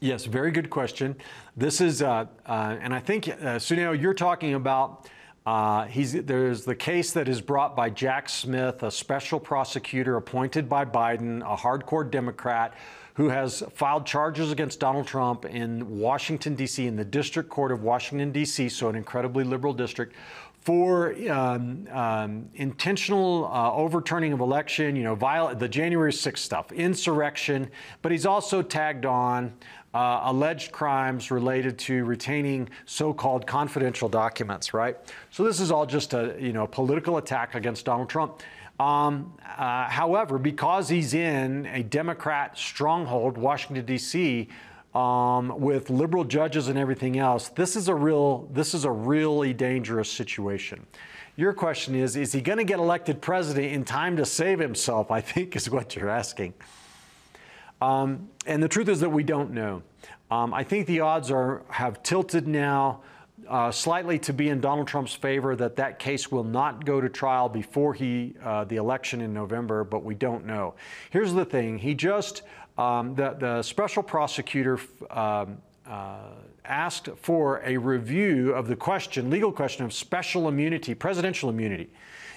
Yes, 0.00 0.24
very 0.24 0.50
good 0.50 0.68
question. 0.68 1.14
This 1.56 1.80
is, 1.80 2.02
uh, 2.02 2.26
uh, 2.44 2.76
and 2.80 2.92
I 2.92 2.98
think, 2.98 3.28
uh, 3.28 3.60
Suneo, 3.60 3.98
you're 3.98 4.14
talking 4.14 4.54
about 4.54 5.08
uh, 5.44 5.88
there's 5.94 6.64
the 6.64 6.74
case 6.74 7.12
that 7.12 7.28
is 7.28 7.40
brought 7.40 7.74
by 7.74 7.90
Jack 7.90 8.28
Smith, 8.28 8.82
a 8.82 8.90
special 8.90 9.40
prosecutor 9.40 10.16
appointed 10.16 10.68
by 10.68 10.84
Biden, 10.84 11.40
a 11.42 11.56
hardcore 11.56 12.08
Democrat 12.08 12.74
who 13.14 13.28
has 13.28 13.62
filed 13.74 14.06
charges 14.06 14.52
against 14.52 14.80
Donald 14.80 15.06
Trump 15.06 15.44
in 15.44 15.98
Washington, 15.98 16.54
D.C., 16.54 16.86
in 16.86 16.96
the 16.96 17.04
District 17.04 17.50
Court 17.50 17.72
of 17.72 17.82
Washington, 17.82 18.32
D.C., 18.32 18.68
so 18.70 18.88
an 18.88 18.96
incredibly 18.96 19.44
liberal 19.44 19.74
district, 19.74 20.14
for 20.60 21.12
um, 21.28 21.88
um, 21.90 22.48
intentional 22.54 23.50
uh, 23.52 23.72
overturning 23.72 24.32
of 24.32 24.40
election, 24.40 24.94
you 24.94 25.02
know, 25.02 25.16
viol- 25.16 25.54
the 25.54 25.68
January 25.68 26.12
6th 26.12 26.38
stuff, 26.38 26.70
insurrection, 26.70 27.68
but 28.00 28.12
he's 28.12 28.24
also 28.24 28.62
tagged 28.62 29.04
on 29.04 29.52
uh, 29.94 30.20
alleged 30.24 30.72
crimes 30.72 31.30
related 31.30 31.78
to 31.78 32.04
retaining 32.04 32.68
so-called 32.86 33.46
confidential 33.46 34.08
documents, 34.08 34.72
right? 34.72 34.96
So 35.30 35.44
this 35.44 35.60
is 35.60 35.70
all 35.70 35.86
just 35.86 36.14
a 36.14 36.36
you 36.38 36.52
know 36.52 36.66
political 36.66 37.18
attack 37.18 37.54
against 37.54 37.84
Donald 37.84 38.08
Trump. 38.08 38.42
Um, 38.80 39.34
uh, 39.58 39.88
however, 39.88 40.38
because 40.38 40.88
he's 40.88 41.14
in 41.14 41.66
a 41.66 41.82
Democrat 41.82 42.56
stronghold, 42.56 43.36
Washington 43.36 43.84
D.C., 43.84 44.48
um, 44.94 45.58
with 45.58 45.88
liberal 45.88 46.24
judges 46.24 46.68
and 46.68 46.78
everything 46.78 47.18
else, 47.18 47.48
this 47.48 47.76
is 47.76 47.88
a 47.88 47.94
real 47.94 48.48
this 48.52 48.74
is 48.74 48.84
a 48.84 48.90
really 48.90 49.52
dangerous 49.54 50.10
situation. 50.10 50.86
Your 51.36 51.52
question 51.54 51.94
is: 51.94 52.16
Is 52.16 52.32
he 52.32 52.40
going 52.40 52.58
to 52.58 52.64
get 52.64 52.78
elected 52.78 53.20
president 53.22 53.72
in 53.72 53.84
time 53.84 54.16
to 54.16 54.24
save 54.26 54.58
himself? 54.58 55.10
I 55.10 55.20
think 55.20 55.56
is 55.56 55.70
what 55.70 55.96
you're 55.96 56.10
asking. 56.10 56.54
Um, 57.82 58.28
and 58.46 58.62
the 58.62 58.68
truth 58.68 58.88
is 58.88 59.00
that 59.00 59.10
we 59.10 59.24
don't 59.24 59.50
know. 59.50 59.82
Um, 60.30 60.54
I 60.54 60.62
think 60.62 60.86
the 60.86 61.00
odds 61.00 61.30
are 61.30 61.62
have 61.68 62.02
tilted 62.02 62.46
now 62.46 63.02
uh, 63.48 63.72
slightly 63.72 64.20
to 64.20 64.32
be 64.32 64.48
in 64.48 64.60
Donald 64.60 64.86
Trump's 64.86 65.14
favor 65.14 65.56
that 65.56 65.74
that 65.76 65.98
case 65.98 66.30
will 66.30 66.44
not 66.44 66.84
go 66.84 67.00
to 67.00 67.08
trial 67.08 67.48
before 67.48 67.92
he 67.92 68.34
uh, 68.42 68.64
the 68.64 68.76
election 68.76 69.20
in 69.20 69.34
November, 69.34 69.82
but 69.82 70.04
we 70.04 70.14
don't 70.14 70.46
know. 70.46 70.74
Here's 71.10 71.34
the 71.34 71.44
thing: 71.44 71.78
he 71.78 71.94
just 71.94 72.42
um, 72.78 73.16
the 73.16 73.36
the 73.38 73.62
special 73.62 74.02
prosecutor. 74.02 74.78
Um, 75.10 75.58
uh, 75.84 76.18
asked 76.64 77.08
for 77.16 77.60
a 77.64 77.76
review 77.76 78.52
of 78.54 78.68
the 78.68 78.76
question, 78.76 79.28
legal 79.28 79.50
question 79.50 79.84
of 79.84 79.92
special 79.92 80.48
immunity, 80.48 80.94
presidential 80.94 81.50
immunity. 81.50 81.90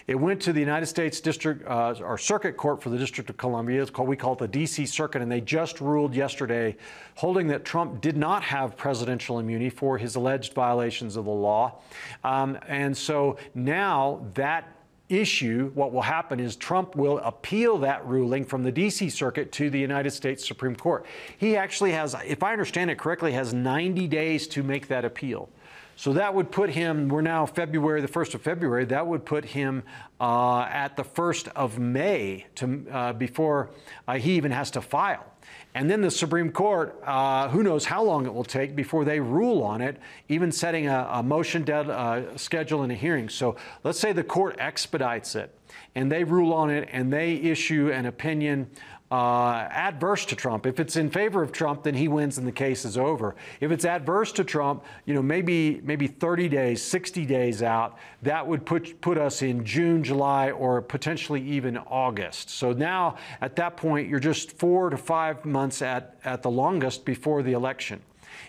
It 0.08 0.16
went 0.16 0.40
to 0.44 0.54
the 0.54 0.60
United 0.60 0.86
States 0.86 1.20
District 1.20 1.68
uh, 1.68 1.96
or 2.00 2.20
Circuit 2.20 2.58
Court 2.58 2.82
for 2.82 2.90
the 2.90 2.98
District 2.98 3.28
of 3.28 3.38
Columbia. 3.38 3.82
It's 3.82 3.90
called 3.90 4.08
we 4.08 4.16
call 4.16 4.34
it 4.34 4.40
the 4.40 4.48
D.C. 4.48 4.86
Circuit, 4.86 5.24
and 5.24 5.32
they 5.32 5.42
just 5.42 5.82
ruled 5.82 6.14
yesterday, 6.14 6.78
holding 7.16 7.48
that 7.48 7.66
Trump 7.66 8.02
did 8.02 8.16
not 8.16 8.44
have 8.44 8.78
presidential 8.78 9.40
immunity 9.40 9.72
for 9.72 9.98
his 9.98 10.16
alleged 10.16 10.54
violations 10.54 11.16
of 11.16 11.26
the 11.26 11.32
law. 11.32 11.80
Um, 12.24 12.60
and 12.68 12.96
so 12.96 13.38
now 13.56 14.24
that 14.36 14.72
issue, 15.10 15.72
what 15.74 15.92
will 15.92 16.04
happen 16.04 16.40
is 16.40 16.56
Trump 16.56 16.96
will 16.96 17.18
appeal 17.20 17.80
that 17.80 18.06
ruling 18.06 18.46
from 18.46 18.62
the 18.62 18.72
DC 18.72 19.12
Circuit 19.12 19.52
to 19.54 19.72
the 19.72 19.80
United 19.80 20.12
States 20.12 20.48
Supreme 20.48 20.76
Court. 20.76 21.06
He 21.38 21.56
actually 21.58 21.92
has, 21.94 22.16
if 22.26 22.44
I 22.44 22.52
understand 22.52 22.92
it 22.92 23.00
correctly, 23.00 23.32
has 23.34 23.54
90 23.54 24.08
days 24.08 24.48
to 24.50 24.62
make 24.62 24.88
that 24.88 25.04
appeal. 25.04 25.50
So 25.98 26.14
that 26.14 26.34
would 26.34 26.52
put 26.52 26.70
him, 26.70 27.08
we're 27.08 27.22
now 27.22 27.46
February, 27.46 28.02
the 28.02 28.08
1st 28.08 28.36
of 28.36 28.42
February, 28.42 28.86
that 28.86 29.08
would 29.08 29.26
put 29.26 29.46
him 29.46 29.84
uh, 30.20 30.62
at 30.64 30.98
the 30.98 31.04
1st 31.04 31.48
of 31.56 31.80
May 31.80 32.46
to, 32.56 32.86
uh, 32.92 33.14
before 33.14 33.72
uh, 34.08 34.18
he 34.18 34.34
even 34.34 34.52
has 34.52 34.72
to 34.72 34.82
file. 34.82 35.26
And 35.74 35.90
then 35.90 36.02
the 36.02 36.12
Supreme 36.12 36.52
Court, 36.52 37.02
uh, 37.06 37.50
who 37.50 37.64
knows 37.64 37.86
how 37.86 38.04
long 38.04 38.26
it 38.26 38.34
will 38.34 38.44
take 38.44 38.76
before 38.76 39.06
they 39.06 39.20
rule 39.20 39.62
on 39.64 39.82
it, 39.82 39.98
even 40.28 40.52
setting 40.52 40.88
a, 40.88 41.08
a 41.12 41.24
motion 41.24 41.64
dead, 41.64 41.90
uh, 41.90 42.36
schedule 42.38 42.84
and 42.84 42.92
a 42.92 42.96
hearing. 42.96 43.30
So 43.30 43.56
let's 43.84 44.00
say 44.00 44.12
the 44.12 44.24
court 44.24 44.56
expedites 44.60 45.36
it 45.36 45.54
and 45.94 46.12
they 46.12 46.24
rule 46.24 46.54
on 46.54 46.70
it 46.70 46.90
and 46.92 47.12
they 47.12 47.36
issue 47.36 47.92
an 47.92 48.06
opinion 48.06 48.70
uh, 49.16 49.70
adverse 49.72 50.26
to 50.26 50.36
Trump. 50.36 50.66
If 50.66 50.78
it's 50.78 50.98
in 50.98 51.10
favor 51.10 51.42
of 51.42 51.54
Trump, 51.54 51.84
then 51.84 51.94
he 51.94 52.10
wins 52.10 52.38
and 52.38 52.46
the 52.46 52.52
case 52.52 52.84
is 52.84 52.98
over. 52.98 53.34
If 53.62 53.72
it's 53.72 53.86
adverse 53.86 54.34
to 54.34 54.44
Trump, 54.44 54.84
you 55.06 55.14
know, 55.14 55.22
maybe 55.22 55.80
maybe 55.84 56.08
30 56.08 56.50
days, 56.50 56.84
60 56.84 57.26
days 57.26 57.64
out, 57.64 57.98
that 58.24 58.46
would 58.46 58.66
put 58.66 59.00
put 59.00 59.18
us 59.18 59.42
in 59.42 59.64
June, 59.64 60.04
July, 60.04 60.52
or 60.52 60.82
potentially 60.82 61.42
even 61.42 61.78
August. 61.78 62.50
So 62.50 62.74
now 62.74 63.16
at 63.40 63.56
that 63.56 63.78
point, 63.78 64.10
you're 64.10 64.20
just 64.20 64.52
four 64.58 64.90
to 64.90 64.98
five 64.98 65.46
months 65.46 65.82
at, 65.82 66.18
at 66.26 66.42
the 66.42 66.52
longest 66.52 67.06
before 67.06 67.42
the 67.42 67.54
election. 67.54 68.02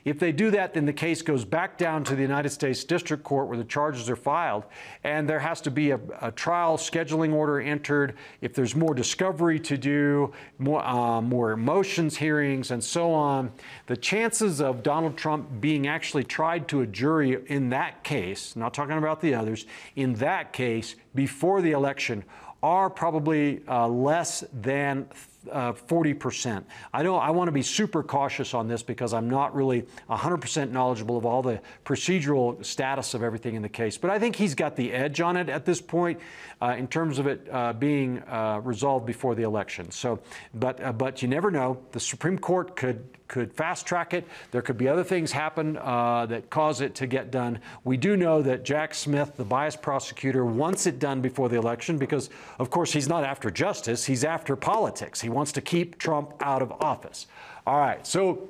If 0.07 0.21
they 0.21 0.31
do 0.31 0.53
that, 0.53 0.73
then 0.73 0.87
the 0.87 0.93
case 0.93 1.21
goes 1.21 1.45
back 1.45 1.77
down 1.77 2.05
to 2.05 2.15
the 2.15 2.23
United 2.23 2.51
States 2.51 2.85
District 2.85 3.25
Court 3.25 3.49
where 3.49 3.59
the 3.59 3.65
charges 3.65 4.09
are 4.09 4.15
filed, 4.15 4.65
and 5.03 5.29
there 5.29 5.41
has 5.41 5.61
to 5.63 5.71
be 5.73 5.91
a, 5.91 5.99
a 6.21 6.31
trial 6.31 6.77
scheduling 6.77 7.33
order 7.33 7.61
entered. 7.61 8.15
If 8.41 8.55
there's 8.55 8.77
more 8.77 8.95
discovery 8.95 9.59
to 9.59 9.77
do, 9.77 10.33
more, 10.59 10.81
uh, 10.87 11.21
more 11.21 11.57
motions 11.57 12.17
hearings, 12.17 12.71
and 12.71 12.83
so 12.85 13.13
on, 13.13 13.51
the 13.87 13.97
chances 13.97 14.61
of 14.61 14.85
Donald 14.85 15.17
Trump 15.17 15.61
being 15.61 15.89
actually 15.89 16.23
tried 16.23 16.69
to 16.69 16.83
a 16.83 16.87
jury 16.87 17.39
in 17.49 17.71
that 17.71 18.05
case, 18.05 18.55
not 18.55 18.73
talking 18.75 18.99
about 18.99 19.21
the 19.21 19.35
others, 19.35 19.67
in 19.97 20.15
that 20.15 20.53
case 20.53 20.95
before 21.17 21.61
the 21.61 21.73
election 21.73 22.23
are 22.63 22.89
probably 22.89 23.61
uh, 23.69 23.89
less 23.89 24.45
than 24.53 25.09
uh, 25.51 25.73
40%. 25.73 26.65
I 26.93 27.03
don't. 27.03 27.21
I 27.21 27.31
want 27.31 27.49
to 27.49 27.53
be 27.53 27.63
super 27.63 28.03
cautious 28.03 28.55
on 28.55 28.69
this 28.69 28.83
because 28.83 29.13
I'm 29.13 29.29
not 29.29 29.55
really 29.55 29.85
100% 30.11 30.71
knowledgeable 30.71 31.17
of 31.17 31.27
all 31.27 31.43
the 31.43 31.61
procedural 31.85 32.65
status 32.65 33.15
of 33.15 33.23
everything 33.23 33.55
in 33.55 33.63
the 33.63 33.69
case. 33.69 33.97
But 33.99 34.11
I 34.11 34.19
think 34.19 34.37
he's 34.37 34.55
got 34.55 34.77
the 34.77 34.93
edge 34.93 35.21
on 35.21 35.37
it 35.37 35.49
at 35.49 35.65
this 35.65 35.81
point 35.81 36.21
uh, 36.61 36.75
in 36.79 36.89
terms 36.89 37.19
of 37.19 37.27
it 37.27 37.47
uh, 37.51 37.73
being 37.73 38.23
uh, 38.23 38.61
resolved 38.65 39.07
before 39.07 39.35
the 39.35 39.43
election. 39.43 39.91
So, 39.91 40.21
but 40.55 40.83
uh, 40.83 40.93
but 40.93 41.23
you 41.23 41.29
never 41.29 41.51
know. 41.51 41.79
The 41.93 42.01
Supreme 42.01 42.39
Court 42.39 42.77
could 42.77 43.05
could 43.29 43.53
fast 43.53 43.87
track 43.87 44.15
it. 44.15 44.27
There 44.51 44.63
could 44.63 44.79
be 44.79 44.89
other 44.89 45.05
things 45.05 45.33
happen 45.33 45.77
uh, 45.79 46.27
that 46.27 46.51
cause 46.51 46.81
it 46.81 46.95
to 46.97 47.07
get 47.07 47.31
done. 47.31 47.59
We 47.85 47.97
do 47.97 48.17
know 48.17 48.43
that 48.43 48.65
Jack 48.65 48.95
Smith, 48.95 49.37
the 49.37 49.45
biased 49.45 49.83
prosecutor, 49.83 50.45
wants 50.45 50.87
it 50.87 50.99
done 50.99 51.21
before 51.21 51.49
the 51.49 51.57
election 51.57 51.99
because, 51.99 52.31
of 52.59 52.71
course, 52.71 52.93
he's 52.93 53.09
not 53.09 53.25
after 53.25 53.51
justice. 53.51 54.05
He's 54.05 54.25
after 54.25 54.57
politics. 54.57 55.21
He 55.21 55.29
wants 55.37 55.53
to 55.53 55.61
keep 55.61 55.99
Trump 55.99 56.33
out 56.41 56.63
of 56.63 56.73
office. 56.73 57.27
All 57.67 57.79
right. 57.79 58.05
So 58.07 58.49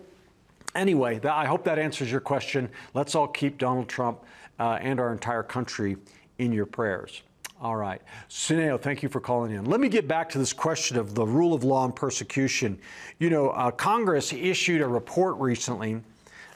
anyway, 0.75 1.21
I 1.25 1.45
hope 1.45 1.65
that 1.65 1.79
answers 1.79 2.11
your 2.11 2.21
question. 2.21 2.71
Let's 2.95 3.15
all 3.15 3.27
keep 3.27 3.59
Donald 3.59 3.89
Trump 3.89 4.21
uh, 4.59 4.79
and 4.81 5.01
our 5.01 5.13
entire 5.13 5.43
country 5.43 5.97
in 6.39 6.53
your 6.53 6.65
prayers. 6.65 7.23
All 7.61 7.77
right. 7.77 8.01
Suneo, 8.29 8.81
thank 8.81 9.03
you 9.03 9.09
for 9.09 9.21
calling 9.21 9.51
in. 9.51 9.65
Let 9.65 9.81
me 9.81 9.89
get 9.89 10.07
back 10.07 10.29
to 10.31 10.39
this 10.39 10.53
question 10.53 10.97
of 10.97 11.15
the 11.15 11.27
rule 11.27 11.55
of 11.55 11.65
law 11.65 11.85
and 11.85 11.97
persecution. 11.97 12.79
You 13.19 13.31
know, 13.31 13.51
uh, 13.51 13.71
Congress 13.73 14.33
issued 14.33 14.81
a 14.81 14.87
report 14.87 15.37
recently, 15.39 16.03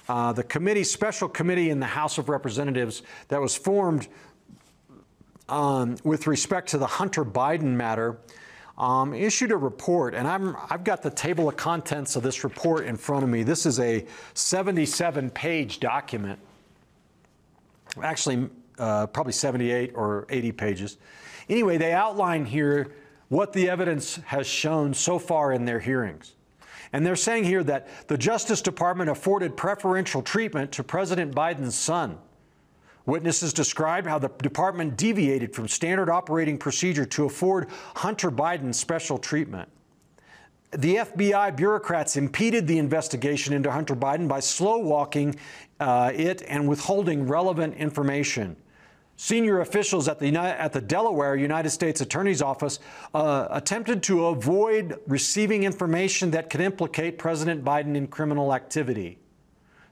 uh, 0.08 0.32
the 0.32 0.44
committee, 0.44 0.84
special 0.84 1.28
committee 1.28 1.70
in 1.70 1.80
the 1.80 1.86
House 1.86 2.18
of 2.18 2.28
Representatives 2.28 3.02
that 3.28 3.40
was 3.40 3.56
formed 3.56 4.08
um, 5.48 5.96
with 6.04 6.26
respect 6.26 6.68
to 6.68 6.78
the 6.78 6.86
Hunter 6.86 7.24
Biden 7.24 7.74
matter. 7.74 8.18
Um, 8.80 9.12
issued 9.12 9.52
a 9.52 9.58
report, 9.58 10.14
and 10.14 10.26
I'm, 10.26 10.56
I've 10.70 10.84
got 10.84 11.02
the 11.02 11.10
table 11.10 11.50
of 11.50 11.56
contents 11.58 12.16
of 12.16 12.22
this 12.22 12.44
report 12.44 12.86
in 12.86 12.96
front 12.96 13.22
of 13.24 13.28
me. 13.28 13.42
This 13.42 13.66
is 13.66 13.78
a 13.78 14.06
77 14.32 15.28
page 15.28 15.80
document. 15.80 16.38
Actually, 18.02 18.48
uh, 18.78 19.06
probably 19.08 19.34
78 19.34 19.92
or 19.94 20.26
80 20.30 20.52
pages. 20.52 20.96
Anyway, 21.50 21.76
they 21.76 21.92
outline 21.92 22.46
here 22.46 22.92
what 23.28 23.52
the 23.52 23.68
evidence 23.68 24.16
has 24.24 24.46
shown 24.46 24.94
so 24.94 25.18
far 25.18 25.52
in 25.52 25.66
their 25.66 25.80
hearings. 25.80 26.32
And 26.94 27.04
they're 27.04 27.16
saying 27.16 27.44
here 27.44 27.62
that 27.64 27.86
the 28.08 28.16
Justice 28.16 28.62
Department 28.62 29.10
afforded 29.10 29.58
preferential 29.58 30.22
treatment 30.22 30.72
to 30.72 30.82
President 30.82 31.34
Biden's 31.34 31.74
son. 31.74 32.16
Witnesses 33.06 33.52
describe 33.52 34.06
how 34.06 34.18
the 34.18 34.28
department 34.42 34.96
deviated 34.96 35.54
from 35.54 35.68
standard 35.68 36.10
operating 36.10 36.58
procedure 36.58 37.06
to 37.06 37.24
afford 37.24 37.68
Hunter 37.96 38.30
Biden 38.30 38.74
special 38.74 39.18
treatment. 39.18 39.68
The 40.72 40.96
FBI 40.96 41.56
bureaucrats 41.56 42.16
impeded 42.16 42.66
the 42.66 42.78
investigation 42.78 43.54
into 43.54 43.70
Hunter 43.72 43.96
Biden 43.96 44.28
by 44.28 44.40
slow 44.40 44.78
walking 44.78 45.34
uh, 45.80 46.12
it 46.14 46.42
and 46.46 46.68
withholding 46.68 47.26
relevant 47.26 47.74
information. 47.74 48.56
Senior 49.16 49.60
officials 49.60 50.08
at 50.08 50.18
the, 50.18 50.34
at 50.36 50.72
the 50.72 50.80
Delaware 50.80 51.36
United 51.36 51.70
States 51.70 52.00
Attorney's 52.00 52.40
Office 52.40 52.78
uh, 53.12 53.48
attempted 53.50 54.02
to 54.04 54.26
avoid 54.26 54.98
receiving 55.06 55.64
information 55.64 56.30
that 56.30 56.48
could 56.48 56.60
implicate 56.60 57.18
President 57.18 57.64
Biden 57.64 57.96
in 57.96 58.06
criminal 58.06 58.54
activity. 58.54 59.18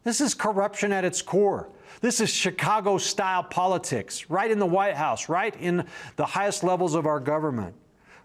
This 0.05 0.20
is 0.20 0.32
corruption 0.32 0.93
at 0.93 1.05
its 1.05 1.20
core. 1.20 1.68
This 2.01 2.20
is 2.20 2.31
Chicago 2.31 2.98
style 2.98 3.43
politics, 3.43 4.31
right 4.31 4.51
in 4.51 4.59
the 4.59 4.66
White 4.66 4.94
House, 4.94 5.28
right 5.28 5.55
in 5.56 5.85
the 6.16 6.27
highest 6.27 6.65
levels 6.65 6.94
of 6.94 7.06
our 7.06 7.20
government 7.20 7.74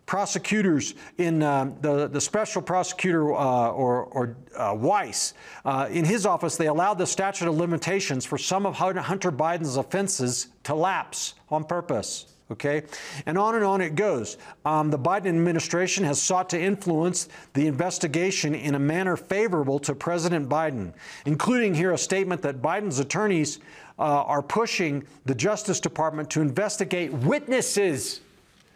prosecutors 0.05 0.95
in 1.17 1.41
uh, 1.41 1.71
the, 1.81 2.07
the 2.07 2.19
special 2.19 2.61
prosecutor 2.61 3.33
uh, 3.33 3.69
or, 3.69 4.05
or 4.05 4.37
uh, 4.57 4.75
Weiss, 4.77 5.33
uh, 5.65 5.87
in 5.89 6.05
his 6.05 6.25
office, 6.25 6.57
they 6.57 6.67
allowed 6.67 6.95
the 6.95 7.07
statute 7.07 7.47
of 7.47 7.55
limitations 7.55 8.25
for 8.25 8.37
some 8.37 8.65
of 8.65 8.75
Hunter 8.75 9.31
Biden's 9.31 9.77
offenses 9.77 10.47
to 10.63 10.75
lapse 10.75 11.35
on 11.49 11.63
purpose. 11.63 12.32
Okay, 12.53 12.83
and 13.25 13.35
on 13.35 13.55
and 13.55 13.63
on 13.63 13.81
it 13.81 13.95
goes. 13.95 14.37
Um, 14.63 14.91
the 14.91 14.99
Biden 14.99 15.25
administration 15.25 16.03
has 16.05 16.21
sought 16.21 16.51
to 16.51 16.61
influence 16.61 17.27
the 17.53 17.65
investigation 17.65 18.53
in 18.53 18.75
a 18.75 18.79
manner 18.79 19.17
favorable 19.17 19.79
to 19.79 19.95
President 19.95 20.47
Biden, 20.47 20.93
including 21.25 21.73
here 21.73 21.93
a 21.93 21.97
statement 21.97 22.43
that 22.43 22.61
Biden's 22.61 22.99
attorneys 22.99 23.57
uh, 23.97 24.03
are 24.03 24.43
pushing 24.43 25.03
the 25.25 25.33
Justice 25.33 25.79
Department 25.79 26.29
to 26.29 26.41
investigate 26.41 27.11
witnesses 27.11 28.21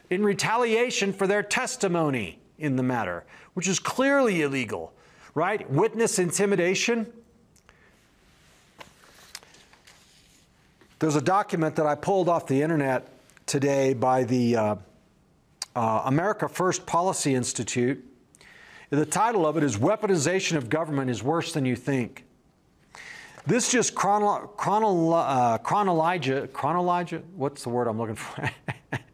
in 0.10 0.24
retaliation 0.24 1.14
for 1.14 1.28
their 1.28 1.44
testimony 1.44 2.40
in 2.58 2.78
the 2.78 2.84
matter, 2.84 3.26
which 3.54 3.68
is 3.68 3.78
clearly 3.78 4.42
illegal, 4.42 4.92
right? 5.36 5.70
Witness 5.70 6.18
intimidation. 6.18 7.06
There's 10.98 11.16
a 11.16 11.22
document 11.22 11.76
that 11.76 11.86
I 11.86 11.94
pulled 11.94 12.28
off 12.28 12.48
the 12.48 12.60
internet 12.64 13.08
today 13.48 13.94
by 13.94 14.26
the 14.26 14.56
uh, 14.58 14.76
uh, 15.74 16.02
America 16.06 16.50
First 16.50 16.86
Policy 16.86 17.34
Institute. 17.34 18.04
The 18.90 19.06
title 19.06 19.46
of 19.46 19.56
it 19.56 19.64
is 19.64 19.78
Weaponization 19.78 20.58
of 20.58 20.70
Government 20.70 21.10
is 21.10 21.24
Worse 21.24 21.54
Than 21.54 21.66
You 21.66 21.78
Think. 21.78 22.26
This 23.46 23.72
just 23.72 23.96
chrono, 23.96 24.48
chrono, 24.58 25.12
uh, 25.12 25.58
chronologia, 25.60 26.50
what's 27.38 27.64
the 27.64 27.70
word 27.70 27.88
I'm 27.88 27.98
looking 27.98 28.16
for? 28.16 28.52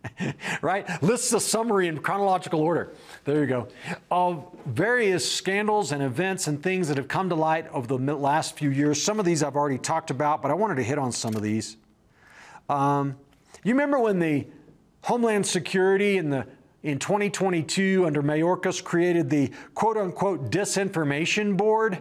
right? 0.64 1.04
Lists 1.04 1.32
a 1.34 1.40
summary 1.40 1.88
in 1.88 2.00
chronological 2.00 2.60
order. 2.60 2.92
There 3.26 3.40
you 3.40 3.46
go. 3.46 3.68
Of 4.10 4.48
various 4.66 5.32
scandals 5.32 5.92
and 5.92 6.02
events 6.02 6.48
and 6.48 6.62
things 6.62 6.88
that 6.88 6.98
have 6.98 7.08
come 7.08 7.30
to 7.30 7.36
light 7.36 7.68
over 7.72 7.86
the 7.86 7.98
last 8.16 8.58
few 8.58 8.72
years. 8.72 9.00
Some 9.00 9.20
of 9.20 9.26
these 9.26 9.44
I've 9.44 9.56
already 9.56 9.78
talked 9.78 10.10
about, 10.10 10.42
but 10.42 10.50
I 10.50 10.56
wanted 10.56 10.76
to 10.76 10.84
hit 10.84 10.98
on 10.98 11.12
some 11.12 11.36
of 11.36 11.44
these. 11.44 11.78
Um, 12.68 13.18
you 13.64 13.74
remember 13.74 14.00
when 14.00 14.20
the 14.20 14.48
Homeland 15.04 15.46
Security 15.46 16.18
in 16.18 16.30
the 16.30 16.48
in 16.84 17.00
2022 17.00 18.06
under 18.06 18.22
Mayorkas 18.22 18.84
created 18.84 19.30
the 19.30 19.52
quote 19.74 19.98
unquote 19.98 20.52
disinformation 20.52 21.56
board? 21.56 22.00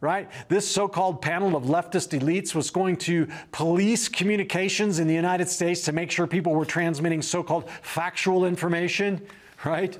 right? 0.00 0.30
This 0.48 0.68
so 0.68 0.88
called 0.88 1.22
panel 1.22 1.56
of 1.56 1.64
leftist 1.64 2.18
elites 2.18 2.54
was 2.54 2.70
going 2.70 2.96
to 2.98 3.26
police 3.50 4.08
communications 4.08 4.98
in 4.98 5.08
the 5.08 5.14
United 5.14 5.48
States 5.48 5.82
to 5.82 5.92
make 5.92 6.10
sure 6.10 6.26
people 6.26 6.54
were 6.54 6.66
transmitting 6.66 7.22
so 7.22 7.42
called 7.42 7.68
factual 7.82 8.44
information, 8.44 9.20
right? 9.64 9.98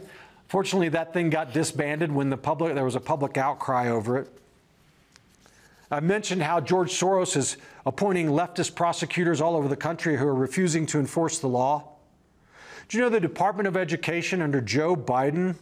Fortunately, 0.49 0.91
that 0.91 1.13
thing 1.13 1.31
got 1.31 1.53
disbanded 1.53 2.13
when 2.13 2.31
the 2.31 2.37
public, 2.37 2.75
there 2.75 2.85
was 2.85 2.95
a 2.95 3.01
public 3.01 3.37
outcry 3.37 3.89
over 3.89 4.19
it. 4.19 4.29
I 5.91 6.01
mentioned 6.01 6.43
how 6.43 6.61
George 6.61 6.91
Soros 6.93 7.37
is 7.37 7.57
appointing 7.85 8.29
leftist 8.29 8.75
prosecutors 8.75 9.41
all 9.41 9.57
over 9.57 9.69
the 9.69 9.77
country 9.77 10.17
who 10.17 10.27
are 10.27 10.35
refusing 10.35 10.87
to 10.87 10.99
enforce 10.99 11.39
the 11.39 11.49
law. 11.49 11.93
Do 12.89 12.99
you 12.99 13.05
know 13.05 13.11
the 13.11 13.21
Department 13.21 13.69
of 13.69 13.77
Education 13.77 14.43
under 14.43 14.61
Joe 14.61 14.97
Biden 14.97 15.57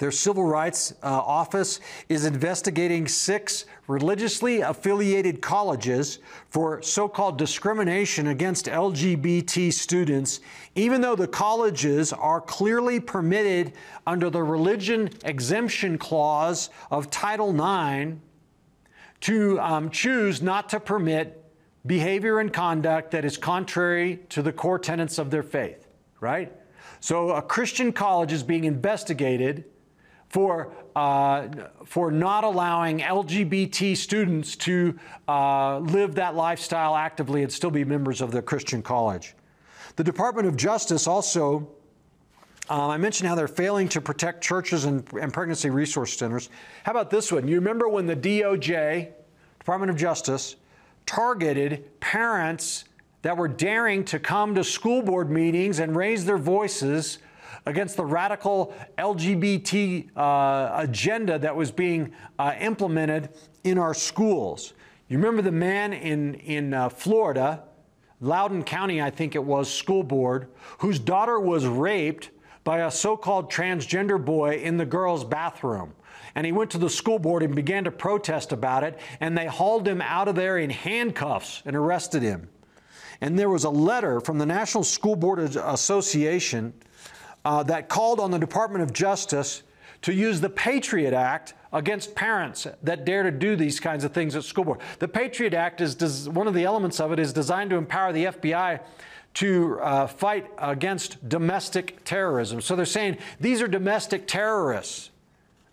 their 0.00 0.10
civil 0.10 0.44
rights 0.44 0.92
uh, 1.02 1.08
office 1.08 1.78
is 2.08 2.24
investigating 2.24 3.06
six 3.06 3.66
religiously 3.86 4.62
affiliated 4.62 5.42
colleges 5.42 6.20
for 6.48 6.80
so 6.80 7.06
called 7.06 7.36
discrimination 7.36 8.28
against 8.28 8.64
LGBT 8.64 9.70
students, 9.70 10.40
even 10.74 11.02
though 11.02 11.14
the 11.14 11.28
colleges 11.28 12.14
are 12.14 12.40
clearly 12.40 12.98
permitted 12.98 13.74
under 14.06 14.30
the 14.30 14.42
religion 14.42 15.10
exemption 15.22 15.98
clause 15.98 16.70
of 16.90 17.10
Title 17.10 17.50
IX 17.50 18.16
to 19.20 19.60
um, 19.60 19.90
choose 19.90 20.42
not 20.42 20.68
to 20.70 20.80
permit 20.80 21.36
behavior 21.86 22.40
and 22.40 22.52
conduct 22.52 23.10
that 23.12 23.24
is 23.24 23.36
contrary 23.36 24.20
to 24.28 24.42
the 24.42 24.52
core 24.52 24.78
tenets 24.78 25.18
of 25.18 25.30
their 25.30 25.42
faith, 25.42 25.86
right? 26.20 26.52
So 27.00 27.30
a 27.30 27.42
Christian 27.42 27.92
college 27.92 28.32
is 28.32 28.42
being 28.42 28.64
investigated 28.64 29.64
for, 30.28 30.72
uh, 30.94 31.48
for 31.84 32.10
not 32.10 32.44
allowing 32.44 33.00
LGBT 33.00 33.96
students 33.96 34.56
to 34.56 34.98
uh, 35.26 35.78
live 35.78 36.14
that 36.16 36.36
lifestyle 36.36 36.94
actively 36.94 37.42
and 37.42 37.52
still 37.52 37.70
be 37.70 37.84
members 37.84 38.20
of 38.20 38.30
the 38.30 38.42
Christian 38.42 38.82
college. 38.82 39.34
The 39.96 40.04
Department 40.04 40.46
of 40.46 40.56
Justice 40.56 41.06
also, 41.06 41.68
um, 42.70 42.88
I 42.88 42.96
mentioned 42.96 43.28
how 43.28 43.34
they're 43.34 43.48
failing 43.48 43.88
to 43.90 44.00
protect 44.00 44.44
churches 44.44 44.84
and, 44.84 45.04
and 45.20 45.32
pregnancy 45.32 45.70
resource 45.70 46.16
centers. 46.16 46.48
How 46.84 46.92
about 46.92 47.10
this 47.10 47.32
one? 47.32 47.48
You 47.48 47.56
remember 47.56 47.88
when 47.88 48.06
the 48.06 48.14
DOJ, 48.14 49.08
Department 49.58 49.90
of 49.90 49.96
Justice, 49.96 50.54
targeted 51.04 52.00
parents 52.00 52.84
that 53.22 53.36
were 53.36 53.48
daring 53.48 54.04
to 54.04 54.20
come 54.20 54.54
to 54.54 54.62
school 54.62 55.02
board 55.02 55.30
meetings 55.30 55.80
and 55.80 55.96
raise 55.96 56.24
their 56.24 56.38
voices 56.38 57.18
against 57.66 57.96
the 57.96 58.04
radical 58.04 58.72
LGBT 58.96 60.08
uh, 60.16 60.70
agenda 60.80 61.40
that 61.40 61.54
was 61.54 61.72
being 61.72 62.12
uh, 62.38 62.54
implemented 62.60 63.30
in 63.64 63.78
our 63.78 63.94
schools. 63.94 64.74
You 65.08 65.18
remember 65.18 65.42
the 65.42 65.50
man 65.50 65.92
in, 65.92 66.34
in 66.36 66.72
uh, 66.72 66.88
Florida, 66.88 67.64
Loudoun 68.20 68.62
County, 68.62 69.02
I 69.02 69.10
think 69.10 69.34
it 69.34 69.42
was, 69.42 69.68
school 69.72 70.04
board, 70.04 70.46
whose 70.78 71.00
daughter 71.00 71.40
was 71.40 71.66
raped 71.66 72.30
by 72.70 72.86
a 72.86 72.90
so 72.92 73.16
called 73.16 73.50
transgender 73.50 74.24
boy 74.24 74.54
in 74.58 74.76
the 74.76 74.86
girls' 74.86 75.24
bathroom. 75.24 75.92
And 76.36 76.46
he 76.46 76.52
went 76.52 76.70
to 76.70 76.78
the 76.78 76.88
school 76.88 77.18
board 77.18 77.42
and 77.42 77.52
began 77.52 77.82
to 77.82 77.90
protest 77.90 78.52
about 78.52 78.84
it, 78.84 78.96
and 79.18 79.36
they 79.36 79.46
hauled 79.46 79.88
him 79.88 80.00
out 80.00 80.28
of 80.28 80.36
there 80.36 80.56
in 80.56 80.70
handcuffs 80.70 81.64
and 81.66 81.74
arrested 81.74 82.22
him. 82.22 82.48
And 83.20 83.36
there 83.36 83.48
was 83.50 83.64
a 83.64 83.70
letter 83.70 84.20
from 84.20 84.38
the 84.38 84.46
National 84.46 84.84
School 84.84 85.16
Board 85.16 85.40
Association 85.40 86.72
uh, 87.44 87.64
that 87.64 87.88
called 87.88 88.20
on 88.20 88.30
the 88.30 88.38
Department 88.38 88.84
of 88.84 88.92
Justice 88.92 89.64
to 90.02 90.14
use 90.14 90.40
the 90.40 90.48
Patriot 90.48 91.12
Act 91.12 91.54
against 91.72 92.14
parents 92.14 92.68
that 92.84 93.04
dare 93.04 93.24
to 93.24 93.32
do 93.32 93.56
these 93.56 93.80
kinds 93.80 94.04
of 94.04 94.12
things 94.12 94.36
at 94.36 94.44
school 94.44 94.62
board. 94.62 94.78
The 95.00 95.08
Patriot 95.08 95.54
Act 95.54 95.80
is 95.80 95.96
des- 95.96 96.30
one 96.30 96.46
of 96.46 96.54
the 96.54 96.62
elements 96.62 97.00
of 97.00 97.10
it 97.10 97.18
is 97.18 97.32
designed 97.32 97.70
to 97.70 97.76
empower 97.76 98.12
the 98.12 98.26
FBI 98.26 98.78
to 99.34 99.78
uh, 99.80 100.06
fight 100.06 100.50
against 100.58 101.28
domestic 101.28 102.04
terrorism. 102.04 102.60
So 102.60 102.76
they're 102.76 102.84
saying 102.84 103.18
these 103.38 103.62
are 103.62 103.68
domestic 103.68 104.26
terrorists. 104.26 105.10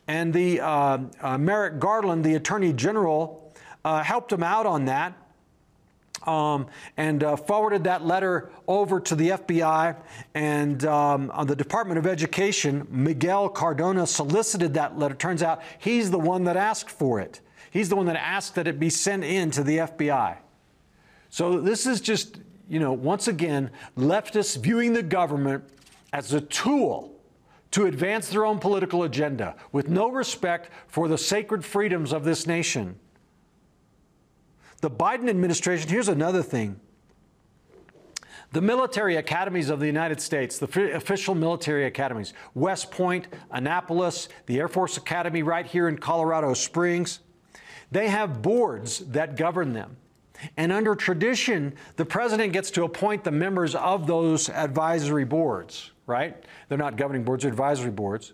And 0.08 0.34
the 0.34 0.62
uh, 0.62 1.00
uh 1.22 1.38
Merrick 1.38 1.80
Garland, 1.80 2.24
the 2.24 2.36
Attorney 2.36 2.72
General, 2.72 3.54
uh, 3.84 4.04
helped 4.04 4.32
him 4.32 4.44
out 4.44 4.66
on 4.66 4.86
that 4.86 5.14
um, 6.28 6.68
and 6.98 7.24
uh, 7.24 7.36
forwarded 7.36 7.86
that 7.86 8.06
letter 8.06 8.50
over 8.68 9.00
to 9.00 9.16
the 9.16 9.30
FBI. 9.30 9.96
And 10.36 10.84
um, 10.86 11.32
the 11.46 11.56
Department 11.56 11.98
of 11.98 12.06
Education, 12.06 12.86
Miguel 12.90 13.50
Cardona, 13.50 14.06
solicited 14.06 14.74
that 14.76 15.00
letter. 15.00 15.16
Turns 15.16 15.42
out 15.42 15.62
he's 15.80 16.12
the 16.12 16.20
one 16.20 16.44
that 16.44 16.58
asked 16.58 16.90
for 16.90 17.20
it. 17.20 17.40
He's 17.72 17.90
the 17.90 17.96
one 17.96 18.06
that 18.08 18.16
asked 18.16 18.56
that 18.56 18.68
it 18.68 18.80
be 18.80 18.90
sent 18.90 19.24
in 19.24 19.52
to 19.52 19.64
the 19.64 19.78
FBI. 19.78 20.38
So 21.30 21.60
this 21.60 21.86
is 21.86 22.02
just, 22.02 22.38
you 22.68 22.80
know, 22.80 22.94
once 22.94 23.28
again, 23.28 23.72
leftists 23.98 24.58
viewing 24.58 24.94
the 24.94 25.04
government 25.04 25.64
as 26.14 26.34
a 26.34 26.42
tool 26.42 27.14
to 27.72 27.86
advance 27.86 28.30
their 28.30 28.46
own 28.46 28.60
political 28.60 29.04
agenda 29.04 29.56
with 29.72 29.90
no 29.90 30.10
respect 30.10 30.70
for 30.88 31.08
the 31.08 31.18
sacred 31.18 31.64
freedoms 31.64 32.14
of 32.14 32.24
this 32.24 32.48
nation. 32.48 32.98
The 34.82 34.92
Biden 34.92 35.30
administration, 35.30 35.90
here's 35.90 36.08
another 36.08 36.44
thing. 36.44 36.80
The 38.52 38.62
military 38.62 39.18
academies 39.18 39.70
of 39.70 39.80
the 39.80 39.88
United 39.88 40.22
States, 40.22 40.58
the 40.58 40.96
official 40.96 41.36
military 41.36 41.86
academies, 41.86 42.34
West 42.54 42.92
Point, 42.92 43.28
Annapolis, 43.52 44.30
the 44.46 44.60
Air 44.60 44.70
Force 44.70 44.96
Academy 44.96 45.44
right 45.44 45.66
here 45.66 45.90
in 45.90 45.98
Colorado 45.98 46.54
Springs, 46.54 47.20
they 47.92 48.08
have 48.08 48.42
boards 48.42 49.00
that 49.00 49.36
govern 49.36 49.74
them. 49.74 49.98
And 50.56 50.72
under 50.72 50.96
tradition, 50.96 51.74
the 51.96 52.06
president 52.06 52.54
gets 52.54 52.72
to 52.72 52.84
appoint 52.84 53.24
the 53.24 53.32
members 53.32 53.76
of 53.76 54.08
those 54.08 54.50
advisory 54.50 55.26
boards, 55.26 55.92
right? 56.06 56.44
They're 56.70 56.78
not 56.78 56.98
governing 56.98 57.24
boards, 57.24 57.44
they're 57.44 57.52
advisory 57.52 57.92
boards. 57.92 58.34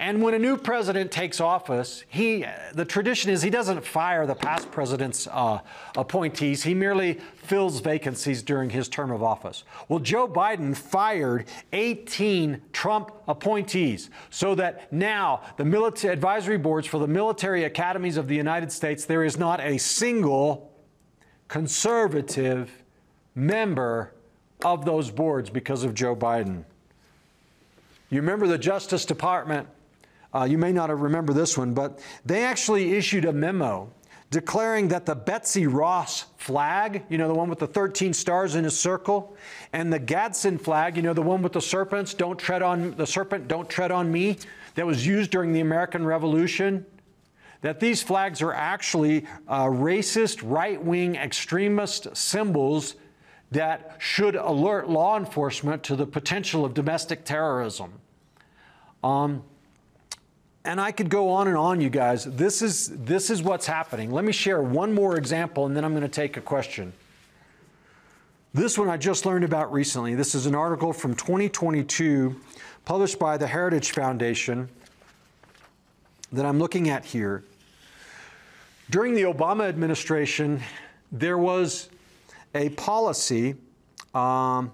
And 0.00 0.20
when 0.22 0.34
a 0.34 0.38
new 0.40 0.56
president 0.56 1.12
takes 1.12 1.40
office, 1.40 2.04
he, 2.08 2.44
the 2.74 2.84
tradition 2.84 3.30
is 3.30 3.42
he 3.42 3.50
doesn't 3.50 3.84
fire 3.84 4.26
the 4.26 4.34
past 4.34 4.72
president's 4.72 5.28
uh, 5.28 5.60
appointees. 5.96 6.64
He 6.64 6.74
merely 6.74 7.20
fills 7.36 7.78
vacancies 7.78 8.42
during 8.42 8.70
his 8.70 8.88
term 8.88 9.12
of 9.12 9.22
office. 9.22 9.62
Well, 9.88 10.00
Joe 10.00 10.26
Biden 10.26 10.76
fired 10.76 11.46
18 11.72 12.60
Trump 12.72 13.12
appointees 13.28 14.10
so 14.30 14.56
that 14.56 14.92
now 14.92 15.42
the 15.56 15.64
military 15.64 16.12
advisory 16.12 16.58
boards 16.58 16.88
for 16.88 16.98
the 16.98 17.06
military 17.06 17.62
academies 17.62 18.16
of 18.16 18.26
the 18.26 18.34
United 18.34 18.72
States, 18.72 19.04
there 19.04 19.22
is 19.22 19.38
not 19.38 19.60
a 19.60 19.78
single 19.78 20.73
conservative 21.54 22.82
member 23.36 24.12
of 24.64 24.84
those 24.84 25.08
boards 25.08 25.48
because 25.48 25.84
of 25.84 25.94
Joe 25.94 26.16
Biden. 26.16 26.64
You 28.10 28.20
remember 28.20 28.48
the 28.48 28.58
Justice 28.58 29.04
Department 29.04 29.68
uh, 30.34 30.42
you 30.42 30.58
may 30.58 30.72
not 30.72 30.90
remember 30.98 31.32
this 31.32 31.56
one, 31.56 31.72
but 31.72 32.00
they 32.26 32.42
actually 32.42 32.94
issued 32.94 33.24
a 33.24 33.32
memo 33.32 33.88
declaring 34.32 34.88
that 34.88 35.06
the 35.06 35.14
Betsy 35.14 35.68
Ross 35.68 36.24
flag, 36.38 37.04
you 37.08 37.18
know, 37.18 37.28
the 37.28 37.34
one 37.34 37.48
with 37.48 37.60
the 37.60 37.68
13 37.68 38.12
stars 38.12 38.56
in 38.56 38.64
a 38.64 38.70
circle, 38.70 39.36
and 39.72 39.92
the 39.92 39.98
Gadsden 40.00 40.58
flag, 40.58 40.96
you 40.96 41.02
know, 41.02 41.12
the 41.12 41.22
one 41.22 41.40
with 41.40 41.52
the 41.52 41.62
serpents, 41.62 42.14
don't 42.14 42.36
tread 42.36 42.62
on 42.62 42.96
the 42.96 43.06
serpent, 43.06 43.46
don't 43.46 43.70
tread 43.70 43.92
on 43.92 44.10
me, 44.10 44.38
that 44.74 44.84
was 44.84 45.06
used 45.06 45.30
during 45.30 45.52
the 45.52 45.60
American 45.60 46.04
Revolution, 46.04 46.84
that 47.64 47.80
these 47.80 48.02
flags 48.02 48.42
are 48.42 48.52
actually 48.52 49.24
uh, 49.48 49.64
racist, 49.64 50.42
right 50.44 50.84
wing, 50.84 51.16
extremist 51.16 52.14
symbols 52.14 52.94
that 53.52 53.96
should 53.98 54.36
alert 54.36 54.90
law 54.90 55.16
enforcement 55.16 55.82
to 55.82 55.96
the 55.96 56.04
potential 56.04 56.66
of 56.66 56.74
domestic 56.74 57.24
terrorism. 57.24 57.90
Um, 59.02 59.44
and 60.66 60.78
I 60.78 60.92
could 60.92 61.08
go 61.08 61.30
on 61.30 61.48
and 61.48 61.56
on, 61.56 61.80
you 61.80 61.88
guys. 61.88 62.26
This 62.26 62.60
is, 62.60 62.90
this 63.02 63.30
is 63.30 63.42
what's 63.42 63.66
happening. 63.66 64.12
Let 64.12 64.26
me 64.26 64.32
share 64.32 64.60
one 64.60 64.92
more 64.92 65.16
example, 65.16 65.64
and 65.64 65.74
then 65.74 65.86
I'm 65.86 65.92
going 65.92 66.02
to 66.02 66.08
take 66.08 66.36
a 66.36 66.42
question. 66.42 66.92
This 68.52 68.76
one 68.76 68.90
I 68.90 68.98
just 68.98 69.24
learned 69.24 69.44
about 69.44 69.72
recently. 69.72 70.14
This 70.14 70.34
is 70.34 70.44
an 70.44 70.54
article 70.54 70.92
from 70.92 71.14
2022 71.14 72.38
published 72.84 73.18
by 73.18 73.38
the 73.38 73.46
Heritage 73.46 73.92
Foundation 73.92 74.68
that 76.30 76.44
I'm 76.44 76.58
looking 76.58 76.90
at 76.90 77.06
here. 77.06 77.42
During 78.90 79.14
the 79.14 79.22
Obama 79.22 79.66
administration, 79.68 80.60
there 81.10 81.38
was 81.38 81.88
a 82.54 82.68
policy 82.70 83.56
um, 84.14 84.72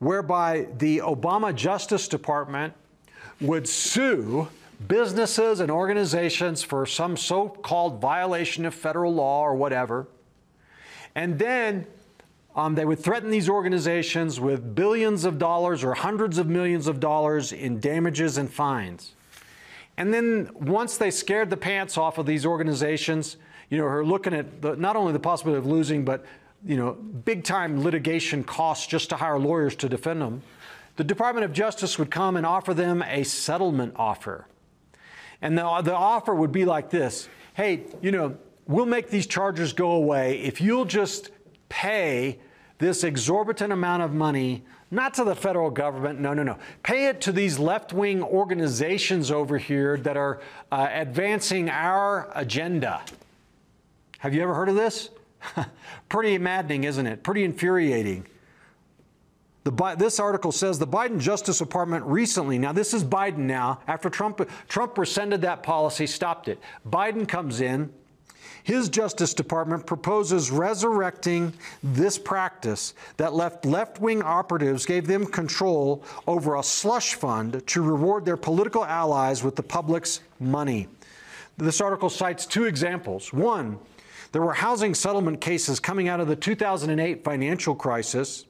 whereby 0.00 0.66
the 0.78 0.98
Obama 0.98 1.54
Justice 1.54 2.08
Department 2.08 2.74
would 3.40 3.68
sue 3.68 4.48
businesses 4.88 5.60
and 5.60 5.70
organizations 5.70 6.62
for 6.62 6.84
some 6.84 7.16
so 7.16 7.48
called 7.48 8.00
violation 8.00 8.66
of 8.66 8.74
federal 8.74 9.14
law 9.14 9.42
or 9.42 9.54
whatever. 9.54 10.08
And 11.14 11.38
then 11.38 11.86
um, 12.56 12.74
they 12.74 12.84
would 12.84 12.98
threaten 12.98 13.30
these 13.30 13.48
organizations 13.48 14.40
with 14.40 14.74
billions 14.74 15.24
of 15.24 15.38
dollars 15.38 15.84
or 15.84 15.94
hundreds 15.94 16.38
of 16.38 16.48
millions 16.48 16.88
of 16.88 16.98
dollars 16.98 17.52
in 17.52 17.78
damages 17.80 18.36
and 18.36 18.50
fines. 18.50 19.12
And 19.96 20.12
then 20.12 20.50
once 20.54 20.96
they 20.96 21.10
scared 21.10 21.50
the 21.50 21.56
pants 21.56 21.96
off 21.96 22.18
of 22.18 22.26
these 22.26 22.44
organizations, 22.44 23.36
you 23.70 23.78
know, 23.78 23.84
who 23.84 23.90
are 23.90 24.04
looking 24.04 24.34
at 24.34 24.60
the, 24.60 24.76
not 24.76 24.96
only 24.96 25.12
the 25.12 25.20
possibility 25.20 25.58
of 25.58 25.66
losing, 25.66 26.04
but 26.04 26.24
you 26.64 26.76
know, 26.76 26.92
big 26.92 27.44
time 27.44 27.82
litigation 27.82 28.42
costs 28.42 28.86
just 28.86 29.10
to 29.10 29.16
hire 29.16 29.38
lawyers 29.38 29.76
to 29.76 29.88
defend 29.88 30.20
them. 30.20 30.42
The 30.96 31.04
Department 31.04 31.44
of 31.44 31.52
Justice 31.52 31.98
would 31.98 32.10
come 32.10 32.36
and 32.36 32.46
offer 32.46 32.72
them 32.72 33.02
a 33.02 33.24
settlement 33.24 33.94
offer. 33.96 34.46
And 35.42 35.58
the, 35.58 35.82
the 35.82 35.94
offer 35.94 36.34
would 36.34 36.52
be 36.52 36.64
like 36.64 36.90
this 36.90 37.28
Hey, 37.54 37.84
you 38.00 38.10
know, 38.10 38.36
we'll 38.66 38.86
make 38.86 39.10
these 39.10 39.26
charges 39.26 39.72
go 39.72 39.92
away 39.92 40.40
if 40.40 40.60
you'll 40.60 40.86
just 40.86 41.30
pay 41.68 42.38
this 42.78 43.04
exorbitant 43.04 43.72
amount 43.72 44.02
of 44.02 44.12
money, 44.12 44.64
not 44.94 45.14
to 45.14 45.24
the 45.24 45.34
federal 45.34 45.70
government, 45.70 46.20
no, 46.20 46.32
no, 46.32 46.42
no. 46.42 46.56
Pay 46.82 47.06
it 47.06 47.20
to 47.22 47.32
these 47.32 47.58
left 47.58 47.92
wing 47.92 48.22
organizations 48.22 49.30
over 49.30 49.58
here 49.58 49.96
that 49.98 50.16
are 50.16 50.40
uh, 50.70 50.88
advancing 50.90 51.68
our 51.68 52.30
agenda. 52.34 53.02
Have 54.18 54.34
you 54.34 54.42
ever 54.42 54.54
heard 54.54 54.68
of 54.68 54.76
this? 54.76 55.10
Pretty 56.08 56.38
maddening, 56.38 56.84
isn't 56.84 57.06
it? 57.06 57.22
Pretty 57.22 57.44
infuriating. 57.44 58.26
The, 59.64 59.96
this 59.98 60.20
article 60.20 60.52
says 60.52 60.78
the 60.78 60.86
Biden 60.86 61.18
Justice 61.18 61.58
Department 61.58 62.04
recently, 62.04 62.58
now 62.58 62.72
this 62.72 62.92
is 62.94 63.02
Biden 63.02 63.38
now, 63.38 63.80
after 63.86 64.10
Trump, 64.10 64.48
Trump 64.68 64.96
rescinded 64.98 65.40
that 65.42 65.62
policy, 65.62 66.06
stopped 66.06 66.48
it. 66.48 66.60
Biden 66.88 67.26
comes 67.26 67.62
in, 67.62 67.90
his 68.64 68.88
Justice 68.88 69.34
Department 69.34 69.86
proposes 69.86 70.50
resurrecting 70.50 71.52
this 71.82 72.18
practice 72.18 72.94
that 73.18 73.34
left 73.34 73.66
left 73.66 74.00
wing 74.00 74.22
operatives 74.22 74.86
gave 74.86 75.06
them 75.06 75.26
control 75.26 76.02
over 76.26 76.56
a 76.56 76.62
slush 76.62 77.14
fund 77.14 77.62
to 77.66 77.82
reward 77.82 78.24
their 78.24 78.38
political 78.38 78.82
allies 78.82 79.44
with 79.44 79.54
the 79.54 79.62
public's 79.62 80.20
money. 80.40 80.88
This 81.58 81.82
article 81.82 82.08
cites 82.08 82.46
two 82.46 82.64
examples. 82.64 83.34
One, 83.34 83.78
there 84.32 84.40
were 84.40 84.54
housing 84.54 84.94
settlement 84.94 85.42
cases 85.42 85.78
coming 85.78 86.08
out 86.08 86.18
of 86.20 86.26
the 86.26 86.34
2008 86.34 87.22
financial 87.22 87.74
crisis 87.74 88.46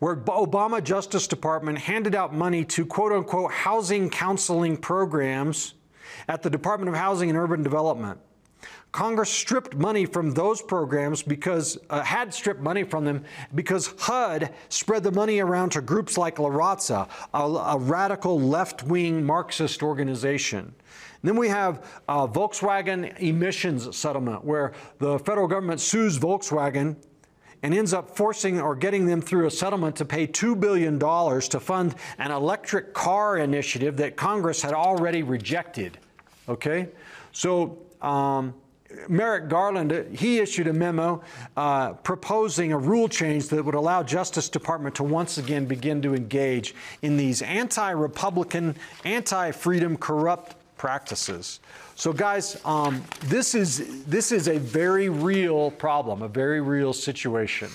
where 0.00 0.16
Obama 0.16 0.84
Justice 0.84 1.26
Department 1.26 1.78
handed 1.78 2.14
out 2.14 2.34
money 2.34 2.62
to 2.66 2.84
quote 2.84 3.12
unquote 3.12 3.52
housing 3.52 4.10
counseling 4.10 4.76
programs 4.76 5.72
at 6.28 6.42
the 6.42 6.50
Department 6.50 6.90
of 6.90 6.94
Housing 6.94 7.30
and 7.30 7.38
Urban 7.38 7.62
Development. 7.62 8.20
Congress 8.96 9.28
stripped 9.28 9.76
money 9.76 10.06
from 10.06 10.30
those 10.30 10.62
programs 10.62 11.22
because 11.22 11.76
uh, 11.90 12.00
had 12.00 12.32
stripped 12.32 12.62
money 12.62 12.82
from 12.82 13.04
them 13.04 13.22
because 13.54 13.92
HUD 13.98 14.54
spread 14.70 15.02
the 15.02 15.12
money 15.12 15.38
around 15.38 15.68
to 15.72 15.82
groups 15.82 16.16
like 16.16 16.38
La 16.38 16.48
Raza, 16.48 17.06
a, 17.34 17.42
a 17.42 17.76
radical 17.76 18.40
left-wing 18.40 19.22
Marxist 19.22 19.82
organization. 19.82 20.74
Then 21.22 21.36
we 21.36 21.50
have 21.50 21.84
a 22.08 22.26
Volkswagen 22.26 23.14
emissions 23.18 23.94
settlement, 23.94 24.42
where 24.46 24.72
the 24.98 25.18
federal 25.18 25.46
government 25.46 25.82
sues 25.82 26.18
Volkswagen 26.18 26.96
and 27.62 27.74
ends 27.74 27.92
up 27.92 28.16
forcing 28.16 28.62
or 28.62 28.74
getting 28.74 29.04
them 29.04 29.20
through 29.20 29.46
a 29.46 29.50
settlement 29.50 29.96
to 29.96 30.06
pay 30.06 30.26
$2 30.26 30.58
billion 30.58 30.98
to 30.98 31.60
fund 31.60 31.94
an 32.16 32.30
electric 32.30 32.94
car 32.94 33.36
initiative 33.36 33.98
that 33.98 34.16
Congress 34.16 34.62
had 34.62 34.72
already 34.72 35.22
rejected. 35.22 35.98
Okay? 36.48 36.88
So, 37.32 37.76
um, 38.00 38.54
Merrick 39.08 39.48
Garland, 39.48 40.16
he 40.16 40.38
issued 40.38 40.66
a 40.66 40.72
memo 40.72 41.22
uh, 41.56 41.92
proposing 41.94 42.72
a 42.72 42.78
rule 42.78 43.08
change 43.08 43.48
that 43.48 43.64
would 43.64 43.74
allow 43.74 44.02
Justice 44.02 44.48
Department 44.48 44.94
to 44.96 45.02
once 45.02 45.38
again 45.38 45.66
begin 45.66 46.02
to 46.02 46.14
engage 46.14 46.74
in 47.02 47.16
these 47.16 47.42
anti-Republican, 47.42 48.76
anti-freedom, 49.04 49.96
corrupt 49.96 50.56
practices. 50.76 51.60
So, 51.94 52.12
guys, 52.12 52.60
um, 52.64 53.02
this 53.24 53.54
is 53.54 54.04
this 54.04 54.32
is 54.32 54.48
a 54.48 54.58
very 54.58 55.08
real 55.08 55.70
problem, 55.70 56.22
a 56.22 56.28
very 56.28 56.60
real 56.60 56.92
situation, 56.92 57.70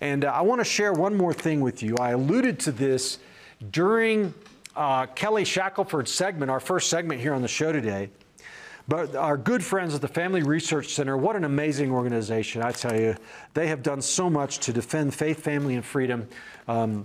and 0.00 0.24
uh, 0.24 0.32
I 0.32 0.40
want 0.40 0.60
to 0.60 0.64
share 0.64 0.92
one 0.92 1.14
more 1.14 1.32
thing 1.32 1.60
with 1.60 1.82
you. 1.82 1.96
I 1.98 2.10
alluded 2.10 2.58
to 2.60 2.72
this 2.72 3.18
during 3.70 4.34
uh, 4.74 5.06
Kelly 5.06 5.44
Shackelford's 5.44 6.12
segment, 6.12 6.50
our 6.50 6.60
first 6.60 6.90
segment 6.90 7.20
here 7.20 7.34
on 7.34 7.42
the 7.42 7.48
show 7.48 7.70
today. 7.70 8.10
But 8.90 9.14
our 9.14 9.36
good 9.36 9.62
friends 9.62 9.94
at 9.94 10.00
the 10.00 10.08
Family 10.08 10.42
Research 10.42 10.88
Center, 10.88 11.16
what 11.16 11.36
an 11.36 11.44
amazing 11.44 11.92
organization, 11.92 12.60
I 12.60 12.72
tell 12.72 12.98
you. 12.98 13.14
They 13.54 13.68
have 13.68 13.84
done 13.84 14.02
so 14.02 14.28
much 14.28 14.58
to 14.66 14.72
defend 14.72 15.14
faith, 15.14 15.44
family, 15.44 15.76
and 15.76 15.84
freedom. 15.84 16.26
Um, 16.66 17.04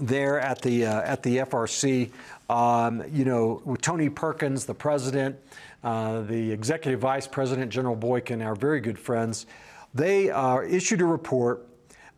there 0.00 0.40
at 0.40 0.62
the 0.62 0.86
uh, 0.86 1.02
at 1.02 1.22
the 1.22 1.36
FRC. 1.36 2.10
Um, 2.48 3.04
you 3.12 3.26
know, 3.26 3.76
Tony 3.82 4.08
Perkins, 4.08 4.64
the 4.64 4.72
president, 4.72 5.36
uh, 5.84 6.22
the 6.22 6.50
executive 6.50 7.00
vice 7.00 7.26
president, 7.26 7.70
General 7.70 7.94
Boykin, 7.94 8.40
our 8.40 8.54
very 8.54 8.80
good 8.80 8.98
friends, 8.98 9.44
they 9.92 10.30
uh, 10.30 10.62
issued 10.62 11.02
a 11.02 11.04
report 11.04 11.68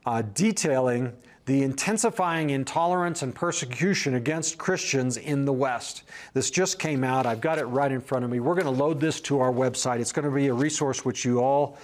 uh, 0.06 0.22
detailing 0.34 1.12
the 1.46 1.62
intensifying 1.62 2.50
intolerance 2.50 3.22
and 3.22 3.34
persecution 3.34 4.14
against 4.14 4.56
Christians 4.56 5.16
in 5.18 5.44
the 5.44 5.52
West. 5.52 6.04
This 6.32 6.50
just 6.50 6.78
came 6.78 7.04
out. 7.04 7.26
I've 7.26 7.40
got 7.40 7.58
it 7.58 7.66
right 7.66 7.92
in 7.92 8.00
front 8.00 8.24
of 8.24 8.30
me. 8.30 8.40
We're 8.40 8.54
going 8.54 8.64
to 8.64 8.70
load 8.70 8.98
this 8.98 9.20
to 9.22 9.40
our 9.40 9.52
website. 9.52 10.00
It's 10.00 10.12
going 10.12 10.24
to 10.24 10.34
be 10.34 10.46
a 10.46 10.54
resource 10.54 11.04
which 11.04 11.24
you 11.24 11.40
all 11.40 11.78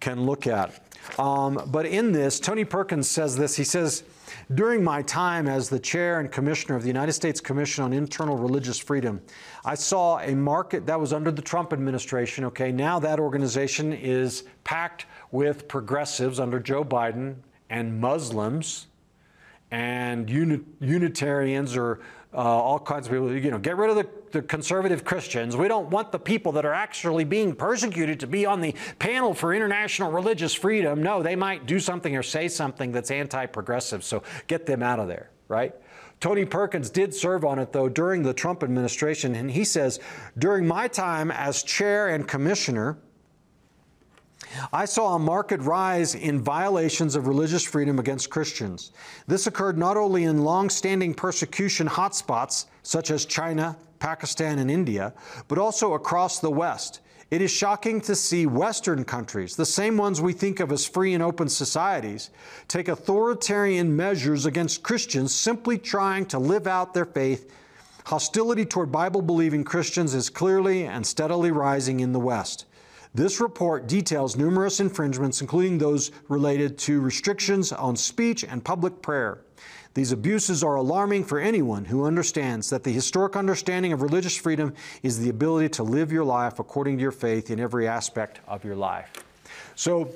can 0.00 0.22
look 0.24 0.46
at. 0.46 0.80
Um, 1.18 1.60
but 1.66 1.84
in 1.84 2.12
this, 2.12 2.40
Tony 2.40 2.64
Perkins 2.64 3.08
says 3.08 3.36
this. 3.36 3.56
He 3.56 3.64
says, 3.64 4.04
during 4.54 4.82
my 4.82 5.02
time 5.02 5.46
as 5.46 5.68
the 5.68 5.78
chair 5.78 6.20
and 6.20 6.30
commissioner 6.30 6.76
of 6.76 6.82
the 6.82 6.88
United 6.88 7.12
States 7.12 7.40
Commission 7.40 7.84
on 7.84 7.92
Internal 7.92 8.36
Religious 8.36 8.78
Freedom, 8.78 9.20
I 9.64 9.74
saw 9.74 10.20
a 10.20 10.34
market 10.34 10.86
that 10.86 10.98
was 10.98 11.12
under 11.12 11.30
the 11.30 11.42
Trump 11.42 11.72
administration. 11.72 12.44
Okay, 12.46 12.72
now 12.72 12.98
that 13.00 13.18
organization 13.20 13.92
is 13.92 14.44
packed 14.64 15.06
with 15.32 15.68
progressives 15.68 16.40
under 16.40 16.58
Joe 16.60 16.84
Biden 16.84 17.34
and 17.68 18.00
Muslims 18.00 18.86
and 19.72 20.28
uni- 20.28 20.60
Unitarians 20.80 21.76
or 21.76 22.00
uh, 22.34 22.36
all 22.36 22.78
kinds 22.78 23.06
of 23.06 23.12
people. 23.12 23.34
You 23.34 23.50
know, 23.50 23.58
get 23.58 23.76
rid 23.78 23.88
of 23.88 23.96
the, 23.96 24.06
the 24.30 24.42
conservative 24.42 25.02
Christians. 25.02 25.56
We 25.56 25.66
don't 25.66 25.88
want 25.88 26.12
the 26.12 26.18
people 26.18 26.52
that 26.52 26.66
are 26.66 26.74
actually 26.74 27.24
being 27.24 27.54
persecuted 27.54 28.20
to 28.20 28.26
be 28.26 28.44
on 28.44 28.60
the 28.60 28.74
panel 28.98 29.32
for 29.32 29.54
international 29.54 30.12
religious 30.12 30.52
freedom. 30.52 31.02
No, 31.02 31.22
they 31.22 31.36
might 31.36 31.66
do 31.66 31.80
something 31.80 32.14
or 32.14 32.22
say 32.22 32.48
something 32.48 32.92
that's 32.92 33.10
anti 33.10 33.46
progressive. 33.46 34.04
So 34.04 34.22
get 34.46 34.66
them 34.66 34.82
out 34.82 35.00
of 35.00 35.08
there, 35.08 35.30
right? 35.48 35.74
Tony 36.20 36.44
Perkins 36.44 36.90
did 36.90 37.14
serve 37.14 37.42
on 37.44 37.58
it, 37.58 37.72
though, 37.72 37.88
during 37.88 38.22
the 38.22 38.34
Trump 38.34 38.62
administration. 38.62 39.34
And 39.34 39.50
he 39.50 39.64
says, 39.64 39.98
during 40.38 40.66
my 40.66 40.86
time 40.86 41.30
as 41.30 41.62
chair 41.62 42.08
and 42.08 42.28
commissioner, 42.28 42.98
I 44.72 44.84
saw 44.84 45.14
a 45.14 45.18
marked 45.18 45.60
rise 45.60 46.14
in 46.14 46.40
violations 46.40 47.14
of 47.14 47.26
religious 47.26 47.62
freedom 47.64 47.98
against 47.98 48.30
Christians. 48.30 48.92
This 49.26 49.46
occurred 49.46 49.78
not 49.78 49.96
only 49.96 50.24
in 50.24 50.44
long 50.44 50.70
standing 50.70 51.14
persecution 51.14 51.88
hotspots 51.88 52.66
such 52.82 53.10
as 53.10 53.24
China, 53.24 53.76
Pakistan, 53.98 54.58
and 54.58 54.70
India, 54.70 55.12
but 55.48 55.58
also 55.58 55.94
across 55.94 56.40
the 56.40 56.50
West. 56.50 57.00
It 57.30 57.40
is 57.40 57.50
shocking 57.50 58.02
to 58.02 58.14
see 58.14 58.44
Western 58.44 59.04
countries, 59.04 59.56
the 59.56 59.64
same 59.64 59.96
ones 59.96 60.20
we 60.20 60.34
think 60.34 60.60
of 60.60 60.70
as 60.70 60.84
free 60.84 61.14
and 61.14 61.22
open 61.22 61.48
societies, 61.48 62.28
take 62.68 62.88
authoritarian 62.88 63.96
measures 63.96 64.44
against 64.44 64.82
Christians 64.82 65.34
simply 65.34 65.78
trying 65.78 66.26
to 66.26 66.38
live 66.38 66.66
out 66.66 66.92
their 66.92 67.06
faith. 67.06 67.50
Hostility 68.04 68.66
toward 68.66 68.92
Bible 68.92 69.22
believing 69.22 69.64
Christians 69.64 70.12
is 70.12 70.28
clearly 70.28 70.84
and 70.84 71.06
steadily 71.06 71.50
rising 71.50 72.00
in 72.00 72.12
the 72.12 72.20
West. 72.20 72.66
This 73.14 73.40
report 73.40 73.88
details 73.88 74.36
numerous 74.36 74.80
infringements, 74.80 75.42
including 75.42 75.76
those 75.76 76.10
related 76.28 76.78
to 76.78 77.00
restrictions 77.00 77.70
on 77.70 77.94
speech 77.94 78.42
and 78.42 78.64
public 78.64 79.02
prayer. 79.02 79.38
These 79.92 80.12
abuses 80.12 80.64
are 80.64 80.76
alarming 80.76 81.24
for 81.24 81.38
anyone 81.38 81.84
who 81.84 82.06
understands 82.06 82.70
that 82.70 82.82
the 82.82 82.90
historic 82.90 83.36
understanding 83.36 83.92
of 83.92 84.00
religious 84.00 84.34
freedom 84.34 84.72
is 85.02 85.18
the 85.18 85.28
ability 85.28 85.68
to 85.70 85.82
live 85.82 86.10
your 86.10 86.24
life 86.24 86.58
according 86.58 86.96
to 86.96 87.02
your 87.02 87.12
faith 87.12 87.50
in 87.50 87.60
every 87.60 87.86
aspect 87.86 88.40
of 88.48 88.64
your 88.64 88.76
life. 88.76 89.12
So, 89.74 90.08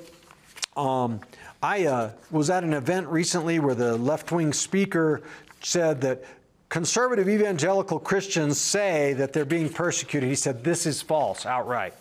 um, 0.75 1.19
I 1.61 1.85
uh, 1.85 2.11
was 2.31 2.49
at 2.49 2.63
an 2.63 2.73
event 2.73 3.07
recently 3.07 3.59
where 3.59 3.75
the 3.75 3.97
left 3.97 4.31
wing 4.31 4.53
speaker 4.53 5.21
said 5.61 6.01
that 6.01 6.23
conservative 6.69 7.29
evangelical 7.29 7.99
Christians 7.99 8.59
say 8.59 9.13
that 9.13 9.33
they're 9.33 9.45
being 9.45 9.69
persecuted. 9.69 10.29
He 10.29 10.35
said, 10.35 10.63
This 10.63 10.87
is 10.87 11.01
false 11.01 11.45
outright 11.45 11.93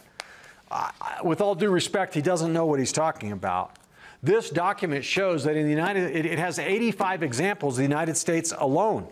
with 1.25 1.41
all 1.41 1.55
due 1.55 1.71
respect, 1.71 2.15
he 2.15 2.23
doesn't 2.23 2.53
know 2.53 2.67
what 2.67 2.79
he's 2.79 2.93
talking 2.93 3.33
about. 3.33 3.77
This 4.23 4.51
document 4.51 5.05
shows 5.05 5.45
that 5.45 5.57
in 5.57 5.65
the 5.65 5.71
United, 5.71 6.17
it, 6.17 6.27
it 6.27 6.39
has 6.39 6.59
85 6.59 7.23
examples, 7.23 7.77
the 7.77 7.83
United 7.83 8.17
States 8.17 8.53
alone, 8.57 9.07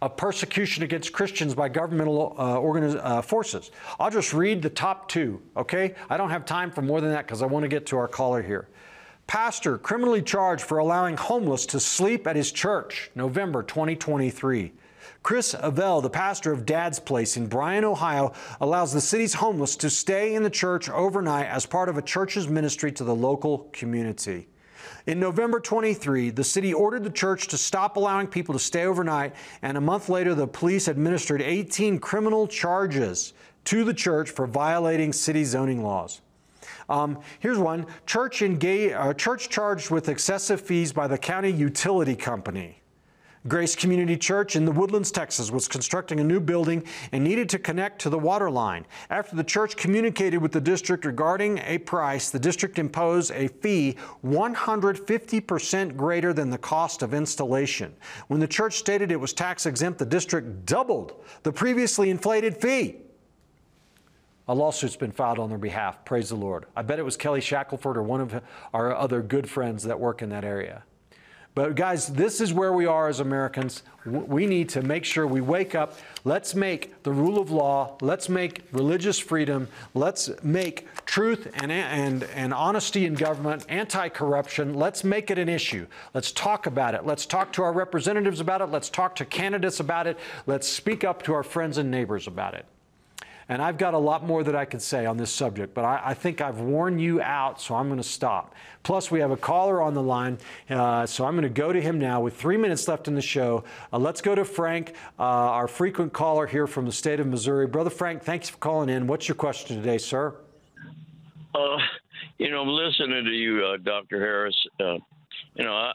of 0.00 0.16
persecution 0.16 0.84
against 0.84 1.12
Christians 1.12 1.54
by 1.54 1.68
governmental 1.68 2.34
uh, 2.38 2.60
uh, 2.60 3.22
forces. 3.22 3.70
I'll 3.98 4.10
just 4.10 4.32
read 4.32 4.62
the 4.62 4.70
top 4.70 5.08
two, 5.08 5.42
okay? 5.56 5.94
I 6.08 6.16
don't 6.16 6.30
have 6.30 6.44
time 6.44 6.70
for 6.70 6.82
more 6.82 7.00
than 7.00 7.10
that 7.10 7.26
because 7.26 7.42
I 7.42 7.46
want 7.46 7.64
to 7.64 7.68
get 7.68 7.84
to 7.86 7.98
our 7.98 8.08
caller 8.08 8.42
here. 8.42 8.68
Pastor 9.26 9.76
criminally 9.76 10.22
charged 10.22 10.62
for 10.62 10.78
allowing 10.78 11.16
homeless 11.16 11.66
to 11.66 11.80
sleep 11.80 12.26
at 12.26 12.36
his 12.36 12.50
church, 12.50 13.10
November 13.14 13.62
2023. 13.62 14.72
Chris 15.22 15.54
Avell, 15.54 16.00
the 16.00 16.10
pastor 16.10 16.52
of 16.52 16.64
Dad's 16.64 16.98
Place 16.98 17.36
in 17.36 17.48
Bryan, 17.48 17.84
Ohio, 17.84 18.32
allows 18.60 18.92
the 18.92 19.00
city's 19.00 19.34
homeless 19.34 19.76
to 19.76 19.90
stay 19.90 20.34
in 20.34 20.42
the 20.42 20.50
church 20.50 20.88
overnight 20.88 21.46
as 21.46 21.66
part 21.66 21.88
of 21.88 21.98
a 21.98 22.02
church's 22.02 22.48
ministry 22.48 22.92
to 22.92 23.04
the 23.04 23.14
local 23.14 23.68
community. 23.72 24.48
In 25.06 25.18
November 25.18 25.60
23, 25.60 26.30
the 26.30 26.44
city 26.44 26.72
ordered 26.72 27.02
the 27.02 27.10
church 27.10 27.48
to 27.48 27.58
stop 27.58 27.96
allowing 27.96 28.26
people 28.26 28.52
to 28.52 28.58
stay 28.58 28.84
overnight, 28.84 29.34
and 29.62 29.76
a 29.76 29.80
month 29.80 30.08
later, 30.08 30.34
the 30.34 30.46
police 30.46 30.88
administered 30.88 31.42
18 31.42 31.98
criminal 31.98 32.46
charges 32.46 33.32
to 33.64 33.84
the 33.84 33.94
church 33.94 34.30
for 34.30 34.46
violating 34.46 35.12
city 35.12 35.44
zoning 35.44 35.82
laws. 35.82 36.20
Um, 36.88 37.18
here's 37.40 37.58
one 37.58 37.86
church, 38.06 38.40
engage, 38.40 38.92
uh, 38.92 39.12
church 39.14 39.48
charged 39.48 39.90
with 39.90 40.08
excessive 40.08 40.60
fees 40.60 40.92
by 40.92 41.06
the 41.06 41.18
county 41.18 41.50
utility 41.50 42.16
company. 42.16 42.77
Grace 43.48 43.74
Community 43.74 44.16
Church 44.16 44.56
in 44.56 44.64
the 44.64 44.72
Woodlands, 44.72 45.10
Texas 45.10 45.50
was 45.50 45.66
constructing 45.66 46.20
a 46.20 46.24
new 46.24 46.38
building 46.38 46.84
and 47.12 47.24
needed 47.24 47.48
to 47.48 47.58
connect 47.58 47.98
to 48.02 48.10
the 48.10 48.18
water 48.18 48.50
line. 48.50 48.86
After 49.08 49.36
the 49.36 49.44
church 49.44 49.76
communicated 49.76 50.38
with 50.38 50.52
the 50.52 50.60
district 50.60 51.04
regarding 51.04 51.58
a 51.64 51.78
price, 51.78 52.30
the 52.30 52.38
district 52.38 52.78
imposed 52.78 53.30
a 53.32 53.48
fee 53.48 53.96
150% 54.24 55.96
greater 55.96 56.32
than 56.32 56.50
the 56.50 56.58
cost 56.58 57.02
of 57.02 57.14
installation. 57.14 57.94
When 58.26 58.40
the 58.40 58.48
church 58.48 58.76
stated 58.76 59.10
it 59.10 59.16
was 59.20 59.32
tax 59.32 59.64
exempt, 59.66 59.98
the 59.98 60.06
district 60.06 60.66
doubled 60.66 61.24
the 61.42 61.52
previously 61.52 62.10
inflated 62.10 62.56
fee. 62.56 62.96
A 64.48 64.54
lawsuit's 64.54 64.96
been 64.96 65.12
filed 65.12 65.38
on 65.38 65.48
their 65.48 65.58
behalf. 65.58 66.04
Praise 66.04 66.30
the 66.30 66.34
Lord. 66.34 66.66
I 66.74 66.82
bet 66.82 66.98
it 66.98 67.04
was 67.04 67.16
Kelly 67.16 67.40
Shackelford 67.40 67.96
or 67.96 68.02
one 68.02 68.20
of 68.20 68.42
our 68.72 68.94
other 68.94 69.22
good 69.22 69.48
friends 69.48 69.84
that 69.84 70.00
work 70.00 70.22
in 70.22 70.30
that 70.30 70.44
area. 70.44 70.84
But 71.58 71.74
guys, 71.74 72.06
this 72.06 72.40
is 72.40 72.52
where 72.52 72.72
we 72.72 72.86
are 72.86 73.08
as 73.08 73.18
Americans. 73.18 73.82
We 74.06 74.46
need 74.46 74.68
to 74.68 74.80
make 74.80 75.04
sure 75.04 75.26
we 75.26 75.40
wake 75.40 75.74
up. 75.74 75.98
Let's 76.22 76.54
make 76.54 77.02
the 77.02 77.10
rule 77.10 77.36
of 77.36 77.50
law, 77.50 77.98
let's 78.00 78.28
make 78.28 78.62
religious 78.70 79.18
freedom, 79.18 79.66
let's 79.92 80.30
make 80.44 80.86
truth 81.04 81.50
and, 81.54 81.72
and, 81.72 82.22
and 82.22 82.54
honesty 82.54 83.06
in 83.06 83.14
government, 83.14 83.66
anti 83.68 84.08
corruption, 84.08 84.74
let's 84.74 85.02
make 85.02 85.32
it 85.32 85.38
an 85.38 85.48
issue. 85.48 85.88
Let's 86.14 86.30
talk 86.30 86.66
about 86.66 86.94
it. 86.94 87.04
Let's 87.04 87.26
talk 87.26 87.52
to 87.54 87.64
our 87.64 87.72
representatives 87.72 88.38
about 88.38 88.60
it. 88.60 88.66
Let's 88.66 88.88
talk 88.88 89.16
to 89.16 89.24
candidates 89.24 89.80
about 89.80 90.06
it. 90.06 90.16
Let's 90.46 90.68
speak 90.68 91.02
up 91.02 91.24
to 91.24 91.34
our 91.34 91.42
friends 91.42 91.76
and 91.76 91.90
neighbors 91.90 92.28
about 92.28 92.54
it. 92.54 92.66
And 93.50 93.62
I've 93.62 93.78
got 93.78 93.94
a 93.94 93.98
lot 93.98 94.24
more 94.24 94.44
that 94.44 94.54
I 94.54 94.66
could 94.66 94.82
say 94.82 95.06
on 95.06 95.16
this 95.16 95.32
subject, 95.32 95.72
but 95.72 95.84
I, 95.84 96.02
I 96.06 96.14
think 96.14 96.42
I've 96.42 96.60
worn 96.60 96.98
you 96.98 97.22
out, 97.22 97.60
so 97.60 97.74
I'm 97.74 97.88
going 97.88 97.96
to 97.98 98.06
stop. 98.06 98.54
Plus, 98.82 99.10
we 99.10 99.20
have 99.20 99.30
a 99.30 99.38
caller 99.38 99.80
on 99.80 99.94
the 99.94 100.02
line, 100.02 100.36
uh, 100.68 101.06
so 101.06 101.24
I'm 101.24 101.32
going 101.32 101.44
to 101.44 101.48
go 101.48 101.72
to 101.72 101.80
him 101.80 101.98
now 101.98 102.20
with 102.20 102.36
three 102.36 102.58
minutes 102.58 102.86
left 102.88 103.08
in 103.08 103.14
the 103.14 103.22
show. 103.22 103.64
Uh, 103.90 103.98
let's 103.98 104.20
go 104.20 104.34
to 104.34 104.44
Frank, 104.44 104.92
uh, 105.18 105.22
our 105.22 105.66
frequent 105.66 106.12
caller 106.12 106.46
here 106.46 106.66
from 106.66 106.84
the 106.84 106.92
state 106.92 107.20
of 107.20 107.26
Missouri. 107.26 107.66
Brother 107.66 107.90
Frank, 107.90 108.22
thanks 108.22 108.50
for 108.50 108.58
calling 108.58 108.90
in. 108.90 109.06
What's 109.06 109.28
your 109.28 109.34
question 109.34 109.76
today, 109.78 109.98
sir? 109.98 110.34
Uh, 111.54 111.78
you 112.36 112.50
know, 112.50 112.60
I'm 112.60 112.68
listening 112.68 113.24
to 113.24 113.30
you, 113.30 113.64
uh, 113.64 113.78
Dr. 113.78 114.20
Harris. 114.20 114.56
Uh, 114.78 114.98
you 115.54 115.64
know, 115.64 115.72
I, 115.72 115.92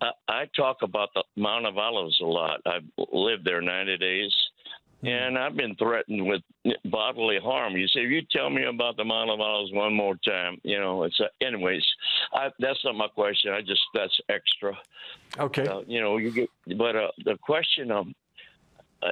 I, 0.00 0.10
I 0.28 0.44
talk 0.56 0.82
about 0.82 1.10
the 1.14 1.22
Mount 1.36 1.64
of 1.64 1.78
Olives 1.78 2.18
a 2.20 2.26
lot. 2.26 2.60
I've 2.66 2.82
lived 3.12 3.44
there 3.44 3.62
90 3.62 3.98
days 3.98 4.34
and 5.06 5.38
I've 5.38 5.56
been 5.56 5.76
threatened 5.76 6.26
with 6.26 6.42
bodily 6.84 7.38
harm. 7.38 7.76
You 7.76 7.86
say, 7.86 8.00
if 8.00 8.10
you 8.10 8.22
tell 8.22 8.50
me 8.50 8.64
about 8.64 8.96
the 8.96 9.04
of 9.04 9.38
one 9.72 9.94
more 9.94 10.16
time, 10.16 10.58
you 10.64 10.78
know, 10.80 11.04
it's 11.04 11.20
uh, 11.20 11.26
anyways. 11.40 11.84
I, 12.32 12.50
that's 12.58 12.84
not 12.84 12.96
my 12.96 13.06
question. 13.06 13.52
I 13.52 13.60
just 13.60 13.80
that's 13.94 14.18
extra. 14.28 14.76
Okay. 15.38 15.64
Uh, 15.66 15.82
you 15.86 16.00
know, 16.00 16.16
you 16.16 16.32
get, 16.32 16.50
but 16.76 16.96
uh, 16.96 17.08
the 17.24 17.36
question 17.40 17.92
of, 17.92 18.06
uh, 19.02 19.10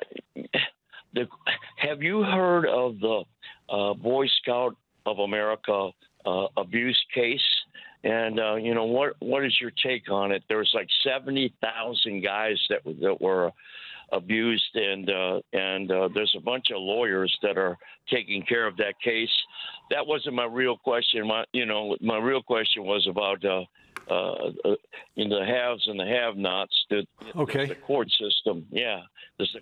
the, 1.15 1.29
have 1.77 2.03
you 2.03 2.25
heard 2.25 2.67
of 2.67 2.99
the 2.99 3.23
uh, 3.69 3.95
Boy 3.95 4.27
Scout 4.43 4.77
of 5.07 5.21
America 5.21 5.91
uh, 6.27 6.47
abuse 6.57 7.01
case? 7.15 7.41
And 8.03 8.41
uh, 8.41 8.57
you 8.57 8.75
know 8.75 8.85
what? 8.85 9.15
What 9.21 9.45
is 9.47 9.57
your 9.61 9.71
take 9.71 10.11
on 10.11 10.33
it? 10.33 10.43
There's 10.49 10.73
like 10.75 10.89
seventy 11.05 11.55
thousand 11.63 12.23
guys 12.23 12.61
that 12.69 12.81
that 13.01 13.21
were 13.21 13.53
abused, 14.13 14.75
and 14.75 15.11
uh, 15.11 15.41
and 15.53 15.91
uh, 15.91 16.09
there's 16.15 16.35
a 16.37 16.41
bunch 16.41 16.67
of 16.71 16.79
lawyers 16.81 17.37
that 17.43 17.59
are 17.59 17.77
taking 18.11 18.43
care 18.43 18.67
of 18.67 18.77
that 18.79 18.95
case. 19.03 19.33
That 19.91 20.07
wasn't 20.07 20.35
my 20.35 20.47
real 20.47 20.77
question. 20.77 21.27
My 21.27 21.45
you 21.53 21.67
know 21.67 21.97
my 22.01 22.19
real 22.19 22.43
question 22.43 22.85
was 22.85 23.07
about. 23.09 23.45
Uh, 23.45 23.65
uh, 24.11 24.51
uh 24.65 24.75
in 25.17 25.31
the 25.31 25.45
haves 25.47 25.87
and 25.87 25.99
the 25.99 26.05
have-nots, 26.05 26.75
the, 26.91 27.07
okay. 27.37 27.67
the 27.67 27.75
court 27.75 28.11
system. 28.11 28.67
Yeah. 28.71 29.01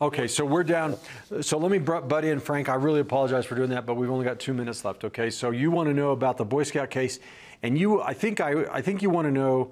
Okay, 0.00 0.26
so 0.26 0.44
we're 0.44 0.64
down. 0.64 0.96
So 1.40 1.58
let 1.58 1.70
me 1.70 1.78
butt 1.78 2.24
in, 2.24 2.40
Frank. 2.40 2.68
I 2.68 2.74
really 2.74 3.00
apologize 3.00 3.46
for 3.46 3.54
doing 3.54 3.70
that, 3.70 3.86
but 3.86 3.94
we've 3.94 4.10
only 4.10 4.24
got 4.24 4.38
two 4.38 4.52
minutes 4.52 4.84
left. 4.84 5.04
Okay, 5.04 5.30
so 5.30 5.50
you 5.50 5.70
want 5.70 5.88
to 5.88 5.94
know 5.94 6.10
about 6.10 6.36
the 6.36 6.44
Boy 6.44 6.64
Scout 6.64 6.90
case, 6.90 7.20
and 7.62 7.78
you, 7.78 8.02
I 8.02 8.12
think, 8.12 8.40
I, 8.40 8.64
I 8.70 8.82
think 8.82 9.00
you 9.00 9.10
want 9.10 9.26
to 9.26 9.30
know, 9.30 9.70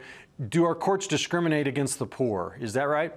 do 0.49 0.65
our 0.65 0.75
courts 0.75 1.07
discriminate 1.07 1.67
against 1.67 1.99
the 1.99 2.07
poor? 2.07 2.57
Is 2.61 2.73
that 2.75 2.85
right? 2.85 3.13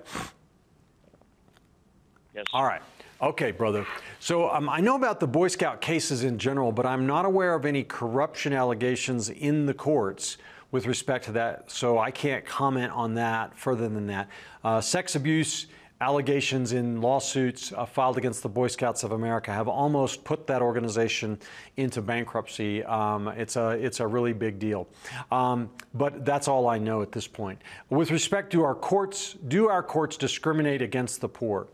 Yes. 2.35 2.45
All 2.51 2.63
right. 2.63 2.81
Okay, 3.21 3.51
brother. 3.51 3.85
So 4.19 4.49
um, 4.49 4.67
I 4.67 4.79
know 4.79 4.95
about 4.95 5.19
the 5.19 5.27
Boy 5.27 5.47
Scout 5.47 5.81
cases 5.81 6.23
in 6.23 6.37
general, 6.39 6.71
but 6.71 6.85
I'm 6.85 7.05
not 7.05 7.25
aware 7.25 7.53
of 7.53 7.65
any 7.65 7.83
corruption 7.83 8.53
allegations 8.53 9.29
in 9.29 9.65
the 9.65 9.73
courts 9.73 10.37
with 10.71 10.87
respect 10.87 11.25
to 11.25 11.31
that. 11.33 11.69
So 11.69 11.99
I 11.99 12.09
can't 12.09 12.43
comment 12.43 12.91
on 12.91 13.13
that 13.13 13.55
further 13.57 13.87
than 13.87 14.07
that. 14.07 14.29
Uh, 14.63 14.81
sex 14.81 15.15
abuse 15.15 15.67
allegations 16.01 16.73
in 16.73 16.99
lawsuits 16.99 17.71
uh, 17.71 17.85
filed 17.85 18.17
against 18.17 18.43
the 18.43 18.49
Boy 18.49 18.67
Scouts 18.67 19.03
of 19.03 19.13
America 19.13 19.53
have 19.53 19.69
almost 19.69 20.23
put 20.25 20.45
that 20.47 20.61
organization 20.61 21.39
into 21.77 22.01
bankruptcy. 22.01 22.83
Um, 22.83 23.29
it's 23.29 23.55
a 23.55 23.69
it's 23.69 24.01
a 24.01 24.07
really 24.07 24.33
big 24.33 24.59
deal, 24.59 24.87
um, 25.31 25.69
but 25.93 26.25
that's 26.25 26.49
all 26.49 26.67
I 26.67 26.77
know 26.77 27.01
at 27.01 27.13
this 27.13 27.27
point. 27.27 27.61
With 27.89 28.11
respect 28.11 28.51
to 28.51 28.63
our 28.63 28.75
courts, 28.75 29.37
do 29.47 29.69
our 29.69 29.83
courts 29.83 30.17
discriminate 30.17 30.81
against 30.81 31.21
the 31.21 31.29
poor? 31.29 31.67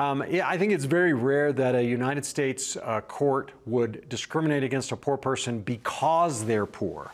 Um, 0.00 0.22
I 0.22 0.56
think 0.56 0.72
it's 0.72 0.86
very 0.86 1.12
rare 1.12 1.52
that 1.52 1.74
a 1.74 1.84
United 1.84 2.24
States 2.24 2.74
uh, 2.74 3.02
court 3.02 3.52
would 3.66 4.08
discriminate 4.08 4.64
against 4.64 4.92
a 4.92 4.96
poor 4.96 5.18
person 5.18 5.60
because 5.60 6.46
they're 6.46 6.64
poor. 6.64 7.12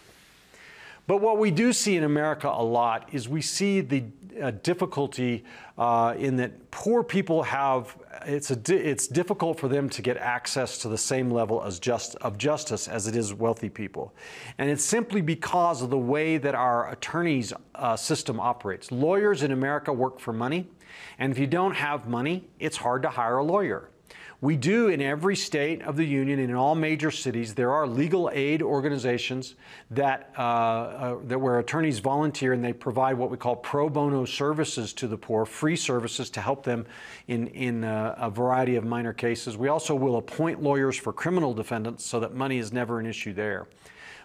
But 1.09 1.21
what 1.21 1.39
we 1.39 1.51
do 1.51 1.73
see 1.73 1.97
in 1.97 2.05
America 2.05 2.47
a 2.47 2.63
lot 2.63 3.09
is 3.13 3.29
we 3.29 3.43
see 3.43 3.81
the 3.81 4.05
uh, 4.41 4.53
difficulty 4.63 5.45
uh, 5.77 6.15
in 6.17 6.37
that 6.37 6.71
poor 6.71 7.03
people 7.03 7.43
have 7.43 7.97
it's 8.25 8.53
a 8.53 8.59
it's 8.73 9.09
difficult 9.09 9.59
for 9.59 9.67
them 9.67 9.89
to 9.89 10.01
get 10.01 10.17
access 10.17 10.79
to 10.79 10.89
the 10.89 10.99
same 10.99 11.29
level 11.29 11.65
as 11.65 11.81
just 11.81 12.15
of 12.17 12.39
justice 12.39 12.87
as 12.87 13.09
it 13.09 13.17
is 13.17 13.35
wealthy 13.35 13.69
people, 13.69 14.15
and 14.59 14.71
it's 14.71 14.85
simply 14.85 15.21
because 15.21 15.83
of 15.83 15.91
the 15.91 15.99
way 15.99 16.39
that 16.39 16.55
our 16.55 16.93
attorneys 16.93 17.53
uh, 17.75 17.97
system 17.97 18.39
operates. 18.39 18.93
Lawyers 18.93 19.43
in 19.43 19.51
America 19.51 19.93
work 19.93 20.21
for 20.21 20.33
money. 20.33 20.69
And 21.19 21.33
if 21.33 21.39
you 21.39 21.47
don't 21.47 21.75
have 21.75 22.09
money, 22.09 22.49
it's 22.59 22.77
hard 22.77 23.03
to 23.03 23.09
hire 23.09 23.39
a 23.39 23.45
lawyer. 23.45 23.91
We 24.43 24.57
do 24.57 24.89
in 24.89 25.01
every 25.01 25.35
state 25.35 25.81
of 25.83 25.97
the 25.97 26.05
union 26.05 26.39
and 26.39 26.51
in 26.51 26.57
all 26.57 26.75
major 26.75 27.11
cities. 27.11 27.55
There 27.55 27.73
are 27.73 27.87
legal 27.87 28.31
aid 28.35 28.61
organizations 28.61 29.55
that, 29.91 30.31
uh, 30.37 30.43
uh, 30.43 31.17
that 31.25 31.39
where 31.39 31.59
attorneys 31.59 32.01
volunteer 32.01 32.53
and 32.53 32.63
they 32.63 32.75
provide 32.75 33.17
what 33.17 33.31
we 33.31 33.39
call 33.39 33.57
pro 33.57 33.89
bono 33.89 34.27
services 34.27 34.93
to 34.95 35.09
the 35.09 35.17
poor, 35.17 35.47
free 35.47 35.75
services 35.77 36.29
to 36.31 36.43
help 36.43 36.65
them 36.65 36.85
in, 37.29 37.47
in 37.49 37.85
uh, 37.85 38.15
a 38.19 38.29
variety 38.29 38.77
of 38.77 38.85
minor 38.85 39.15
cases. 39.15 39.57
We 39.57 39.69
also 39.69 39.95
will 39.95 40.17
appoint 40.17 40.63
lawyers 40.63 40.99
for 40.99 41.15
criminal 41.15 41.55
defendants 41.55 42.05
so 42.05 42.21
that 42.21 42.35
money 42.35 42.59
is 42.59 42.75
never 42.75 43.01
an 43.01 43.07
issue 43.07 43.33
there. 43.33 43.69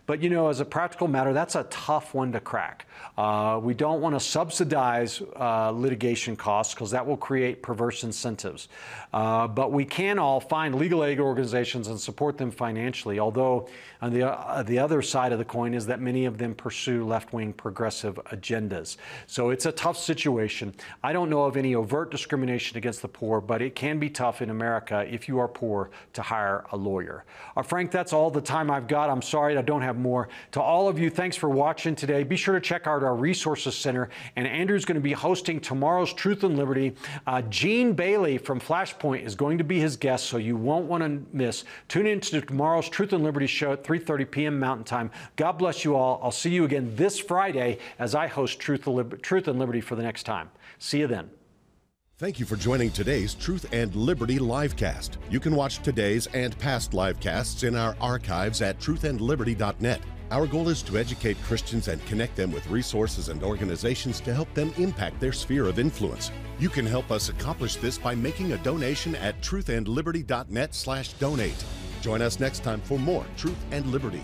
But 0.06 0.22
you 0.22 0.30
know, 0.30 0.50
as 0.50 0.60
a 0.60 0.66
practical 0.66 1.08
matter, 1.08 1.34
that's 1.34 1.56
a 1.56 1.64
tough 1.66 2.14
one 2.14 2.32
to 2.32 2.40
crack. 2.40 2.88
Uh, 3.18 3.60
we 3.62 3.74
don't 3.74 4.02
want 4.02 4.16
to 4.16 4.20
subsidize 4.20 5.22
uh, 5.40 5.72
litigation 5.72 6.36
costs 6.36 6.74
because 6.74 6.92
that 6.92 7.06
will 7.06 7.18
create 7.18 7.62
perverse 7.62 8.04
incentives. 8.04 8.68
Uh, 9.14 9.48
but 9.48 9.72
we 9.72 9.86
can 9.86 10.18
all 10.18 10.40
find 10.40 10.76
legal 10.76 11.04
aid 11.04 11.20
organizations 11.20 11.88
and 11.88 12.00
support 12.00 12.38
them 12.38 12.52
financially, 12.52 13.20
although 13.20 13.68
on 14.02 14.12
the, 14.12 14.28
uh, 14.28 14.64
the 14.64 14.80
other 14.80 15.04
side 15.04 15.32
of 15.32 15.38
the 15.38 15.46
coin 15.46 15.76
is 15.76 15.86
that 15.86 16.00
many 16.00 16.26
of 16.26 16.40
them 16.40 16.56
pursue 16.56 17.06
left 17.06 17.32
wing 17.32 17.54
progressive 17.54 18.16
agendas. 18.32 18.98
So 19.28 19.52
it's 19.52 19.68
a 19.68 19.72
tough 19.72 19.98
situation. 19.98 20.74
I 21.04 21.14
don't 21.14 21.30
know 21.30 21.44
of 21.44 21.58
any 21.58 21.76
overt 21.76 22.10
discrimination 22.10 22.78
against 22.78 23.04
the 23.04 23.08
poor, 23.08 23.40
but 23.40 23.62
it 23.62 23.76
can 23.76 24.00
be 24.00 24.10
tough 24.10 24.42
in 24.42 24.50
America 24.50 25.06
if 25.08 25.28
you 25.28 25.38
are 25.38 25.48
poor 25.48 25.92
to 26.14 26.24
hire 26.24 26.66
a 26.72 26.78
lawyer. 26.78 27.24
Uh, 27.56 27.62
Frank, 27.62 27.92
that's 27.92 28.14
all 28.14 28.32
the 28.32 28.42
time 28.42 28.72
I've 28.72 28.88
got. 28.88 29.12
I'm 29.12 29.22
sorry 29.22 29.56
I 29.56 29.62
don't 29.62 29.82
have 29.82 29.92
have 29.92 30.00
more. 30.00 30.30
To 30.54 30.62
all 30.62 30.88
of 30.88 30.98
you, 30.98 31.10
thanks 31.10 31.36
for 31.36 31.50
watching 31.50 31.96
today. 31.96 32.24
Be 32.24 32.38
sure 32.38 32.56
to 32.56 32.62
check 32.62 32.88
out 32.88 33.04
our 33.04 33.16
resources 33.16 33.76
center. 33.76 34.10
And 34.38 34.48
Andrew's 34.48 34.86
going 34.86 34.96
to 34.96 35.02
be 35.02 35.12
hosting 35.12 35.60
tomorrow's 35.60 36.14
Truth 36.14 36.44
and 36.44 36.58
Liberty. 36.58 36.96
Uh, 37.28 37.42
Gene 37.44 37.94
Bailey 37.94 38.38
from 38.38 38.60
Flashpoint 38.60 39.26
is 39.26 39.36
going 39.36 39.58
to 39.58 39.64
be 39.64 39.80
his 39.80 39.98
guest, 39.98 40.28
so 40.28 40.38
you 40.38 40.56
won't 40.56 40.86
want 40.86 41.04
to 41.04 41.22
miss. 41.36 41.66
Tune 41.90 42.08
in 42.08 42.22
to 42.22 42.42
tomorrow's 42.42 42.88
Truth 42.88 43.12
and 43.12 43.24
Liberty 43.24 43.48
show 43.48 43.74
at 43.74 43.84
3:30 43.92 44.32
p.m. 44.32 44.60
Mountain 44.60 44.86
Time. 44.86 45.12
God 45.36 45.54
bless 45.54 45.84
you 45.84 45.96
all. 45.96 46.20
I'll 46.24 46.32
see 46.32 46.52
you 46.52 46.64
again 46.64 46.96
this 46.96 47.20
Friday 47.20 47.80
as 48.00 48.16
I 48.16 48.28
host 48.28 48.60
Truth, 48.60 48.88
Truth 49.22 49.48
and 49.48 49.60
Liberty 49.60 49.82
for 49.82 49.96
the 49.96 50.04
next 50.04 50.24
time. 50.24 50.50
See 50.80 51.00
you 51.00 51.08
then. 51.08 51.30
Thank 52.18 52.40
you 52.40 52.46
for 52.46 52.56
joining 52.56 52.92
today's 52.92 53.34
Truth 53.34 53.66
and 53.74 53.94
Liberty 53.96 54.38
livecast. 54.38 55.18
You 55.30 55.40
can 55.40 55.56
watch 55.56 55.80
today's 55.80 56.28
and 56.28 56.58
past 56.60 56.92
livecasts 56.92 57.68
in 57.68 57.76
our 57.76 57.96
archives 58.00 58.62
at 58.62 58.80
truthandliberty.net. 58.80 60.02
Our 60.32 60.48
goal 60.48 60.70
is 60.70 60.82
to 60.84 60.98
educate 60.98 61.44
Christians 61.44 61.90
and 61.90 62.04
connect 62.06 62.38
them 62.38 62.54
with 62.54 62.66
resources 62.68 63.28
and 63.28 63.44
organizations 63.44 64.22
to 64.22 64.34
help 64.34 64.54
them 64.54 64.74
impact 64.78 65.20
their 65.20 65.34
sphere 65.34 65.68
of 65.68 65.78
influence. 65.78 66.32
You 66.58 66.70
can 66.70 66.86
help 66.86 67.12
us 67.12 67.28
accomplish 67.28 67.76
this 67.76 67.98
by 67.98 68.16
making 68.16 68.54
a 68.54 68.58
donation 68.60 69.14
at 69.16 69.42
truthandliberty.net/donate. 69.42 71.66
Join 72.00 72.22
us 72.22 72.40
next 72.40 72.64
time 72.64 72.80
for 72.80 72.98
more 72.98 73.26
Truth 73.36 73.58
and 73.72 73.86
Liberty. 73.88 74.24